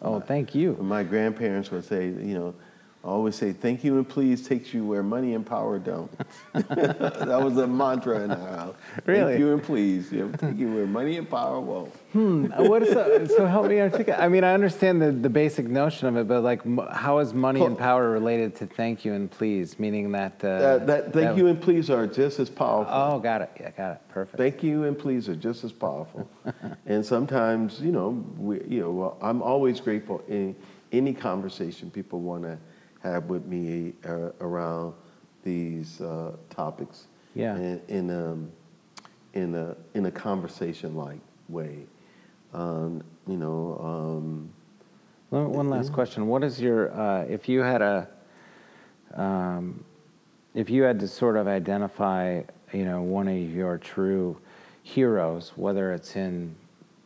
oh 0.00 0.18
thank 0.20 0.54
you 0.54 0.76
My 0.80 1.02
grandparents 1.02 1.70
would 1.70 1.84
say, 1.84 2.06
you 2.06 2.34
know, 2.38 2.54
always 3.04 3.34
say, 3.36 3.52
"Thank 3.52 3.84
you 3.84 3.96
and 3.96 4.08
please" 4.08 4.46
takes 4.46 4.74
you 4.74 4.84
where 4.84 5.02
money 5.02 5.34
and 5.34 5.44
power 5.46 5.78
don't. 5.78 6.10
that 6.52 7.40
was 7.42 7.56
a 7.56 7.66
mantra 7.66 8.20
in 8.22 8.30
our 8.30 8.56
house. 8.56 8.74
Really? 9.06 9.32
Thank 9.32 9.38
you 9.40 9.52
and 9.52 9.62
please. 9.62 10.12
Yeah, 10.12 10.30
take 10.36 10.58
you 10.58 10.72
where 10.72 10.86
money 10.86 11.16
and 11.16 11.28
power 11.28 11.60
won't. 11.60 11.92
Uh, 12.14 12.64
what 12.64 12.82
is 12.82 12.92
so, 12.92 13.26
so 13.26 13.46
help 13.46 13.66
me 13.66 13.80
articulate. 13.80 14.20
I 14.20 14.28
mean, 14.28 14.44
I 14.44 14.54
understand 14.54 15.00
the, 15.00 15.12
the 15.12 15.28
basic 15.28 15.66
notion 15.68 16.08
of 16.08 16.16
it, 16.16 16.26
but 16.26 16.42
like, 16.42 16.62
how 16.90 17.18
is 17.18 17.34
money 17.34 17.62
and 17.62 17.78
power 17.78 18.10
related 18.10 18.56
to 18.56 18.66
thank 18.66 19.04
you 19.04 19.12
and 19.12 19.30
please? 19.30 19.78
Meaning 19.78 20.12
that. 20.12 20.42
Uh, 20.42 20.48
Uh, 20.48 20.78
that 20.86 21.12
thank 21.12 21.36
you 21.36 21.46
and 21.46 21.60
please 21.60 21.90
are 21.90 22.06
just 22.06 22.38
as 22.40 22.50
powerful. 22.50 22.92
Oh, 22.92 23.18
got 23.18 23.42
it. 23.42 23.50
Yeah, 23.60 23.70
got 23.70 23.92
it. 23.92 24.00
Perfect. 24.08 24.38
Thank 24.38 24.62
you 24.62 24.84
and 24.84 24.98
please 24.98 25.28
are 25.28 25.36
just 25.36 25.64
as 25.64 25.72
powerful. 25.72 26.28
and 26.86 27.04
sometimes, 27.04 27.80
you 27.80 27.92
know, 27.92 28.24
we, 28.36 28.60
you 28.66 28.80
know, 28.80 28.90
well, 28.90 29.18
I'm 29.22 29.42
always 29.42 29.80
grateful 29.80 30.22
in 30.28 30.54
any 30.92 31.12
conversation 31.12 31.90
people 31.90 32.20
want 32.20 32.42
to 32.44 32.58
have 33.02 33.24
with 33.24 33.46
me 33.46 33.94
uh, 34.06 34.30
around 34.40 34.94
these 35.44 36.00
uh, 36.00 36.32
topics. 36.50 37.06
Yeah. 37.34 37.56
In 37.56 37.80
in, 37.88 38.10
um, 38.10 38.52
in 39.34 39.54
a 39.54 39.76
in 39.94 40.06
a 40.06 40.10
conversation 40.10 40.96
like 40.96 41.20
way, 41.48 41.86
um, 42.52 43.02
you 43.26 43.36
know. 43.36 43.78
Um, 43.82 44.50
One 45.30 45.52
one 45.52 45.68
last 45.68 45.92
question. 45.92 46.26
What 46.26 46.42
is 46.42 46.58
your, 46.58 46.90
uh, 46.98 47.24
if 47.28 47.48
you 47.48 47.60
had 47.60 47.82
a, 47.82 48.08
um, 49.14 49.84
if 50.54 50.70
you 50.70 50.82
had 50.82 50.98
to 51.00 51.06
sort 51.06 51.36
of 51.36 51.46
identify, 51.46 52.42
you 52.72 52.84
know, 52.86 53.02
one 53.02 53.28
of 53.28 53.36
your 53.54 53.76
true 53.76 54.38
heroes, 54.82 55.52
whether 55.54 55.92
it's 55.92 56.16
in 56.16 56.54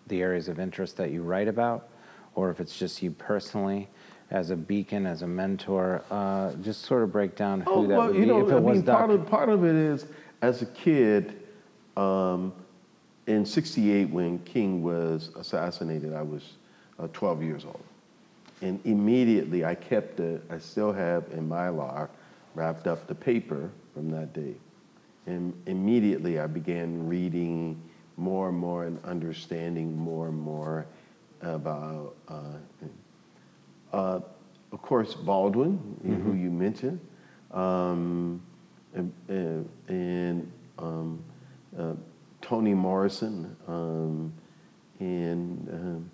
the 0.06 0.22
areas 0.22 0.48
of 0.48 0.60
interest 0.60 0.96
that 0.96 1.10
you 1.10 1.22
write 1.22 1.48
about, 1.48 1.88
or 2.36 2.48
if 2.50 2.60
it's 2.60 2.78
just 2.78 3.02
you 3.02 3.10
personally, 3.10 3.88
as 4.32 4.48
a 4.48 4.56
beacon, 4.56 5.04
as 5.06 5.20
a 5.20 5.26
mentor, 5.26 6.02
uh, 6.10 6.54
just 6.54 6.82
sort 6.82 7.02
of 7.02 7.12
break 7.12 7.36
down 7.36 7.60
who 7.60 7.70
Oh, 7.70 7.86
that 7.86 7.96
well, 7.98 8.06
would 8.08 8.16
you 8.16 8.22
be. 8.22 8.26
know, 8.28 8.40
if 8.46 8.50
it 8.50 8.56
I 8.56 8.60
was 8.60 8.76
mean, 8.78 8.86
part 8.86 9.10
of, 9.10 9.26
part 9.26 9.48
of 9.50 9.62
it 9.62 9.76
is, 9.76 10.06
as 10.40 10.62
a 10.62 10.66
kid, 10.66 11.42
um, 11.98 12.54
in 13.26 13.44
68, 13.44 14.08
when 14.08 14.38
King 14.40 14.82
was 14.82 15.30
assassinated, 15.36 16.14
I 16.14 16.22
was 16.22 16.54
uh, 16.98 17.08
12 17.12 17.42
years 17.42 17.64
old. 17.66 17.84
And 18.62 18.80
immediately 18.84 19.66
I 19.66 19.74
kept 19.74 20.16
the, 20.16 20.40
I 20.48 20.58
still 20.58 20.92
have 20.94 21.24
in 21.32 21.46
Mylar, 21.46 22.08
wrapped 22.54 22.86
up 22.86 23.06
the 23.06 23.14
paper 23.14 23.70
from 23.92 24.08
that 24.10 24.32
day. 24.32 24.54
And 25.26 25.52
immediately 25.66 26.40
I 26.40 26.46
began 26.46 27.06
reading 27.06 27.80
more 28.16 28.48
and 28.48 28.56
more 28.58 28.84
and 28.84 28.98
understanding 29.04 29.94
more 29.96 30.28
and 30.28 30.38
more 30.38 30.86
about 31.42 32.14
uh, 32.28 32.56
uh, 33.92 34.20
of 34.72 34.82
course, 34.82 35.14
Baldwin, 35.14 35.78
who 36.02 36.34
you 36.34 36.50
mentioned, 36.50 37.00
um, 37.50 38.40
and, 38.94 39.12
and, 39.28 39.68
and, 39.88 40.52
um, 40.78 41.24
uh, 41.78 41.92
Toni 42.40 42.74
Morrison, 42.74 43.56
um, 43.68 44.32
and 44.98 45.68
um, 45.72 46.10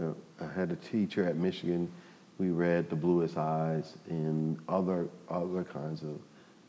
uh, 0.00 0.44
I 0.44 0.52
had 0.52 0.70
a 0.70 0.76
teacher 0.76 1.26
at 1.26 1.36
Michigan. 1.36 1.90
We 2.38 2.50
read 2.50 2.88
The 2.88 2.96
Bluest 2.96 3.36
Eyes 3.36 3.94
and 4.08 4.58
other 4.68 5.08
other 5.28 5.64
kinds 5.64 6.02
of, 6.02 6.18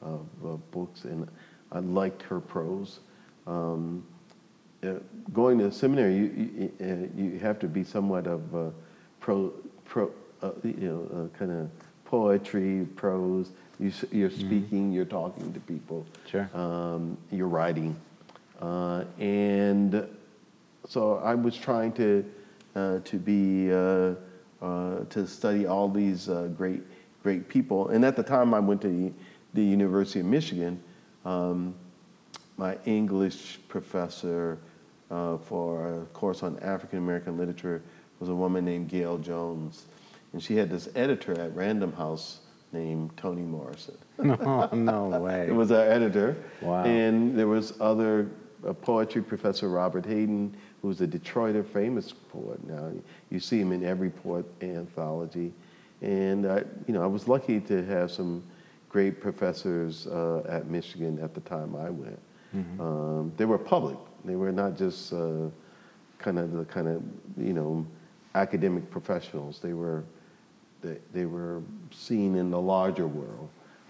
of 0.02 0.26
uh, 0.44 0.58
books, 0.72 1.06
and 1.06 1.28
I 1.72 1.80
liked 1.80 2.22
her 2.24 2.40
prose. 2.40 3.00
Um, 3.48 4.04
uh, 4.84 4.96
going 5.34 5.60
to 5.60 5.72
seminary, 5.72 6.16
you, 6.16 6.72
you, 6.80 6.86
uh, 6.86 7.20
you 7.20 7.40
have 7.40 7.60
to 7.60 7.68
be 7.68 7.84
somewhat 7.84 8.28
of 8.28 8.54
a 8.54 8.72
pro, 9.20 9.52
pro 9.86 10.12
uh, 10.46 10.52
you 10.64 10.74
know, 11.12 11.30
uh, 11.34 11.38
kind 11.38 11.52
of 11.52 11.70
poetry, 12.06 12.86
prose. 12.96 13.52
You, 13.80 13.90
s- 13.90 14.06
you're 14.12 14.30
speaking, 14.32 14.92
you're 14.92 15.06
talking 15.06 15.52
to 15.54 15.60
people. 15.62 16.06
Sure. 16.30 16.50
Um, 16.54 17.18
you're 17.32 17.48
writing. 17.48 17.96
Uh, 18.62 19.04
and 19.20 20.08
so 20.88 21.18
I 21.18 21.36
was 21.36 21.58
trying 21.58 21.92
to, 21.94 22.26
uh, 22.76 23.00
to 23.04 23.18
be, 23.18 23.72
uh, 23.72 24.14
uh, 24.66 25.04
to 25.10 25.28
study 25.28 25.66
all 25.66 25.90
these 25.90 26.30
uh, 26.30 26.48
great, 26.58 26.84
great 27.24 27.50
people. 27.50 27.90
And 27.90 28.06
at 28.06 28.16
the 28.16 28.24
time 28.24 28.54
I 28.54 28.60
went 28.60 28.82
to 28.84 29.14
the 29.54 29.64
University 29.64 30.20
of 30.22 30.26
Michigan, 30.26 30.82
um, 31.26 31.76
my 32.58 32.78
English 32.86 33.60
professor 33.68 34.58
uh, 35.12 35.38
for 35.38 36.02
a 36.02 36.06
course 36.14 36.44
on 36.44 36.58
African 36.60 37.00
American 37.00 37.38
literature 37.38 37.82
was 38.20 38.30
a 38.30 38.34
woman 38.36 38.64
named 38.64 38.90
Gayl 38.90 39.22
Jones. 39.22 39.86
And 40.36 40.44
she 40.44 40.58
had 40.58 40.70
this 40.70 40.90
editor 40.96 41.40
at 41.40 41.56
Random 41.56 41.94
House 41.94 42.40
named 42.74 43.16
Toni 43.16 43.44
Morrison. 43.44 43.96
no, 44.18 44.68
no 44.74 45.08
way. 45.08 45.48
It 45.48 45.56
was 45.56 45.72
our 45.72 45.86
editor. 45.86 46.36
Wow. 46.62 46.84
And 46.84 47.40
there 47.40 47.48
was 47.48 47.72
other 47.80 48.30
uh, 48.68 48.74
poetry 48.74 49.22
professor 49.22 49.70
Robert 49.70 50.06
Hayden, 50.06 50.54
who 50.82 50.90
was 50.90 51.00
a 51.00 51.08
Detroiter 51.08 51.66
famous 51.66 52.12
poet. 52.12 52.62
Now 52.68 52.92
you 53.30 53.40
see 53.40 53.62
him 53.62 53.72
in 53.72 53.86
every 53.86 54.10
poet 54.10 54.46
anthology. 54.62 55.54
And 56.02 56.46
I, 56.46 56.66
you 56.86 56.94
know, 56.94 57.02
I 57.02 57.08
was 57.08 57.30
lucky 57.30 57.62
to 57.62 57.86
have 57.86 58.12
some 58.12 58.44
great 58.90 59.22
professors 59.22 60.06
uh, 60.08 60.44
at 60.50 60.68
Michigan 60.68 61.18
at 61.24 61.34
the 61.34 61.40
time 61.40 61.78
I 61.78 61.90
went. 61.90 62.20
Um, 62.82 63.32
they 63.38 63.46
were 63.46 63.58
public. 63.58 63.98
They 64.26 64.36
were 64.36 64.52
not 64.52 64.78
just 64.78 65.14
uh, 65.14 65.48
kind 66.20 66.40
of 66.40 66.52
the 66.52 66.66
kind 66.66 66.90
of 66.90 67.02
you 67.38 67.54
know 67.54 67.88
academic 68.34 68.92
professionals. 68.92 69.60
They 69.62 69.72
were 69.72 70.04
they, 70.86 70.98
they 71.14 71.26
were 71.26 71.62
seen 71.92 72.36
in 72.36 72.52
the 72.52 72.60
larger 72.62 73.08
world, 73.08 73.50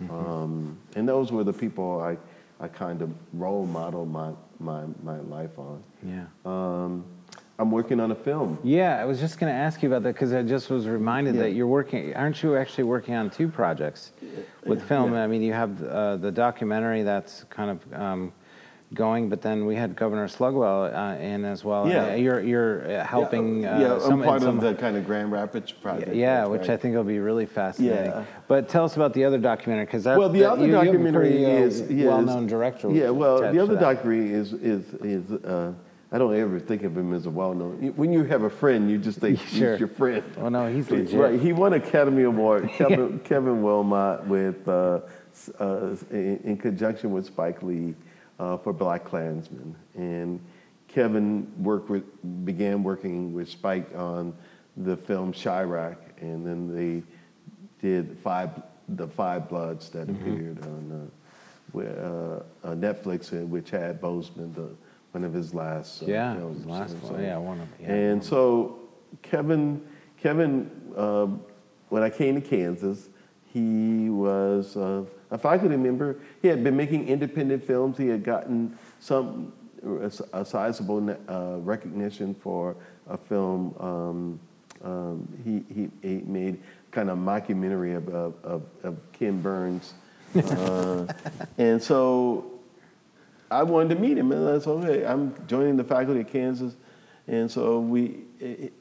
um, 0.09 0.77
and 0.95 1.07
those 1.07 1.31
were 1.31 1.43
the 1.43 1.53
people 1.53 1.99
I 2.01 2.17
I 2.63 2.67
kind 2.69 3.01
of 3.01 3.11
role 3.33 3.65
model 3.65 4.05
my 4.05 4.31
my 4.59 4.83
my 5.03 5.19
life 5.19 5.57
on. 5.59 5.83
Yeah. 6.03 6.25
Um, 6.45 7.05
I'm 7.57 7.71
working 7.71 8.01
on 8.01 8.11
a 8.11 8.15
film. 8.15 8.59
Yeah, 8.65 8.97
I 9.01 9.05
was 9.05 9.17
just 9.21 9.39
going 9.39 9.49
to 9.51 9.57
ask 9.57 9.81
you 9.81 9.87
about 9.87 10.03
that 10.03 10.13
because 10.13 10.33
I 10.33 10.43
just 10.43 10.69
was 10.69 10.87
reminded 10.87 11.35
Yeah. 11.35 11.43
that 11.43 11.51
you're 11.51 11.67
working. 11.67 12.13
Aren't 12.13 12.43
you 12.43 12.57
actually 12.57 12.83
working 12.83 13.15
on 13.15 13.29
two 13.29 13.47
projects 13.47 14.11
with 14.65 14.81
film? 14.83 15.13
yeah. 15.13 15.23
I 15.23 15.27
mean, 15.27 15.41
you 15.41 15.53
have 15.53 15.81
uh, 15.81 16.17
the 16.17 16.33
documentary 16.33 17.03
that's 17.03 17.45
kind 17.45 17.71
of 17.71 17.93
um, 17.93 18.33
going, 18.95 19.29
but 19.29 19.41
then 19.41 19.65
we 19.65 19.75
had 19.75 19.95
Governor 19.95 20.27
Slugwell 20.27 20.85
uh, 20.85 21.15
in 21.17 21.45
as 21.45 21.63
well. 21.63 21.87
Yeah. 21.87 22.05
Uh, 22.05 22.15
you're 22.15 22.41
you're 22.41 22.91
uh, 22.99 23.05
helping. 23.05 23.61
Yeah, 23.61 23.75
uh, 23.75 23.79
yeah 23.79 23.99
some, 23.99 24.21
I'm 24.21 24.27
part 24.27 24.41
some- 24.41 24.57
of 24.57 24.63
the 24.63 24.73
kind 24.73 24.97
of 24.97 25.05
Grand 25.05 25.31
Rapids 25.31 25.71
project. 25.71 26.15
Yeah, 26.15 26.39
that's 26.39 26.49
which 26.49 26.61
right. 26.61 26.69
I 26.71 26.77
think 26.77 26.95
will 26.95 27.03
be 27.03 27.19
really 27.19 27.45
fascinating. 27.45 28.05
Yeah. 28.05 28.25
But 28.47 28.69
tell 28.69 28.85
us 28.85 28.95
about 28.95 29.13
the 29.13 29.23
other 29.25 29.37
documentary 29.37 29.85
because 29.85 30.05
that. 30.05 30.17
Well, 30.17 30.29
the 30.29 30.39
that- 30.39 30.51
other 30.53 30.61
you, 30.65 30.67
you 30.67 30.85
documentary 30.85 31.29
pretty, 31.29 31.45
uh, 31.45 31.49
is 31.49 31.81
yeah, 31.81 31.87
is- 31.87 32.05
well-known 32.05 32.47
director. 32.47 32.89
Yeah, 32.89 33.09
well, 33.11 33.39
the 33.51 33.59
other 33.59 33.77
documentary 33.77 34.33
is 34.33 34.53
is 34.53 34.93
is. 34.95 35.31
Uh, 35.31 35.73
I 36.11 36.17
don't 36.17 36.33
ever 36.35 36.61
think 36.61 36.83
of 36.83 36.95
him 36.95 37.13
as 37.13 37.25
a 37.25 37.29
well-known. 37.29 37.91
When 37.97 38.13
you 38.13 38.23
have 38.23 38.43
a 38.43 38.49
friend, 38.49 38.89
you 38.89 38.97
just 38.97 39.19
think 39.19 39.37
Sure. 39.47 39.71
he's 39.71 39.79
your 39.79 39.89
friend. 39.89 40.23
Oh 40.37 40.47
no, 40.47 40.71
he's 40.71 40.89
legit. 40.89 41.19
Right, 41.19 41.37
he 41.39 41.51
won 41.51 41.73
Academy 41.73 42.23
Award. 42.23 42.69
Kevin, 42.77 43.19
Kevin 43.19 43.61
Willmott 43.61 44.25
with 44.25 44.65
uh, 44.67 45.01
uh, 45.59 45.95
in, 46.11 46.39
in 46.45 46.57
conjunction 46.57 47.11
with 47.11 47.25
Spike 47.25 47.61
Lee 47.63 47.95
uh, 48.39 48.57
for 48.57 48.73
Black 48.73 49.05
Klansman, 49.05 49.75
and 49.95 50.39
Kevin 50.87 51.51
worked 51.63 51.89
with 51.89 52.03
began 52.45 52.83
working 52.83 53.33
with 53.33 53.49
Spike 53.49 53.89
on 53.95 54.33
the 54.77 54.95
film 54.97 55.31
Chi-Raq, 55.31 55.97
and 56.21 56.45
then 56.45 56.73
they 56.75 57.03
did 57.81 58.17
five 58.23 58.61
the 58.89 59.07
Five 59.07 59.49
Bloods 59.49 59.89
that 59.89 60.07
Mm-hmm. 60.07 60.31
appeared 60.31 60.63
on 60.65 61.09
uh, 61.75 61.79
uh, 61.79 62.43
uh, 62.63 62.75
Netflix, 62.75 63.33
uh, 63.33 63.45
which 63.45 63.69
had 63.71 63.99
Boseman, 63.99 64.53
the 64.53 64.69
one 65.11 65.23
of 65.23 65.33
his 65.33 65.53
last 65.53 66.03
uh, 66.03 66.07
Yeah, 66.07 66.35
films. 66.35 66.57
his 66.57 66.65
last 66.67 66.91
And 66.93 67.01
one. 67.03 67.11
so- 67.13 67.19
Yeah, 67.19 67.37
one 67.37 67.59
of 67.61 67.67
yeah. 67.81 67.93
and 67.93 68.23
so 68.23 68.79
Kevin, 69.21 69.81
Kevin, 70.17 70.69
um, 70.97 71.41
when 71.89 72.03
I 72.03 72.09
came 72.09 72.35
to 72.35 72.41
Kansas, 72.41 73.09
he 73.53 74.09
was 74.09 74.75
uh, 75.31 75.35
a 75.35 75.37
faculty 75.37 75.77
member. 75.77 76.17
He 76.41 76.47
had 76.47 76.63
been 76.63 76.75
making 76.75 77.07
independent 77.07 77.63
films. 77.63 77.97
He 77.97 78.07
had 78.07 78.23
gotten 78.23 78.77
some 78.99 79.53
a 80.33 80.43
sizable 80.43 81.15
uh, 81.29 81.57
recognition 81.59 82.33
for 82.33 82.75
a 83.07 83.17
film. 83.17 83.75
Um, 83.79 84.39
um, 84.83 85.27
he, 85.43 85.63
he, 85.73 85.89
he 86.01 86.21
made 86.23 86.59
kind 86.91 87.09
of 87.09 87.17
mockumentary 87.17 87.95
of, 87.95 88.07
of, 88.09 88.33
of, 88.43 88.63
of 88.83 88.97
Ken 89.13 89.41
Burns. 89.41 89.93
Uh, 90.35 91.05
and 91.57 91.81
so 91.81 92.59
I 93.51 93.63
wanted 93.63 93.95
to 93.95 94.01
meet 94.01 94.17
him, 94.17 94.31
and 94.31 94.49
I 94.49 94.59
said, 94.59 94.69
okay, 94.69 95.05
I'm 95.05 95.35
joining 95.47 95.77
the 95.77 95.83
faculty 95.83 96.21
at 96.21 96.31
Kansas. 96.31 96.75
And 97.27 97.49
so 97.49 97.79
we, 97.79 98.21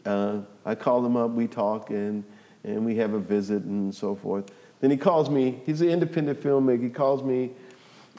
uh, 0.05 0.39
I 0.65 0.75
called 0.75 1.07
him 1.07 1.17
up, 1.17 1.31
we 1.31 1.47
talk, 1.47 1.91
and, 1.91 2.25
and 2.63 2.85
we 2.85 2.97
have 2.97 3.15
a 3.15 3.19
visit 3.19 3.63
and 3.65 3.95
so 3.95 4.15
forth. 4.15 4.51
Then 4.85 4.91
he 4.91 4.99
calls 4.99 5.31
me, 5.31 5.63
he's 5.65 5.81
an 5.81 5.89
independent 5.89 6.43
filmmaker, 6.43 6.83
he 6.83 6.91
calls 6.91 7.23
me 7.23 7.53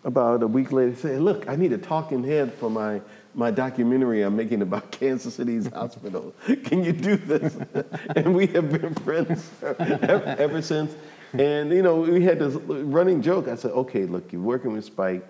about 0.03 0.41
a 0.41 0.47
week 0.47 0.71
later, 0.71 0.95
saying, 0.95 1.19
look, 1.19 1.47
I 1.47 1.55
need 1.55 1.71
a 1.73 1.77
talking 1.77 2.23
head 2.23 2.51
for 2.55 2.71
my, 2.71 3.01
my 3.35 3.51
documentary 3.51 4.23
I'm 4.23 4.35
making 4.35 4.63
about 4.63 4.89
Kansas 4.99 5.35
City's 5.35 5.67
hospital. 5.67 6.33
Can 6.63 6.83
you 6.83 6.91
do 6.91 7.17
this? 7.17 7.55
and 8.15 8.33
we 8.33 8.47
have 8.47 8.71
been 8.71 8.95
friends 8.95 9.47
ever, 9.61 10.35
ever 10.39 10.59
since. 10.63 10.95
And, 11.33 11.71
you 11.71 11.83
know, 11.83 11.97
we 11.97 12.23
had 12.23 12.39
this 12.39 12.55
running 12.55 13.21
joke. 13.21 13.47
I 13.47 13.53
said, 13.53 13.69
okay, 13.69 14.07
look, 14.07 14.33
you're 14.33 14.41
working 14.41 14.73
with 14.73 14.85
Spike 14.85 15.23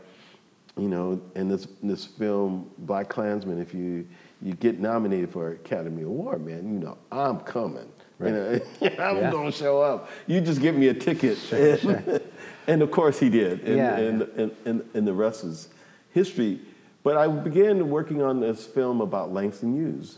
you 0.78 0.90
know, 0.90 1.22
in 1.36 1.48
this 1.48 1.68
this 1.84 2.04
film, 2.04 2.70
Black 2.80 3.08
Klansman, 3.08 3.62
if 3.62 3.74
you 3.74 4.06
you 4.42 4.54
get 4.54 4.80
nominated 4.80 5.30
for 5.30 5.52
an 5.52 5.56
Academy 5.56 6.04
Award, 6.04 6.46
man, 6.46 6.74
you 6.74 6.80
know, 6.80 6.98
I'm 7.14 7.40
coming. 7.40 7.90
You 8.20 8.32
know, 8.32 8.60
I'm 8.82 9.18
Yeah. 9.18 9.32
gonna 9.32 9.52
show 9.52 9.82
up. 9.82 10.10
You 10.28 10.42
just 10.42 10.62
give 10.62 10.76
me 10.76 10.88
a 10.88 10.94
ticket. 10.94 11.38
and, 11.52 12.22
and 12.68 12.82
of 12.82 12.92
course 12.92 13.20
he 13.20 13.30
did. 13.30 13.62
And, 13.62 13.78
Yeah, 13.78 13.98
and, 13.98 14.22
and, 14.38 14.52
and, 14.66 14.90
and 14.94 15.08
the 15.08 15.14
rest 15.14 15.44
is 15.44 15.70
history. 16.12 16.60
But 17.04 17.18
I 17.18 17.28
began 17.28 17.90
working 17.90 18.22
on 18.24 18.40
this 18.40 18.66
film 18.66 19.02
about 19.02 19.32
Langston 19.32 19.76
Hughes. 19.76 20.18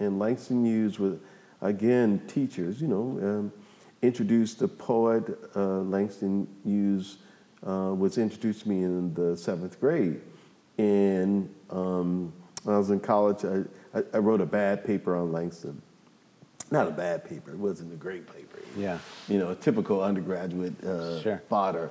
And 0.00 0.18
Langston 0.18 0.64
Hughes 0.64 0.98
was, 0.98 1.18
again, 1.60 2.20
teachers, 2.26 2.80
you 2.80 2.88
know, 2.88 3.18
um, 3.22 3.52
introduced 4.02 4.58
the 4.58 4.66
poet 4.68 5.22
uh, 5.54 5.80
Langston 5.82 6.48
Hughes 6.64 7.18
uh, 7.66 7.94
was 7.96 8.18
introduced 8.18 8.62
to 8.62 8.68
me 8.68 8.82
in 8.82 9.14
the 9.14 9.36
seventh 9.36 9.78
grade. 9.80 10.20
And 10.76 11.48
um, 11.70 12.32
when 12.64 12.74
I 12.74 12.78
was 12.78 12.90
in 12.90 12.98
college, 13.00 13.44
I, 13.44 13.98
I, 13.98 14.02
I 14.14 14.18
wrote 14.18 14.40
a 14.40 14.46
bad 14.46 14.84
paper 14.84 15.14
on 15.14 15.30
Langston. 15.30 15.80
Not 16.74 16.88
a 16.88 16.90
bad 16.90 17.24
paper, 17.24 17.52
it 17.52 17.58
wasn't 17.58 17.92
a 17.92 17.96
great 17.96 18.26
paper. 18.26 18.58
Yeah. 18.76 18.98
You 19.28 19.38
know, 19.38 19.50
a 19.50 19.54
typical 19.54 20.02
undergraduate 20.02 20.82
uh, 20.84 21.20
Sure. 21.22 21.42
fodder. 21.48 21.90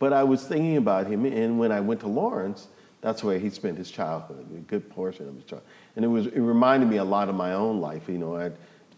But 0.00 0.12
I 0.12 0.24
was 0.24 0.42
thinking 0.46 0.76
about 0.76 1.06
him, 1.06 1.24
and 1.24 1.58
when 1.58 1.70
I 1.72 1.80
went 1.80 2.00
to 2.00 2.08
Lawrence, 2.08 2.66
that's 3.00 3.22
where 3.22 3.38
he 3.38 3.48
spent 3.50 3.78
his 3.78 3.90
childhood, 3.90 4.44
a 4.56 4.60
good 4.60 4.90
portion 4.90 5.28
of 5.28 5.34
his 5.36 5.44
childhood. 5.44 5.68
And 5.94 6.04
it 6.04 6.08
was 6.08 6.26
it 6.26 6.40
reminded 6.40 6.88
me 6.88 6.96
a 6.96 7.04
lot 7.04 7.28
of 7.28 7.34
my 7.36 7.52
own 7.52 7.80
life. 7.80 8.08
You 8.08 8.18
know, 8.18 8.36
I, 8.36 8.46
you 8.46 8.52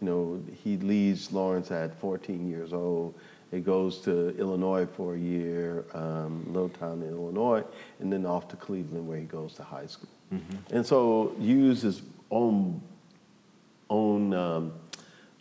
know, 0.09 0.41
he 0.63 0.77
leaves 0.77 1.31
Lawrence 1.31 1.69
at 1.71 1.93
14 1.99 2.49
years 2.49 2.73
old. 2.73 3.13
He 3.51 3.59
goes 3.61 3.99
to 4.01 4.35
Illinois 4.37 4.85
for 4.85 5.13
a 5.15 5.17
year, 5.19 5.85
um, 5.93 6.43
little 6.47 6.67
town 6.69 7.01
in 7.03 7.09
Illinois, 7.09 7.63
and 7.99 8.11
then 8.11 8.25
off 8.25 8.47
to 8.49 8.55
Cleveland 8.57 9.07
where 9.07 9.17
he 9.19 9.25
goes 9.25 9.53
to 9.55 9.63
high 9.63 9.85
school. 9.87 10.09
And 10.71 10.85
so 10.85 11.33
Hughes 11.39 11.81
his 11.83 12.01
own 12.31 12.81
own 13.89 14.33
um, 14.33 14.73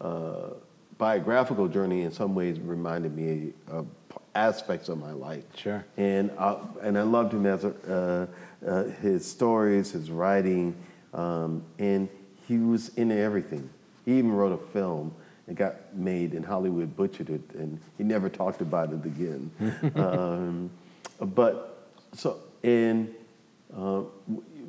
uh, 0.00 0.50
biographical 0.98 1.68
journey 1.68 2.02
in 2.02 2.10
some 2.10 2.34
ways 2.34 2.58
reminded 2.60 3.14
me 3.14 3.52
of 3.68 3.86
aspects 4.34 4.88
of 4.88 4.98
my 4.98 5.12
life. 5.12 5.44
Sure. 5.56 5.84
And 5.96 6.30
I, 6.38 6.56
and 6.82 6.98
I 6.98 7.02
loved 7.02 7.32
him 7.32 7.46
as 7.46 7.64
a, 7.64 8.28
uh, 8.64 8.68
uh, 8.68 8.84
his 9.00 9.28
stories, 9.28 9.92
his 9.92 10.10
writing, 10.10 10.76
um, 11.14 11.64
and 11.78 12.08
he 12.46 12.58
was 12.58 12.90
in 12.96 13.10
everything. 13.10 13.68
He 14.04 14.18
even 14.18 14.32
wrote 14.32 14.52
a 14.52 14.72
film. 14.72 15.14
It 15.48 15.54
got 15.54 15.94
made, 15.94 16.32
and 16.32 16.44
Hollywood 16.44 16.96
butchered 16.96 17.30
it, 17.30 17.42
and 17.54 17.80
he 17.96 18.04
never 18.04 18.28
talked 18.28 18.60
about 18.60 18.92
it 18.92 19.04
again. 19.04 19.50
um, 19.94 20.70
but 21.20 21.88
so 22.12 22.40
and 22.62 23.14
uh, 23.76 24.02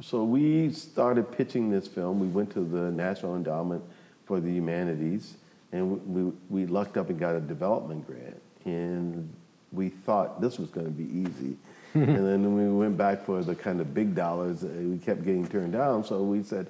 so 0.02 0.24
we 0.24 0.72
started 0.72 1.32
pitching 1.32 1.72
this 1.72 1.88
film. 1.88 2.20
We 2.20 2.28
went 2.28 2.52
to 2.52 2.60
the 2.62 2.91
National 2.91 3.36
Endowment 3.36 3.84
for 4.28 4.40
the 4.41 4.52
Humanities, 4.52 5.36
and 5.72 5.90
we, 6.06 6.22
we, 6.24 6.32
we 6.49 6.66
lucked 6.68 6.98
up 6.98 7.10
and 7.10 7.18
got 7.20 7.34
a 7.36 7.40
development 7.40 8.06
grant. 8.06 8.40
And 8.66 9.34
we 9.72 9.90
thought 9.90 10.41
this 10.41 10.60
was 10.60 10.70
going 10.70 10.86
to 10.86 10.91
be 10.91 11.06
easy. 11.06 11.56
and 11.94 12.16
then 12.18 12.44
when 12.56 12.78
we 12.78 12.78
went 12.78 12.98
back 12.98 13.26
for 13.26 13.41
the 13.41 13.56
kind 13.56 13.80
of 13.80 13.94
big 13.94 14.14
dollars, 14.14 14.64
we 14.64 14.98
kept 14.98 15.24
getting 15.24 15.48
turned 15.48 15.74
down. 15.74 16.04
So 16.04 16.22
we 16.22 16.44
said, 16.44 16.68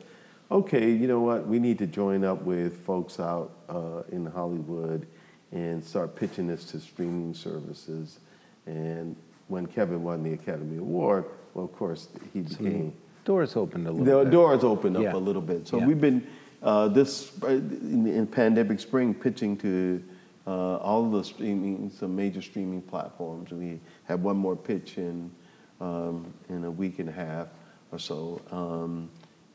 okay, 0.52 0.92
you 0.92 1.08
know 1.08 1.20
what? 1.20 1.48
We 1.48 1.58
need 1.60 1.80
to 1.80 1.88
join 1.88 2.24
up 2.24 2.44
with 2.44 2.86
folks 2.86 3.20
out 3.20 3.52
uh, 3.68 4.04
in 4.12 4.28
Hollywood 4.28 5.08
and 5.52 5.84
start 5.84 6.16
pitching 6.16 6.48
this 6.48 6.66
to 6.66 6.80
streaming 6.80 7.34
services. 7.34 8.20
And 8.68 9.16
when 9.48 9.66
Kevin 9.66 10.04
won 10.04 10.22
the 10.24 10.34
Academy 10.34 10.78
Award, 10.78 11.26
well, 11.56 11.66
of 11.66 11.74
course, 11.74 12.08
he 12.34 12.42
became 12.42 12.94
Doors 13.26 13.58
opened 13.58 13.88
a 13.88 13.92
little 13.92 14.20
the 14.20 14.24
bit. 14.24 14.32
doors 14.32 14.64
opened 14.64 14.96
up 14.96 15.04
Yeah. 15.04 15.16
a 15.16 15.18
little 15.18 15.42
bit. 15.42 15.68
So 15.68 15.80
Yeah. 15.80 15.88
we've 15.88 16.00
been 16.00 16.26
uh, 16.64 16.88
this 16.88 17.32
uh, 17.44 17.48
in, 17.48 18.08
in 18.08 18.28
pandemic 18.28 18.80
spring 18.80 19.14
pitching 19.14 19.58
to 19.58 20.04
uh, 20.46 20.78
all 20.78 21.10
the 21.10 21.24
streaming, 21.24 21.90
some 21.90 22.16
major 22.16 22.42
streaming 22.42 22.82
platforms. 22.82 23.52
We 23.52 23.80
have 24.06 24.22
one 24.22 24.38
more 24.38 24.56
pitch 24.56 24.98
in 24.98 25.32
um, 25.80 26.34
in 26.50 26.64
a 26.64 26.72
week 26.72 27.00
and 27.00 27.10
a 27.10 27.12
half 27.12 27.48
or 27.92 28.00
so, 28.00 28.42
um, 28.52 29.10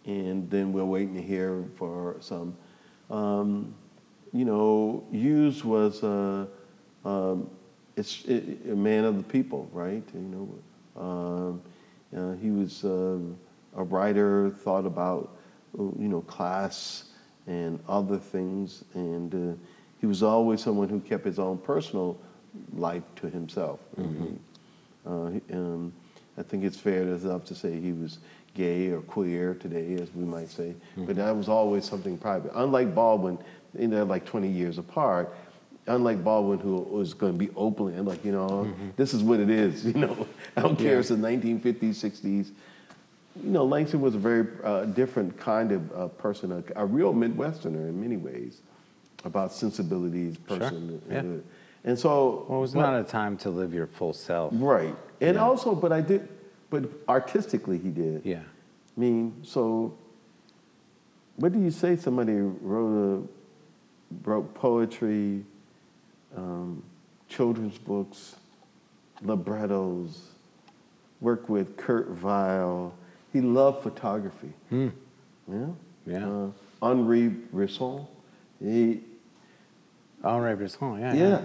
and 0.07 0.49
then 0.51 0.73
we're 0.73 0.85
waiting 0.85 1.15
to 1.15 1.23
hear 1.23 1.65
for 1.77 2.17
some. 2.21 2.57
Um, 3.11 3.75
you 4.33 4.45
know, 4.47 5.05
Hughes 5.11 5.65
was 5.65 6.03
a, 6.03 6.49
um, 7.05 7.51
it's, 7.97 8.25
a 8.25 8.75
man 8.75 9.05
of 9.05 9.19
the 9.19 9.23
people, 9.23 9.69
right? 9.73 10.03
You 10.15 10.21
know, 10.97 11.03
um, 11.03 11.63
uh, 12.17 12.35
he 12.37 12.51
was 12.51 12.85
uh, 12.85 13.19
a 13.77 13.85
writer, 13.85 14.51
thought 14.51 14.87
about, 14.87 15.32
uh, 15.32 15.32
you 15.79 16.09
know, 16.09 16.21
class 16.23 17.05
and 17.47 17.79
other 17.89 18.19
things, 18.19 18.85
and 18.95 19.35
uh, 19.35 19.57
he 20.01 20.07
was 20.07 20.23
always 20.23 20.61
someone 20.63 20.89
who 20.89 21.01
kept 21.01 21.25
his 21.25 21.39
own 21.39 21.59
personal 21.59 22.19
life 22.75 23.03
to 23.17 23.29
himself. 23.29 23.81
Uh, 25.07 25.11
um, 25.53 25.93
I 26.39 26.43
think 26.43 26.65
it's 26.65 26.77
fair 26.77 27.03
enough 27.03 27.45
to 27.47 27.55
say 27.55 27.79
he 27.81 27.93
was 27.93 28.19
gay 28.55 28.91
or 28.91 29.01
queer 29.01 29.55
today, 29.55 29.95
as 29.95 30.13
we 30.15 30.25
might 30.25 30.49
say, 30.51 30.75
but 30.97 31.17
that 31.17 31.35
was 31.35 31.49
always 31.49 31.85
something 31.85 32.17
private. 32.19 32.53
Unlike 32.55 32.95
Baldwin, 32.95 33.39
you 33.79 33.89
know, 33.89 34.05
like 34.05 34.25
20 34.27 34.49
years 34.49 34.79
apart. 34.79 35.35
Unlike 35.89 36.23
Baldwin, 36.23 36.61
who 36.61 36.77
was 36.77 37.13
going 37.13 37.33
to 37.33 37.39
be 37.39 37.51
openly 37.57 37.95
and 37.95 38.07
like, 38.07 38.25
you 38.25 38.31
know, 38.31 38.73
this 38.97 39.13
is 39.15 39.23
what 39.25 39.41
it 39.41 39.51
is. 39.51 39.85
You 39.93 39.95
know, 39.95 40.27
I 40.57 40.61
don't 40.63 40.77
care. 40.79 40.93
Yeah. 40.93 40.99
It's 41.01 41.09
the 41.09 41.17
1950s, 41.17 41.97
60s. 41.97 42.51
You 43.41 43.51
know, 43.51 43.65
Langston 43.65 44.01
was 44.01 44.15
a 44.15 44.19
very 44.19 44.47
uh, 44.63 44.85
different 44.85 45.39
kind 45.39 45.73
of 45.73 45.93
uh, 45.93 46.09
person, 46.09 46.53
a, 46.53 46.83
a 46.83 46.85
real 46.87 47.15
Midwesterner 47.15 47.89
in 47.89 48.01
many 48.01 48.17
ways, 48.17 48.61
about 49.25 49.53
sensibilities, 49.53 50.37
person. 50.37 51.01
yeah. 51.11 51.23
And 51.85 51.99
so, 51.99 52.45
Well, 52.49 52.59
it 52.59 52.61
was 52.61 52.75
but- 52.75 52.81
not 52.83 53.01
a 53.01 53.05
time 53.05 53.37
to 53.39 53.51
live 53.51 53.73
your 53.73 53.87
full 53.87 54.13
self. 54.13 54.53
Right. 54.55 54.95
And 55.21 55.37
Yeah. 55.37 55.45
also, 55.45 55.75
but 55.75 55.93
I 55.93 56.01
did, 56.03 56.29
but 56.71 56.85
artistically 57.09 57.79
he 57.79 57.89
did. 57.89 58.23
Yeah. 58.25 58.41
I 58.97 59.01
mean, 59.01 59.35
so 59.43 59.95
what 61.37 61.53
do 61.53 61.59
you 61.61 61.71
say 61.71 61.97
somebody 61.97 62.35
wrote 62.35 63.23
a, 63.25 64.29
wrote 64.29 64.53
poetry, 64.55 65.45
um, 66.37 66.83
children's 67.29 67.79
books, 67.79 68.37
librettos, 69.23 70.29
worked 71.21 71.49
with 71.49 71.77
Kurt 71.79 72.23
Weill. 72.23 72.93
He 73.33 73.41
loved 73.41 73.83
photography. 73.83 74.53
Yeah. 74.71 74.89
Hmm. 75.47 75.71
Yeah. 76.07 76.29
Uh, 76.29 76.49
Henri 76.83 77.29
Bresson. 77.29 78.07
He, 78.61 79.01
Henri 80.25 80.55
Bresson, 80.57 81.01
yeah. 81.01 81.15
yeah. 81.15 81.43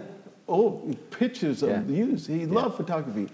Oh, 0.48 0.96
pictures 1.12 1.64
of 1.64 1.70
Yeah. 1.70 1.84
use. 2.06 2.28
He 2.28 2.46
loved 2.46 2.78
photography. 2.78 3.30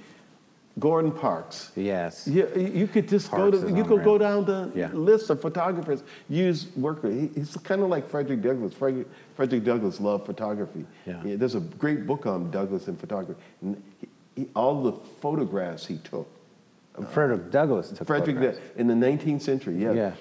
Gordon 0.79 1.11
Parks. 1.11 1.71
Yes. 1.75 2.27
Yeah, 2.27 2.45
you 2.57 2.87
could 2.87 3.07
just 3.07 3.29
Parks 3.29 3.59
go 3.59 3.69
to 3.69 3.77
you 3.77 3.83
could 3.83 4.03
go 4.03 4.17
down 4.17 4.45
the 4.45 4.71
Yeah. 4.73 4.89
list 4.91 5.29
of 5.29 5.39
photographers 5.39 6.01
use 6.29 6.75
work. 6.75 7.03
He, 7.03 7.29
he's 7.35 7.55
kind 7.57 7.83
of 7.83 7.89
like 7.89 8.09
Frederick 8.09 8.41
Douglass. 8.41 8.73
Frederick, 8.73 9.07
Frederick 9.35 9.63
Douglass 9.63 9.99
loved 9.99 10.25
photography. 10.25 10.85
Yeah. 11.05 11.21
there's 11.23 11.53
a 11.53 11.59
great 11.59 12.07
book 12.07 12.25
on 12.25 12.49
Douglass 12.49 12.87
and 12.87 12.99
photography. 12.99 13.39
And 13.61 13.83
he, 13.99 14.07
he, 14.35 14.47
all 14.55 14.81
the 14.81 14.93
photographs 15.21 15.85
he 15.85 15.97
took. 15.99 16.27
Frederick 17.11 17.51
Douglass 17.51 17.89
took 17.89 18.07
Frederick 18.07 18.37
photographs. 18.37 18.59
in 18.77 18.87
the 18.87 18.93
19th 18.93 19.41
century. 19.41 19.75
Yeah, 19.77 19.93
Yeah. 19.93 20.11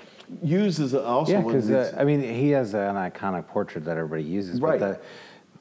uses 0.43 0.95
also 0.95 1.33
Yeah, 1.33 1.41
because 1.43 1.71
uh, 1.71 1.95
I 1.99 2.05
mean, 2.05 2.23
he 2.23 2.51
has 2.51 2.75
an 2.75 2.95
iconic 2.97 3.47
portrait 3.49 3.85
that 3.85 3.97
everybody 3.99 4.23
uses. 4.23 4.61
Right. 4.61 4.81
But, 4.81 5.01
the, 5.01 5.07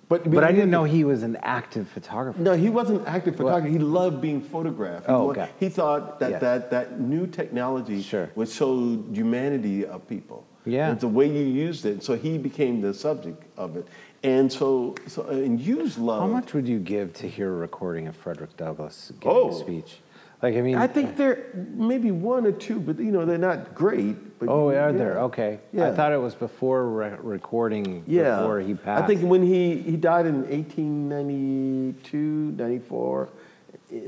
but, 0.08 0.30
but 0.32 0.44
I 0.44 0.50
you 0.50 0.56
didn't 0.56 0.72
know 0.72 0.84
he 0.84 1.04
was 1.04 1.24
an 1.24 1.38
active 1.42 1.88
photographer. 1.90 2.40
No, 2.40 2.54
he 2.54 2.70
wasn't 2.70 3.06
active 3.08 3.36
photographer. 3.38 3.68
He 3.70 3.80
loved 3.80 4.22
being 4.22 4.42
photographed. 4.42 5.06
He 5.08 5.12
Oh, 5.12 5.32
okay. 5.32 5.50
He 5.60 5.70
thought 5.70 6.20
that, 6.20 6.40
that, 6.42 6.70
that 6.72 7.00
new 7.00 7.28
technology 7.28 8.02
Sure. 8.02 8.30
would 8.36 8.50
show 8.50 9.02
humanity 9.12 9.86
of 9.86 10.08
people. 10.08 10.46
Yeah. 10.66 10.92
It's 10.92 11.02
the 11.02 11.08
way 11.08 11.28
you 11.28 11.46
used 11.46 11.86
it. 11.86 12.04
So 12.04 12.16
he 12.16 12.38
became 12.38 12.82
the 12.82 12.94
subject 12.94 13.44
of 13.58 13.76
it. 13.78 13.88
And 14.24 14.52
so, 14.52 14.96
so 15.08 15.24
and 15.24 15.60
Hughes 15.60 15.98
loved. 15.98 16.22
How 16.22 16.28
much 16.28 16.54
would 16.54 16.68
you 16.68 16.78
give 16.80 17.12
to 17.14 17.28
hear 17.28 17.50
a 17.52 17.56
recording 17.56 18.08
of 18.08 18.16
Frederick 18.16 18.56
Douglass 18.58 19.12
giving 19.20 19.36
Oh. 19.38 19.50
a 19.50 19.54
speech? 19.60 20.00
Like, 20.42 20.56
I 20.56 20.62
mean, 20.62 20.76
I 20.76 20.88
think 20.88 21.18
there 21.18 21.46
maybe 21.54 22.10
one 22.10 22.48
or 22.48 22.52
two, 22.52 22.80
but 22.80 22.98
you 22.98 23.12
know 23.12 23.26
they're 23.26 23.38
not 23.38 23.76
great. 23.76 24.40
But 24.40 24.50
Oh, 24.50 24.70
are 24.70 24.74
yeah. 24.74 24.92
there? 24.92 25.20
Okay. 25.20 25.60
Yeah. 25.72 25.90
I 25.90 25.94
thought 25.96 26.12
it 26.14 26.18
was 26.18 26.34
before 26.34 26.88
re- 26.90 27.16
recording, 27.22 28.04
Yeah. 28.08 28.38
before 28.38 28.60
he 28.60 28.74
passed. 28.74 29.04
I 29.04 29.08
think 29.08 29.22
when 29.22 29.44
he, 29.44 29.78
he 29.78 29.96
died 29.98 30.26
in 30.26 30.42
1892, 30.50 32.18
94. 32.58 33.30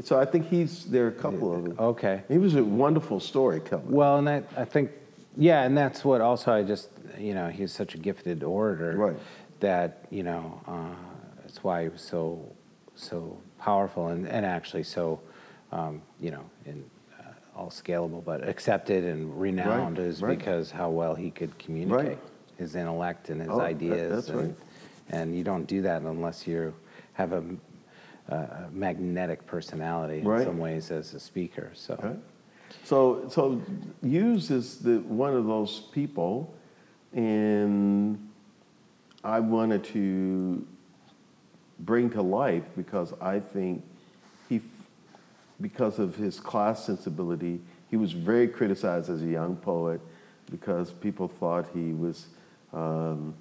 So 0.02 0.20
I 0.20 0.26
think 0.26 0.48
he's 0.48 0.86
there 0.86 1.06
are 1.06 1.10
a 1.10 1.12
couple 1.12 1.54
of 1.56 1.64
them. 1.66 1.76
Okay. 1.78 2.24
He 2.30 2.40
was 2.40 2.56
a 2.56 2.64
wonderful 2.64 3.20
storyteller. 3.20 3.84
Well, 3.86 4.18
and 4.18 4.28
that, 4.28 4.46
I 4.58 4.66
think, 4.66 4.90
yeah, 5.38 5.62
and 5.64 5.78
that's 5.78 6.04
what 6.04 6.20
also 6.22 6.52
I 6.52 6.64
just, 6.64 6.90
you 7.20 7.36
know, 7.36 7.50
he's 7.50 7.72
such 7.72 7.94
a 7.94 7.98
gifted 8.00 8.44
orator. 8.44 8.94
Right. 8.98 9.18
That, 9.60 10.06
you 10.10 10.24
know, 10.24 10.62
uh, 10.68 10.96
that's 11.42 11.64
why 11.64 11.84
he 11.84 11.90
was 11.90 12.02
so, 12.02 12.52
so 12.96 13.38
powerful 13.60 14.08
and, 14.08 14.28
and 14.28 14.46
actually 14.48 14.84
so, 14.84 15.20
um, 15.74 16.02
you 16.20 16.30
know, 16.32 16.44
in, 16.66 16.86
uh, 17.20 17.24
all 17.58 17.70
scalable, 17.70 18.24
but 18.24 18.48
accepted 18.48 19.04
and 19.04 19.40
renowned 19.40 19.98
Right, 19.98 20.08
is 20.08 20.22
right. 20.22 20.38
because 20.38 20.70
how 20.72 20.90
well 20.92 21.16
he 21.16 21.32
could 21.32 21.58
communicate 21.58 22.08
Right. 22.08 22.20
his 22.58 22.76
intellect 22.76 23.30
and 23.30 23.42
his 23.42 23.50
Oh, 23.50 23.58
that- 23.58 23.64
ideas. 23.66 24.16
that's 24.16 24.30
and, 24.30 24.48
right. 24.50 24.56
And 25.10 25.36
you 25.36 25.44
don't 25.44 25.66
do 25.66 25.82
that 25.82 26.02
unless 26.04 26.48
you 26.48 26.74
have 27.14 27.34
a, 27.34 27.44
a 28.30 28.70
magnetic 28.72 29.46
personality 29.46 30.20
in 30.20 30.44
some 30.44 30.58
ways 30.60 30.92
as 30.92 31.14
a 31.14 31.20
speaker. 31.20 31.72
So. 31.74 32.18
So, 32.86 33.28
so 33.30 33.62
Hughes 34.02 34.50
is 34.50 34.80
the, 34.80 35.00
one 35.00 35.34
of 35.36 35.46
those 35.46 35.82
people, 35.92 36.54
and 37.14 38.18
I 39.24 39.40
wanted 39.40 39.84
to 39.86 40.66
bring 41.80 42.10
to 42.12 42.22
life 42.22 42.64
because 42.76 43.14
I 43.22 43.40
think 43.40 43.84
because 45.64 45.98
of 45.98 46.16
his 46.16 46.40
class 46.40 46.86
sensibility, 46.86 47.60
he 47.90 47.96
was 47.98 48.12
very 48.12 48.48
criticized 48.48 49.10
as 49.10 49.24
a 49.24 49.26
young 49.26 49.56
poet 49.56 50.02
because 50.52 50.92
people 50.92 51.28
thought 51.28 51.66
he 51.74 51.94
was 51.94 52.28
um, 52.74 53.34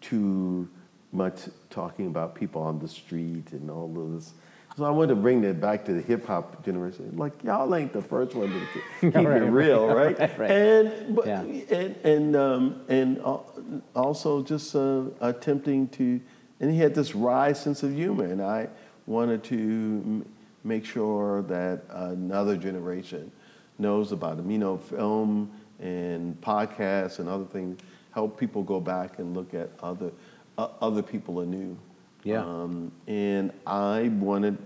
too 0.00 0.68
much 1.12 1.42
talking 1.70 2.08
about 2.08 2.34
people 2.34 2.60
on 2.60 2.78
the 2.80 2.88
street 2.88 3.52
and 3.52 3.70
all 3.70 3.90
of 3.96 4.12
this. 4.12 4.32
So 4.76 4.84
I 4.84 4.90
wanted 4.90 5.14
to 5.14 5.20
bring 5.20 5.40
that 5.42 5.60
back 5.60 5.84
to 5.86 5.92
the 5.92 6.00
hip 6.02 6.26
hop 6.26 6.64
generation. 6.64 7.12
Like 7.16 7.32
y'all 7.44 7.72
ain't 7.74 7.92
the 7.92 8.02
first 8.02 8.34
one 8.34 8.48
to 8.50 8.60
keep 9.00 9.14
Right, 9.14 9.42
it 9.42 9.46
real, 9.46 9.86
right? 9.88 10.18
right, 10.18 10.38
right. 10.38 10.50
And 10.50 11.14
but, 11.16 11.26
Yeah. 11.26 11.42
and 11.42 11.96
and 12.04 12.36
um, 12.36 12.80
and 12.88 13.18
al- 13.20 13.52
also 13.94 14.42
just 14.42 14.74
uh, 14.76 15.04
attempting 15.20 15.88
to, 15.90 16.20
and 16.60 16.70
he 16.70 16.78
had 16.78 16.94
this 16.94 17.14
wry 17.14 17.52
sense 17.52 17.82
of 17.82 17.92
humor, 17.92 18.24
and 18.24 18.40
I 18.42 18.68
wanted 19.06 19.42
to 19.44 20.24
make 20.64 20.84
sure 20.84 21.42
that 21.42 21.82
another 21.90 22.56
generation 22.56 23.30
knows 23.78 24.12
about 24.12 24.38
him. 24.38 24.50
You 24.50 24.58
know, 24.58 24.76
film 24.76 25.50
and 25.80 26.40
podcasts 26.40 27.18
and 27.18 27.28
other 27.28 27.44
things 27.44 27.80
help 28.12 28.38
people 28.38 28.62
go 28.62 28.80
back 28.80 29.18
and 29.18 29.36
look 29.36 29.54
at 29.54 29.70
other 29.82 30.10
uh, 30.56 30.68
other 30.80 31.02
people 31.02 31.40
anew. 31.40 31.76
Yeah. 32.24 32.44
Um, 32.44 32.92
and 33.06 33.52
I 33.66 34.08
wanted 34.14 34.58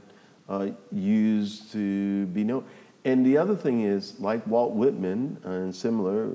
uh, 0.48 0.68
Hughes 0.92 1.60
to 1.72 2.26
be 2.26 2.44
known. 2.44 2.64
And 3.04 3.26
the 3.26 3.36
other 3.36 3.56
thing 3.56 3.82
is, 3.82 4.18
like 4.20 4.46
Walt 4.46 4.72
Whitman, 4.74 5.36
uh, 5.44 5.50
and 5.50 5.74
similar, 5.74 6.30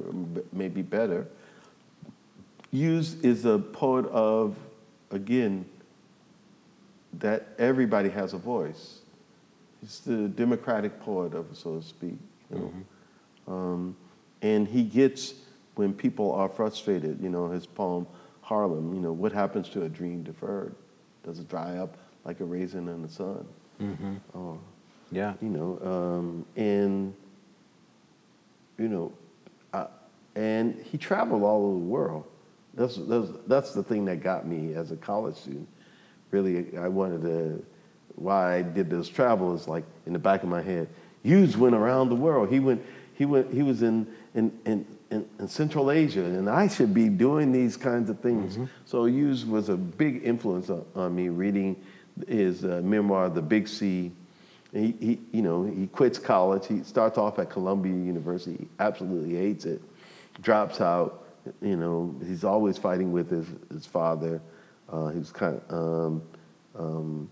maybe 0.51 0.81
better, 0.81 1.25
Hughes 2.71 3.15
is 3.21 3.45
a 3.45 3.57
poet 3.57 4.05
of, 4.07 4.57
again, 5.11 5.65
that 7.13 7.47
everybody 7.57 8.09
has 8.09 8.33
a 8.33 8.37
voice. 8.37 8.99
He's 9.87 10.01
the 10.01 10.27
democratic 10.27 10.99
poet 10.99 11.33
of, 11.33 11.45
so 11.53 11.77
to 11.79 11.81
speak. 11.81 12.17
You 12.51 12.73
know? 13.47 13.53
um, 13.53 13.95
and 14.41 14.67
he 14.67 14.83
gets 14.83 15.33
when 15.75 15.93
people 15.93 16.33
are 16.33 16.49
frustrated. 16.49 17.21
You 17.23 17.29
know, 17.29 17.49
his 17.49 17.65
poem 17.65 18.05
Harlem. 18.41 18.93
You 18.93 18.99
know, 18.99 19.13
what 19.13 19.31
happens 19.31 19.69
to 19.69 19.83
a 19.83 19.89
dream 19.89 20.23
deferred? 20.23 20.75
Does 21.23 21.39
it 21.39 21.47
dry 21.47 21.77
up 21.77 21.95
like 22.25 22.41
a 22.41 22.43
raisin 22.43 22.89
in 22.89 23.01
the 23.01 23.07
sun? 23.07 23.47
Or 24.33 24.59
Yeah. 25.09 25.35
you 25.41 25.47
know, 25.49 25.79
um, 25.85 26.45
and 26.57 27.13
you 28.77 28.89
know, 28.89 29.13
I, 29.73 29.85
and 30.35 30.81
he 30.83 30.97
traveled 30.97 31.43
all 31.43 31.65
over 31.65 31.79
the 31.79 31.85
world. 31.85 32.25
That's, 32.73 32.97
that's 32.97 33.29
that's 33.47 33.73
the 33.73 33.83
thing 33.83 34.03
that 34.05 34.21
got 34.21 34.45
me 34.45 34.73
as 34.73 34.91
a 34.91 34.97
college 34.97 35.35
student. 35.37 35.69
Really, 36.31 36.77
I 36.77 36.89
wanted 36.89 37.21
to. 37.21 37.65
Why 38.17 38.57
I 38.57 38.61
did 38.61 38.89
this 38.89 39.07
travel 39.07 39.55
is 39.55 39.67
like 39.67 39.85
in 40.05 40.13
the 40.13 40.19
back 40.19 40.43
of 40.43 40.49
my 40.49 40.61
head. 40.61 40.89
Hughes 41.23 41.55
went 41.55 41.75
around 41.75 42.09
the 42.09 42.15
world. 42.15 42.49
He 42.49 42.59
went. 42.59 42.83
He 43.13 43.25
went. 43.25 43.53
He 43.53 43.63
was 43.63 43.81
in 43.81 44.07
in 44.35 44.51
in, 44.65 44.85
in, 45.09 45.25
in 45.39 45.47
Central 45.47 45.91
Asia, 45.91 46.23
and 46.23 46.49
I 46.49 46.67
should 46.67 46.93
be 46.93 47.09
doing 47.09 47.51
these 47.51 47.77
kinds 47.77 48.09
of 48.09 48.19
things. 48.19 48.57
So 48.85 49.05
Hughes 49.05 49.45
was 49.45 49.69
a 49.69 49.77
big 49.77 50.23
influence 50.23 50.69
on, 50.69 50.83
on 50.95 51.15
me. 51.15 51.29
Reading 51.29 51.75
his 52.27 52.65
uh, 52.65 52.81
memoir, 52.83 53.29
The 53.29 53.41
Big 53.41 53.67
Sea. 53.67 54.11
He, 54.73 54.95
he, 54.99 55.19
you 55.31 55.41
know, 55.41 55.63
he 55.63 55.87
quits 55.87 56.19
college. 56.19 56.67
He 56.67 56.83
starts 56.83 57.17
off 57.17 57.39
at 57.39 57.49
Columbia 57.49 57.93
University. 57.93 58.57
He 58.59 58.67
absolutely 58.79 59.35
hates 59.35 59.65
it. 59.65 59.81
Drops 60.41 60.81
out. 60.81 61.25
You 61.61 61.77
know, 61.77 62.13
he's 62.25 62.43
always 62.43 62.77
fighting 62.77 63.11
with 63.11 63.29
his, 63.29 63.47
his 63.71 63.85
father. 63.85 64.41
Uh, 64.89 65.07
he 65.07 65.19
was 65.19 65.31
kind 65.31 65.61
of, 65.69 65.73
um, 65.73 66.21
um, 66.77 67.29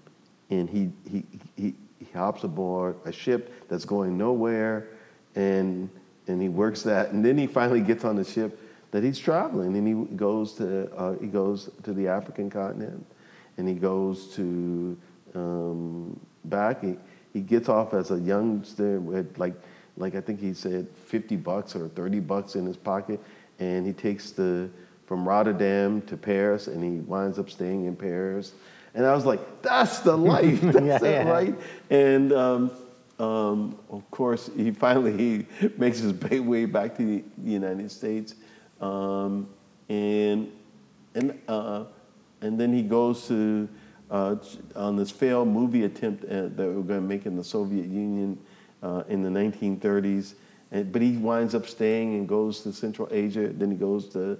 and 0.49 0.69
he, 0.69 0.91
he, 1.09 1.23
he, 1.55 1.73
he 1.99 2.05
hops 2.13 2.43
aboard 2.43 2.97
a 3.05 3.11
ship 3.11 3.67
that's 3.67 3.85
going 3.85 4.17
nowhere, 4.17 4.87
and 5.35 5.89
and 6.27 6.41
he 6.41 6.49
works 6.49 6.81
that, 6.83 7.11
and 7.11 7.23
then 7.23 7.37
he 7.37 7.45
finally 7.45 7.81
gets 7.81 8.03
on 8.03 8.15
the 8.15 8.23
ship 8.23 8.59
that 8.91 9.03
he's 9.03 9.19
traveling, 9.19 9.75
and 9.75 9.87
he 9.87 10.15
goes 10.15 10.53
to 10.53 10.91
uh, 10.95 11.13
he 11.19 11.27
goes 11.27 11.69
to 11.83 11.93
the 11.93 12.07
African 12.07 12.49
continent, 12.49 13.05
and 13.57 13.67
he 13.67 13.75
goes 13.75 14.33
to 14.35 14.97
um, 15.33 16.19
back. 16.45 16.81
He, 16.81 16.95
he 17.33 17.41
gets 17.41 17.67
off 17.67 17.93
as 17.93 18.11
a 18.11 18.19
youngster 18.19 18.99
with 18.99 19.37
like, 19.37 19.53
like 19.97 20.15
I 20.15 20.21
think 20.21 20.39
he 20.39 20.53
said 20.53 20.87
50 21.07 21.35
bucks 21.35 21.75
or 21.75 21.89
30 21.89 22.21
bucks 22.21 22.55
in 22.55 22.65
his 22.65 22.77
pocket, 22.77 23.19
and 23.59 23.85
he 23.85 23.93
takes 23.93 24.31
the 24.31 24.69
from 25.05 25.27
Rotterdam 25.27 26.01
to 26.03 26.17
Paris, 26.17 26.67
and 26.67 26.83
he 26.83 27.01
winds 27.01 27.37
up 27.37 27.49
staying 27.49 27.85
in 27.85 27.95
Paris. 27.95 28.53
And 28.95 29.05
I 29.05 29.13
was 29.13 29.25
like, 29.25 29.61
that's 29.61 29.99
the 29.99 30.17
life, 30.33 30.61
that's 30.61 30.85
Yeah, 30.85 30.95
it, 30.97 31.25
yeah. 31.25 31.29
right? 31.29 31.55
And 31.89 32.33
um, 32.33 32.71
um, 33.19 33.77
of 33.89 34.09
course, 34.11 34.49
he 34.55 34.71
finally 34.71 35.15
he 35.17 35.45
makes 35.77 35.99
his 35.99 36.13
way 36.41 36.65
back 36.65 36.95
to 36.97 37.03
the 37.03 37.23
United 37.51 37.91
States, 37.91 38.35
um, 38.81 39.47
and 39.89 40.51
and 41.13 41.39
uh, 41.47 41.85
and 42.41 42.59
then 42.59 42.73
he 42.73 42.81
goes 42.81 43.27
to 43.27 43.69
uh, 44.11 44.35
on 44.75 44.95
this 44.97 45.11
failed 45.11 45.47
movie 45.47 45.83
attempt 45.85 46.25
uh, 46.25 46.43
that 46.43 46.57
we're 46.57 46.81
going 46.81 47.01
to 47.01 47.07
make 47.07 47.25
in 47.25 47.35
the 47.35 47.43
Soviet 47.43 47.85
Union 47.85 48.37
uh, 48.83 49.03
in 49.07 49.23
the 49.23 49.29
1930s. 49.29 50.33
And, 50.71 50.91
but 50.91 51.01
he 51.01 51.17
winds 51.17 51.55
up 51.55 51.67
staying 51.67 52.15
and 52.15 52.27
goes 52.27 52.61
to 52.63 52.73
Central 52.73 53.07
Asia. 53.11 53.47
Then 53.47 53.71
he 53.71 53.77
goes 53.77 54.09
to 54.09 54.37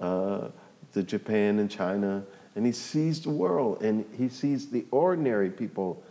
uh, 0.00 0.48
to 0.92 1.02
Japan 1.02 1.58
and 1.60 1.70
China, 1.70 2.24
and 2.56 2.66
he 2.66 2.72
sees 2.72 3.20
the 3.20 3.30
world, 3.30 3.82
and 3.82 4.04
he 4.16 4.28
sees 4.28 4.68
the 4.70 4.84
ordinary 4.90 5.50
people 5.50 6.02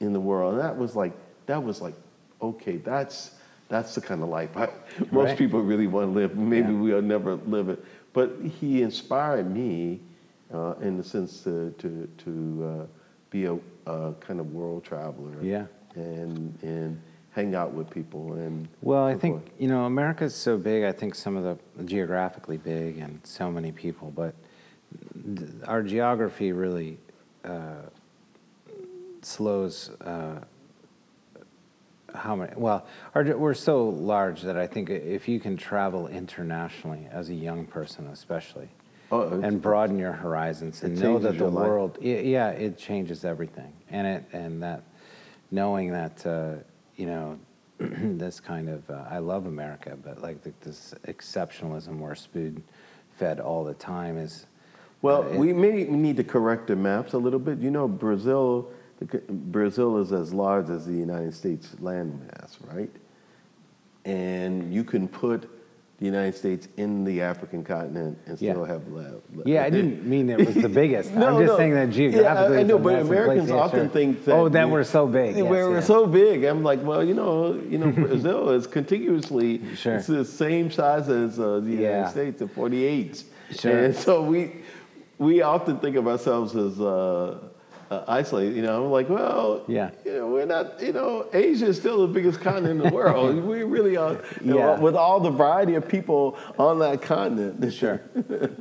in 0.00 0.12
the 0.12 0.20
world. 0.20 0.54
And 0.54 0.62
that 0.62 0.76
was 0.76 0.94
like 0.96 1.12
that 1.46 1.62
was 1.62 1.80
like 1.80 1.94
okay, 2.42 2.76
that's 2.78 3.30
that's 3.68 3.94
the 3.94 4.00
kind 4.00 4.22
of 4.22 4.28
life 4.28 4.54
I, 4.56 4.68
most 5.10 5.28
Right. 5.30 5.38
people 5.38 5.62
really 5.62 5.86
want 5.86 6.08
to 6.08 6.12
live. 6.12 6.36
Maybe 6.36 6.72
Yeah. 6.72 6.78
we'll 6.80 7.02
never 7.02 7.36
live 7.36 7.68
it, 7.70 7.82
but 8.12 8.36
he 8.60 8.82
inspired 8.82 9.50
me 9.50 10.00
uh, 10.52 10.74
in 10.82 10.98
the 10.98 11.04
sense 11.04 11.42
to 11.44 11.70
to 11.78 12.08
to 12.18 12.64
uh, 12.82 12.86
be 13.30 13.46
a, 13.46 13.56
a 13.86 14.12
kind 14.20 14.40
of 14.40 14.52
world 14.52 14.84
traveler. 14.84 15.32
Yeah. 15.42 15.66
and 15.94 16.58
and 16.62 17.00
hang 17.30 17.54
out 17.56 17.72
with 17.72 17.88
people 17.90 18.34
and 18.34 18.68
Well, 18.82 19.04
I 19.04 19.14
think 19.16 19.42
forth. 19.42 19.52
you 19.60 19.68
know 19.68 19.84
America's 19.84 20.34
so 20.34 20.58
big. 20.58 20.82
I 20.84 20.92
think 20.92 21.14
some 21.14 21.36
of 21.36 21.44
the 21.44 21.84
geographically 21.84 22.58
big 22.58 22.98
and 22.98 23.20
so 23.24 23.50
many 23.50 23.70
people, 23.72 24.10
but 24.14 24.34
our 25.66 25.82
geography 25.82 26.52
really 26.52 26.98
uh, 27.44 27.82
slows 29.22 29.90
uh, 30.00 30.40
how 32.14 32.36
many. 32.36 32.52
Well, 32.56 32.86
our, 33.14 33.24
we're 33.36 33.54
so 33.54 33.88
large 33.88 34.42
that 34.42 34.56
I 34.56 34.66
think 34.66 34.90
if 34.90 35.28
you 35.28 35.40
can 35.40 35.56
travel 35.56 36.06
internationally 36.08 37.08
as 37.10 37.30
a 37.30 37.34
young 37.34 37.66
person, 37.66 38.06
especially, 38.08 38.68
Oh, 39.12 39.28
and 39.42 39.60
broaden 39.60 39.98
your 39.98 40.12
horizons 40.12 40.82
and 40.82 40.96
It 40.96 41.02
know 41.02 41.18
that 41.18 41.38
the 41.38 41.44
world, 41.50 41.98
y- 42.00 42.22
yeah, 42.24 42.48
it 42.50 42.78
changes 42.78 43.24
everything, 43.24 43.72
and 43.90 44.06
it 44.06 44.24
and 44.32 44.62
that 44.62 44.82
knowing 45.50 45.92
that 45.92 46.26
uh, 46.26 46.54
you 46.96 47.06
know 47.06 47.38
this 47.78 48.40
kind 48.40 48.68
of 48.68 48.88
uh, 48.88 49.04
I 49.08 49.18
love 49.18 49.46
America, 49.46 49.96
but 50.02 50.22
like 50.22 50.42
the, 50.42 50.52
this 50.62 50.94
exceptionalism 51.06 51.98
we're 51.98 52.14
spoon 52.14 52.62
fed 53.16 53.40
all 53.40 53.62
the 53.62 53.74
time 53.74 54.18
is 54.18 54.46
Well, 55.04 55.22
it- 55.24 55.38
we 55.38 55.52
may 55.52 55.84
need 55.84 56.16
to 56.16 56.24
correct 56.24 56.68
the 56.68 56.76
maps 56.76 57.12
a 57.12 57.18
little 57.18 57.38
bit. 57.38 57.58
You 57.58 57.70
know, 57.70 57.86
Brazil, 57.86 58.70
the 59.00 59.20
Brazil 59.28 59.98
is 59.98 60.12
as 60.12 60.32
large 60.32 60.70
as 60.70 60.86
the 60.86 60.94
United 60.94 61.34
States 61.34 61.76
landmass, 61.82 62.56
right? 62.72 62.90
And 64.06 64.72
you 64.72 64.82
can 64.82 65.06
put 65.06 65.42
the 65.98 66.06
United 66.06 66.34
States 66.34 66.68
in 66.78 67.04
the 67.04 67.20
African 67.20 67.62
continent 67.62 68.16
and 68.26 68.40
Yeah. 68.40 68.52
still 68.52 68.64
have 68.64 68.88
lab. 68.90 69.20
Yeah, 69.44 69.64
I 69.64 69.68
didn't 69.70 70.06
mean 70.12 70.30
it 70.30 70.38
was 70.44 70.54
the 70.54 70.68
biggest. 70.70 71.14
No, 71.14 71.26
I'm 71.36 71.42
just 71.42 71.52
no. 71.52 71.56
saying 71.58 71.74
that 71.74 71.94
Yeah, 71.94 72.34
I- 72.34 72.60
I, 72.60 72.62
know, 72.62 72.78
but. 72.78 72.98
Americans 73.00 73.50
Yeah, 73.50 73.56
often 73.56 73.80
sure. 73.80 73.88
think 73.90 74.24
that 74.24 74.32
Oh, 74.34 74.48
that 74.48 74.66
we- 74.66 74.72
we're 74.72 74.84
so 74.84 75.06
big. 75.06 75.36
Yes, 75.36 75.44
we're 75.44 75.70
yeah. 75.74 75.80
so 75.80 76.06
big. 76.06 76.44
I'm 76.44 76.62
like, 76.64 76.82
well, 76.82 77.04
you 77.04 77.14
know, 77.14 77.60
you 77.68 77.76
know, 77.78 77.90
Brazil 78.08 78.48
is 78.50 78.66
contiguously 78.66 79.60
Sure. 79.76 79.96
it's 79.96 80.06
the 80.06 80.24
same 80.24 80.70
size 80.70 81.10
as 81.10 81.38
uh, 81.38 81.60
the 81.60 81.72
Yeah. 81.72 81.80
United 81.90 82.10
States, 82.10 82.38
the 82.38 82.48
48. 82.48 83.22
Sure. 83.50 83.70
And 83.84 83.94
so 83.94 84.22
we 84.22 84.50
we 85.18 85.42
often 85.42 85.78
think 85.78 85.96
of 85.96 86.06
ourselves 86.08 86.54
as 86.56 86.80
uh, 86.80 87.38
uh, 87.90 88.04
isolated. 88.08 88.56
You 88.56 88.62
know, 88.62 88.84
I'm 88.86 88.90
like, 88.90 89.08
well, 89.08 89.62
Yeah. 89.68 89.90
you 90.04 90.12
know, 90.14 90.26
we're 90.28 90.46
not. 90.46 90.80
You 90.82 90.92
know, 90.92 91.26
Asia 91.32 91.66
is 91.66 91.76
still 91.78 92.00
the 92.06 92.12
biggest 92.12 92.40
continent 92.40 92.80
in 92.80 92.88
the 92.88 92.94
world. 92.94 93.36
we 93.44 93.62
really 93.62 93.96
are. 93.96 94.14
you 94.40 94.54
know, 94.54 94.58
Yeah. 94.58 94.80
with 94.80 94.96
all 94.96 95.20
the 95.20 95.30
variety 95.30 95.74
of 95.74 95.86
people 95.86 96.36
on 96.58 96.78
that 96.80 97.02
continent. 97.02 97.72
Sure, 97.72 98.00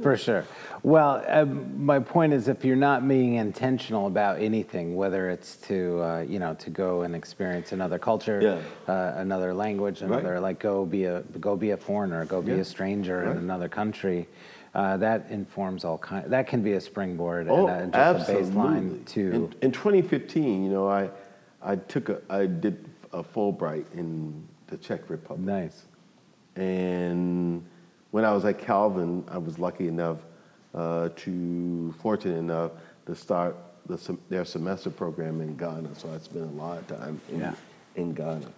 for 0.02 0.18
sure. 0.18 0.46
Well, 0.84 1.24
um, 1.30 1.86
my 1.86 2.00
point 2.00 2.34
is, 2.34 2.50
if 2.50 2.66
you're 2.66 2.76
not 2.76 3.08
being 3.08 3.36
intentional 3.36 4.08
about 4.08 4.42
anything, 4.42 4.96
whether 4.98 5.30
it's 5.30 5.56
to 5.68 6.02
uh, 6.02 6.20
you 6.28 6.40
know 6.40 6.54
to 6.56 6.70
go 6.70 7.02
and 7.04 7.16
experience 7.16 7.72
another 7.72 7.98
culture, 7.98 8.42
Yeah. 8.88 8.94
uh, 8.94 9.14
another 9.18 9.54
language, 9.54 10.02
another 10.02 10.40
like 10.42 10.60
go 10.60 10.86
be 10.86 11.06
a 11.06 11.22
go 11.40 11.56
be 11.56 11.72
a 11.72 11.78
foreigner, 11.78 12.26
go 12.26 12.42
be 12.42 12.52
Yeah. 12.52 12.58
a 12.58 12.66
stranger 12.66 13.20
Right. 13.24 13.32
in 13.32 13.38
another 13.38 13.70
country, 13.70 14.28
uh, 14.74 14.98
that 14.98 15.28
informs 15.30 15.84
all 15.86 15.98
kind. 15.98 16.30
That 16.32 16.48
can 16.48 16.62
be 16.64 16.74
a 16.74 16.82
springboard 16.82 17.48
Oh, 17.50 17.68
and 17.68 17.94
a, 17.94 18.14
just 18.14 18.30
a 18.30 18.34
baseline 18.34 19.06
to. 19.08 19.22
In, 19.32 19.56
in 19.62 19.72
2015, 19.72 20.64
you 20.66 20.72
know, 20.72 20.88
I 20.90 21.10
I 21.62 21.76
took 21.76 22.10
a 22.10 22.22
I 22.30 22.46
did 22.46 22.90
a 23.12 23.24
Fulbright 23.24 23.86
in 23.94 24.48
the 24.68 24.78
Czech 24.78 25.10
Republic. 25.10 25.46
nice. 25.46 25.84
And 26.56 27.64
when 28.12 28.26
I 28.26 28.32
was 28.32 28.46
at 28.46 28.60
Calvin, 28.60 29.24
I 29.28 29.38
was 29.38 29.58
lucky 29.60 29.88
enough 29.88 30.18
uh, 30.74 31.10
to, 31.16 31.94
fortunate 32.02 32.38
enough 32.38 32.72
to 33.08 33.16
start 33.16 33.56
the, 33.88 34.18
their 34.30 34.46
semester 34.46 34.90
program 34.90 35.42
in 35.42 35.56
Ghana. 35.58 35.96
So 35.96 36.12
I 36.14 36.18
spent 36.20 36.46
a 36.46 36.56
lot 36.56 36.78
of 36.80 36.88
time 36.88 37.20
in, 37.30 37.40
Yeah. 37.40 37.56
in 37.96 38.14
Ghana. 38.14 38.52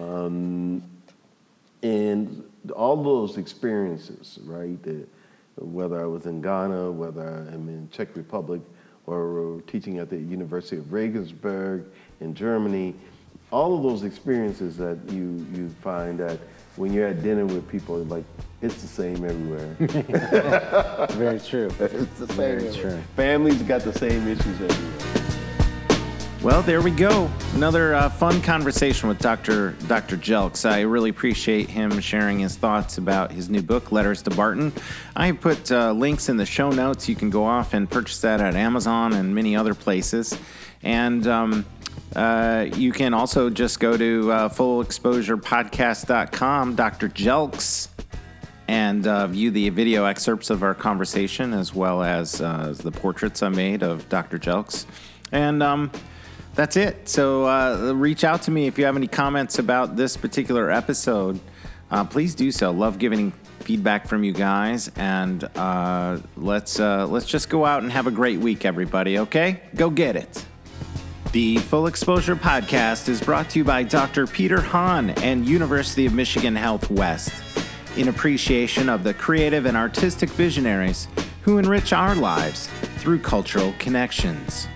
Um, 0.00 0.82
and 1.82 2.44
all 2.74 3.02
those 3.02 3.36
experiences, 3.38 4.38
right? 4.44 4.78
uh, 4.86 4.90
whether 5.56 6.00
I 6.00 6.06
was 6.06 6.26
in 6.26 6.40
Ghana, 6.40 6.90
whether 6.92 7.46
I'm 7.52 7.68
in 7.68 7.88
Czech 7.90 8.16
Republic, 8.16 8.60
or 9.06 9.62
teaching 9.66 9.98
at 9.98 10.08
the 10.08 10.16
University 10.16 10.76
of 10.76 10.92
Regensburg 10.92 11.86
in 12.20 12.34
Germany, 12.34 12.94
all 13.50 13.76
of 13.76 13.82
those 13.82 14.04
experiences 14.04 14.76
that 14.76 14.98
you 15.08 15.46
you 15.52 15.68
find 15.82 16.18
that 16.20 16.38
when 16.76 16.92
you're 16.92 17.08
at 17.08 17.22
dinner 17.22 17.44
with 17.44 17.68
people, 17.68 17.96
like 18.04 18.24
it's 18.62 18.80
the 18.80 18.88
same 18.88 19.24
everywhere. 19.24 19.74
Very 21.10 21.40
true. 21.40 21.70
it's 21.80 22.18
the 22.18 22.26
same. 22.28 22.36
Very 22.36 22.68
everywhere. 22.68 22.92
true. 22.92 23.02
Families 23.16 23.62
got 23.62 23.82
the 23.82 23.92
same 23.92 24.28
issues 24.28 24.60
everywhere. 24.60 25.09
Well, 26.42 26.62
there 26.62 26.80
we 26.80 26.90
go. 26.90 27.30
Another 27.52 27.94
uh, 27.94 28.08
fun 28.08 28.40
conversation 28.40 29.10
with 29.10 29.18
Dr. 29.18 29.72
Dr. 29.88 30.16
Jelks. 30.16 30.66
I 30.66 30.80
really 30.80 31.10
appreciate 31.10 31.68
him 31.68 32.00
sharing 32.00 32.38
his 32.38 32.56
thoughts 32.56 32.96
about 32.96 33.30
his 33.30 33.50
new 33.50 33.60
book, 33.60 33.92
Letters 33.92 34.22
to 34.22 34.30
Baldwin. 34.30 34.72
I 35.14 35.32
put 35.32 35.70
uh, 35.70 35.92
links 35.92 36.30
in 36.30 36.38
the 36.38 36.46
show 36.46 36.70
notes. 36.70 37.10
You 37.10 37.14
can 37.14 37.28
go 37.28 37.44
off 37.44 37.74
and 37.74 37.90
purchase 37.90 38.22
that 38.22 38.40
at 38.40 38.56
Amazon 38.56 39.12
and 39.12 39.34
many 39.34 39.54
other 39.54 39.74
places. 39.74 40.34
And 40.82 41.26
um, 41.26 41.66
uh, 42.16 42.68
you 42.74 42.92
can 42.92 43.12
also 43.12 43.50
just 43.50 43.78
go 43.78 43.98
to 43.98 44.32
uh, 44.32 44.48
fullexposurepodcast.com, 44.48 46.74
Dr. 46.74 47.10
Jelks, 47.10 47.88
and 48.66 49.06
uh, 49.06 49.26
view 49.26 49.50
the 49.50 49.68
video 49.68 50.06
excerpts 50.06 50.48
of 50.48 50.62
our 50.62 50.74
conversation 50.74 51.52
as 51.52 51.74
well 51.74 52.02
as 52.02 52.40
uh, 52.40 52.74
the 52.78 52.92
portraits 52.92 53.42
I 53.42 53.50
made 53.50 53.82
of 53.82 54.08
Dr. 54.08 54.38
Jelks. 54.38 54.86
And 55.32 55.62
um, 55.62 55.92
that's 56.54 56.76
it. 56.76 57.08
So 57.08 57.46
uh, 57.46 57.92
reach 57.94 58.24
out 58.24 58.42
to 58.42 58.50
me 58.50 58.66
if 58.66 58.78
you 58.78 58.84
have 58.84 58.96
any 58.96 59.06
comments 59.06 59.58
about 59.58 59.96
this 59.96 60.16
particular 60.16 60.70
episode. 60.70 61.40
Uh, 61.90 62.04
please 62.04 62.34
do 62.34 62.52
so. 62.52 62.70
Love 62.70 62.98
giving 62.98 63.32
feedback 63.60 64.06
from 64.06 64.24
you 64.24 64.32
guys, 64.32 64.90
and 64.96 65.44
uh, 65.56 66.18
let's 66.36 66.80
uh, 66.80 67.06
let's 67.06 67.26
just 67.26 67.48
go 67.48 67.64
out 67.64 67.82
and 67.82 67.92
have 67.92 68.06
a 68.06 68.10
great 68.10 68.38
week, 68.38 68.64
everybody. 68.64 69.18
Okay, 69.18 69.60
go 69.74 69.90
get 69.90 70.16
it. 70.16 70.44
The 71.32 71.58
Full 71.58 71.86
Exposure 71.86 72.34
Podcast 72.34 73.08
is 73.08 73.20
brought 73.20 73.50
to 73.50 73.60
you 73.60 73.64
by 73.64 73.84
Dr. 73.84 74.26
Peter 74.26 74.60
Hahn 74.60 75.10
and 75.10 75.46
University 75.46 76.06
of 76.06 76.12
Michigan 76.12 76.56
Health 76.56 76.90
West, 76.90 77.32
in 77.96 78.08
appreciation 78.08 78.88
of 78.88 79.04
the 79.04 79.14
creative 79.14 79.66
and 79.66 79.76
artistic 79.76 80.30
visionaries 80.30 81.06
who 81.42 81.58
enrich 81.58 81.92
our 81.92 82.14
lives 82.16 82.68
through 82.98 83.20
cultural 83.20 83.72
connections. 83.78 84.66